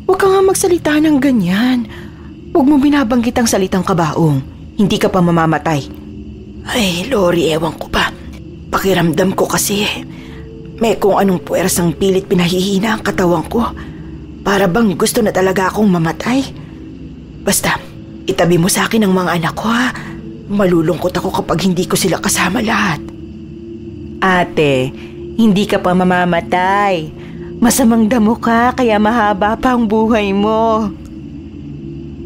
Huwag 0.10 0.18
ka 0.18 0.26
nga 0.26 0.42
magsalita 0.42 0.98
ng 0.98 1.18
ganyan. 1.22 1.86
Huwag 2.50 2.66
mo 2.66 2.82
binabanggit 2.82 3.38
ang 3.38 3.45
salitang 3.45 3.86
kabaong. 3.86 4.42
Hindi 4.82 4.98
ka 4.98 5.14
pa 5.14 5.22
mamamatay. 5.22 5.82
Ay, 6.66 7.06
Lori, 7.06 7.53
ewan 7.53 7.77
ko 7.77 7.85
pa. 7.93 8.10
Pakiramdam 8.74 9.38
ko 9.38 9.45
kasi 9.45 9.85
may 10.82 10.98
kung 10.98 11.22
anong 11.22 11.45
puwersang 11.45 11.93
pilit 11.93 12.26
pinahihina 12.26 12.98
ang 12.98 13.06
katawan 13.06 13.45
ko. 13.45 13.61
Para 14.42 14.66
bang 14.66 14.98
gusto 14.98 15.22
na 15.22 15.30
talaga 15.30 15.69
akong 15.69 15.85
mamatay. 15.85 16.42
Basta, 17.45 17.77
Itabi 18.32 18.61
mo 18.61 18.69
sa 18.69 18.85
akin 18.85 19.03
ang 19.03 19.14
mga 19.18 19.32
anak 19.42 19.53
ko 19.58 19.66
ha. 19.68 19.90
Malulungkot 20.51 21.11
ako 21.11 21.42
kapag 21.42 21.66
hindi 21.66 21.84
ko 21.84 22.00
sila 22.00 22.22
kasama 22.22 22.61
lahat. 22.61 23.01
Ate, 24.22 24.93
hindi 25.35 25.66
ka 25.66 25.82
pa 25.82 25.92
mamamatay. 25.98 27.10
Masamang 27.60 28.08
damo 28.08 28.38
ka 28.38 28.77
kaya 28.77 29.01
mahaba 29.01 29.58
pa 29.58 29.74
ang 29.74 29.90
buhay 29.90 30.32
mo. 30.32 30.93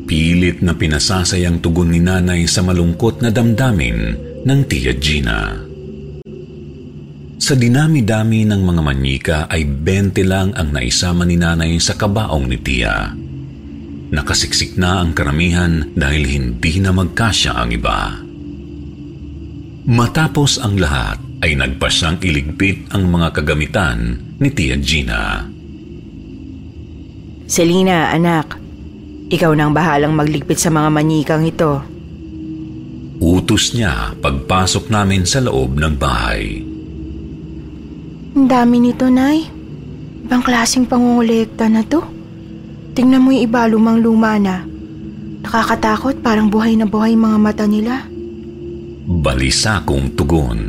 Pilit 0.05 0.61
na 0.61 0.77
pinasasayang 0.77 1.65
tugon 1.65 1.89
ni 1.89 1.97
nanay 1.97 2.45
sa 2.45 2.61
malungkot 2.61 3.25
na 3.25 3.33
damdamin 3.33 3.97
ng 4.45 4.59
tiya 4.69 4.93
Gina. 5.01 5.65
Sa 7.41 7.53
dinami-dami 7.53 8.45
ng 8.45 8.61
mga 8.61 8.81
manyika 8.81 9.37
ay 9.49 9.65
20 9.65 10.25
lang 10.25 10.49
ang 10.53 10.73
naisama 10.73 11.25
ni 11.25 11.37
nanay 11.37 11.77
sa 11.81 11.97
kabaong 11.97 12.45
ni 12.45 12.57
Tia. 12.57 13.13
Nakasiksik 14.13 14.77
na 14.81 15.01
ang 15.01 15.13
karamihan 15.13 15.93
dahil 15.93 16.25
hindi 16.25 16.77
na 16.81 16.93
magkasya 16.93 17.53
ang 17.53 17.69
iba. 17.69 18.17
Matapos 19.85 20.57
ang 20.61 20.77
lahat 20.81 21.21
ay 21.45 21.53
nagpasyang 21.53 22.21
iligpit 22.21 22.89
ang 22.93 23.09
mga 23.09 23.41
kagamitan 23.41 24.17
ni 24.41 24.49
Tia 24.49 24.77
Gina. 24.81 25.45
Selina, 27.45 28.09
anak, 28.09 28.64
ikaw 29.29 29.51
nang 29.57 29.73
bahalang 29.73 30.13
magligpit 30.13 30.61
sa 30.61 30.69
mga 30.69 30.89
manyikang 30.93 31.45
ito. 31.45 31.81
Utos 33.17 33.73
niya 33.73 34.13
pagpasok 34.19 34.91
namin 34.91 35.23
sa 35.23 35.41
loob 35.41 35.79
ng 35.79 35.93
bahay. 35.95 36.61
Ang 38.35 38.45
dami 38.51 38.83
nito, 38.83 39.07
Nay. 39.07 39.47
Ibang 40.27 40.43
klaseng 40.43 40.85
pangungulekta 40.85 41.71
na 41.71 41.81
to. 41.87 42.03
Tingnan 42.91 43.23
mo 43.23 43.31
yung 43.31 43.45
iba 43.47 43.63
lumang 43.69 44.03
luma 44.03 44.35
na. 44.35 44.67
Nakakatakot 45.45 46.19
parang 46.19 46.51
buhay 46.51 46.75
na 46.75 46.89
buhay 46.89 47.15
mga 47.15 47.37
mata 47.39 47.65
nila. 47.69 48.03
Balisa 49.05 49.85
kong 49.85 50.17
tugon. 50.17 50.61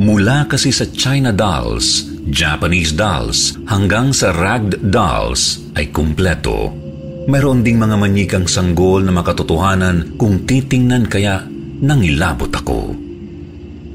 Mula 0.00 0.48
kasi 0.48 0.72
sa 0.72 0.88
China 0.88 1.32
dolls, 1.32 2.08
Japanese 2.28 2.92
dolls, 2.92 3.56
hanggang 3.68 4.12
sa 4.12 4.32
ragged 4.32 4.80
dolls 4.88 5.60
ay 5.76 5.88
kumpleto. 5.92 6.89
Meron 7.28 7.60
ding 7.60 7.76
mga 7.76 7.96
manyikang 8.00 8.48
sanggol 8.48 9.04
na 9.04 9.12
makatotohanan 9.12 10.16
kung 10.16 10.48
titingnan 10.48 11.04
kaya 11.04 11.44
nangilabot 11.84 12.48
ako. 12.48 12.96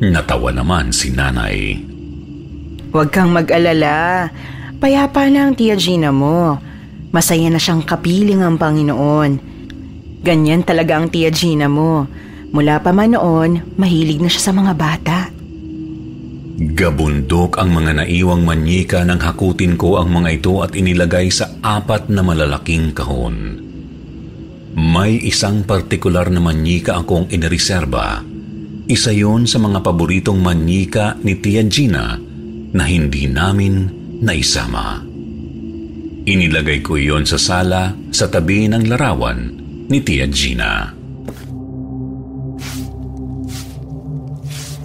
Natawa 0.04 0.54
naman 0.54 0.94
si 0.94 1.10
nanay. 1.10 1.80
Huwag 2.92 3.10
kang 3.10 3.34
mag-alala. 3.34 4.30
Payapa 4.78 5.32
na 5.32 5.48
ang 5.48 5.54
tia 5.56 5.74
Gina 5.80 6.12
mo. 6.12 6.60
Masaya 7.16 7.48
na 7.48 7.58
siyang 7.58 7.82
kapiling 7.82 8.44
ang 8.44 8.60
Panginoon. 8.60 9.32
Ganyan 10.22 10.62
talaga 10.68 11.00
ang 11.00 11.08
tia 11.08 11.32
Gina 11.32 11.66
mo. 11.72 12.06
Mula 12.56 12.80
pa 12.80 12.95
man 12.95 13.16
noon, 13.16 13.76
mahilig 13.76 14.24
na 14.24 14.32
siya 14.32 14.52
sa 14.52 14.54
mga 14.56 14.74
bata. 14.80 15.34
Gabundok 16.56 17.59
ang 17.59 17.75
mga 17.75 18.00
naiwang 18.00 18.48
manyika 18.48 19.03
nang 19.03 19.19
hakutin 19.19 19.75
ko 19.75 20.00
ang 20.00 20.08
mga 20.08 20.40
ito 20.40 20.64
at 20.64 20.72
inilagay 20.72 21.27
sa 21.27 21.51
apat 21.59 22.08
na 22.08 22.24
malalaking 22.24 22.95
kahon. 22.95 23.59
May 24.72 25.19
isang 25.19 25.67
partikular 25.67 26.32
na 26.32 26.40
manyika 26.40 26.95
akong 26.95 27.27
inireserba. 27.27 28.24
Isa 28.88 29.11
yon 29.11 29.51
sa 29.51 29.59
mga 29.59 29.84
paboritong 29.84 30.40
manyika 30.40 31.19
ni 31.27 31.35
Tia 31.43 31.59
Gina 31.67 32.16
na 32.72 32.84
hindi 32.88 33.27
namin 33.27 33.92
naisama. 34.24 35.03
Inilagay 36.24 36.80
ko 36.80 36.95
iyon 36.95 37.27
sa 37.27 37.35
sala 37.35 37.92
sa 38.16 38.32
tabi 38.32 38.72
ng 38.72 38.88
larawan 38.88 39.40
ni 39.92 40.00
Tia 40.00 40.32
Gina. 40.32 40.88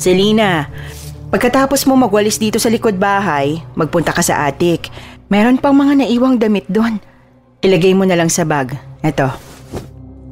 Selina, 0.01 0.65
pagkatapos 1.31 1.87
mo 1.87 1.97
magwalis 1.97 2.37
dito 2.37 2.59
sa 2.59 2.69
likod 2.69 2.99
bahay, 2.99 3.63
magpunta 3.79 4.11
ka 4.11 4.21
sa 4.21 4.51
attic. 4.51 4.91
Meron 5.31 5.63
pang 5.63 5.73
mga 5.73 6.05
naiwang 6.05 6.37
damit 6.37 6.67
doon. 6.67 6.99
Ilagay 7.63 7.95
mo 7.95 8.03
na 8.05 8.19
lang 8.19 8.29
sa 8.29 8.43
bag. 8.43 8.75
Eto. 9.01 9.31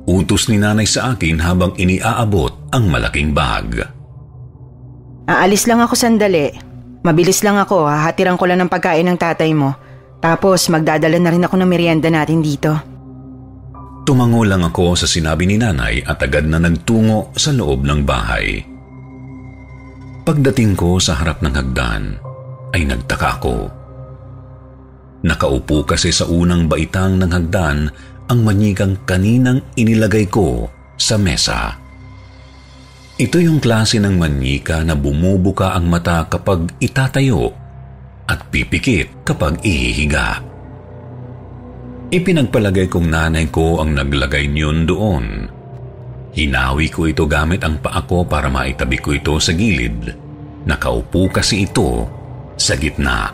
Utos 0.09 0.49
ni 0.49 0.57
nanay 0.57 0.89
sa 0.89 1.15
akin 1.15 1.39
habang 1.39 1.77
iniaabot 1.77 2.73
ang 2.73 2.89
malaking 2.89 3.37
bag. 3.37 3.85
Aalis 5.29 5.69
lang 5.69 5.85
ako 5.85 5.93
sandali. 5.93 6.49
Mabilis 7.05 7.45
lang 7.45 7.61
ako, 7.61 7.85
hahatiran 7.85 8.41
ko 8.41 8.49
lang 8.49 8.65
ng 8.65 8.73
pagkain 8.73 9.05
ng 9.05 9.21
tatay 9.21 9.53
mo. 9.53 9.77
Tapos 10.19 10.67
magdadala 10.73 11.21
na 11.21 11.31
rin 11.31 11.45
ako 11.45 11.55
ng 11.61 11.69
merienda 11.69 12.09
natin 12.11 12.43
dito. 12.43 12.73
Tumango 14.09 14.41
lang 14.43 14.65
ako 14.65 14.97
sa 14.97 15.05
sinabi 15.05 15.45
ni 15.45 15.61
nanay 15.61 16.01
at 16.01 16.25
agad 16.25 16.49
na 16.49 16.57
nagtungo 16.57 17.29
sa 17.37 17.53
loob 17.53 17.85
ng 17.85 18.09
bahay. 18.09 18.65
Pagdating 20.29 20.77
ko 20.77 21.01
sa 21.01 21.17
harap 21.17 21.41
ng 21.41 21.57
hagdan, 21.57 22.21
ay 22.77 22.85
nagtaka 22.85 23.41
ako. 23.41 23.73
Nakaupo 25.25 25.89
kasi 25.89 26.13
sa 26.13 26.29
unang 26.29 26.69
baitang 26.69 27.17
ng 27.17 27.33
hagdan 27.33 27.89
ang 28.29 28.41
manyigang 28.45 28.93
kaninang 29.09 29.65
inilagay 29.73 30.29
ko 30.29 30.69
sa 31.01 31.17
mesa. 31.17 31.81
Ito 33.17 33.41
yung 33.41 33.57
klase 33.57 33.97
ng 34.05 34.21
manyika 34.21 34.85
na 34.85 34.93
bumubuka 34.93 35.73
ang 35.73 35.89
mata 35.89 36.29
kapag 36.29 36.77
itatayo 36.77 37.49
at 38.29 38.53
pipikit 38.53 39.25
kapag 39.25 39.65
ihihiga. 39.65 40.45
Ipinagpalagay 42.13 42.93
kong 42.93 43.09
nanay 43.09 43.49
ko 43.49 43.81
ang 43.81 43.97
naglagay 43.97 44.45
niyon 44.45 44.85
doon. 44.85 45.49
Hinawi 46.37 46.93
ko 46.93 47.09
ito 47.09 47.25
gamit 47.25 47.65
ang 47.65 47.81
paa 47.81 48.05
ko 48.05 48.25
para 48.29 48.53
maitabi 48.53 49.01
ko 49.01 49.17
ito 49.17 49.37
sa 49.41 49.55
gilid. 49.57 50.13
Nakaupo 50.69 51.33
kasi 51.33 51.65
ito 51.65 52.05
sa 52.59 52.77
gitna. 52.77 53.33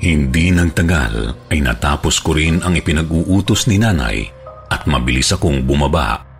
Hindi 0.00 0.54
nagtagal 0.54 1.48
ay 1.52 1.58
natapos 1.60 2.22
ko 2.24 2.32
rin 2.32 2.64
ang 2.64 2.72
ipinag-uutos 2.78 3.68
ni 3.68 3.76
nanay 3.76 4.24
at 4.70 4.88
mabilis 4.88 5.34
akong 5.34 5.66
bumaba 5.66 6.30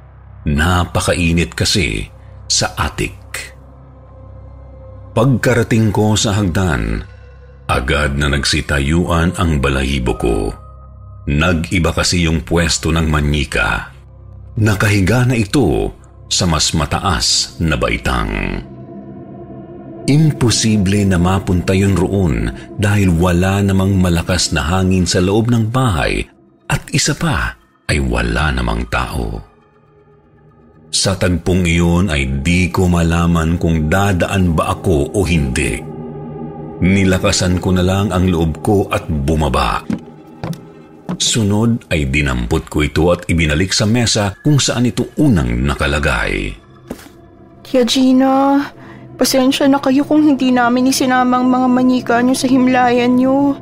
Napakainit 0.49 1.53
kasi 1.53 2.09
sa 2.49 2.73
atik. 2.73 3.21
Pagkarating 5.13 5.93
ko 5.93 6.17
sa 6.17 6.33
hagdan, 6.33 7.05
agad 7.69 8.17
na 8.17 8.33
nagsitayuan 8.33 9.37
ang 9.37 9.61
balahibo 9.61 10.17
ko. 10.17 10.37
Nag-iba 11.29 11.93
kasi 11.93 12.25
yung 12.25 12.41
pwesto 12.41 12.89
ng 12.89 13.05
manyika. 13.05 13.90
Nakahiga 14.61 15.25
na 15.25 15.33
ito 15.33 15.89
sa 16.29 16.45
mas 16.45 16.77
mataas 16.77 17.57
na 17.65 17.81
baitang. 17.81 18.61
Imposible 20.05 21.09
na 21.09 21.17
mapunta 21.17 21.73
yun 21.73 21.97
roon 21.97 22.53
dahil 22.77 23.09
wala 23.09 23.65
namang 23.65 23.97
malakas 23.97 24.53
na 24.53 24.61
hangin 24.61 25.09
sa 25.09 25.25
loob 25.25 25.49
ng 25.49 25.73
bahay 25.73 26.29
at 26.69 26.85
isa 26.93 27.17
pa 27.17 27.57
ay 27.89 28.05
wala 28.05 28.53
namang 28.53 28.85
tao. 28.93 29.41
Sa 30.93 31.17
tagpong 31.17 31.65
iyon 31.65 32.13
ay 32.13 32.45
di 32.45 32.69
ko 32.69 32.85
malaman 32.85 33.57
kung 33.57 33.89
dadaan 33.89 34.53
ba 34.53 34.77
ako 34.77 35.17
o 35.17 35.25
hindi. 35.25 35.81
Nilakasan 36.85 37.63
ko 37.65 37.73
na 37.73 37.81
lang 37.81 38.13
ang 38.13 38.29
loob 38.29 38.61
ko 38.61 38.93
at 38.93 39.09
bumaba. 39.09 39.87
Sunod 41.19 41.91
ay 41.91 42.07
dinampot 42.07 42.71
ko 42.71 42.87
ito 42.87 43.11
at 43.11 43.27
ibinalik 43.27 43.75
sa 43.75 43.89
mesa 43.89 44.37
kung 44.45 44.63
saan 44.63 44.87
ito 44.87 45.11
unang 45.19 45.67
nakalagay. 45.67 46.55
Tia 47.67 47.83
Gina, 47.87 48.67
pasensya 49.19 49.67
na 49.67 49.83
kayo 49.83 50.07
kung 50.07 50.23
hindi 50.23 50.55
namin 50.55 50.91
isinamang 50.91 51.47
mga 51.47 51.69
manika 51.71 52.15
niyo 52.23 52.37
sa 52.39 52.47
himlayan 52.47 53.19
niyo. 53.19 53.59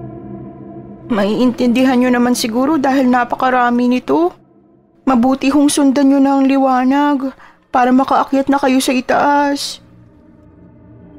Maiintindihan 1.09 1.97
niyo 1.97 2.13
naman 2.13 2.37
siguro 2.37 2.77
dahil 2.77 3.09
napakarami 3.09 3.89
nito. 3.89 4.37
Mabuti 5.09 5.49
hong 5.49 5.73
sundan 5.73 6.13
nyo 6.13 6.21
ang 6.21 6.45
liwanag 6.45 7.33
para 7.73 7.89
makaakyat 7.89 8.53
na 8.53 8.61
kayo 8.61 8.77
sa 8.77 8.93
itaas. 8.93 9.81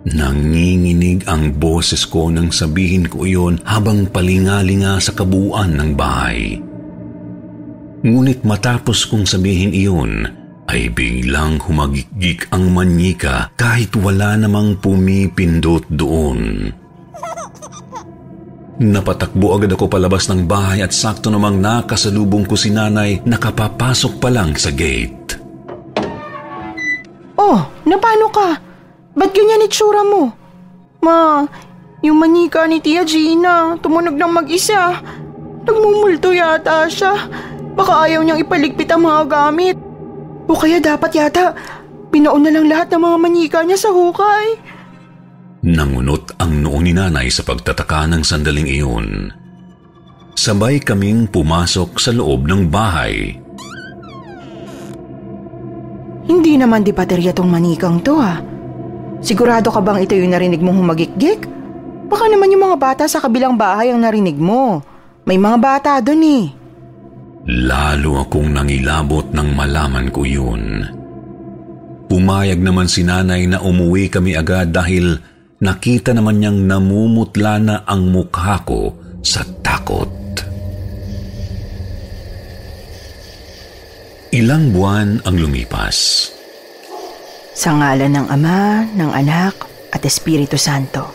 Nanginginig 0.10 1.30
ang 1.30 1.54
boses 1.54 2.02
ko 2.10 2.34
nang 2.34 2.50
sabihin 2.50 3.06
ko 3.06 3.30
iyon 3.30 3.62
habang 3.62 4.10
palingalinga 4.10 4.98
sa 4.98 5.14
kabuuan 5.14 5.78
ng 5.78 5.92
bahay. 5.94 6.58
Ngunit 8.02 8.42
matapos 8.48 9.06
kong 9.06 9.30
sabihin 9.30 9.76
iyon, 9.76 10.26
ay 10.70 10.90
biglang 10.94 11.58
humagigik 11.62 12.46
ang 12.54 12.70
manyika 12.70 13.50
kahit 13.58 13.94
wala 13.98 14.38
namang 14.38 14.78
pumipindot 14.78 15.86
doon. 15.90 16.70
Napatakbo 18.80 19.60
agad 19.60 19.76
ako 19.76 19.92
palabas 19.92 20.32
ng 20.32 20.48
bahay 20.48 20.80
at 20.80 20.96
sakto 20.96 21.28
namang 21.28 21.60
nakasalubong 21.60 22.48
ko 22.48 22.56
si 22.56 22.72
nanay 22.72 23.20
nakapapasok 23.28 24.24
pa 24.24 24.32
lang 24.32 24.56
sa 24.56 24.72
gate. 24.72 25.36
Oh, 27.36 27.60
napano 27.84 28.32
ka? 28.32 28.69
Ba't 29.18 29.32
ganyan 29.34 29.66
itsura 29.66 30.06
mo? 30.06 30.34
Ma, 31.02 31.48
yung 32.04 32.20
manika 32.20 32.64
ni 32.68 32.80
Tia 32.80 33.04
Gina, 33.04 33.76
tumunog 33.80 34.16
ng 34.16 34.32
mag-isa. 34.32 35.00
Nagmumulto 35.68 36.32
yata 36.32 36.88
siya. 36.88 37.16
Baka 37.76 38.08
ayaw 38.08 38.24
niyang 38.24 38.44
ipaligpit 38.44 38.92
ang 38.92 39.08
mga 39.08 39.24
gamit. 39.28 39.78
O 40.50 40.56
kaya 40.56 40.82
dapat 40.82 41.12
yata, 41.16 41.54
pinauna 42.10 42.50
lang 42.50 42.68
lahat 42.68 42.90
ng 42.92 43.02
mga 43.04 43.18
manika 43.20 43.60
niya 43.62 43.78
sa 43.78 43.90
hukay. 43.94 44.58
Nangunot 45.60 46.40
ang 46.40 46.64
noo 46.64 46.80
ni 46.80 46.96
nanay 46.96 47.28
sa 47.28 47.44
pagtataka 47.44 48.08
ng 48.08 48.24
sandaling 48.24 48.68
iyon. 48.68 49.08
Sabay 50.40 50.80
kaming 50.80 51.28
pumasok 51.28 52.00
sa 52.00 52.16
loob 52.16 52.48
ng 52.48 52.72
bahay. 52.72 53.36
Hindi 56.32 56.56
naman 56.56 56.88
di 56.88 56.96
baterya 56.96 57.36
tong 57.36 57.52
manikang 57.52 58.00
to 58.00 58.16
ah. 58.16 58.40
Sigurado 59.20 59.68
ka 59.68 59.84
bang 59.84 60.08
ito 60.08 60.16
yung 60.16 60.32
narinig 60.32 60.64
mong 60.64 60.80
humagikgik? 60.80 61.44
Baka 62.10 62.26
naman 62.32 62.50
yung 62.56 62.64
mga 62.72 62.78
bata 62.80 63.04
sa 63.06 63.20
kabilang 63.20 63.60
bahay 63.60 63.92
ang 63.92 64.02
narinig 64.02 64.40
mo. 64.40 64.82
May 65.28 65.36
mga 65.36 65.58
bata 65.60 65.92
doon 66.00 66.24
eh. 66.24 66.46
Lalo 67.50 68.24
akong 68.24 68.50
nangilabot 68.50 69.30
nang 69.36 69.52
malaman 69.54 70.08
ko 70.10 70.24
yun. 70.24 70.88
Pumayag 72.10 72.58
naman 72.64 72.90
si 72.90 73.06
nanay 73.06 73.46
na 73.46 73.62
umuwi 73.62 74.10
kami 74.10 74.34
agad 74.34 74.74
dahil 74.74 75.22
nakita 75.62 76.16
naman 76.16 76.42
niyang 76.42 76.66
namumutla 76.66 77.62
na 77.62 77.76
ang 77.86 78.10
mukha 78.10 78.66
ko 78.66 78.96
sa 79.22 79.46
takot. 79.62 80.10
Ilang 84.34 84.74
buwan 84.74 85.22
ang 85.26 85.36
lumipas. 85.38 86.30
Sa 87.60 87.76
ngalan 87.76 88.16
ng 88.16 88.28
Ama, 88.32 88.88
ng 88.96 89.12
Anak, 89.12 89.68
at 89.92 90.00
Espiritu 90.08 90.56
Santo. 90.56 91.12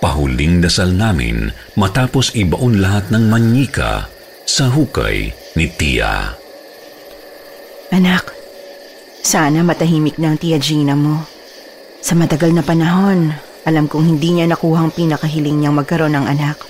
Pahuling 0.00 0.64
dasal 0.64 0.96
namin 0.96 1.52
matapos 1.76 2.32
ibaon 2.32 2.80
lahat 2.80 3.12
ng 3.12 3.28
manyika 3.28 4.08
sa 4.48 4.72
hukay 4.72 5.28
ni 5.52 5.68
Tia. 5.68 6.32
Anak, 7.92 8.32
sana 9.20 9.60
matahimik 9.60 10.16
ang 10.16 10.40
Tia 10.40 10.56
Gina 10.56 10.96
mo. 10.96 11.20
Sa 12.00 12.16
matagal 12.16 12.56
na 12.56 12.64
panahon, 12.64 13.36
alam 13.68 13.92
kong 13.92 14.08
hindi 14.08 14.40
niya 14.40 14.48
nakuha 14.48 14.88
ang 14.88 14.92
pinakahiling 14.96 15.60
niyang 15.60 15.76
magkaroon 15.76 16.16
ng 16.16 16.26
anak. 16.32 16.64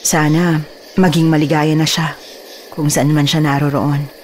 Sana 0.00 0.64
maging 0.96 1.28
maligaya 1.28 1.76
na 1.76 1.84
siya 1.84 2.16
kung 2.72 2.88
saan 2.88 3.12
man 3.12 3.28
siya 3.28 3.44
naroroon. 3.44 4.17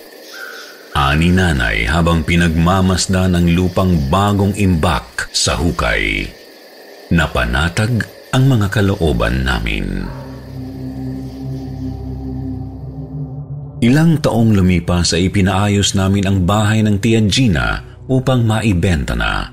Ani 0.95 1.35
nanay 1.35 1.91
habang 1.91 2.23
pinagmamasda 2.23 3.27
ng 3.27 3.51
lupang 3.59 3.99
bagong 4.07 4.55
imbak 4.55 5.27
sa 5.35 5.59
hukay. 5.59 6.31
Napanatag 7.11 8.07
ang 8.31 8.45
mga 8.47 8.71
kalooban 8.71 9.43
namin. 9.43 10.07
Ilang 13.83 14.23
taong 14.23 14.55
lumipas 14.55 15.13
ay 15.19 15.35
pinaayos 15.35 15.99
namin 15.99 16.25
ang 16.31 16.39
bahay 16.47 16.81
ng 16.87 16.97
Tia 17.03 17.21
Gina 17.27 17.99
upang 18.07 18.47
maibenta 18.47 19.19
na. 19.19 19.51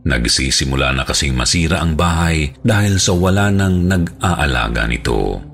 Nagsisimula 0.00 0.96
na 0.96 1.04
kasing 1.04 1.36
masira 1.36 1.84
ang 1.84 1.94
bahay 1.94 2.48
dahil 2.64 2.96
sa 2.96 3.12
wala 3.12 3.52
nang 3.52 3.84
nag-aalaga 3.84 4.88
nito. 4.88 5.49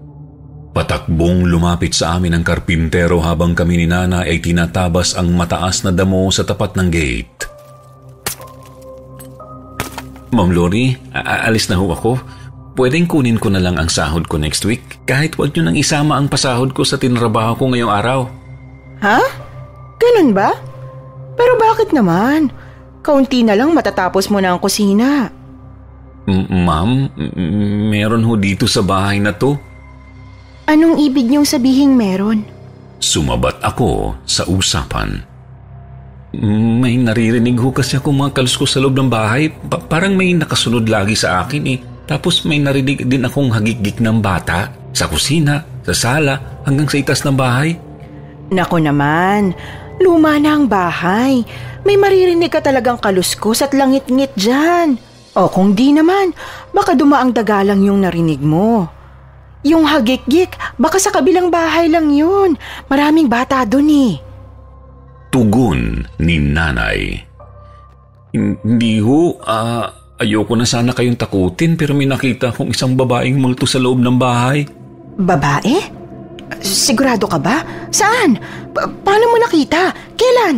Patakbong 0.76 1.48
lumapit 1.48 1.96
sa 1.96 2.20
amin 2.20 2.36
ang 2.36 2.44
karpintero 2.44 3.16
habang 3.24 3.56
kami 3.56 3.80
ni 3.80 3.86
Nana 3.88 4.28
ay 4.28 4.44
tinatabas 4.44 5.16
ang 5.16 5.32
mataas 5.32 5.88
na 5.88 5.88
damo 5.88 6.28
sa 6.28 6.44
tapat 6.44 6.76
ng 6.76 6.88
gate. 6.92 7.48
Ma'am 10.36 10.52
Lori, 10.52 10.92
aalis 11.16 11.72
na 11.72 11.80
ho 11.80 11.88
ako. 11.88 12.20
Pwedeng 12.76 13.08
kunin 13.08 13.40
ko 13.40 13.48
na 13.48 13.56
lang 13.56 13.80
ang 13.80 13.88
sahod 13.88 14.28
ko 14.28 14.36
next 14.36 14.68
week 14.68 15.00
kahit 15.08 15.40
wag 15.40 15.56
nyo 15.56 15.64
nang 15.64 15.80
isama 15.80 16.20
ang 16.20 16.28
pasahod 16.28 16.76
ko 16.76 16.84
sa 16.84 17.00
tinrabaho 17.00 17.56
ko 17.56 17.72
ngayong 17.72 17.94
araw. 17.96 18.28
Ha? 19.00 19.16
Ganun 19.96 20.36
ba? 20.36 20.52
Pero 21.40 21.56
bakit 21.56 21.96
naman? 21.96 22.52
Kaunti 23.00 23.48
na 23.48 23.56
lang 23.56 23.72
matatapos 23.72 24.28
mo 24.28 24.44
na 24.44 24.52
ang 24.52 24.60
kusina. 24.60 25.32
Ma'am, 26.52 27.08
meron 27.88 28.28
ho 28.28 28.36
dito 28.36 28.68
sa 28.68 28.84
bahay 28.84 29.24
na 29.24 29.32
to. 29.32 29.56
Anong 30.66 30.98
ibig 30.98 31.30
niyong 31.30 31.46
sabihing 31.46 31.94
meron? 31.94 32.42
Sumabat 32.98 33.62
ako 33.62 34.18
sa 34.26 34.42
usapan. 34.50 35.22
May 36.82 36.98
naririnig 36.98 37.54
ho 37.62 37.70
kasi 37.70 37.94
ako 38.02 38.10
mga 38.10 38.34
kalus 38.34 38.58
ko 38.58 38.66
sa 38.66 38.82
loob 38.82 38.98
ng 38.98 39.06
bahay. 39.06 39.46
Pa- 39.46 39.78
parang 39.78 40.18
may 40.18 40.34
nakasunod 40.34 40.90
lagi 40.90 41.14
sa 41.14 41.46
akin 41.46 41.64
eh. 41.70 41.78
Tapos 42.10 42.42
may 42.42 42.58
narinig 42.58 43.06
din 43.06 43.22
akong 43.22 43.54
hagikgik 43.54 44.02
ng 44.02 44.18
bata 44.18 44.74
sa 44.90 45.06
kusina, 45.06 45.62
sa 45.86 45.94
sala, 45.94 46.62
hanggang 46.66 46.90
sa 46.90 46.98
itas 46.98 47.22
ng 47.22 47.38
bahay. 47.38 47.78
Nako 48.50 48.82
naman, 48.82 49.54
luma 50.02 50.34
na 50.42 50.58
ang 50.58 50.66
bahay. 50.66 51.46
May 51.86 51.94
maririnig 51.94 52.50
ka 52.50 52.58
talagang 52.58 52.98
kaluskos 52.98 53.62
at 53.62 53.70
langit-ngit 53.70 54.34
dyan. 54.34 54.98
O 55.38 55.46
kung 55.46 55.78
di 55.78 55.94
naman, 55.94 56.34
baka 56.74 56.98
dumaang 56.98 57.30
dagalang 57.30 57.86
yung 57.86 58.02
narinig 58.02 58.42
mo. 58.42 58.95
Yung 59.64 59.88
hagik-gik, 59.88 60.58
baka 60.76 61.00
sa 61.00 61.14
kabilang 61.14 61.48
bahay 61.48 61.88
lang 61.88 62.12
yun. 62.12 62.58
Maraming 62.92 63.30
bata 63.30 63.64
doon 63.64 63.88
eh. 63.88 64.14
Tugon 65.32 66.04
ni 66.20 66.36
nanay. 66.36 67.18
Hindi 68.36 69.00
ho, 69.00 69.40
ah, 69.42 69.88
ayoko 70.20 70.56
na 70.56 70.64
sana 70.68 70.92
kayong 70.92 71.16
takutin 71.16 71.76
pero 71.76 71.92
may 71.92 72.08
nakita 72.08 72.52
akong 72.52 72.72
isang 72.72 72.96
babaeng 72.96 73.40
multo 73.40 73.64
sa 73.64 73.80
loob 73.80 74.00
ng 74.00 74.16
bahay. 74.16 74.64
Babae? 75.16 75.76
Sigurado 76.60 77.26
ka 77.26 77.40
ba? 77.40 77.64
Saan? 77.90 78.38
Pa- 78.70 78.88
paano 79.02 79.24
mo 79.32 79.36
nakita? 79.40 79.92
Kailan? 80.14 80.56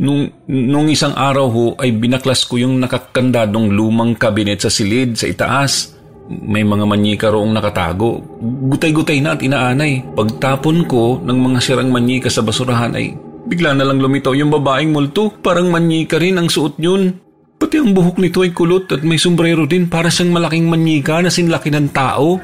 Nung, 0.00 0.32
nung 0.48 0.88
isang 0.88 1.12
araw 1.12 1.46
ho 1.50 1.66
ay 1.76 1.92
binaklas 1.92 2.48
ko 2.48 2.56
yung 2.56 2.80
nakakandadong 2.80 3.68
lumang 3.68 4.16
kabinet 4.16 4.64
sa 4.64 4.72
silid 4.72 5.18
sa 5.18 5.28
itaas. 5.28 5.99
May 6.30 6.62
mga 6.62 6.86
manyika 6.86 7.26
roong 7.26 7.50
nakatago. 7.50 8.22
Gutay-gutay 8.70 9.18
na 9.18 9.34
at 9.34 9.42
inaanay. 9.42 10.14
Pagtapon 10.14 10.86
ko 10.86 11.18
ng 11.18 11.38
mga 11.50 11.58
sirang 11.58 11.90
manyika 11.90 12.30
sa 12.30 12.46
basurahan 12.46 12.94
ay 12.94 13.18
bigla 13.50 13.74
na 13.74 13.82
lang 13.82 13.98
lumitaw 13.98 14.30
yung 14.38 14.54
babaeng 14.54 14.94
multo. 14.94 15.34
Parang 15.42 15.66
manyika 15.74 16.22
rin 16.22 16.38
ang 16.38 16.46
suot 16.46 16.78
yun. 16.78 17.18
Pati 17.58 17.82
ang 17.82 17.90
buhok 17.90 18.22
nito 18.22 18.46
ay 18.46 18.54
kulot 18.54 18.86
at 18.94 19.02
may 19.02 19.18
sombrero 19.18 19.66
din 19.66 19.90
para 19.90 20.06
siyang 20.06 20.30
malaking 20.30 20.70
manyika 20.70 21.18
na 21.18 21.34
sinlaki 21.34 21.74
ng 21.74 21.90
tao. 21.90 22.38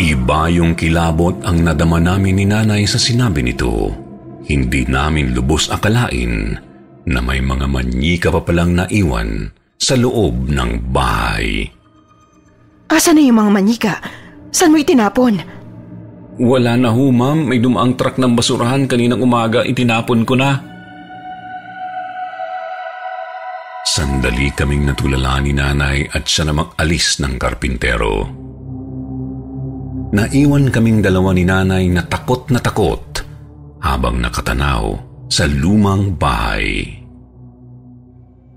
Iba 0.00 0.48
yung 0.48 0.72
kilabot 0.74 1.44
ang 1.44 1.60
nadama 1.60 2.00
namin 2.00 2.40
ni 2.40 2.48
nanay 2.48 2.88
sa 2.88 2.96
sinabi 2.96 3.44
nito. 3.44 3.92
Hindi 4.48 4.88
namin 4.88 5.36
lubos 5.36 5.68
akalain 5.68 6.56
na 7.04 7.20
may 7.20 7.44
mga 7.44 7.68
manyika 7.68 8.32
pa 8.32 8.40
palang 8.40 8.74
naiwan 8.80 9.52
sa 9.84 10.00
loob 10.00 10.48
ng 10.48 10.88
bahay. 10.88 11.68
Asa 12.88 13.12
na 13.12 13.20
yung 13.20 13.36
mga 13.36 13.50
manika? 13.52 13.94
Saan 14.48 14.72
mo 14.72 14.80
itinapon? 14.80 15.44
Wala 16.40 16.80
na 16.80 16.88
ho, 16.88 17.12
ma'am. 17.12 17.52
May 17.52 17.60
dumaang 17.60 17.92
truck 18.00 18.16
ng 18.16 18.32
basurahan 18.32 18.88
kaninang 18.88 19.20
umaga. 19.20 19.60
Itinapon 19.60 20.24
ko 20.24 20.40
na. 20.40 20.56
Sandali 23.84 24.50
kaming 24.56 24.88
natulala 24.88 25.38
ni 25.44 25.52
nanay 25.52 26.08
at 26.10 26.24
siya 26.24 26.48
namang 26.48 26.72
alis 26.80 27.20
ng 27.20 27.36
karpintero. 27.36 28.26
Naiwan 30.14 30.72
kaming 30.72 31.04
dalawa 31.04 31.30
ni 31.36 31.44
nanay 31.46 31.86
na 31.92 32.02
takot 32.02 32.48
na 32.50 32.58
takot 32.58 33.22
habang 33.84 34.18
nakatanaw 34.18 34.98
sa 35.30 35.46
lumang 35.46 36.14
bahay. 36.18 37.03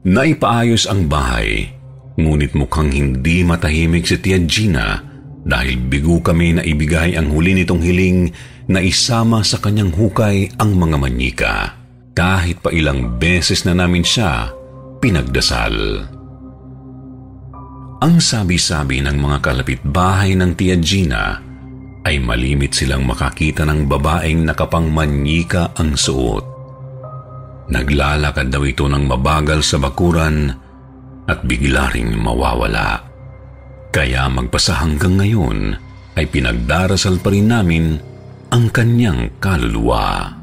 Naipaayos 0.07 0.87
ang 0.87 1.11
bahay, 1.11 1.67
ngunit 2.15 2.55
mukhang 2.55 2.95
hindi 2.95 3.43
matahimik 3.43 4.07
si 4.07 4.15
Tia 4.23 4.39
Gina 4.39 5.03
dahil 5.43 5.75
bigo 5.83 6.23
kami 6.23 6.55
na 6.55 6.63
ibigay 6.63 7.19
ang 7.19 7.27
huli 7.27 7.51
nitong 7.51 7.83
hiling 7.83 8.31
na 8.71 8.79
isama 8.79 9.43
sa 9.43 9.59
kanyang 9.59 9.91
hukay 9.91 10.47
ang 10.63 10.79
mga 10.79 10.95
manyika. 10.95 11.55
Kahit 12.15 12.63
pa 12.63 12.71
ilang 12.71 13.19
beses 13.19 13.67
na 13.67 13.75
namin 13.75 14.07
siya 14.07 14.47
pinagdasal. 15.03 15.75
Ang 17.99 18.15
sabi-sabi 18.23 19.03
ng 19.03 19.17
mga 19.19 19.43
kalapit-bahay 19.43 20.39
ng 20.39 20.55
Tia 20.55 20.79
Gina 20.79 21.35
ay 22.07 22.23
malimit 22.23 22.71
silang 22.71 23.03
makakita 23.03 23.67
ng 23.67 23.91
babaeng 23.91 24.47
nakapangmanyika 24.47 25.75
ang 25.75 25.99
suot. 25.99 26.56
Naglalakad 27.67 28.47
daw 28.47 28.63
ito 28.63 28.87
ng 28.87 29.03
mabagal 29.09 29.59
sa 29.59 29.75
bakuran 29.81 30.47
at 31.27 31.43
bigla 31.43 31.91
ring 31.91 32.15
mawawala. 32.15 33.03
Kaya 33.91 34.31
magpasa 34.31 34.79
hanggang 34.79 35.19
ngayon 35.19 35.75
ay 36.15 36.25
pinagdarasal 36.31 37.19
pa 37.19 37.33
rin 37.33 37.51
namin 37.51 37.99
ang 38.53 38.71
kanyang 38.71 39.35
kaluluwa. 39.43 40.36